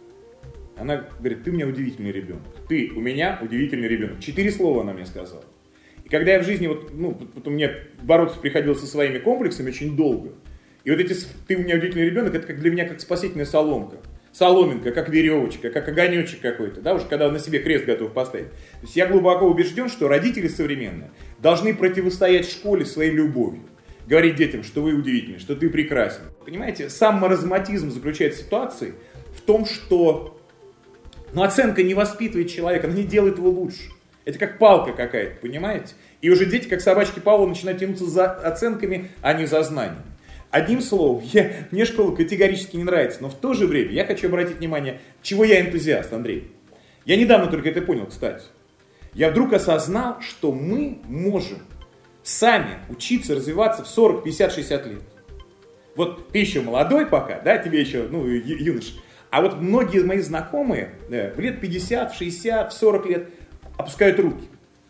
Она 0.78 1.08
говорит, 1.20 1.44
ты 1.44 1.52
у 1.52 1.54
меня 1.54 1.66
удивительный 1.66 2.12
ребенок. 2.12 2.44
Ты 2.68 2.92
у 2.96 3.00
меня 3.00 3.40
удивительный 3.42 3.88
ребенок. 3.88 4.20
Четыре 4.20 4.52
слова 4.52 4.82
она 4.82 4.94
мне 4.94 5.06
сказала. 5.06 5.44
И 6.04 6.10
когда 6.10 6.34
я 6.34 6.40
в 6.40 6.46
жизни, 6.46 6.68
вот, 6.68 6.92
ну, 6.94 7.14
потом 7.14 7.54
мне 7.54 7.72
бороться 8.02 8.40
приходилось 8.40 8.80
со 8.80 8.88
своими 8.88 9.18
комплексами 9.18 9.70
очень 9.70 9.96
долго. 9.96 10.34
И 10.84 10.92
вот 10.92 11.00
эти, 11.00 11.16
ты 11.48 11.58
у 11.58 11.60
меня 11.60 11.76
удивительный 11.76 12.06
ребенок, 12.06 12.36
это 12.36 12.48
как 12.48 12.60
для 12.60 12.72
меня 12.72 12.88
как 12.88 13.02
спасительная 13.02 13.46
соломка. 13.46 13.98
Соломинка, 14.38 14.92
как 14.92 15.10
веревочка, 15.10 15.72
как 15.72 15.88
огонечек 15.88 16.42
какой-то, 16.42 16.80
да, 16.80 16.94
уже 16.94 17.06
когда 17.08 17.26
он 17.26 17.34
на 17.34 17.40
себе 17.40 17.58
крест 17.58 17.86
готов 17.86 18.14
поставить. 18.14 18.52
То 18.52 18.84
есть 18.84 18.96
я 18.96 19.08
глубоко 19.08 19.48
убежден, 19.48 19.90
что 19.90 20.08
родители 20.08 20.48
современные 20.48 21.10
должны 21.40 21.74
противостоять 21.74 22.48
школе 22.48 22.86
своей 22.86 23.10
любовью. 23.10 23.64
Говорить 24.06 24.36
детям, 24.36 24.64
что 24.64 24.84
вы 24.84 24.94
удивительны, 24.94 25.40
что 25.40 25.56
ты 25.56 25.72
прекрасен. 25.72 26.22
Понимаете, 26.46 26.88
сам 26.90 27.16
маразматизм 27.16 27.90
заключается 27.90 28.44
в 28.44 28.46
ситуации 28.46 28.94
в 29.36 29.42
том, 29.42 29.66
что 29.66 30.40
ну, 31.34 31.42
оценка 31.42 31.82
не 31.82 31.96
воспитывает 31.96 32.52
человека, 32.52 32.86
она 32.86 32.96
не 32.96 33.06
делает 33.06 33.40
его 33.40 33.50
лучше. 33.50 33.90
Это 34.24 34.38
как 34.38 34.60
палка 34.60 34.94
какая-то, 34.94 35.42
понимаете? 35.42 35.96
И 36.22 36.30
уже 36.30 36.46
дети, 36.46 36.68
как 36.68 36.82
собачки 36.82 37.20
Павла, 37.20 37.48
начинают 37.48 37.80
тянуться 37.80 38.06
за 38.06 38.26
оценками, 38.30 39.10
а 39.22 39.34
не 39.34 39.48
за 39.48 39.64
знаниями. 39.64 40.04
Одним 40.58 40.82
словом, 40.82 41.22
я, 41.34 41.52
мне 41.70 41.86
школа 41.86 42.16
категорически 42.16 42.78
не 42.78 42.84
нравится, 42.84 43.20
но 43.22 43.30
в 43.30 43.36
то 43.36 43.54
же 43.54 43.68
время 43.68 43.92
я 43.92 44.08
хочу 44.08 44.28
обратить 44.28 44.58
внимание, 44.58 45.00
чего 45.22 45.44
я 45.44 45.62
энтузиаст, 45.62 46.12
Андрей. 46.12 46.52
Я 47.06 47.16
недавно 47.16 47.46
только 47.46 47.70
это 47.70 47.84
понял, 47.84 48.08
кстати. 48.08 48.44
Я 49.14 49.30
вдруг 49.30 49.54
осознал, 49.54 50.20
что 50.20 50.52
мы 50.52 50.98
можем 51.06 51.60
сами 52.24 52.80
учиться 52.90 53.36
развиваться 53.36 53.84
в 53.84 53.88
40, 53.88 54.24
50, 54.24 54.52
60 54.52 54.88
лет. 54.88 55.02
Вот 55.96 56.30
ты 56.30 56.40
еще 56.40 56.62
молодой 56.62 57.06
пока, 57.06 57.40
да, 57.40 57.60
тебе 57.60 57.80
еще, 57.80 58.08
ну, 58.10 58.26
юнош. 58.26 58.96
А 59.30 59.44
вот 59.44 59.62
многие 59.62 60.04
мои 60.04 60.22
знакомые 60.22 60.96
да, 61.08 61.34
в 61.36 61.40
лет 61.40 61.62
50, 61.62 62.16
60, 62.16 62.74
40 62.74 63.06
лет 63.06 63.30
опускают 63.78 64.20
руки. 64.20 64.48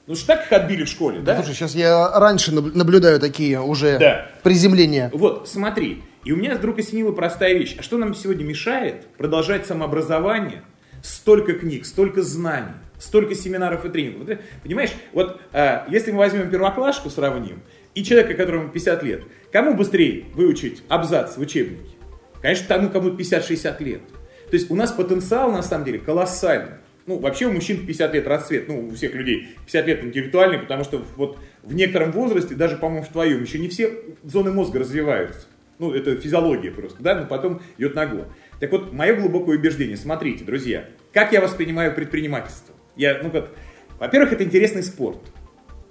Ну 0.08 0.16
что 0.16 0.28
так 0.28 0.45
их 0.45 0.53
отбили 0.53 0.86
в 0.86 0.88
школе, 0.88 1.20
да? 1.20 1.36
Слушай, 1.36 1.53
сейчас 1.53 1.76
я 1.76 2.18
раньше 2.18 2.53
наблюдаю 2.53 3.20
такие 3.20 3.60
уже 3.60 3.99
да. 3.99 4.32
приземления. 4.41 5.12
Вот, 5.14 5.49
смотри. 5.49 6.01
И 6.24 6.32
у 6.32 6.38
меня 6.38 6.55
вдруг 6.55 6.80
осенила 6.80 7.12
простая 7.12 7.53
вещь. 7.53 7.76
А 7.78 7.84
что 7.84 7.97
нам 7.97 8.16
сегодня 8.16 8.45
мешает 8.45 9.05
продолжать 9.18 9.68
самообразование? 9.68 10.64
Столько 11.03 11.53
книг, 11.53 11.86
столько 11.86 12.22
знаний, 12.22 12.74
столько 12.99 13.36
семинаров 13.36 13.84
и 13.84 13.89
тренингов. 13.89 14.39
Понимаешь, 14.64 14.91
вот 15.12 15.41
а, 15.51 15.86
если 15.89 16.12
мы 16.12 16.20
возьмем 16.20 16.49
первоклашку, 16.49 17.10
сравним, 17.10 17.62
и 17.93 18.03
человека, 18.03 18.34
которому 18.34 18.70
50 18.70 19.03
лет, 19.03 19.24
кому 19.51 19.74
быстрее 19.74 20.26
выучить 20.34 20.84
абзац 20.88 21.36
в 21.36 21.41
учебнике? 21.41 21.95
Конечно, 22.41 22.66
тому, 22.68 22.89
кому 22.89 23.10
50-60 23.10 23.84
лет. 23.84 24.01
То 24.49 24.53
есть 24.53 24.72
у 24.72 24.76
нас 24.76 24.91
потенциал, 24.91 25.51
на 25.51 25.62
самом 25.62 25.84
деле, 25.84 25.99
колоссальный 25.99 26.78
ну, 27.08 27.18
вообще 27.20 27.45
у 27.45 27.53
мужчин 27.53 27.86
50 27.86 28.14
лет 28.14 28.28
расцвет, 28.28 28.68
ну, 28.68 28.88
у 28.88 28.91
всех 28.91 29.14
людей 29.16 29.47
50 29.66 29.88
лет 29.88 30.03
интеллектуальный, 30.03 30.60
потому 30.60 30.84
что 30.84 31.03
вот 31.16 31.39
в 31.64 31.74
некотором 31.74 32.12
возрасте, 32.12 32.53
даже, 32.53 32.76
по-моему, 32.76 33.05
в 33.05 33.10
твоем, 33.10 33.41
еще 33.41 33.60
не 33.60 33.70
все 33.70 33.93
зоны 34.24 34.51
мозга 34.51 34.80
развиваются. 34.80 35.47
Ну, 35.80 35.93
это 35.93 36.16
физиология 36.20 36.72
просто, 36.72 37.01
да, 37.01 37.16
но 37.16 37.26
потом 37.26 37.62
идет 37.78 37.95
нагло. 37.95 38.28
Так 38.60 38.72
вот, 38.72 38.91
мое 38.91 39.16
глубокое 39.16 39.58
убеждение, 39.58 39.95
смотрите, 39.95 40.43
друзья, 40.43 40.86
как 41.14 41.32
я 41.32 41.39
воспринимаю 41.39 41.95
предпринимательство? 41.95 42.76
Я, 42.95 43.22
ну, 43.24 43.32
как, 43.32 43.51
во-первых, 43.99 44.34
это 44.34 44.43
интересный 44.43 44.84
спорт. 44.84 45.20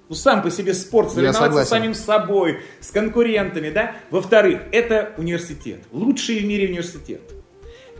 Ну, 0.09 0.15
сам 0.15 0.41
по 0.41 0.51
себе 0.51 0.73
спорт, 0.73 1.11
соревноваться 1.11 1.65
с 1.65 1.69
самим 1.69 1.93
собой, 1.93 2.59
с 2.79 2.91
конкурентами, 2.91 3.71
да. 3.71 3.95
Во-вторых, 4.11 4.61
это 4.71 5.13
университет, 5.17 5.79
лучший 5.91 6.39
в 6.39 6.45
мире 6.45 6.67
университет. 6.67 7.21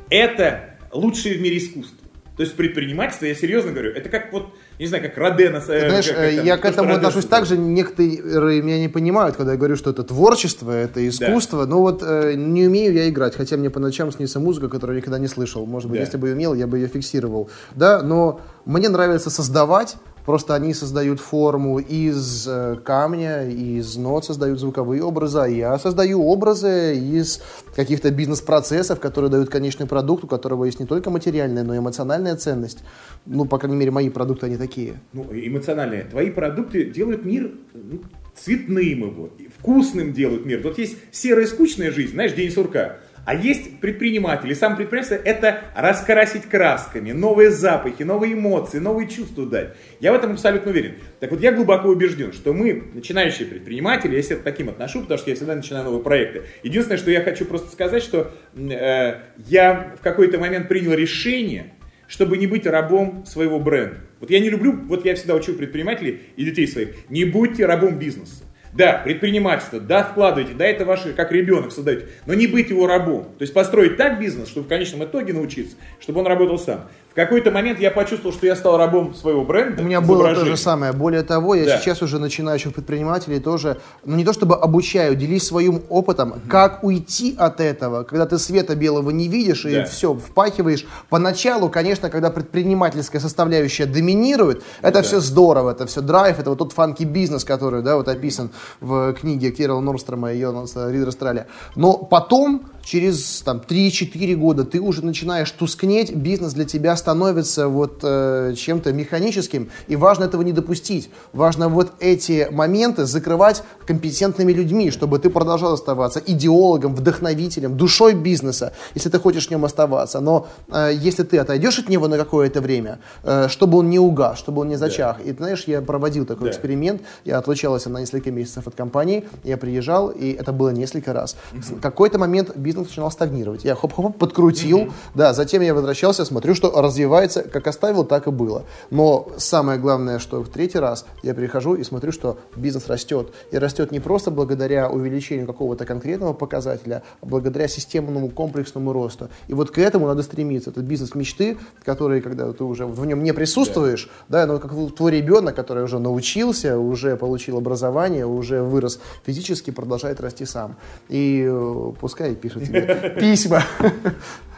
Это 0.10 0.78
лучшее 0.94 1.38
в 1.38 1.42
мире 1.42 1.58
искусство. 1.58 2.07
То 2.38 2.44
есть 2.44 2.56
предпринимательство, 2.56 3.26
я 3.26 3.34
серьезно 3.34 3.72
говорю, 3.72 3.92
это 3.92 4.10
как 4.10 4.32
вот, 4.32 4.54
не 4.78 4.86
знаю, 4.86 5.04
как 5.04 5.18
Родена. 5.18 5.58
Э, 5.58 5.90
знаешь, 5.90 6.08
как, 6.08 6.18
как, 6.18 6.46
я 6.46 6.58
к 6.58 6.66
этому 6.66 6.94
отношусь 6.94 7.26
так 7.26 7.48
же, 7.48 7.58
некоторые 7.58 8.62
меня 8.62 8.80
не 8.80 8.90
понимают, 8.90 9.36
когда 9.36 9.54
я 9.54 9.58
говорю, 9.58 9.76
что 9.76 9.90
это 9.90 10.04
творчество, 10.04 10.72
это 10.72 11.06
искусство, 11.08 11.66
да. 11.66 11.72
но 11.72 11.82
вот 11.82 12.04
э, 12.06 12.36
не 12.36 12.68
умею 12.68 12.94
я 12.94 13.10
играть, 13.10 13.36
хотя 13.36 13.58
мне 13.58 13.72
по 13.72 13.80
ночам 13.80 14.12
снится 14.12 14.40
музыка, 14.40 14.70
которую 14.70 14.98
я 14.98 15.02
никогда 15.02 15.18
не 15.18 15.28
слышал. 15.28 15.66
Может 15.66 15.90
быть, 15.90 16.00
да. 16.00 16.06
если 16.06 16.18
бы 16.18 16.32
умел, 16.32 16.54
я 16.54 16.68
бы 16.68 16.78
ее 16.78 16.88
фиксировал. 16.88 17.50
Да, 17.76 18.04
но 18.04 18.40
мне 18.66 18.88
нравится 18.88 19.32
создавать, 19.32 19.96
Просто 20.28 20.56
они 20.56 20.74
создают 20.74 21.22
форму 21.22 21.80
из 21.80 22.46
э, 22.50 22.76
камня, 22.84 23.48
из 23.50 23.96
нот 23.96 24.26
создают 24.26 24.60
звуковые 24.60 25.02
образы, 25.02 25.40
а 25.40 25.48
я 25.48 25.80
создаю 25.80 26.22
образы 26.22 26.98
из 26.98 27.42
каких-то 27.74 28.12
бизнес-процессов, 28.12 29.00
которые 29.00 29.32
дают 29.32 29.50
конечный 29.50 29.86
продукт, 29.86 30.26
у 30.26 30.28
которого 30.28 30.66
есть 30.66 30.82
не 30.82 30.86
только 30.86 31.10
материальная, 31.12 31.64
но 31.64 31.74
и 31.74 31.78
эмоциональная 31.78 32.36
ценность. 32.36 32.84
Ну, 33.26 33.46
по 33.46 33.58
крайней 33.58 33.78
мере, 33.78 33.92
мои 33.92 34.10
продукты, 34.10 34.48
они 34.48 34.58
такие. 34.58 34.96
Ну, 35.14 35.26
эмоциональные. 35.32 36.04
Твои 36.04 36.30
продукты 36.30 36.84
делают 36.84 37.24
мир 37.24 37.54
ну, 37.74 38.02
цветным 38.36 38.80
его, 38.80 39.30
вкусным 39.58 40.12
делают 40.12 40.46
мир. 40.46 40.60
Вот 40.62 40.78
есть 40.78 40.98
серая 41.14 41.48
скучная 41.48 41.90
жизнь, 41.90 42.12
знаешь, 42.12 42.34
день 42.34 42.52
сурка. 42.52 42.98
А 43.28 43.36
есть 43.36 43.82
предприниматели, 43.82 44.54
сам 44.54 44.78
предприниматель 44.78 45.20
это 45.22 45.66
раскрасить 45.76 46.44
красками, 46.44 47.12
новые 47.12 47.52
запахи, 47.52 48.04
новые 48.04 48.36
эмоции, 48.36 48.80
новые 48.80 49.10
чувства 49.10 49.46
дать. 49.46 49.76
Я 50.00 50.14
в 50.14 50.16
этом 50.16 50.32
абсолютно 50.32 50.72
уверен. 50.72 50.94
Так 51.20 51.32
вот, 51.32 51.42
я 51.42 51.52
глубоко 51.52 51.90
убежден, 51.90 52.32
что 52.32 52.54
мы, 52.54 52.86
начинающие 52.94 53.46
предприниматели, 53.46 54.16
я 54.16 54.22
себя 54.22 54.38
таким 54.42 54.70
отношу, 54.70 55.02
потому 55.02 55.18
что 55.18 55.30
я 55.30 55.36
всегда 55.36 55.56
начинаю 55.56 55.84
новые 55.84 56.02
проекты. 56.04 56.44
Единственное, 56.64 56.98
что 56.98 57.12
я 57.12 57.22
хочу 57.22 57.44
просто 57.44 57.70
сказать, 57.70 58.02
что 58.02 58.32
э, 58.56 59.16
я 59.36 59.96
в 60.00 60.02
какой-то 60.02 60.40
момент 60.40 60.70
принял 60.70 60.94
решение, 60.94 61.74
чтобы 62.08 62.38
не 62.38 62.48
быть 62.48 62.66
рабом 62.66 63.26
своего 63.26 63.60
бренда. 63.60 63.98
Вот 64.22 64.30
я 64.30 64.40
не 64.40 64.50
люблю, 64.50 64.72
вот 64.72 65.04
я 65.04 65.16
всегда 65.16 65.36
учу 65.36 65.54
предпринимателей 65.54 66.22
и 66.38 66.46
детей 66.46 66.66
своих, 66.66 66.96
не 67.10 67.26
будьте 67.26 67.66
рабом 67.66 68.00
бизнеса. 68.00 68.47
Да, 68.78 69.02
предпринимательство, 69.04 69.80
да, 69.80 70.04
вкладывайте, 70.04 70.54
да, 70.54 70.64
это 70.64 70.86
ваше, 70.86 71.14
как 71.14 71.32
ребенок 71.32 71.72
создаете, 71.72 72.10
но 72.28 72.36
не 72.36 72.46
быть 72.46 72.70
его 72.70 72.86
рабом. 72.86 73.24
То 73.24 73.42
есть 73.42 73.52
построить 73.52 73.98
так 73.98 74.20
бизнес, 74.20 74.50
чтобы 74.50 74.68
в 74.68 74.70
конечном 74.70 75.04
итоге 75.04 75.34
научиться, 75.34 75.78
чтобы 76.00 76.20
он 76.20 76.28
работал 76.28 76.60
сам 76.60 76.88
какой-то 77.18 77.50
момент 77.50 77.80
я 77.80 77.90
почувствовал, 77.90 78.32
что 78.32 78.46
я 78.46 78.56
стал 78.56 78.78
рабом 78.78 79.16
своего 79.16 79.44
бренда. 79.44 79.82
У 79.82 79.86
меня 79.86 80.02
было 80.02 80.36
то 80.36 80.46
же 80.46 80.56
самое. 80.56 80.94
Более 80.94 81.24
того, 81.24 81.56
я 81.56 81.66
да. 81.66 81.80
сейчас 81.80 82.04
уже 82.04 82.20
начинающих 82.20 82.76
предпринимателей 82.76 83.40
тоже, 83.40 83.80
ну 84.06 84.16
не 84.16 84.24
то 84.24 84.34
чтобы 84.34 84.56
обучаю, 84.56 85.16
делись 85.16 85.48
своим 85.48 85.82
опытом, 85.90 86.30
угу. 86.30 86.40
как 86.48 86.84
уйти 86.84 87.36
от 87.36 87.60
этого, 87.60 88.04
когда 88.04 88.28
ты 88.28 88.38
света 88.38 88.76
белого 88.76 89.10
не 89.10 89.28
видишь 89.28 89.66
и 89.66 89.74
да. 89.74 89.86
все, 89.86 90.14
впахиваешь. 90.14 90.86
Поначалу, 91.10 91.70
конечно, 91.70 92.12
когда 92.12 92.30
предпринимательская 92.30 93.20
составляющая 93.20 93.88
доминирует, 93.88 94.62
это 94.84 95.00
да. 95.00 95.02
все 95.02 95.20
здорово, 95.20 95.72
это 95.72 95.88
все 95.88 96.02
драйв, 96.02 96.40
это 96.40 96.52
вот 96.52 96.60
тот 96.60 96.74
фанки 96.74 97.04
бизнес, 97.04 97.44
который, 97.44 97.82
да, 97.82 97.96
вот 97.96 98.08
описан 98.08 98.52
в 98.80 99.14
книге 99.14 99.50
Кирилла 99.50 99.82
Норстрома 99.82 100.34
и 100.34 100.38
Йонаса 100.38 100.92
Ридер 100.92 101.12
Страля. 101.12 101.48
Но 101.76 101.98
потом 101.98 102.62
через 102.88 103.42
там, 103.42 103.62
3-4 103.68 104.36
года 104.36 104.64
ты 104.64 104.80
уже 104.80 105.04
начинаешь 105.04 105.52
тускнеть, 105.52 106.16
бизнес 106.16 106.54
для 106.54 106.64
тебя 106.64 106.96
становится 106.96 107.68
вот 107.68 108.00
э, 108.02 108.54
чем-то 108.56 108.94
механическим, 108.94 109.70
и 109.90 109.98
важно 109.98 110.24
этого 110.24 110.42
не 110.42 110.54
допустить. 110.54 111.10
Важно 111.34 111.68
вот 111.68 111.92
эти 112.00 112.48
моменты 112.50 113.06
закрывать 113.06 113.64
компетентными 113.86 114.54
людьми, 114.54 114.90
чтобы 114.90 115.20
ты 115.20 115.30
продолжал 115.30 115.74
оставаться 115.74 116.22
идеологом, 116.26 116.96
вдохновителем, 116.96 117.76
душой 117.76 118.14
бизнеса, 118.14 118.72
если 118.96 119.10
ты 119.10 119.20
хочешь 119.20 119.48
в 119.48 119.52
нем 119.52 119.66
оставаться. 119.66 120.22
Но 120.22 120.48
э, 120.72 120.92
если 120.94 121.24
ты 121.24 121.40
отойдешь 121.40 121.80
от 121.80 121.90
него 121.90 122.08
на 122.08 122.18
какое-то 122.18 122.62
время, 122.62 123.00
э, 123.24 123.50
чтобы 123.50 123.80
он 123.80 123.90
не 123.90 124.00
угас, 124.00 124.40
чтобы 124.40 124.62
он 124.62 124.70
не 124.70 124.78
зачах. 124.78 125.18
Да. 125.18 125.30
И 125.30 125.34
знаешь, 125.34 125.66
я 125.68 125.82
проводил 125.82 126.26
такой 126.26 126.46
да. 126.46 126.52
эксперимент, 126.52 127.02
я 127.26 127.38
отлучался 127.38 127.90
на 127.90 127.98
несколько 127.98 128.32
месяцев 128.32 128.66
от 128.66 128.76
компании, 128.76 129.26
я 129.44 129.58
приезжал, 129.58 130.08
и 130.08 130.32
это 130.32 130.54
было 130.54 130.70
несколько 130.70 131.12
раз. 131.12 131.36
В 131.52 131.82
какой-то 131.82 132.18
момент 132.18 132.56
бизнес 132.56 132.77
бизнес 132.78 132.90
начинал 132.90 133.12
стагнировать. 133.12 133.66
Я 133.66 133.76
хоп-хоп 133.76 134.18
подкрутил, 134.18 134.80
mm-hmm. 134.80 134.92
да, 135.16 135.34
затем 135.34 135.62
я 135.62 135.74
возвращался, 135.74 136.26
смотрю, 136.26 136.56
что 136.56 136.82
развивается, 136.82 137.42
как 137.42 137.68
оставил, 137.68 138.04
так 138.04 138.28
и 138.28 138.32
было. 138.32 138.64
Но 138.92 139.28
самое 139.38 139.80
главное, 139.80 140.20
что 140.20 140.42
в 140.42 140.50
третий 140.50 140.80
раз 140.80 141.06
я 141.24 141.34
прихожу 141.34 141.76
и 141.76 141.84
смотрю, 141.84 142.12
что 142.12 142.38
бизнес 142.56 142.88
растет. 142.88 143.34
И 143.52 143.58
растет 143.58 143.92
не 143.92 144.00
просто 144.00 144.32
благодаря 144.32 144.90
увеличению 144.90 145.48
какого-то 145.48 145.86
конкретного 145.86 146.34
показателя, 146.34 147.04
а 147.22 147.26
благодаря 147.26 147.68
системному 147.68 148.30
комплексному 148.30 148.94
росту. 148.94 149.30
И 149.48 149.54
вот 149.54 149.72
к 149.72 149.78
этому 149.80 150.08
надо 150.08 150.24
стремиться. 150.24 150.70
Это 150.70 150.82
бизнес 150.82 151.16
мечты, 151.16 151.58
который, 151.84 152.22
когда 152.22 152.52
ты 152.54 152.64
уже 152.64 152.86
в 152.86 153.06
нем 153.06 153.24
не 153.24 153.34
присутствуешь, 153.34 154.10
да, 154.30 154.46
да 154.46 154.54
но 154.54 154.60
как 154.60 154.72
твой 154.96 155.12
ребенок, 155.12 155.56
который 155.56 155.84
уже 155.84 156.00
научился, 156.00 156.78
уже 156.78 157.16
получил 157.18 157.58
образование, 157.58 158.26
уже 158.26 158.62
вырос 158.62 159.00
физически, 159.26 159.72
продолжает 159.72 160.22
расти 160.22 160.46
сам. 160.46 160.76
И 161.10 161.46
э, 161.48 161.92
пускай 162.00 162.36
пишет 162.36 162.67
письма. 163.20 163.64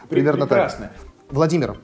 Примерно 0.08 0.46
так. 0.46 0.92
Владимир, 1.30 1.76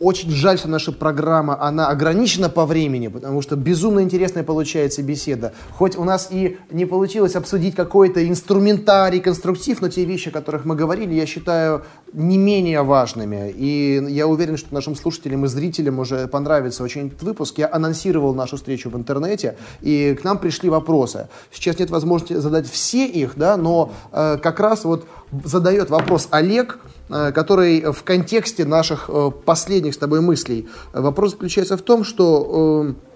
очень 0.00 0.30
жаль, 0.30 0.58
что 0.58 0.66
наша 0.66 0.92
программа, 0.92 1.62
она 1.62 1.88
ограничена 1.88 2.48
по 2.48 2.64
времени, 2.64 3.08
потому 3.08 3.42
что 3.42 3.54
безумно 3.54 4.00
интересная 4.00 4.42
получается 4.42 5.02
беседа. 5.02 5.52
Хоть 5.72 5.96
у 5.96 6.04
нас 6.04 6.28
и 6.30 6.56
не 6.70 6.86
получилось 6.86 7.36
обсудить 7.36 7.74
какой-то 7.74 8.26
инструментарий, 8.26 9.20
конструктив, 9.20 9.82
но 9.82 9.90
те 9.90 10.06
вещи, 10.06 10.30
о 10.30 10.32
которых 10.32 10.64
мы 10.64 10.74
говорили, 10.74 11.12
я 11.12 11.26
считаю 11.26 11.84
не 12.14 12.38
менее 12.38 12.82
важными. 12.82 13.50
И 13.54 14.02
я 14.08 14.26
уверен, 14.26 14.56
что 14.56 14.72
нашим 14.72 14.96
слушателям 14.96 15.44
и 15.44 15.48
зрителям 15.48 15.98
уже 15.98 16.26
понравится 16.28 16.82
очень 16.82 17.08
этот 17.08 17.22
выпуск. 17.22 17.58
Я 17.58 17.68
анонсировал 17.70 18.34
нашу 18.34 18.56
встречу 18.56 18.88
в 18.88 18.96
интернете, 18.96 19.58
и 19.82 20.16
к 20.18 20.24
нам 20.24 20.38
пришли 20.38 20.70
вопросы. 20.70 21.28
Сейчас 21.52 21.78
нет 21.78 21.90
возможности 21.90 22.34
задать 22.34 22.66
все 22.66 23.06
их, 23.06 23.34
да, 23.36 23.58
но 23.58 23.92
э, 24.12 24.38
как 24.42 24.60
раз 24.60 24.84
вот 24.84 25.06
задает 25.44 25.90
вопрос 25.90 26.28
Олег, 26.30 26.78
э, 27.08 27.32
который 27.32 27.92
в 27.92 28.02
контексте 28.02 28.64
наших 28.64 29.08
э, 29.08 29.30
последних 29.44 29.94
с 29.94 29.98
тобой 29.98 30.20
мыслей. 30.20 30.68
Вопрос 30.92 31.32
заключается 31.32 31.76
в 31.76 31.82
том, 31.82 32.04
что 32.04 32.86
э, 32.88 33.09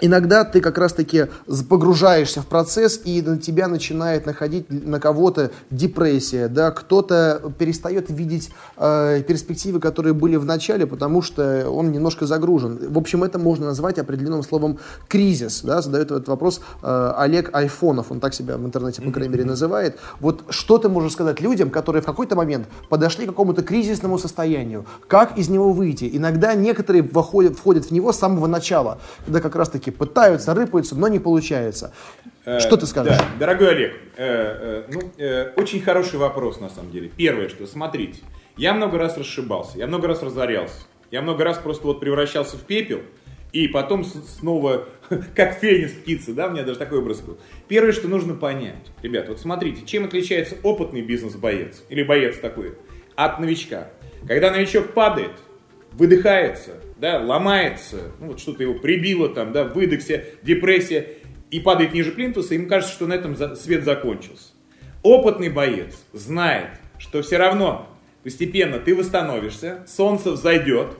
иногда 0.00 0.44
ты 0.44 0.60
как 0.60 0.78
раз-таки 0.78 1.26
погружаешься 1.68 2.42
в 2.42 2.46
процесс, 2.46 3.00
и 3.04 3.22
на 3.22 3.38
тебя 3.38 3.68
начинает 3.68 4.26
находить 4.26 4.66
на 4.70 5.00
кого-то 5.00 5.50
депрессия, 5.70 6.48
да, 6.48 6.70
кто-то 6.70 7.52
перестает 7.58 8.10
видеть 8.10 8.50
э, 8.76 9.22
перспективы, 9.26 9.80
которые 9.80 10.14
были 10.14 10.36
в 10.36 10.44
начале, 10.44 10.86
потому 10.86 11.22
что 11.22 11.70
он 11.70 11.92
немножко 11.92 12.26
загружен. 12.26 12.78
В 12.88 12.98
общем, 12.98 13.24
это 13.24 13.38
можно 13.38 13.66
назвать 13.66 13.98
определенным 13.98 14.42
словом 14.42 14.78
кризис, 15.08 15.62
да, 15.62 15.82
задает 15.82 16.10
этот 16.10 16.28
вопрос 16.28 16.60
э, 16.82 17.12
Олег 17.16 17.50
Айфонов, 17.54 18.10
он 18.10 18.20
так 18.20 18.34
себя 18.34 18.56
в 18.56 18.64
интернете, 18.64 19.02
по 19.02 19.10
крайней 19.10 19.32
мере, 19.32 19.44
называет. 19.44 19.96
Вот 20.20 20.44
что 20.50 20.78
ты 20.78 20.88
можешь 20.88 21.12
сказать 21.12 21.40
людям, 21.40 21.70
которые 21.70 22.02
в 22.02 22.06
какой-то 22.06 22.36
момент 22.36 22.66
подошли 22.88 23.24
к 23.24 23.30
какому-то 23.30 23.62
кризисному 23.62 24.18
состоянию, 24.18 24.84
как 25.08 25.38
из 25.38 25.48
него 25.48 25.72
выйти? 25.72 26.10
Иногда 26.12 26.54
некоторые 26.54 27.02
входят, 27.02 27.56
входят 27.56 27.86
в 27.86 27.90
него 27.90 28.12
с 28.12 28.18
самого 28.18 28.46
начала, 28.46 28.98
когда 29.24 29.40
как 29.40 29.56
раз-таки 29.56 29.85
все-таки 29.86 29.90
пытаются, 29.90 30.54
рыпаются, 30.54 30.96
но 30.96 31.08
не 31.08 31.18
получается. 31.18 31.92
Э, 32.44 32.60
что 32.60 32.76
ты 32.76 32.86
скажешь? 32.86 33.16
Да, 33.16 33.26
дорогой 33.38 33.70
Олег, 33.70 33.94
э, 34.16 34.84
э, 34.88 34.92
ну, 34.92 35.52
очень 35.56 35.80
хороший 35.80 36.18
вопрос 36.18 36.60
на 36.60 36.68
самом 36.68 36.90
деле. 36.90 37.10
Первое, 37.16 37.48
что 37.48 37.66
смотрите, 37.66 38.20
я 38.56 38.74
много 38.74 38.98
раз 38.98 39.16
расшибался, 39.16 39.78
я 39.78 39.86
много 39.86 40.08
раз 40.08 40.22
разорялся, 40.22 40.86
я 41.10 41.22
много 41.22 41.44
раз 41.44 41.58
просто 41.58 41.86
вот 41.86 42.00
превращался 42.00 42.56
в 42.56 42.62
пепел, 42.62 43.00
и 43.52 43.68
потом 43.68 44.04
снова, 44.04 44.88
как 45.34 45.58
феникс 45.58 45.92
птица, 45.92 46.34
да, 46.34 46.48
у 46.48 46.50
меня 46.50 46.62
даже 46.62 46.78
такой 46.78 46.98
образ 46.98 47.20
был. 47.20 47.38
Первое, 47.68 47.92
что 47.92 48.08
нужно 48.08 48.34
понять, 48.34 48.90
ребят, 49.02 49.28
вот 49.28 49.40
смотрите, 49.40 49.86
чем 49.86 50.04
отличается 50.04 50.56
опытный 50.62 51.02
бизнес-боец, 51.02 51.82
или 51.88 52.02
боец 52.02 52.38
такой, 52.38 52.74
от 53.14 53.40
новичка. 53.40 53.88
Когда 54.26 54.50
новичок 54.50 54.92
падает, 54.92 55.32
выдыхается, 55.92 56.80
да, 56.96 57.18
ломается, 57.18 58.12
ну, 58.20 58.28
вот 58.28 58.40
что-то 58.40 58.62
его 58.62 58.74
прибило 58.74 59.28
там, 59.28 59.52
да, 59.52 59.64
выдохся, 59.64 60.24
депрессия, 60.42 61.08
и 61.50 61.60
падает 61.60 61.94
ниже 61.94 62.10
плинтуса, 62.12 62.54
ему 62.54 62.66
кажется, 62.66 62.94
что 62.94 63.06
на 63.06 63.14
этом 63.14 63.36
свет 63.56 63.84
закончился. 63.84 64.52
Опытный 65.02 65.48
боец 65.48 65.94
знает, 66.12 66.70
что 66.98 67.22
все 67.22 67.36
равно 67.36 67.88
постепенно 68.24 68.78
ты 68.78 68.94
восстановишься, 68.94 69.84
солнце 69.86 70.32
взойдет, 70.32 70.96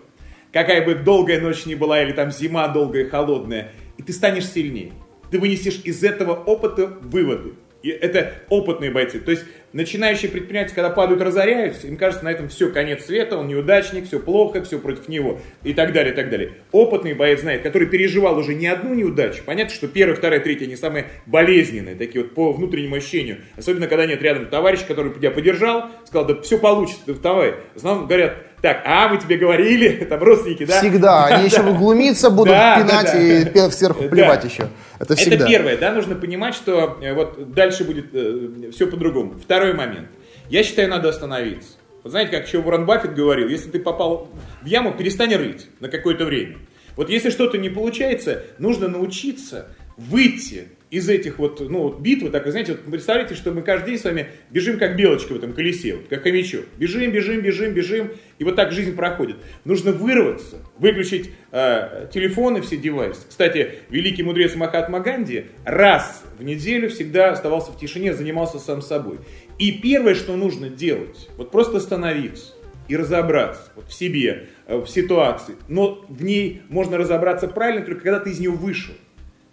какая 0.52 0.84
бы 0.84 0.94
долгая 0.94 1.40
ночь 1.40 1.66
ни 1.66 1.74
была, 1.74 2.02
или 2.02 2.12
там 2.12 2.30
зима 2.30 2.68
долгая, 2.68 3.08
холодная, 3.08 3.72
и 3.98 4.02
ты 4.02 4.12
станешь 4.12 4.46
сильнее. 4.46 4.92
Ты 5.30 5.40
вынесешь 5.40 5.80
из 5.82 6.04
этого 6.04 6.34
опыта 6.34 6.86
выводы. 6.86 7.54
И 7.82 7.88
это 7.88 8.34
опытные 8.48 8.90
бойцы. 8.90 9.18
То 9.18 9.32
есть 9.32 9.44
начинающие 9.76 10.30
предприниматели, 10.30 10.74
когда 10.74 10.90
падают, 10.90 11.20
разоряются, 11.20 11.86
им 11.86 11.96
кажется, 11.96 12.24
на 12.24 12.30
этом 12.30 12.48
все, 12.48 12.70
конец 12.70 13.04
света, 13.04 13.36
он 13.36 13.46
неудачник, 13.46 14.06
все 14.06 14.18
плохо, 14.18 14.62
все 14.64 14.78
против 14.78 15.08
него 15.08 15.38
и 15.62 15.74
так 15.74 15.92
далее, 15.92 16.12
и 16.12 16.16
так 16.16 16.30
далее. 16.30 16.52
Опытный 16.72 17.12
боец 17.12 17.42
знает, 17.42 17.62
который 17.62 17.86
переживал 17.86 18.38
уже 18.38 18.54
не 18.54 18.66
одну 18.66 18.94
неудачу. 18.94 19.42
Понятно, 19.44 19.74
что 19.74 19.86
первая, 19.86 20.16
вторая, 20.16 20.40
третья, 20.40 20.64
они 20.64 20.76
самые 20.76 21.06
болезненные, 21.26 21.94
такие 21.94 22.24
вот 22.24 22.34
по 22.34 22.52
внутреннему 22.52 22.96
ощущению. 22.96 23.38
Особенно, 23.56 23.86
когда 23.86 24.06
нет 24.06 24.22
рядом 24.22 24.46
товарища, 24.46 24.84
который 24.88 25.12
тебя 25.12 25.30
поддержал, 25.30 25.90
сказал, 26.06 26.26
да 26.26 26.40
все 26.40 26.58
получится, 26.58 27.14
давай. 27.22 27.54
В 27.74 27.76
основном 27.76 28.06
говорят, 28.06 28.36
так, 28.62 28.82
а 28.86 29.08
мы 29.08 29.18
тебе 29.18 29.36
говорили, 29.36 30.04
там 30.08 30.22
родственники, 30.22 30.64
да? 30.64 30.80
Всегда, 30.80 31.26
они 31.26 31.44
еще 31.48 31.62
глумиться 31.62 32.30
будут, 32.30 32.54
пинать 32.54 33.14
и 33.14 33.70
сверху 33.70 34.08
плевать 34.08 34.44
еще. 34.44 34.68
Это 34.98 35.14
всегда. 35.16 35.36
Это 35.36 35.46
первое, 35.46 35.76
да, 35.76 35.92
нужно 35.92 36.14
понимать, 36.14 36.54
что 36.54 36.98
э, 37.00 37.12
вот 37.12 37.52
дальше 37.52 37.84
будет 37.84 38.06
э, 38.12 38.70
все 38.72 38.86
по-другому. 38.86 39.38
Второй 39.38 39.72
момент. 39.72 40.08
Я 40.48 40.62
считаю, 40.62 40.88
надо 40.88 41.08
остановиться. 41.08 41.74
Вот 42.02 42.10
знаете, 42.10 42.30
как 42.30 42.46
еще 42.46 42.58
Уоррен 42.58 42.86
Баффет 42.86 43.14
говорил, 43.14 43.48
если 43.48 43.70
ты 43.70 43.80
попал 43.80 44.30
в 44.62 44.66
яму, 44.66 44.92
перестань 44.92 45.34
рыть 45.34 45.66
на 45.80 45.88
какое-то 45.88 46.24
время. 46.24 46.58
Вот 46.96 47.10
если 47.10 47.30
что-то 47.30 47.58
не 47.58 47.68
получается, 47.68 48.44
нужно 48.58 48.88
научиться 48.88 49.68
выйти 49.96 50.68
из 50.90 51.08
этих 51.08 51.38
вот, 51.38 51.60
ну, 51.60 51.82
вот 51.82 52.00
битвы, 52.00 52.30
так, 52.30 52.46
знаете, 52.48 52.72
вот 52.72 52.82
представляете, 52.82 53.34
что 53.34 53.50
мы 53.50 53.62
каждый 53.62 53.90
день 53.90 53.98
с 53.98 54.04
вами 54.04 54.28
бежим 54.50 54.78
как 54.78 54.96
белочка 54.96 55.32
в 55.32 55.36
этом 55.36 55.52
колесе, 55.52 55.96
вот, 55.96 56.06
как 56.08 56.22
хомячок. 56.22 56.64
Бежим, 56.78 57.10
бежим, 57.10 57.40
бежим, 57.40 57.72
бежим, 57.72 58.12
и 58.38 58.44
вот 58.44 58.54
так 58.54 58.70
жизнь 58.70 58.94
проходит. 58.94 59.36
Нужно 59.64 59.90
вырваться, 59.90 60.58
выключить 60.78 61.30
э, 61.50 62.06
телефоны, 62.12 62.62
все 62.62 62.76
девайсы. 62.76 63.22
Кстати, 63.28 63.70
великий 63.90 64.22
мудрец 64.22 64.54
Махатма 64.54 65.00
Ганди 65.00 65.46
раз 65.64 66.22
в 66.38 66.44
неделю 66.44 66.88
всегда 66.88 67.32
оставался 67.32 67.72
в 67.72 67.78
тишине, 67.78 68.14
занимался 68.14 68.58
сам 68.60 68.80
собой. 68.80 69.18
И 69.58 69.72
первое, 69.72 70.14
что 70.14 70.36
нужно 70.36 70.68
делать, 70.68 71.28
вот 71.36 71.50
просто 71.50 71.78
остановиться 71.78 72.52
и 72.86 72.96
разобраться 72.96 73.72
вот 73.74 73.88
в 73.88 73.92
себе, 73.92 74.48
э, 74.66 74.76
в 74.76 74.86
ситуации. 74.86 75.56
Но 75.66 76.04
в 76.08 76.22
ней 76.22 76.62
можно 76.68 76.96
разобраться 76.96 77.48
правильно 77.48 77.84
только 77.84 78.02
когда 78.02 78.20
ты 78.20 78.30
из 78.30 78.38
нее 78.38 78.50
вышел. 78.50 78.94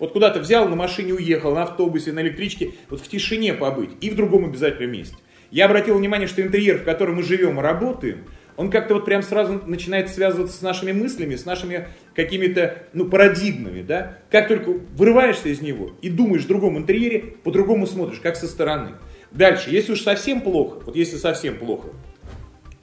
Вот 0.04 0.12
куда-то 0.12 0.42
взял, 0.42 0.68
на 0.68 0.76
машине 0.76 1.14
уехал, 1.14 1.56
на 1.56 1.64
автобусе, 1.64 2.12
на 2.12 2.20
электричке, 2.20 2.74
вот 2.90 3.00
в 3.00 3.08
тишине 3.08 3.54
побыть 3.54 3.92
и 4.02 4.10
в 4.10 4.18
другом 4.18 4.44
обязательном 4.44 4.92
месте. 4.92 5.16
Я 5.50 5.64
обратил 5.64 5.98
внимание, 5.98 6.28
что 6.28 6.42
интерьер, 6.42 6.80
в 6.80 6.84
котором 6.84 7.16
мы 7.16 7.24
живем 7.24 7.58
и 7.58 7.62
работаем, 7.62 8.26
он 8.58 8.70
как-то 8.70 8.96
вот 8.96 9.06
прям 9.06 9.24
сразу 9.24 9.62
начинает 9.66 10.10
связываться 10.10 10.58
с 10.58 10.62
нашими 10.62 10.92
мыслями, 10.92 11.38
с 11.38 11.46
нашими 11.46 11.88
какими-то, 12.16 12.84
ну, 12.92 13.06
парадигмами, 13.06 13.82
да. 13.82 14.18
Как 14.30 14.50
только 14.50 14.72
вырываешься 14.72 15.48
из 15.48 15.62
него 15.62 15.92
и 16.02 16.10
думаешь 16.10 16.44
в 16.44 16.48
другом 16.50 16.78
интерьере, 16.78 17.20
по-другому 17.42 17.88
смотришь, 17.88 18.20
как 18.20 18.36
со 18.36 18.48
стороны. 18.48 18.96
Дальше, 19.32 19.70
если 19.70 19.94
уж 19.94 20.02
совсем 20.02 20.42
плохо, 20.42 20.82
вот 20.86 20.98
если 20.98 21.16
совсем 21.16 21.58
плохо, 21.58 21.92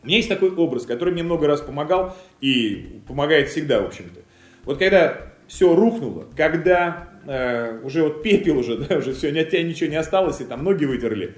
у 0.02 0.06
меня 0.06 0.16
есть 0.16 0.30
такой 0.30 0.52
образ, 0.52 0.86
который 0.86 1.12
мне 1.12 1.22
много 1.22 1.46
раз 1.46 1.60
помогал 1.60 2.16
и 2.40 3.02
помогает 3.06 3.50
всегда, 3.50 3.82
в 3.82 3.88
общем-то. 3.88 4.22
Вот 4.64 4.78
когда 4.78 5.30
все 5.50 5.74
рухнуло, 5.74 6.26
когда 6.36 7.09
э, 7.26 7.80
уже 7.82 8.02
вот 8.02 8.22
пепел 8.22 8.58
уже, 8.58 8.76
да, 8.88 8.96
уже 8.96 9.12
все, 9.12 9.28
от 9.28 9.50
тебя 9.50 9.62
ничего 9.62 9.90
не 9.90 9.96
осталось, 9.96 10.40
и 10.40 10.44
там 10.44 10.64
ноги 10.64 10.84
вытерли, 10.84 11.34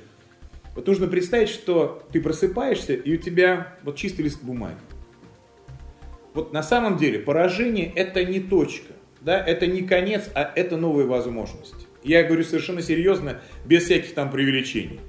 вот 0.74 0.86
нужно 0.86 1.06
представить, 1.06 1.50
что 1.50 2.02
ты 2.12 2.20
просыпаешься, 2.20 2.94
и 2.94 3.14
у 3.14 3.16
тебя 3.18 3.76
вот 3.82 3.96
чистый 3.96 4.22
лист 4.22 4.42
бумаги. 4.42 4.76
Вот 6.34 6.52
на 6.52 6.62
самом 6.62 6.96
деле 6.96 7.18
поражение 7.18 7.92
это 7.94 8.24
не 8.24 8.40
точка, 8.40 8.94
да, 9.20 9.38
это 9.44 9.66
не 9.66 9.82
конец, 9.82 10.30
а 10.34 10.50
это 10.54 10.78
новые 10.78 11.06
возможности. 11.06 11.86
Я 12.02 12.24
говорю 12.24 12.42
совершенно 12.42 12.80
серьезно, 12.80 13.40
без 13.66 13.84
всяких 13.84 14.14
там 14.14 14.30
преувеличений. 14.30 15.00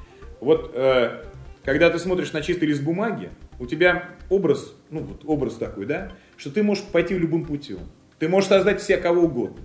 Вот 0.42 0.72
э, 0.76 1.24
когда 1.64 1.90
ты 1.90 1.98
смотришь 1.98 2.34
на 2.34 2.42
чистый 2.42 2.66
лист 2.66 2.84
бумаги, 2.84 3.30
у 3.60 3.66
тебя 3.66 4.10
образ, 4.30 4.76
ну 4.90 5.00
вот 5.00 5.22
образ 5.26 5.56
такой, 5.56 5.86
да, 5.86 6.12
что 6.36 6.52
ты 6.52 6.62
можешь 6.62 6.84
пойти 6.84 7.18
любым 7.18 7.46
путем. 7.46 7.80
Ты 8.20 8.28
можешь 8.28 8.50
создать 8.50 8.82
себя 8.82 8.98
кого 8.98 9.24
угодно. 9.24 9.62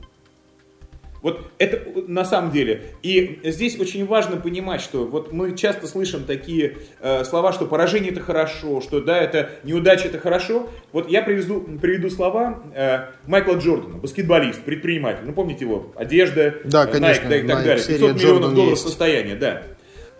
Вот 1.22 1.50
это 1.58 2.00
на 2.06 2.24
самом 2.24 2.50
деле. 2.50 2.94
И 3.02 3.40
здесь 3.44 3.78
очень 3.78 4.06
важно 4.06 4.36
понимать, 4.36 4.80
что 4.80 5.04
вот 5.04 5.32
мы 5.32 5.56
часто 5.56 5.86
слышим 5.86 6.24
такие 6.24 6.78
э, 7.00 7.24
слова, 7.24 7.52
что 7.52 7.66
поражение 7.66 8.12
это 8.12 8.20
хорошо, 8.20 8.80
что 8.80 9.00
да, 9.00 9.18
это 9.18 9.50
неудача 9.64 10.08
это 10.08 10.18
хорошо. 10.18 10.68
Вот 10.92 11.10
я 11.10 11.22
приведу, 11.22 11.60
приведу 11.80 12.10
слова 12.10 12.62
э, 12.74 13.06
Майкла 13.26 13.54
Джордана, 13.54 13.98
баскетболист, 13.98 14.62
предприниматель. 14.62 15.24
Ну 15.24 15.32
помните 15.32 15.64
его, 15.64 15.92
одежда, 15.96 16.54
да, 16.64 16.86
конечно, 16.86 17.26
Nike, 17.26 17.28
да, 17.28 17.36
и 17.36 17.46
так 17.46 17.64
далее. 17.64 17.76
500 17.76 17.90
миллионов 18.00 18.22
Джордан 18.22 18.54
долларов 18.54 18.70
есть. 18.78 18.82
состояния, 18.82 19.34
да. 19.34 19.62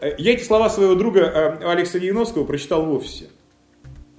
Э, 0.00 0.12
я 0.18 0.32
эти 0.32 0.42
слова 0.42 0.68
своего 0.70 0.94
друга 0.94 1.20
э, 1.20 1.70
Алекса 1.70 1.98
Яновского 1.98 2.44
прочитал 2.44 2.84
в 2.84 2.92
офисе. 2.92 3.28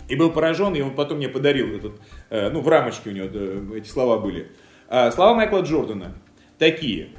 И 0.07 0.15
был 0.15 0.31
поражен, 0.31 0.73
и 0.73 0.81
он 0.81 0.95
потом 0.95 1.17
мне 1.17 1.29
подарил 1.29 1.75
этот, 1.75 1.93
э, 2.29 2.49
ну, 2.49 2.61
в 2.61 2.67
рамочке 2.67 3.09
у 3.11 3.13
него 3.13 3.75
эти 3.75 3.87
слова 3.87 4.17
были. 4.17 4.47
А, 4.87 5.11
слова 5.11 5.35
Майкла 5.35 5.59
Джордана 5.59 6.15
такие. 6.59 7.09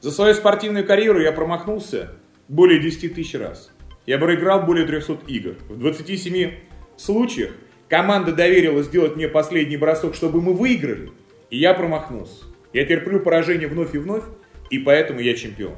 За 0.00 0.10
свою 0.10 0.34
спортивную 0.34 0.86
карьеру 0.86 1.20
я 1.20 1.32
промахнулся 1.32 2.12
более 2.48 2.80
10 2.80 3.14
тысяч 3.14 3.34
раз. 3.34 3.70
Я 4.06 4.18
проиграл 4.18 4.62
более 4.62 4.86
300 4.86 5.18
игр. 5.28 5.56
В 5.68 5.78
27 5.78 6.52
случаях 6.96 7.52
команда 7.88 8.32
доверила 8.32 8.82
сделать 8.82 9.16
мне 9.16 9.28
последний 9.28 9.76
бросок, 9.76 10.14
чтобы 10.14 10.42
мы 10.42 10.52
выиграли, 10.52 11.10
и 11.50 11.58
я 11.58 11.74
промахнулся. 11.74 12.44
Я 12.72 12.84
терплю 12.84 13.20
поражение 13.20 13.68
вновь 13.68 13.94
и 13.94 13.98
вновь, 13.98 14.24
и 14.70 14.78
поэтому 14.78 15.20
я 15.20 15.34
чемпион. 15.34 15.76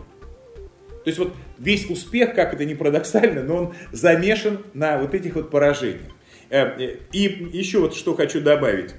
То 1.05 1.09
есть 1.09 1.19
вот 1.19 1.33
весь 1.59 1.89
успех, 1.89 2.35
как 2.35 2.53
это 2.53 2.65
ни 2.65 2.75
парадоксально, 2.75 3.43
но 3.43 3.57
он 3.57 3.75
замешан 3.91 4.59
на 4.75 4.99
вот 4.99 5.15
этих 5.15 5.35
вот 5.35 5.51
поражениях. 5.51 6.13
Э, 6.51 6.97
и 7.13 7.49
еще 7.53 7.79
вот 7.79 7.95
что 7.95 8.15
хочу 8.15 8.41
добавить. 8.41 8.95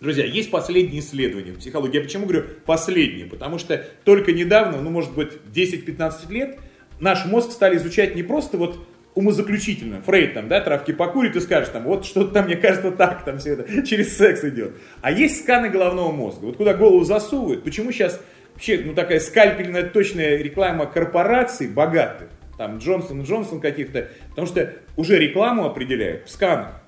Друзья, 0.00 0.24
есть 0.24 0.50
последние 0.50 1.00
исследования 1.00 1.52
в 1.52 1.58
психологии. 1.58 1.96
Я 1.96 2.02
почему 2.02 2.26
говорю 2.26 2.44
последние? 2.64 3.26
Потому 3.26 3.58
что 3.58 3.84
только 4.04 4.32
недавно, 4.32 4.80
ну 4.80 4.90
может 4.90 5.12
быть 5.12 5.32
10-15 5.52 6.32
лет, 6.32 6.58
наш 7.00 7.26
мозг 7.26 7.50
стали 7.50 7.76
изучать 7.76 8.14
не 8.14 8.22
просто 8.22 8.58
вот 8.58 8.78
умозаключительно. 9.16 10.00
Фрейд 10.02 10.34
там, 10.34 10.48
да, 10.48 10.60
травки 10.60 10.92
покурит 10.92 11.34
и 11.34 11.40
скажет 11.40 11.72
там, 11.72 11.82
вот 11.82 12.06
что-то 12.06 12.34
там, 12.34 12.44
мне 12.44 12.54
кажется, 12.54 12.92
так, 12.92 13.24
там 13.24 13.38
все 13.38 13.54
это 13.54 13.84
через 13.84 14.16
секс 14.16 14.44
идет. 14.44 14.74
А 15.02 15.10
есть 15.10 15.40
сканы 15.40 15.68
головного 15.68 16.12
мозга. 16.12 16.44
Вот 16.44 16.56
куда 16.56 16.74
голову 16.74 17.02
засовывают. 17.04 17.64
Почему 17.64 17.90
сейчас 17.90 18.20
вообще, 18.54 18.80
ну 18.84 18.94
такая 18.94 19.18
скальпельная 19.18 19.82
точная 19.82 20.36
реклама 20.36 20.86
корпораций 20.86 21.66
богатых, 21.66 22.28
там 22.56 22.78
Джонсон 22.78 23.22
Джонсон 23.22 23.60
каких-то, 23.60 24.08
потому 24.30 24.46
что 24.46 24.74
уже 24.96 25.18
рекламу 25.18 25.64
определяют 25.64 26.28
в 26.28 26.30
сканах. 26.30 26.80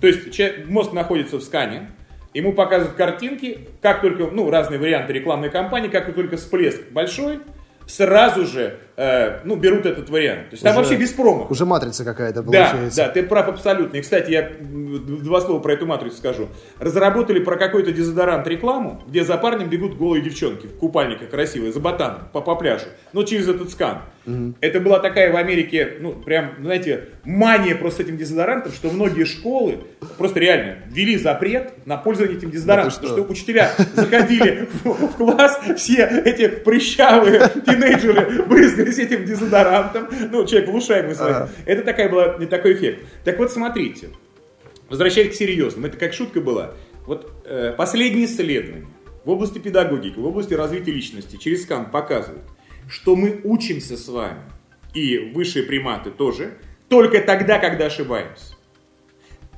То 0.00 0.08
есть 0.08 0.32
человек, 0.32 0.66
мозг 0.68 0.92
находится 0.92 1.36
в 1.36 1.42
скане, 1.42 1.90
ему 2.34 2.52
показывают 2.52 2.96
картинки, 2.96 3.68
как 3.82 4.00
только, 4.00 4.26
ну, 4.26 4.50
разные 4.50 4.78
варианты 4.78 5.12
рекламной 5.12 5.50
кампании, 5.50 5.88
как 5.88 6.14
только 6.14 6.36
всплеск 6.36 6.90
большой, 6.90 7.40
сразу 7.86 8.46
же 8.46 8.78
э, 8.96 9.40
ну, 9.44 9.56
берут 9.56 9.86
этот 9.86 10.10
вариант. 10.10 10.50
То 10.50 10.54
есть 10.54 10.62
уже, 10.62 10.72
там 10.72 10.76
вообще 10.76 10.96
без 10.96 11.12
промах. 11.12 11.50
Уже 11.50 11.64
матрица 11.64 12.04
какая-то 12.04 12.42
получается. 12.42 12.96
Да, 12.96 13.06
да, 13.06 13.12
ты 13.12 13.22
прав 13.22 13.48
абсолютно. 13.48 13.96
И, 13.96 14.00
кстати, 14.00 14.30
я 14.30 14.50
два 14.60 15.40
слова 15.40 15.60
про 15.60 15.74
эту 15.74 15.86
матрицу 15.86 16.16
скажу. 16.16 16.48
Разработали 16.78 17.40
про 17.40 17.56
какой-то 17.56 17.92
дезодорант 17.92 18.46
рекламу, 18.46 19.02
где 19.06 19.24
за 19.24 19.36
парнем 19.36 19.68
бегут 19.68 19.96
голые 19.96 20.22
девчонки 20.22 20.66
в 20.66 20.76
купальниках 20.76 21.30
красивые, 21.30 21.72
за 21.72 21.80
ботаном, 21.80 22.22
по, 22.32 22.40
по 22.40 22.56
пляжу. 22.56 22.86
Но 23.12 23.22
через 23.22 23.48
этот 23.48 23.70
скан. 23.70 24.02
Угу. 24.26 24.54
Это 24.60 24.80
была 24.80 24.98
такая 24.98 25.32
в 25.32 25.36
Америке, 25.36 25.94
ну, 26.00 26.12
прям, 26.12 26.52
знаете, 26.60 27.08
мания 27.24 27.74
просто 27.74 28.02
этим 28.02 28.16
дезодорантом, 28.16 28.72
что 28.72 28.90
многие 28.90 29.24
школы 29.24 29.78
просто 30.18 30.40
реально 30.40 30.78
ввели 30.86 31.16
запрет 31.16 31.86
на 31.86 31.96
пользование 31.96 32.36
этим 32.36 32.50
дезодорантом. 32.50 33.00
Да 33.00 33.08
что? 33.08 33.16
что 33.16 33.32
учителя 33.32 33.70
заходили 33.94 34.68
в 34.84 35.16
класс, 35.16 35.58
все 35.76 36.04
эти 36.24 36.48
прыщавые 36.48 37.50
тинейджеры 37.66 38.44
брызгались 38.84 38.98
этим 38.98 39.24
дезодорантом. 39.24 40.08
Ну, 40.30 40.46
человек 40.46 40.68
внушаемый 40.68 41.14
своим. 41.14 41.48
Это 41.66 41.82
такая 41.82 42.08
была, 42.08 42.28
такой 42.46 42.74
эффект. 42.74 43.04
Так 43.24 43.38
вот, 43.38 43.52
смотрите. 43.52 44.08
Возвращаясь 44.88 45.32
к 45.32 45.34
серьезному. 45.34 45.86
Это 45.86 45.96
как 45.96 46.12
шутка 46.12 46.40
была. 46.40 46.74
Вот 47.06 47.32
э, 47.44 47.72
последние 47.76 48.26
исследования 48.26 48.86
в 49.24 49.30
области 49.30 49.58
педагогики, 49.58 50.18
в 50.18 50.26
области 50.26 50.54
развития 50.54 50.92
личности 50.92 51.36
через 51.36 51.62
скан 51.62 51.90
показывают, 51.90 52.42
что 52.88 53.16
мы 53.16 53.40
учимся 53.44 53.96
с 53.96 54.08
вами, 54.08 54.40
и 54.94 55.18
высшие 55.34 55.64
приматы 55.64 56.10
тоже, 56.10 56.54
только 56.88 57.20
тогда, 57.20 57.58
когда 57.58 57.86
ошибаемся. 57.86 58.54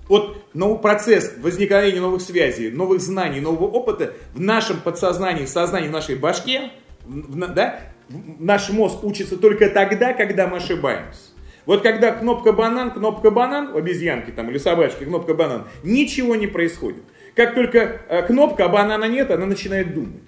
Вот 0.08 0.44
но 0.52 0.76
процесс 0.76 1.32
возникновения 1.38 2.00
новых 2.00 2.20
связей, 2.20 2.70
новых 2.70 3.00
знаний, 3.00 3.40
нового 3.40 3.66
опыта 3.66 4.14
в 4.34 4.40
нашем 4.40 4.80
подсознании, 4.80 5.44
в 5.44 5.48
сознании, 5.48 5.88
в 5.88 5.92
нашей 5.92 6.16
башке, 6.16 6.72
в, 7.04 7.36
да, 7.54 7.91
наш 8.38 8.70
мозг 8.70 9.04
учится 9.04 9.36
только 9.36 9.68
тогда, 9.70 10.12
когда 10.12 10.46
мы 10.46 10.58
ошибаемся. 10.58 11.30
Вот 11.66 11.82
когда 11.82 12.12
кнопка 12.12 12.52
банан, 12.52 12.90
кнопка 12.90 13.30
банан, 13.30 13.68
у 13.68 13.76
обезьянки 13.76 14.30
там 14.30 14.50
или 14.50 14.58
собачки, 14.58 15.04
кнопка 15.04 15.34
банан, 15.34 15.64
ничего 15.84 16.34
не 16.34 16.46
происходит. 16.46 17.02
Как 17.34 17.54
только 17.54 18.00
э, 18.08 18.22
кнопка, 18.22 18.66
а 18.66 18.68
банана 18.68 19.04
нет, 19.04 19.30
она 19.30 19.46
начинает 19.46 19.94
думать. 19.94 20.22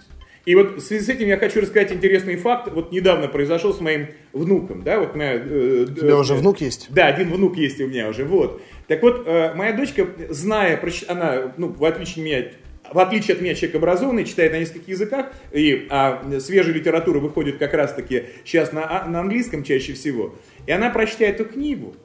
И 0.47 0.55
вот 0.55 0.77
в 0.77 0.81
связи 0.81 1.05
с 1.05 1.09
этим 1.09 1.27
я 1.27 1.39
хочу 1.39 1.61
рассказать 1.61 1.91
интересный 1.93 2.37
факт. 2.37 2.71
Вот 2.71 2.93
недавно 2.93 3.29
произошел 3.29 3.73
с 3.73 3.81
моим 3.81 4.09
внуком. 4.33 4.83
Да, 4.83 5.01
вот 5.01 5.15
моя, 5.17 5.35
э, 5.35 5.87
у 5.89 5.95
тебя 5.95 6.11
э, 6.11 6.15
уже 6.15 6.35
внук 6.35 6.61
есть? 6.61 6.89
Да, 6.91 7.07
один 7.07 7.33
внук 7.33 7.57
есть 7.57 7.81
у 7.81 7.87
меня 7.87 8.09
уже. 8.09 8.25
Вот. 8.25 8.63
Так 8.87 9.03
вот, 9.03 9.25
э, 9.27 9.55
моя 9.55 9.73
дочка, 9.73 10.07
зная, 10.29 10.81
она, 11.09 11.55
ну, 11.57 11.69
в 11.69 11.85
отличие 11.85 12.23
от 12.23 12.27
меня, 12.27 12.53
в 12.95 12.99
отличие 13.01 13.35
от 13.35 13.43
меня, 13.43 13.55
человек 13.55 13.75
образованный, 13.75 14.25
читает 14.25 14.53
на 14.53 14.61
нескольких 14.61 14.89
языках, 14.89 15.27
и, 15.51 15.89
а 15.91 16.23
свежая 16.39 16.73
литература 16.73 17.19
выходит 17.19 17.59
как 17.59 17.75
раз-таки 17.75 18.27
сейчас 18.45 18.73
на, 18.73 18.89
а, 18.89 19.09
на 19.09 19.19
английском 19.21 19.65
чаще 19.65 19.95
всего. 19.95 20.37
И 20.67 20.71
она, 20.71 20.91
прочтя 20.91 21.25
эту 21.27 21.45
книгу, 21.45 21.97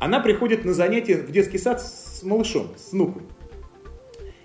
она 0.00 0.20
приходит 0.20 0.64
на 0.64 0.72
занятия 0.72 1.16
в 1.16 1.30
детский 1.30 1.58
сад 1.58 1.82
с 1.82 2.22
малышом, 2.22 2.72
с 2.78 2.92
внуком. 2.92 3.28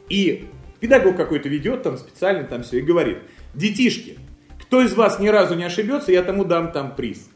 И 0.10 0.49
Педагог 0.81 1.15
какой-то 1.15 1.48
ведет 1.48 1.84
там 1.84 1.98
специально 1.98 2.43
там 2.43 2.64
все 2.64 2.80
и 2.80 2.81
говорит, 2.81 3.19
детишки, 3.53 4.19
кто 4.61 4.81
из 4.81 4.93
вас 4.93 5.19
ни 5.19 5.30
разу 5.30 5.56
не 5.56 5.64
ошибется, 5.64 6.11
я 6.11 6.22
тому 6.22 6.43
дам 6.43 6.73
там 6.73 6.98
приз. 6.98 7.30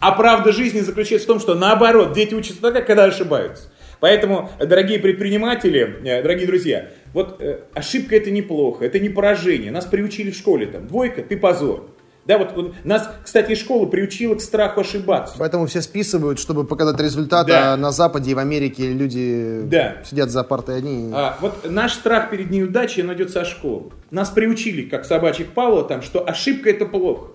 А 0.00 0.10
правда 0.10 0.50
жизни 0.50 0.80
заключается 0.80 1.26
в 1.26 1.28
том, 1.28 1.38
что 1.38 1.54
наоборот, 1.54 2.14
дети 2.14 2.34
учатся 2.34 2.60
тогда, 2.60 2.82
когда 2.82 3.04
ошибаются. 3.04 3.70
Поэтому, 4.00 4.50
дорогие 4.58 4.98
предприниматели, 4.98 6.00
э, 6.04 6.22
дорогие 6.22 6.46
друзья, 6.46 6.90
вот 7.16 7.40
э, 7.40 7.60
ошибка 7.72 8.14
это 8.14 8.30
неплохо, 8.30 8.84
это 8.84 8.98
не 9.00 9.08
поражение. 9.08 9.70
Нас 9.72 9.86
приучили 9.86 10.30
в 10.30 10.36
школе 10.36 10.66
там, 10.66 10.86
двойка, 10.86 11.22
ты 11.22 11.38
позор. 11.38 11.88
Да, 12.26 12.36
вот 12.36 12.54
он, 12.54 12.74
нас, 12.84 13.08
кстати, 13.24 13.54
школа 13.54 13.86
приучила 13.86 14.34
к 14.34 14.42
страху 14.42 14.82
ошибаться. 14.82 15.34
Поэтому 15.38 15.64
все 15.64 15.80
списывают, 15.80 16.38
чтобы 16.38 16.64
показать 16.64 17.00
результат, 17.00 17.46
да. 17.46 17.72
а 17.72 17.76
на 17.78 17.90
Западе 17.90 18.32
и 18.32 18.34
в 18.34 18.38
Америке 18.38 18.92
люди 18.92 19.62
да. 19.64 19.96
сидят 20.04 20.28
за 20.28 20.44
партой 20.44 20.76
одни. 20.76 21.10
А, 21.14 21.38
вот 21.40 21.70
наш 21.70 21.94
страх 21.94 22.28
перед 22.28 22.50
неудачей, 22.50 23.02
идет 23.02 23.30
со 23.30 23.46
школы. 23.46 23.92
Нас 24.10 24.28
приучили, 24.28 24.82
как 24.82 25.06
собачек 25.06 25.52
Павла, 25.52 25.84
там, 25.84 26.02
что 26.02 26.28
ошибка 26.28 26.68
это 26.68 26.84
плохо. 26.84 27.28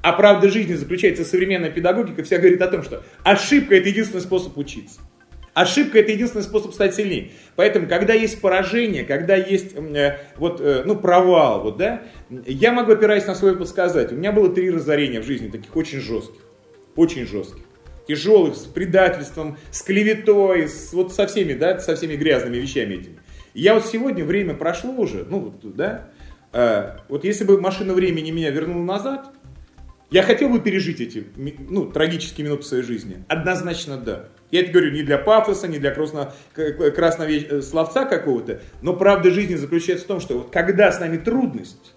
А 0.00 0.14
правда 0.14 0.48
жизни 0.48 0.72
заключается 0.72 1.26
современная 1.26 1.70
педагогика, 1.70 2.22
вся 2.22 2.38
говорит 2.38 2.62
о 2.62 2.68
том, 2.68 2.82
что 2.82 3.02
ошибка 3.24 3.76
это 3.76 3.90
единственный 3.90 4.22
способ 4.22 4.56
учиться. 4.56 5.00
Ошибка 5.58 5.98
это 5.98 6.12
единственный 6.12 6.42
способ 6.42 6.72
стать 6.72 6.94
сильнее. 6.94 7.32
Поэтому, 7.56 7.88
когда 7.88 8.14
есть 8.14 8.40
поражение, 8.40 9.02
когда 9.02 9.34
есть 9.34 9.74
э, 9.74 10.18
вот, 10.36 10.60
э, 10.60 10.84
ну, 10.84 10.94
провал, 10.94 11.64
вот, 11.64 11.78
да, 11.78 12.02
я 12.30 12.70
могу, 12.70 12.92
опираясь 12.92 13.26
на 13.26 13.34
свой 13.34 13.66
сказать, 13.66 14.12
у 14.12 14.14
меня 14.14 14.30
было 14.30 14.54
три 14.54 14.70
разорения 14.70 15.20
в 15.20 15.24
жизни, 15.24 15.48
таких 15.48 15.74
очень 15.74 15.98
жестких, 15.98 16.40
очень 16.94 17.26
жестких, 17.26 17.64
тяжелых, 18.06 18.54
с 18.54 18.66
предательством, 18.66 19.58
с 19.72 19.82
клеветой, 19.82 20.68
с, 20.68 20.92
вот 20.92 21.12
со 21.12 21.26
всеми, 21.26 21.54
да, 21.54 21.80
со 21.80 21.96
всеми 21.96 22.14
грязными 22.14 22.58
вещами 22.58 22.94
этими. 22.94 23.18
Я 23.52 23.74
вот 23.74 23.84
сегодня, 23.84 24.24
время 24.24 24.54
прошло 24.54 24.92
уже, 24.92 25.26
ну, 25.28 25.52
да, 25.60 26.08
э, 26.52 26.98
вот 27.08 27.24
если 27.24 27.42
бы 27.42 27.60
машина 27.60 27.94
времени 27.94 28.30
меня 28.30 28.50
вернула 28.50 28.84
назад, 28.84 29.32
я 30.12 30.22
хотел 30.22 30.50
бы 30.50 30.60
пережить 30.60 31.00
эти 31.00 31.26
ну, 31.36 31.90
трагические 31.90 32.46
минуты 32.46 32.62
своей 32.62 32.84
жизни? 32.84 33.24
Однозначно 33.26 33.96
да. 33.96 34.28
Я 34.50 34.60
это 34.60 34.72
говорю 34.72 34.92
не 34.92 35.02
для 35.02 35.18
пафоса, 35.18 35.68
не 35.68 35.78
для 35.78 35.90
красного, 35.90 36.32
красного 36.54 37.28
э, 37.28 37.60
словца 37.60 38.06
какого-то, 38.06 38.60
но 38.80 38.94
правда 38.94 39.30
жизни 39.30 39.56
заключается 39.56 40.04
в 40.04 40.08
том, 40.08 40.20
что 40.20 40.38
вот 40.38 40.50
когда 40.50 40.90
с 40.90 41.00
нами 41.00 41.18
трудность, 41.18 41.94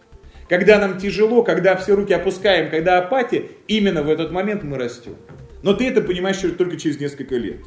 когда 0.50 0.78
нам 0.80 0.98
тяжело, 0.98 1.44
когда 1.44 1.78
все 1.78 1.96
руки 1.96 2.14
опускаем, 2.14 2.70
когда 2.70 2.98
апатия, 2.98 3.46
именно 3.68 4.04
в 4.04 4.10
этот 4.10 4.32
момент 4.32 4.64
мы 4.64 4.78
растем. 4.78 5.16
Но 5.64 5.74
ты 5.74 5.88
это 5.88 6.02
понимаешь 6.02 6.42
только 6.58 6.76
через 6.76 7.00
несколько 7.00 7.36
лет. 7.36 7.60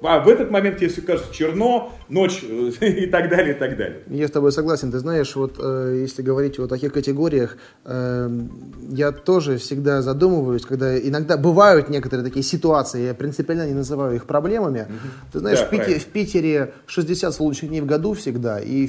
А 0.00 0.20
в 0.20 0.28
этот 0.28 0.50
момент 0.50 0.78
все 0.80 1.00
кажется 1.00 1.32
черно, 1.34 1.92
ночь 2.08 2.44
э, 2.48 2.70
и 2.80 3.06
так 3.06 3.28
далее, 3.28 3.54
и 3.54 3.58
так 3.58 3.76
далее. 3.76 4.02
Я 4.08 4.28
с 4.28 4.30
тобой 4.30 4.52
согласен. 4.52 4.92
Ты 4.92 4.98
знаешь, 5.00 5.34
вот 5.34 5.56
э, 5.58 5.98
если 6.00 6.22
говорить 6.22 6.58
о 6.58 6.68
таких 6.68 6.92
категориях, 6.92 7.56
э, 7.84 8.30
я 8.90 9.12
тоже 9.12 9.58
всегда 9.58 10.02
задумываюсь, 10.02 10.64
когда 10.64 10.96
иногда 10.98 11.36
бывают 11.36 11.88
некоторые 11.88 12.24
такие 12.24 12.44
ситуации, 12.44 13.06
я 13.06 13.14
принципиально 13.14 13.66
не 13.66 13.74
называю 13.74 14.14
их 14.14 14.26
проблемами. 14.26 14.82
Угу. 14.82 15.08
Ты 15.32 15.38
знаешь, 15.40 15.58
да, 15.60 15.66
в, 15.66 15.70
Питере, 15.70 15.98
в 15.98 16.06
Питере 16.06 16.74
60 16.86 17.34
солнечных 17.34 17.70
дней 17.70 17.80
в 17.80 17.86
году 17.86 18.14
всегда, 18.14 18.60
и 18.60 18.88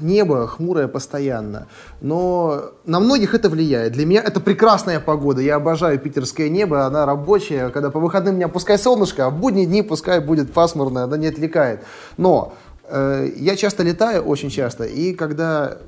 небо 0.00 0.46
хмурое 0.46 0.88
постоянно. 0.88 1.68
Но 2.00 2.72
на 2.84 2.98
многих 2.98 3.34
это 3.34 3.48
влияет. 3.48 3.92
Для 3.92 4.06
меня 4.06 4.22
это 4.22 4.40
прекрасная 4.40 4.98
погода. 4.98 5.40
Я 5.40 5.56
обожаю 5.56 5.98
питерское 5.98 6.48
небо, 6.48 6.84
она 6.84 7.06
рабочая. 7.06 7.70
Когда 7.70 7.90
по 7.90 8.00
выходным 8.00 8.38
не 8.38 8.48
пускай 8.48 8.78
солнышко, 8.78 9.26
а 9.26 9.30
в 9.30 9.38
будние 9.38 9.66
дни 9.66 9.82
пускай 9.82 10.20
будет 10.20 10.47
будет 10.48 10.54
пасмурно, 10.54 11.04
она 11.04 11.16
не 11.16 11.28
отвлекает. 11.28 11.84
Но 12.16 12.54
э, 12.84 13.30
я 13.36 13.56
часто 13.56 13.82
летаю, 13.82 14.22
очень 14.22 14.50
часто, 14.50 14.84
и 14.84 15.14
когда 15.14 15.78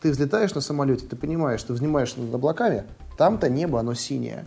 ты 0.00 0.10
взлетаешь 0.10 0.54
на 0.54 0.60
самолете, 0.60 1.06
ты 1.06 1.16
понимаешь, 1.16 1.60
что 1.60 1.72
взнимаешь 1.72 2.16
над 2.16 2.34
облаками, 2.34 2.84
там-то 3.16 3.48
небо, 3.48 3.80
оно 3.80 3.94
синее. 3.94 4.44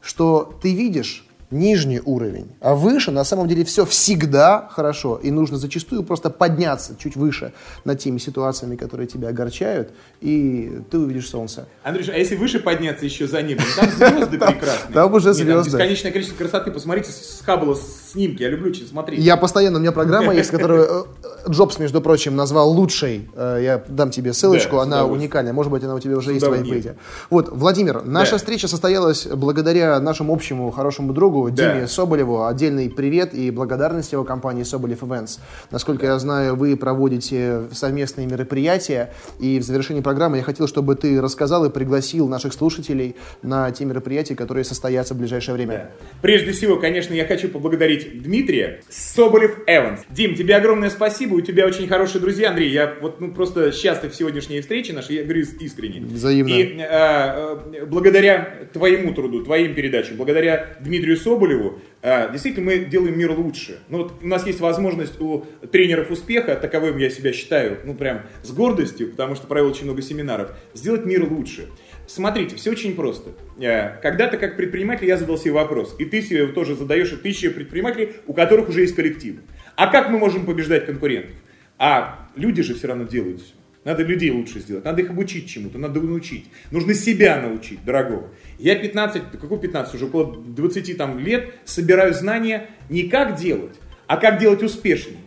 Что 0.00 0.52
ты 0.62 0.74
видишь 0.74 1.26
нижний 1.52 2.00
уровень. 2.04 2.48
А 2.60 2.74
выше 2.74 3.10
на 3.10 3.24
самом 3.24 3.48
деле 3.48 3.64
все 3.64 3.84
всегда 3.84 4.68
хорошо. 4.70 5.20
И 5.22 5.30
нужно 5.30 5.58
зачастую 5.58 6.02
просто 6.02 6.30
подняться 6.30 6.96
чуть 6.98 7.16
выше 7.16 7.52
над 7.84 7.98
теми 7.98 8.18
ситуациями, 8.18 8.76
которые 8.76 9.06
тебя 9.06 9.28
огорчают, 9.28 9.90
и 10.20 10.80
ты 10.90 10.98
увидишь 10.98 11.28
солнце. 11.28 11.66
Андрюш, 11.82 12.08
а 12.08 12.16
если 12.16 12.36
выше 12.36 12.60
подняться 12.60 13.04
еще 13.04 13.26
за 13.26 13.42
небом? 13.42 13.64
Там 13.76 13.90
звезды 13.90 14.38
прекрасные. 14.46 14.94
Там 14.94 15.14
уже 15.14 15.32
звезды. 15.32 15.70
Бесконечное 15.70 16.12
количество 16.12 16.36
красоты. 16.36 16.70
Посмотрите 16.70 17.10
с 17.10 17.42
Хаббла 17.44 17.76
снимки. 17.76 18.42
Я 18.42 18.50
люблю 18.50 18.72
смотреть. 18.74 19.20
Я 19.20 19.36
постоянно, 19.36 19.78
у 19.78 19.80
меня 19.80 19.92
программа 19.92 20.34
есть, 20.34 20.50
которая 20.50 20.82
э, 20.82 21.04
Джобс, 21.48 21.78
между 21.78 22.00
прочим, 22.00 22.36
назвал 22.36 22.70
лучшей. 22.70 23.28
Э, 23.34 23.58
я 23.62 23.82
дам 23.88 24.10
тебе 24.10 24.32
ссылочку, 24.32 24.76
Да, 24.76 24.82
она 24.82 25.06
уникальная. 25.06 25.52
Может 25.52 25.72
быть, 25.72 25.82
она 25.84 25.94
у 25.94 26.00
тебя 26.00 26.16
уже 26.16 26.32
есть 26.32 26.46
в. 26.46 26.50
Вайпеде. 26.50 26.96
Вот, 27.30 27.48
Владимир, 27.50 28.02
наша 28.04 28.32
Да. 28.32 28.38
встреча 28.38 28.68
состоялась 28.68 29.26
благодаря 29.26 29.98
нашему 30.00 30.32
общему 30.32 30.70
хорошему 30.70 31.12
другу 31.12 31.50
Да. 31.50 31.74
Диме 31.74 31.86
Соболеву. 31.88 32.46
Отдельный 32.46 32.90
привет 32.90 33.34
и 33.34 33.50
благодарность 33.50 34.12
его 34.12 34.24
компании 34.24 34.62
Соболев 34.62 35.02
Events. 35.02 35.38
Насколько 35.70 36.06
я 36.06 36.18
знаю, 36.18 36.56
вы 36.56 36.76
проводите 36.76 37.62
совместные 37.72 38.26
мероприятия. 38.26 39.12
И 39.38 39.58
в 39.58 39.62
завершении 39.62 40.00
программы 40.00 40.38
я 40.38 40.42
хотел, 40.42 40.66
чтобы 40.68 40.94
ты 40.94 41.20
рассказал 41.20 41.64
и 41.64 41.70
пригласил 41.70 42.28
наших 42.28 42.52
слушателей 42.52 43.16
на 43.42 43.70
те 43.70 43.84
мероприятия, 43.84 44.34
которые 44.34 44.64
состоятся 44.64 45.14
в 45.14 45.18
ближайшее 45.18 45.54
время. 45.54 45.72
Да. 45.72 46.06
Прежде 46.22 46.52
всего, 46.52 46.76
конечно, 46.76 47.14
я 47.14 47.26
хочу 47.26 47.48
поблагодарить 47.48 48.22
Дмитрия 48.22 48.82
Соболев 48.90 49.58
Эванс. 49.66 50.00
Дим, 50.10 50.34
тебе 50.34 50.56
огромное 50.56 50.90
спасибо, 50.90 51.31
у 51.34 51.40
тебя 51.40 51.66
очень 51.66 51.88
хорошие 51.88 52.20
друзья, 52.20 52.50
Андрей. 52.50 52.70
Я 52.70 52.96
вот 53.00 53.20
ну, 53.20 53.32
просто 53.32 53.72
счастлив 53.72 54.14
сегодняшней 54.14 54.60
встрече 54.60 54.92
нашей, 54.92 55.16
я 55.16 55.22
говорю 55.24 55.44
искренне. 55.60 56.00
Взаимно. 56.00 56.52
И 56.52 56.76
э, 56.78 56.86
э, 56.88 57.86
благодаря 57.86 58.68
твоему 58.72 59.14
труду, 59.14 59.44
твоим 59.44 59.74
передачам, 59.74 60.16
благодаря 60.16 60.76
Дмитрию 60.80 61.16
Соболеву, 61.16 61.78
э, 62.02 62.30
действительно 62.32 62.66
мы 62.66 62.78
делаем 62.84 63.18
мир 63.18 63.32
лучше. 63.32 63.78
Ну, 63.88 63.98
вот 63.98 64.14
у 64.22 64.26
нас 64.26 64.46
есть 64.46 64.60
возможность 64.60 65.20
у 65.20 65.44
тренеров 65.70 66.10
успеха, 66.10 66.54
таковым 66.56 66.98
я 66.98 67.10
себя 67.10 67.32
считаю, 67.32 67.78
ну 67.84 67.94
прям 67.94 68.22
с 68.42 68.52
гордостью, 68.52 69.10
потому 69.10 69.34
что 69.34 69.46
провел 69.46 69.68
очень 69.68 69.84
много 69.84 70.02
семинаров, 70.02 70.52
сделать 70.74 71.04
мир 71.04 71.30
лучше. 71.30 71.68
Смотрите, 72.06 72.56
все 72.56 72.70
очень 72.70 72.94
просто. 72.94 73.30
Э, 73.58 74.00
Когда-то 74.02 74.36
как 74.36 74.56
предприниматель 74.56 75.06
я 75.06 75.16
задал 75.16 75.38
себе 75.38 75.52
вопрос, 75.52 75.94
и 75.98 76.04
ты 76.04 76.22
себе 76.22 76.40
его 76.40 76.52
тоже 76.52 76.74
задаешь, 76.74 77.12
и 77.12 77.16
тысячи 77.16 77.48
предпринимателей, 77.48 78.12
у 78.26 78.32
которых 78.32 78.68
уже 78.68 78.80
есть 78.80 78.94
коллектив. 78.94 79.36
А 79.76 79.86
как 79.86 80.10
мы 80.10 80.18
можем 80.18 80.44
побеждать 80.44 80.86
конкурентов? 80.86 81.36
А 81.78 82.28
люди 82.36 82.62
же 82.62 82.74
все 82.74 82.88
равно 82.88 83.04
делают 83.04 83.40
все. 83.40 83.54
Надо 83.84 84.04
людей 84.04 84.30
лучше 84.30 84.60
сделать, 84.60 84.84
надо 84.84 85.02
их 85.02 85.10
обучить 85.10 85.48
чему-то, 85.48 85.76
надо 85.76 86.00
научить. 86.00 86.46
Нужно 86.70 86.94
себя 86.94 87.40
научить, 87.40 87.84
дорогого. 87.84 88.28
Я 88.58 88.76
15, 88.76 89.22
какой 89.40 89.58
15, 89.58 89.94
уже 89.96 90.06
около 90.06 90.36
20 90.36 90.96
там, 90.96 91.18
лет 91.18 91.54
собираю 91.64 92.14
знания 92.14 92.68
не 92.88 93.04
как 93.08 93.36
делать, 93.36 93.74
а 94.06 94.18
как 94.18 94.38
делать 94.38 94.62
успешнее. 94.62 95.18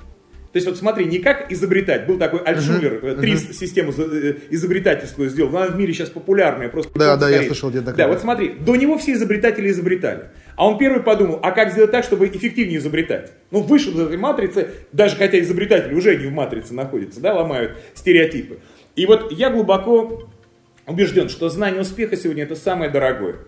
То 0.56 0.58
есть 0.60 0.68
вот 0.70 0.78
смотри, 0.78 1.04
не 1.04 1.20
как 1.20 1.52
изобретать. 1.52 2.08
Был 2.08 2.18
такой 2.18 2.40
Альтшулер, 2.40 3.04
э, 3.04 3.16
три 3.20 3.36
систему 3.36 3.92
за- 3.92 4.06
э, 4.06 4.36
изобретательскую 4.52 5.30
сделал. 5.30 5.50
Она 5.50 5.68
в 5.68 5.76
мире 5.78 5.92
сейчас 5.92 6.10
популярная. 6.10 6.70
Просто 6.70 6.98
Да, 6.98 7.18
да, 7.18 7.28
я 7.28 7.34
скорее. 7.36 7.48
слышал 7.50 7.70
где-то 7.72 7.92
Да, 7.92 8.08
вот 8.08 8.22
смотри, 8.22 8.54
до 8.58 8.78
него 8.78 8.98
все 8.98 9.12
изобретатели 9.12 9.68
изобретали. 9.70 10.30
А 10.56 10.66
он 10.66 10.78
первый 10.78 11.04
подумал, 11.04 11.42
а 11.44 11.52
как 11.52 11.74
сделать 11.74 11.92
так, 11.92 12.06
чтобы 12.06 12.28
эффективнее 12.30 12.78
изобретать? 12.78 13.34
Ну, 13.52 13.64
вышел 13.64 13.92
из 13.92 14.00
этой 14.00 14.16
матрицы, 14.16 14.70
даже 14.94 15.18
хотя 15.18 15.38
изобретатели 15.42 15.94
уже 15.94 16.16
не 16.16 16.28
в 16.28 16.32
матрице 16.32 16.74
находятся, 16.74 17.20
да, 17.20 17.34
ломают 17.34 17.74
стереотипы. 17.94 18.60
И 18.96 19.06
вот 19.08 19.34
я 19.34 19.50
глубоко 19.50 20.30
убежден, 20.88 21.28
что 21.28 21.50
знание 21.50 21.82
успеха 21.82 22.16
сегодня 22.16 22.44
это 22.44 22.56
самое 22.56 22.90
дорогое. 22.90 23.40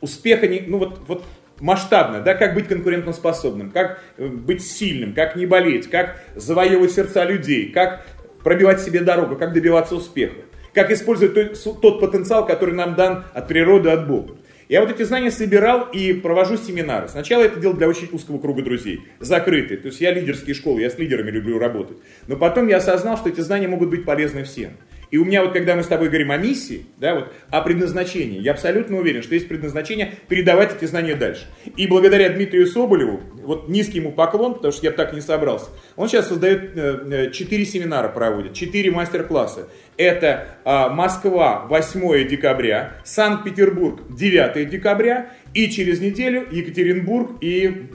Успеха, 0.00 0.48
не, 0.48 0.64
ну 0.66 0.78
вот, 0.78 0.98
вот 1.06 1.24
масштабно, 1.60 2.20
да, 2.20 2.34
как 2.34 2.54
быть 2.54 2.68
конкурентоспособным, 2.68 3.70
как 3.70 4.02
э, 4.16 4.26
быть 4.26 4.62
сильным, 4.62 5.14
как 5.14 5.36
не 5.36 5.46
болеть, 5.46 5.88
как 5.88 6.20
завоевывать 6.34 6.92
сердца 6.92 7.24
людей, 7.24 7.70
как 7.70 8.06
пробивать 8.42 8.80
себе 8.80 9.00
дорогу, 9.00 9.36
как 9.36 9.52
добиваться 9.52 9.96
успеха, 9.96 10.36
как 10.74 10.90
использовать 10.90 11.56
су- 11.56 11.74
тот 11.74 12.00
потенциал, 12.00 12.46
который 12.46 12.74
нам 12.74 12.94
дан 12.94 13.24
от 13.32 13.48
природы, 13.48 13.90
от 13.90 14.06
Бога. 14.06 14.36
Я 14.68 14.80
вот 14.80 14.90
эти 14.90 15.04
знания 15.04 15.30
собирал 15.30 15.88
и 15.92 16.12
провожу 16.12 16.56
семинары. 16.56 17.08
Сначала 17.08 17.42
это 17.44 17.60
делал 17.60 17.76
для 17.76 17.88
очень 17.88 18.08
узкого 18.10 18.38
круга 18.38 18.62
друзей, 18.62 19.00
закрытые. 19.20 19.78
То 19.78 19.88
есть 19.88 20.00
я 20.00 20.10
лидерские 20.10 20.54
школы, 20.54 20.80
я 20.80 20.90
с 20.90 20.98
лидерами 20.98 21.30
люблю 21.30 21.58
работать. 21.58 21.98
Но 22.26 22.36
потом 22.36 22.66
я 22.66 22.78
осознал, 22.78 23.16
что 23.16 23.28
эти 23.28 23.40
знания 23.40 23.68
могут 23.68 23.90
быть 23.90 24.04
полезны 24.04 24.42
всем. 24.42 24.72
И 25.10 25.18
у 25.18 25.24
меня 25.24 25.42
вот, 25.42 25.52
когда 25.52 25.76
мы 25.76 25.82
с 25.82 25.86
тобой 25.86 26.08
говорим 26.08 26.30
о 26.30 26.36
миссии, 26.36 26.86
да, 26.98 27.14
вот, 27.14 27.32
о 27.50 27.60
предназначении, 27.60 28.40
я 28.40 28.52
абсолютно 28.52 28.98
уверен, 28.98 29.22
что 29.22 29.34
есть 29.34 29.48
предназначение 29.48 30.14
передавать 30.28 30.76
эти 30.76 30.84
знания 30.84 31.14
дальше. 31.14 31.46
И 31.76 31.86
благодаря 31.86 32.28
Дмитрию 32.30 32.66
Соболеву, 32.66 33.20
вот 33.42 33.68
низкий 33.68 33.98
ему 33.98 34.12
поклон, 34.12 34.54
потому 34.54 34.72
что 34.72 34.86
я 34.86 34.92
так 34.92 35.12
не 35.12 35.20
собрался, 35.20 35.66
он 35.96 36.08
сейчас 36.08 36.28
создает 36.28 36.76
э, 36.76 37.06
э, 37.10 37.30
четыре 37.30 37.64
семинара 37.64 38.08
проводит, 38.08 38.54
четыре 38.54 38.90
мастер-класса. 38.90 39.68
Это 39.96 40.48
а, 40.64 40.90
Москва 40.90 41.64
8 41.70 42.28
декабря, 42.28 42.96
Санкт-Петербург 43.04 44.00
9 44.14 44.68
декабря 44.68 45.30
и 45.54 45.70
через 45.70 46.00
неделю 46.00 46.46
Екатеринбург 46.50 47.38
и 47.40 47.86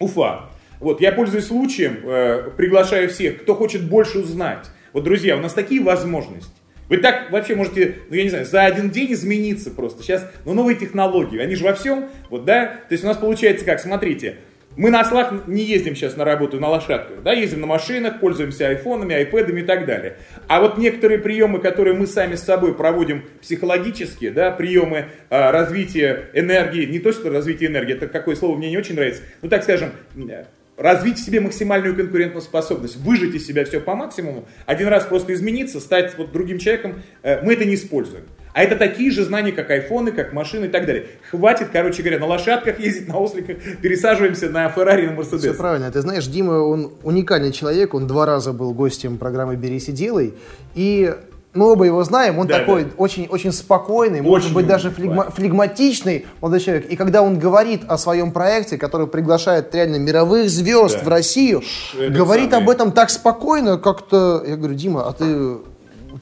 Уфа. 0.00 0.50
Вот, 0.80 1.00
я 1.00 1.12
пользуюсь 1.12 1.46
случаем, 1.46 2.00
э, 2.04 2.50
приглашаю 2.56 3.08
всех, 3.10 3.42
кто 3.42 3.54
хочет 3.54 3.88
больше 3.88 4.18
узнать. 4.18 4.66
Вот, 4.92 5.04
друзья, 5.04 5.36
у 5.36 5.40
нас 5.40 5.52
такие 5.52 5.82
возможности. 5.82 6.52
Вы 6.88 6.98
так 6.98 7.30
вообще 7.30 7.54
можете, 7.54 7.98
ну 8.08 8.16
я 8.16 8.24
не 8.24 8.30
знаю, 8.30 8.44
за 8.44 8.64
один 8.64 8.90
день 8.90 9.12
измениться 9.12 9.70
просто. 9.70 10.02
Сейчас, 10.02 10.28
ну 10.44 10.54
новые 10.54 10.76
технологии, 10.76 11.38
они 11.38 11.54
же 11.54 11.64
во 11.64 11.72
всем, 11.72 12.08
вот, 12.30 12.44
да. 12.44 12.66
То 12.88 12.92
есть 12.92 13.04
у 13.04 13.06
нас 13.06 13.16
получается 13.16 13.64
как, 13.64 13.78
смотрите, 13.78 14.38
мы 14.76 14.90
на 14.90 15.00
ослах 15.00 15.46
не 15.46 15.62
ездим 15.62 15.94
сейчас 15.94 16.16
на 16.16 16.24
работу 16.24 16.58
на 16.58 16.68
лошадках, 16.68 17.22
да, 17.22 17.32
ездим 17.32 17.60
на 17.60 17.66
машинах, 17.66 18.20
пользуемся 18.20 18.68
айфонами, 18.68 19.14
айпэдами 19.14 19.60
и 19.60 19.64
так 19.64 19.84
далее. 19.84 20.16
А 20.48 20.60
вот 20.60 20.78
некоторые 20.78 21.18
приемы, 21.18 21.58
которые 21.58 21.94
мы 21.94 22.06
сами 22.06 22.34
с 22.36 22.42
собой 22.42 22.74
проводим 22.74 23.24
психологически, 23.40 24.30
да, 24.30 24.50
приемы 24.50 25.06
а, 25.28 25.50
развития 25.52 26.30
энергии, 26.34 26.86
не 26.86 26.98
то, 26.98 27.12
что 27.12 27.30
развитие 27.30 27.68
энергии, 27.68 27.94
это 27.94 28.06
какое 28.06 28.36
слово 28.36 28.56
мне 28.56 28.70
не 28.70 28.78
очень 28.78 28.94
нравится, 28.94 29.22
ну 29.42 29.48
так 29.48 29.64
скажем, 29.64 29.90
э, 30.16 30.44
развить 30.80 31.18
в 31.18 31.24
себе 31.24 31.40
максимальную 31.40 31.94
конкурентную 31.94 32.40
способность, 32.40 32.96
выжить 32.96 33.34
из 33.34 33.46
себя 33.46 33.64
все 33.64 33.80
по 33.80 33.94
максимуму, 33.94 34.46
один 34.64 34.88
раз 34.88 35.04
просто 35.04 35.34
измениться, 35.34 35.78
стать 35.78 36.16
вот 36.16 36.32
другим 36.32 36.58
человеком, 36.58 37.02
э, 37.22 37.44
мы 37.44 37.52
это 37.52 37.66
не 37.66 37.74
используем. 37.74 38.24
А 38.52 38.64
это 38.64 38.76
такие 38.76 39.10
же 39.10 39.24
знания, 39.24 39.52
как 39.52 39.70
айфоны, 39.70 40.10
как 40.10 40.32
машины 40.32 40.64
и 40.64 40.68
так 40.68 40.86
далее. 40.86 41.06
Хватит, 41.30 41.68
короче 41.70 42.02
говоря, 42.02 42.18
на 42.18 42.26
лошадках 42.26 42.80
ездить, 42.80 43.06
на 43.06 43.18
осликах, 43.18 43.58
пересаживаемся 43.80 44.48
на 44.48 44.68
Феррари, 44.70 45.06
на 45.06 45.22
Все 45.22 45.32
Мерседес. 45.36 45.56
правильно. 45.56 45.90
Ты 45.92 46.00
знаешь, 46.00 46.26
Дима, 46.26 46.52
он 46.52 46.94
уникальный 47.04 47.52
человек. 47.52 47.94
Он 47.94 48.06
два 48.06 48.26
раза 48.26 48.52
был 48.52 48.72
гостем 48.74 49.18
программы 49.18 49.54
«Берись 49.54 49.88
и 49.88 49.92
делай». 49.92 50.34
И 50.74 51.14
мы 51.52 51.72
оба 51.72 51.84
его 51.84 52.04
знаем. 52.04 52.38
Он 52.38 52.46
Да, 52.46 52.60
такой 52.60 52.84
да. 52.84 52.90
очень, 52.96 53.26
очень 53.26 53.52
спокойный, 53.52 54.20
может 54.20 54.46
Очень 54.46 54.54
быть, 54.54 54.66
даже 54.66 54.90
флегма- 54.90 55.32
флегматичный 55.32 56.26
молодой 56.40 56.60
человек. 56.60 56.86
И 56.90 56.96
когда 56.96 57.22
он 57.22 57.38
говорит 57.38 57.82
о 57.88 57.98
своем 57.98 58.30
проекте, 58.32 58.78
который 58.78 59.06
приглашает 59.08 59.74
реально 59.74 59.96
мировых 59.96 60.48
звезд 60.48 60.98
Да. 60.98 61.04
в 61.04 61.08
Россию, 61.08 61.62
это 61.98 62.12
говорит 62.12 62.50
самое. 62.50 62.62
об 62.64 62.70
этом 62.70 62.92
так 62.92 63.10
спокойно, 63.10 63.78
как-то... 63.78 64.44
Я 64.46 64.56
говорю, 64.56 64.74
Дима, 64.74 65.08
а 65.08 65.12
ты... 65.12 65.58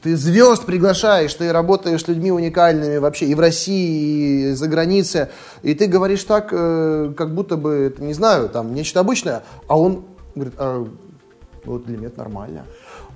Ты 0.03 0.15
звезд 0.15 0.65
приглашаешь, 0.65 1.33
ты 1.33 1.51
работаешь 1.51 2.01
с 2.03 2.07
людьми 2.07 2.31
уникальными 2.31 2.97
вообще 2.97 3.25
и 3.25 3.35
в 3.35 3.39
России, 3.39 4.51
и 4.51 4.53
за 4.53 4.67
границей, 4.67 5.25
и 5.61 5.73
ты 5.73 5.87
говоришь 5.87 6.23
так, 6.23 6.49
э, 6.53 7.11
как 7.17 7.33
будто 7.35 7.57
бы, 7.57 7.93
не 7.97 8.13
знаю, 8.13 8.47
там, 8.47 8.73
нечто 8.73 9.01
обычное, 9.01 9.43
а 9.67 9.77
он 9.77 10.05
говорит, 10.35 10.53
а, 10.57 10.87
вот 11.65 11.85
для 11.85 11.97
меня 11.97 12.07
это 12.07 12.19
нормально. 12.19 12.65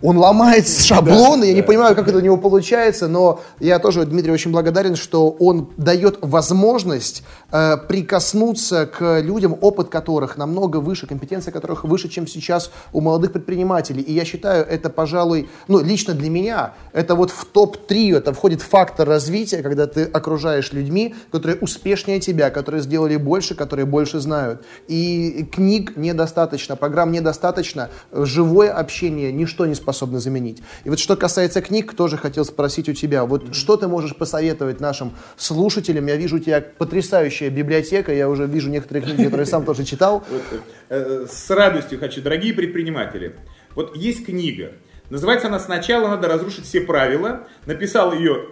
Он 0.04 0.18
ломает 0.18 0.68
шаблоны, 0.68 1.46
я 1.46 1.54
не 1.54 1.62
да. 1.62 1.68
понимаю, 1.68 1.96
как 1.96 2.10
это 2.10 2.18
у 2.18 2.22
него 2.22 2.36
получается, 2.36 3.08
но 3.08 3.40
я 3.62 3.80
тоже 3.80 4.06
Дмитрию 4.06 4.34
очень 4.34 4.52
благодарен, 4.52 4.98
что 4.98 5.30
он 5.30 5.70
дает 5.78 6.18
возможность 6.22 7.24
э, 7.52 7.78
прикоснуться 7.78 8.86
к 8.86 9.22
людям, 9.22 9.58
опыт 9.62 9.88
которых 9.88 10.36
намного 10.36 10.78
выше, 10.78 11.08
компетенция 11.08 11.54
которых 11.54 11.86
выше, 11.86 12.10
чем 12.10 12.28
сейчас 12.28 12.70
у 12.92 13.00
молодых 13.00 13.32
предпринимателей. 13.32 14.02
И 14.02 14.12
я 14.12 14.26
считаю, 14.26 14.66
это, 14.66 14.90
пожалуй, 14.90 15.50
ну, 15.70 15.82
лично 15.82 16.14
для 16.14 16.30
меня, 16.30 16.74
это 16.92 17.16
вот 17.16 17.32
в 17.32 17.46
топ-3, 17.46 18.18
это 18.18 18.34
входит 18.34 18.62
фактор 18.62 19.08
развития, 19.08 19.64
когда 19.64 19.88
ты 19.88 20.04
окружаешь 20.04 20.74
людьми, 20.74 21.16
которые 21.32 21.58
успешнее 21.62 22.20
тебя, 22.20 22.50
которые 22.50 22.82
сделали 22.82 23.16
больше, 23.16 23.56
которые 23.56 23.86
больше 23.86 24.20
знают. 24.20 24.66
И 24.90 25.48
книг 25.50 25.96
недостаточно, 25.96 26.76
программ 26.76 27.14
недостаточно, 27.14 27.90
живое 28.12 28.74
общение 28.74 29.32
ничто 29.32 29.66
не 29.66 29.76
способно 29.76 29.93
заменить. 29.94 30.61
И 30.84 30.90
вот 30.90 30.99
что 30.99 31.15
касается 31.15 31.61
книг, 31.61 31.94
тоже 31.94 32.18
хотел 32.18 32.45
спросить 32.45 32.90
у 32.90 32.94
тебя, 32.94 33.26
вот 33.26 33.56
что 33.56 33.78
ты 33.78 33.88
можешь 33.88 34.15
посоветовать 34.15 34.80
нашим 34.80 35.14
слушателям? 35.38 36.07
Я 36.07 36.15
вижу 36.15 36.38
у 36.38 36.40
тебя 36.40 36.61
потрясающая 36.61 37.49
библиотека, 37.49 38.14
я 38.14 38.30
уже 38.30 38.45
вижу 38.45 38.70
некоторые 38.70 39.03
книги, 39.03 39.24
которые 39.24 39.45
сам 39.45 39.65
тоже 39.65 39.84
читал. 39.84 40.24
Вот, 40.34 40.41
э, 40.90 41.28
с 41.32 41.49
радостью 41.52 41.99
хочу, 41.99 42.22
дорогие 42.22 42.53
предприниматели. 42.53 43.36
Вот 43.76 43.95
есть 43.95 44.26
книга. 44.26 44.74
Называется 45.10 45.48
она 45.48 45.60
«Сначала 45.60 46.07
надо 46.07 46.28
разрушить 46.28 46.65
все 46.65 46.82
правила». 46.82 47.48
Написал 47.65 48.14
ее 48.14 48.48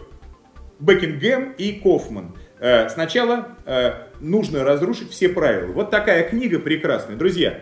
Бекингем 0.79 1.53
и 1.57 1.73
Кофман. 1.73 2.35
Э, 2.59 2.89
Сначала 2.89 3.57
э, 3.65 3.93
нужно 4.19 4.63
разрушить 4.63 5.11
все 5.11 5.29
правила. 5.29 5.71
Вот 5.71 5.89
такая 5.89 6.27
книга 6.27 6.59
прекрасная. 6.59 7.15
Друзья, 7.15 7.61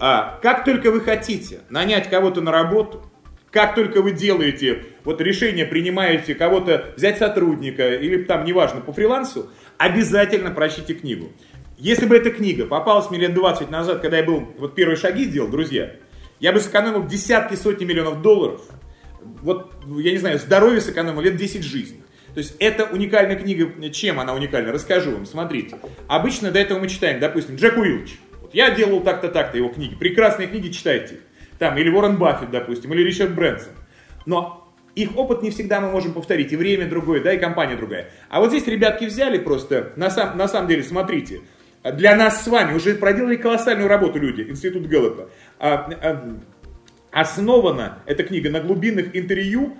а, 0.00 0.38
как 0.42 0.64
только 0.64 0.90
вы 0.90 1.00
хотите 1.00 1.60
нанять 1.68 2.08
кого-то 2.08 2.40
на 2.40 2.50
работу, 2.50 3.02
как 3.50 3.74
только 3.74 4.00
вы 4.02 4.12
делаете, 4.12 4.84
вот 5.04 5.20
решение 5.20 5.66
принимаете 5.66 6.34
кого-то 6.34 6.92
взять 6.96 7.18
сотрудника 7.18 7.94
или 7.94 8.22
там, 8.22 8.44
неважно, 8.44 8.80
по 8.80 8.92
фрилансу, 8.92 9.50
обязательно 9.76 10.50
прочтите 10.50 10.94
книгу. 10.94 11.32
Если 11.78 12.06
бы 12.06 12.16
эта 12.16 12.30
книга 12.30 12.66
попалась 12.66 13.10
мне 13.10 13.20
лет 13.20 13.34
20 13.34 13.70
назад, 13.70 14.00
когда 14.00 14.18
я 14.18 14.24
был, 14.24 14.46
вот 14.58 14.74
первые 14.74 14.96
шаги 14.96 15.24
делал, 15.24 15.48
друзья, 15.48 15.94
Я 16.40 16.52
бы 16.52 16.60
сэкономил 16.60 17.06
десятки, 17.06 17.54
сотни 17.54 17.84
миллионов 17.84 18.22
долларов. 18.22 18.62
Вот, 19.42 19.72
я 19.98 20.10
не 20.10 20.18
знаю, 20.18 20.38
здоровье 20.38 20.80
сэкономил 20.80 21.20
лет 21.20 21.36
10 21.36 21.62
жизней. 21.62 22.02
То 22.32 22.38
есть 22.38 22.56
это 22.58 22.84
уникальная 22.84 23.36
книга. 23.36 23.90
Чем 23.90 24.18
она 24.18 24.34
уникальна? 24.34 24.72
Расскажу 24.72 25.10
вам. 25.10 25.26
Смотрите. 25.26 25.78
Обычно 26.08 26.50
до 26.50 26.58
этого 26.58 26.78
мы 26.78 26.88
читаем, 26.88 27.20
допустим, 27.20 27.56
Джек 27.56 27.76
Уилч. 27.76 28.12
Вот 28.40 28.54
я 28.54 28.70
делал 28.70 29.02
так-то, 29.02 29.28
так-то 29.28 29.58
его 29.58 29.68
книги. 29.68 29.94
Прекрасные 29.96 30.48
книги, 30.48 30.68
читайте. 30.68 31.20
Там, 31.60 31.76
или 31.76 31.90
Уоррен 31.90 32.16
Баффет, 32.16 32.50
допустим, 32.50 32.94
или 32.94 33.02
Ричард 33.02 33.34
Брэнсон. 33.34 33.74
Но 34.24 34.66
их 34.94 35.14
опыт 35.14 35.42
не 35.42 35.50
всегда 35.50 35.82
мы 35.82 35.90
можем 35.90 36.14
повторить, 36.14 36.52
и 36.52 36.56
время 36.56 36.88
другое, 36.88 37.22
да, 37.22 37.34
и 37.34 37.38
компания 37.38 37.76
другая. 37.76 38.08
А 38.30 38.40
вот 38.40 38.48
здесь 38.48 38.66
ребятки 38.66 39.04
взяли 39.04 39.36
просто, 39.36 39.92
на, 39.94 40.08
сам, 40.08 40.38
на 40.38 40.48
самом 40.48 40.68
деле, 40.68 40.82
смотрите, 40.82 41.42
для 41.84 42.16
нас 42.16 42.42
с 42.44 42.48
вами 42.48 42.74
уже 42.74 42.94
проделали 42.94 43.36
колоссальную 43.36 43.88
работу 43.88 44.18
люди, 44.18 44.40
Институт 44.40 44.86
Гэллопа. 44.86 45.28
А, 45.58 45.90
а, 46.02 46.30
основана 47.10 47.98
эта 48.06 48.22
книга 48.22 48.48
на 48.48 48.60
глубинных 48.60 49.14
интервью 49.14 49.76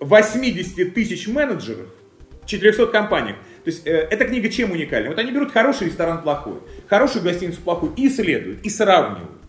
80 0.00 0.92
тысяч 0.92 1.28
менеджеров 1.28 1.86
в 2.42 2.46
400 2.46 2.88
компаниях. 2.88 3.36
То 3.62 3.70
есть 3.70 3.86
э, 3.86 4.08
эта 4.10 4.24
книга 4.24 4.48
чем 4.48 4.72
уникальна? 4.72 5.10
Вот 5.10 5.20
они 5.20 5.30
берут 5.30 5.52
хороший 5.52 5.86
ресторан 5.86 6.22
плохой, 6.22 6.58
хорошую 6.88 7.22
гостиницу 7.22 7.60
плохую 7.60 7.92
и 7.94 8.08
исследуют, 8.08 8.62
и 8.62 8.70
сравнивают. 8.70 9.39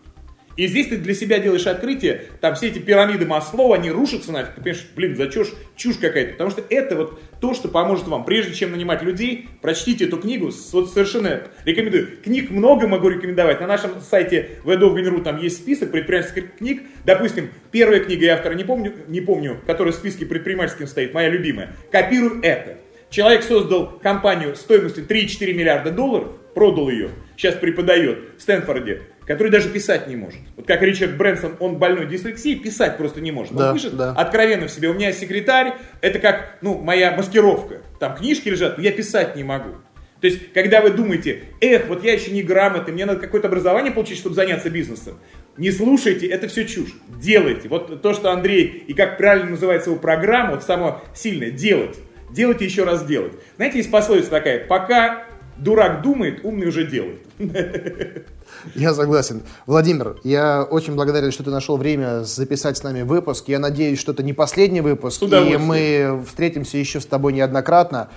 И 0.56 0.66
здесь 0.66 0.88
ты 0.88 0.96
для 0.96 1.14
себя 1.14 1.38
делаешь 1.38 1.66
открытие, 1.66 2.22
там 2.40 2.54
все 2.54 2.68
эти 2.68 2.78
пирамиды 2.78 3.26
Маслоу, 3.26 3.72
они 3.72 3.90
рушатся 3.90 4.32
нафиг, 4.32 4.54
ты 4.54 4.60
понимаешь, 4.62 4.86
блин, 4.94 5.16
за 5.16 5.28
чушь, 5.28 5.52
чушь 5.76 5.96
какая-то. 5.96 6.32
Потому 6.32 6.50
что 6.50 6.62
это 6.68 6.96
вот 6.96 7.20
то, 7.40 7.54
что 7.54 7.68
поможет 7.68 8.06
вам. 8.06 8.24
Прежде 8.24 8.54
чем 8.54 8.72
нанимать 8.72 9.02
людей, 9.02 9.48
прочтите 9.60 10.06
эту 10.06 10.18
книгу, 10.18 10.50
вот 10.72 10.92
совершенно 10.92 11.42
рекомендую. 11.64 12.18
Книг 12.22 12.50
много 12.50 12.86
могу 12.88 13.08
рекомендовать. 13.08 13.60
На 13.60 13.66
нашем 13.66 14.00
сайте 14.00 14.50
vdov.ru 14.64 15.22
там 15.22 15.38
есть 15.38 15.58
список 15.58 15.90
предпринимательских 15.90 16.56
книг. 16.56 16.82
Допустим, 17.04 17.50
первая 17.70 18.00
книга, 18.00 18.26
я 18.26 18.34
автора 18.34 18.54
не 18.54 18.64
помню, 18.64 18.94
не 19.08 19.20
помню, 19.20 19.60
которая 19.66 19.92
в 19.92 19.96
списке 19.96 20.26
предпринимательским 20.26 20.86
стоит, 20.86 21.14
моя 21.14 21.28
любимая. 21.28 21.74
Копируй 21.90 22.40
это. 22.42 22.78
Человек 23.12 23.42
создал 23.42 23.98
компанию 24.02 24.56
стоимостью 24.56 25.04
3-4 25.06 25.52
миллиарда 25.52 25.90
долларов, 25.90 26.32
продал 26.54 26.88
ее, 26.88 27.10
сейчас 27.36 27.54
преподает 27.54 28.18
в 28.38 28.42
Стэнфорде 28.42 29.02
который 29.24 29.52
даже 29.52 29.68
писать 29.68 30.08
не 30.08 30.16
может. 30.16 30.40
Вот 30.56 30.66
как 30.66 30.82
Ричард 30.82 31.16
Брэнсон, 31.16 31.56
он 31.60 31.76
больной 31.76 32.06
дислексией, 32.06 32.58
писать 32.58 32.96
просто 32.96 33.20
не 33.20 33.30
может. 33.30 33.54
Да, 33.54 33.68
он 33.68 33.74
пишет 33.76 33.96
да. 33.96 34.12
откровенно 34.12 34.66
в 34.66 34.70
себе. 34.70 34.88
У 34.88 34.94
меня 34.94 35.12
секретарь, 35.12 35.74
это 36.00 36.18
как, 36.18 36.58
ну, 36.60 36.76
моя 36.78 37.14
маскировка. 37.16 37.82
Там 38.00 38.16
книжки 38.16 38.48
лежат, 38.48 38.78
но 38.78 38.82
я 38.82 38.90
писать 38.90 39.36
не 39.36 39.44
могу. 39.44 39.76
То 40.20 40.26
есть, 40.26 40.52
когда 40.52 40.80
вы 40.80 40.90
думаете, 40.90 41.44
эх, 41.60 41.86
вот 41.88 42.04
я 42.04 42.12
еще 42.12 42.30
не 42.30 42.42
грамотный, 42.42 42.92
мне 42.92 43.06
надо 43.06 43.20
какое-то 43.20 43.48
образование 43.48 43.92
получить, 43.92 44.18
чтобы 44.18 44.34
заняться 44.34 44.70
бизнесом. 44.70 45.18
Не 45.56 45.70
слушайте, 45.70 46.26
это 46.26 46.48
все 46.48 46.66
чушь. 46.66 46.94
Делайте. 47.20 47.68
Вот 47.68 48.02
то, 48.02 48.14
что 48.14 48.32
Андрей, 48.32 48.84
и 48.86 48.92
как 48.92 49.18
правильно 49.18 49.50
называется 49.50 49.90
его 49.90 49.98
программа, 49.98 50.52
вот 50.52 50.62
самое 50.64 50.96
сильное, 51.14 51.50
делать. 51.50 51.98
Делайте 52.32 52.64
еще 52.64 52.84
раз 52.84 53.04
делать. 53.04 53.32
Знаете, 53.56 53.78
есть 53.78 53.90
пословица 53.90 54.30
такая, 54.30 54.66
пока 54.66 55.24
дурак 55.58 56.02
думает, 56.02 56.40
умный 56.44 56.66
уже 56.66 56.86
делает. 56.86 57.20
Я 58.74 58.94
согласен. 58.94 59.42
Владимир, 59.66 60.16
я 60.22 60.62
очень 60.62 60.94
благодарен, 60.94 61.32
что 61.32 61.42
ты 61.42 61.50
нашел 61.50 61.76
время 61.76 62.22
записать 62.22 62.76
с 62.76 62.82
нами 62.82 63.02
выпуск. 63.02 63.48
Я 63.48 63.58
надеюсь, 63.58 63.98
что 63.98 64.12
это 64.12 64.22
не 64.22 64.32
последний 64.32 64.80
выпуск, 64.80 65.22
и 65.22 65.56
мы 65.56 66.22
встретимся 66.26 66.78
еще 66.78 67.00
с 67.00 67.06
тобой 67.06 67.32
неоднократно. 67.32 68.08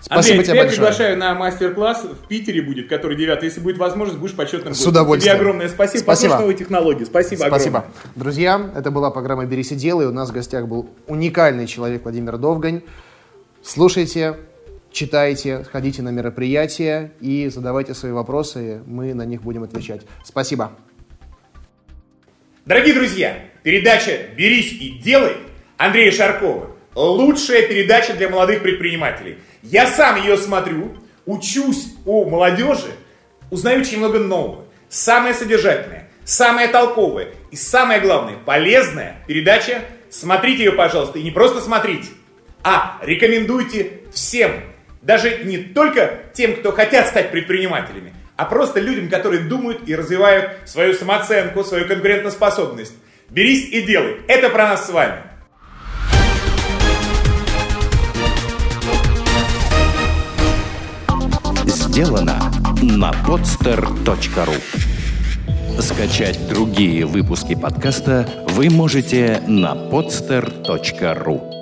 Спасибо 0.00 0.40
Андрей, 0.40 0.52
тебе 0.52 0.56
я 0.58 0.70
приглашаю 0.70 1.16
на 1.16 1.34
мастер-класс 1.34 2.04
в 2.04 2.28
Питере 2.28 2.60
будет, 2.60 2.88
который 2.88 3.16
9. 3.16 3.42
Если 3.42 3.60
будет 3.60 3.78
возможность, 3.78 4.18
будешь 4.18 4.34
почетным 4.34 4.68
гостем. 4.68 4.84
С 4.84 4.86
удовольствием. 4.86 5.34
Тебе 5.34 5.40
огромное 5.40 5.68
спасибо. 5.68 6.02
Спасибо. 6.02 6.38
новые 6.38 6.56
технологии. 6.56 7.04
Спасибо 7.04 7.44
Спасибо. 7.46 7.78
Огромное. 7.78 8.12
Друзья, 8.14 8.70
это 8.76 8.90
была 8.90 9.10
программа 9.10 9.46
«Берись 9.46 9.72
и 9.72 9.76
делай». 9.76 10.06
У 10.06 10.12
нас 10.12 10.28
в 10.28 10.32
гостях 10.32 10.66
был 10.66 10.90
уникальный 11.06 11.66
человек 11.66 12.02
Владимир 12.02 12.36
Довгань. 12.36 12.82
Слушайте, 13.66 14.36
читайте, 14.92 15.64
ходите 15.64 16.02
на 16.02 16.10
мероприятия 16.10 17.14
и 17.22 17.48
задавайте 17.48 17.94
свои 17.94 18.12
вопросы, 18.12 18.82
мы 18.84 19.14
на 19.14 19.24
них 19.24 19.42
будем 19.42 19.62
отвечать. 19.62 20.02
Спасибо. 20.22 20.72
Дорогие 22.66 22.92
друзья, 22.92 23.38
передача 23.62 24.28
«Берись 24.36 24.70
и 24.72 24.98
делай» 25.02 25.38
Андрея 25.78 26.12
Шаркова– 26.12 26.72
лучшая 26.94 27.66
передача 27.66 28.12
для 28.12 28.28
молодых 28.28 28.62
предпринимателей. 28.62 29.38
Я 29.62 29.86
сам 29.86 30.20
ее 30.20 30.36
смотрю, 30.36 30.98
учусь 31.24 31.94
у 32.04 32.26
молодежи, 32.26 32.92
узнаю 33.50 33.80
очень 33.80 33.96
много 33.96 34.18
нового. 34.18 34.66
Самое 34.90 35.32
содержательное, 35.32 36.10
самое 36.26 36.68
толковое 36.68 37.28
и 37.50 37.56
самое 37.56 38.02
главное, 38.02 38.36
полезная 38.44 39.24
передача. 39.26 39.80
Смотрите 40.10 40.64
ее, 40.64 40.72
пожалуйста, 40.72 41.18
и 41.18 41.22
не 41.22 41.30
просто 41.30 41.62
смотрите, 41.62 42.08
а 42.64 42.98
рекомендуйте 43.02 44.00
всем 44.12 44.50
даже 45.02 45.44
не 45.44 45.58
только 45.58 46.20
тем, 46.32 46.56
кто 46.56 46.72
хотят 46.72 47.06
стать 47.08 47.30
предпринимателями, 47.30 48.14
а 48.36 48.46
просто 48.46 48.80
людям, 48.80 49.08
которые 49.08 49.42
думают 49.42 49.86
и 49.86 49.94
развивают 49.94 50.50
свою 50.64 50.94
самооценку, 50.94 51.62
свою 51.62 51.86
конкурентоспособность. 51.86 52.94
Берись 53.28 53.68
и 53.70 53.82
делай. 53.82 54.22
Это 54.28 54.48
про 54.48 54.68
нас 54.68 54.86
с 54.86 54.90
вами. 54.90 55.18
Сделано 61.66 62.38
на 62.82 63.12
podster.ru 63.26 64.60
Скачать 65.80 66.48
другие 66.48 67.04
выпуски 67.04 67.54
подкаста 67.54 68.28
вы 68.48 68.70
можете 68.70 69.42
на 69.46 69.74
podster.ru 69.74 71.53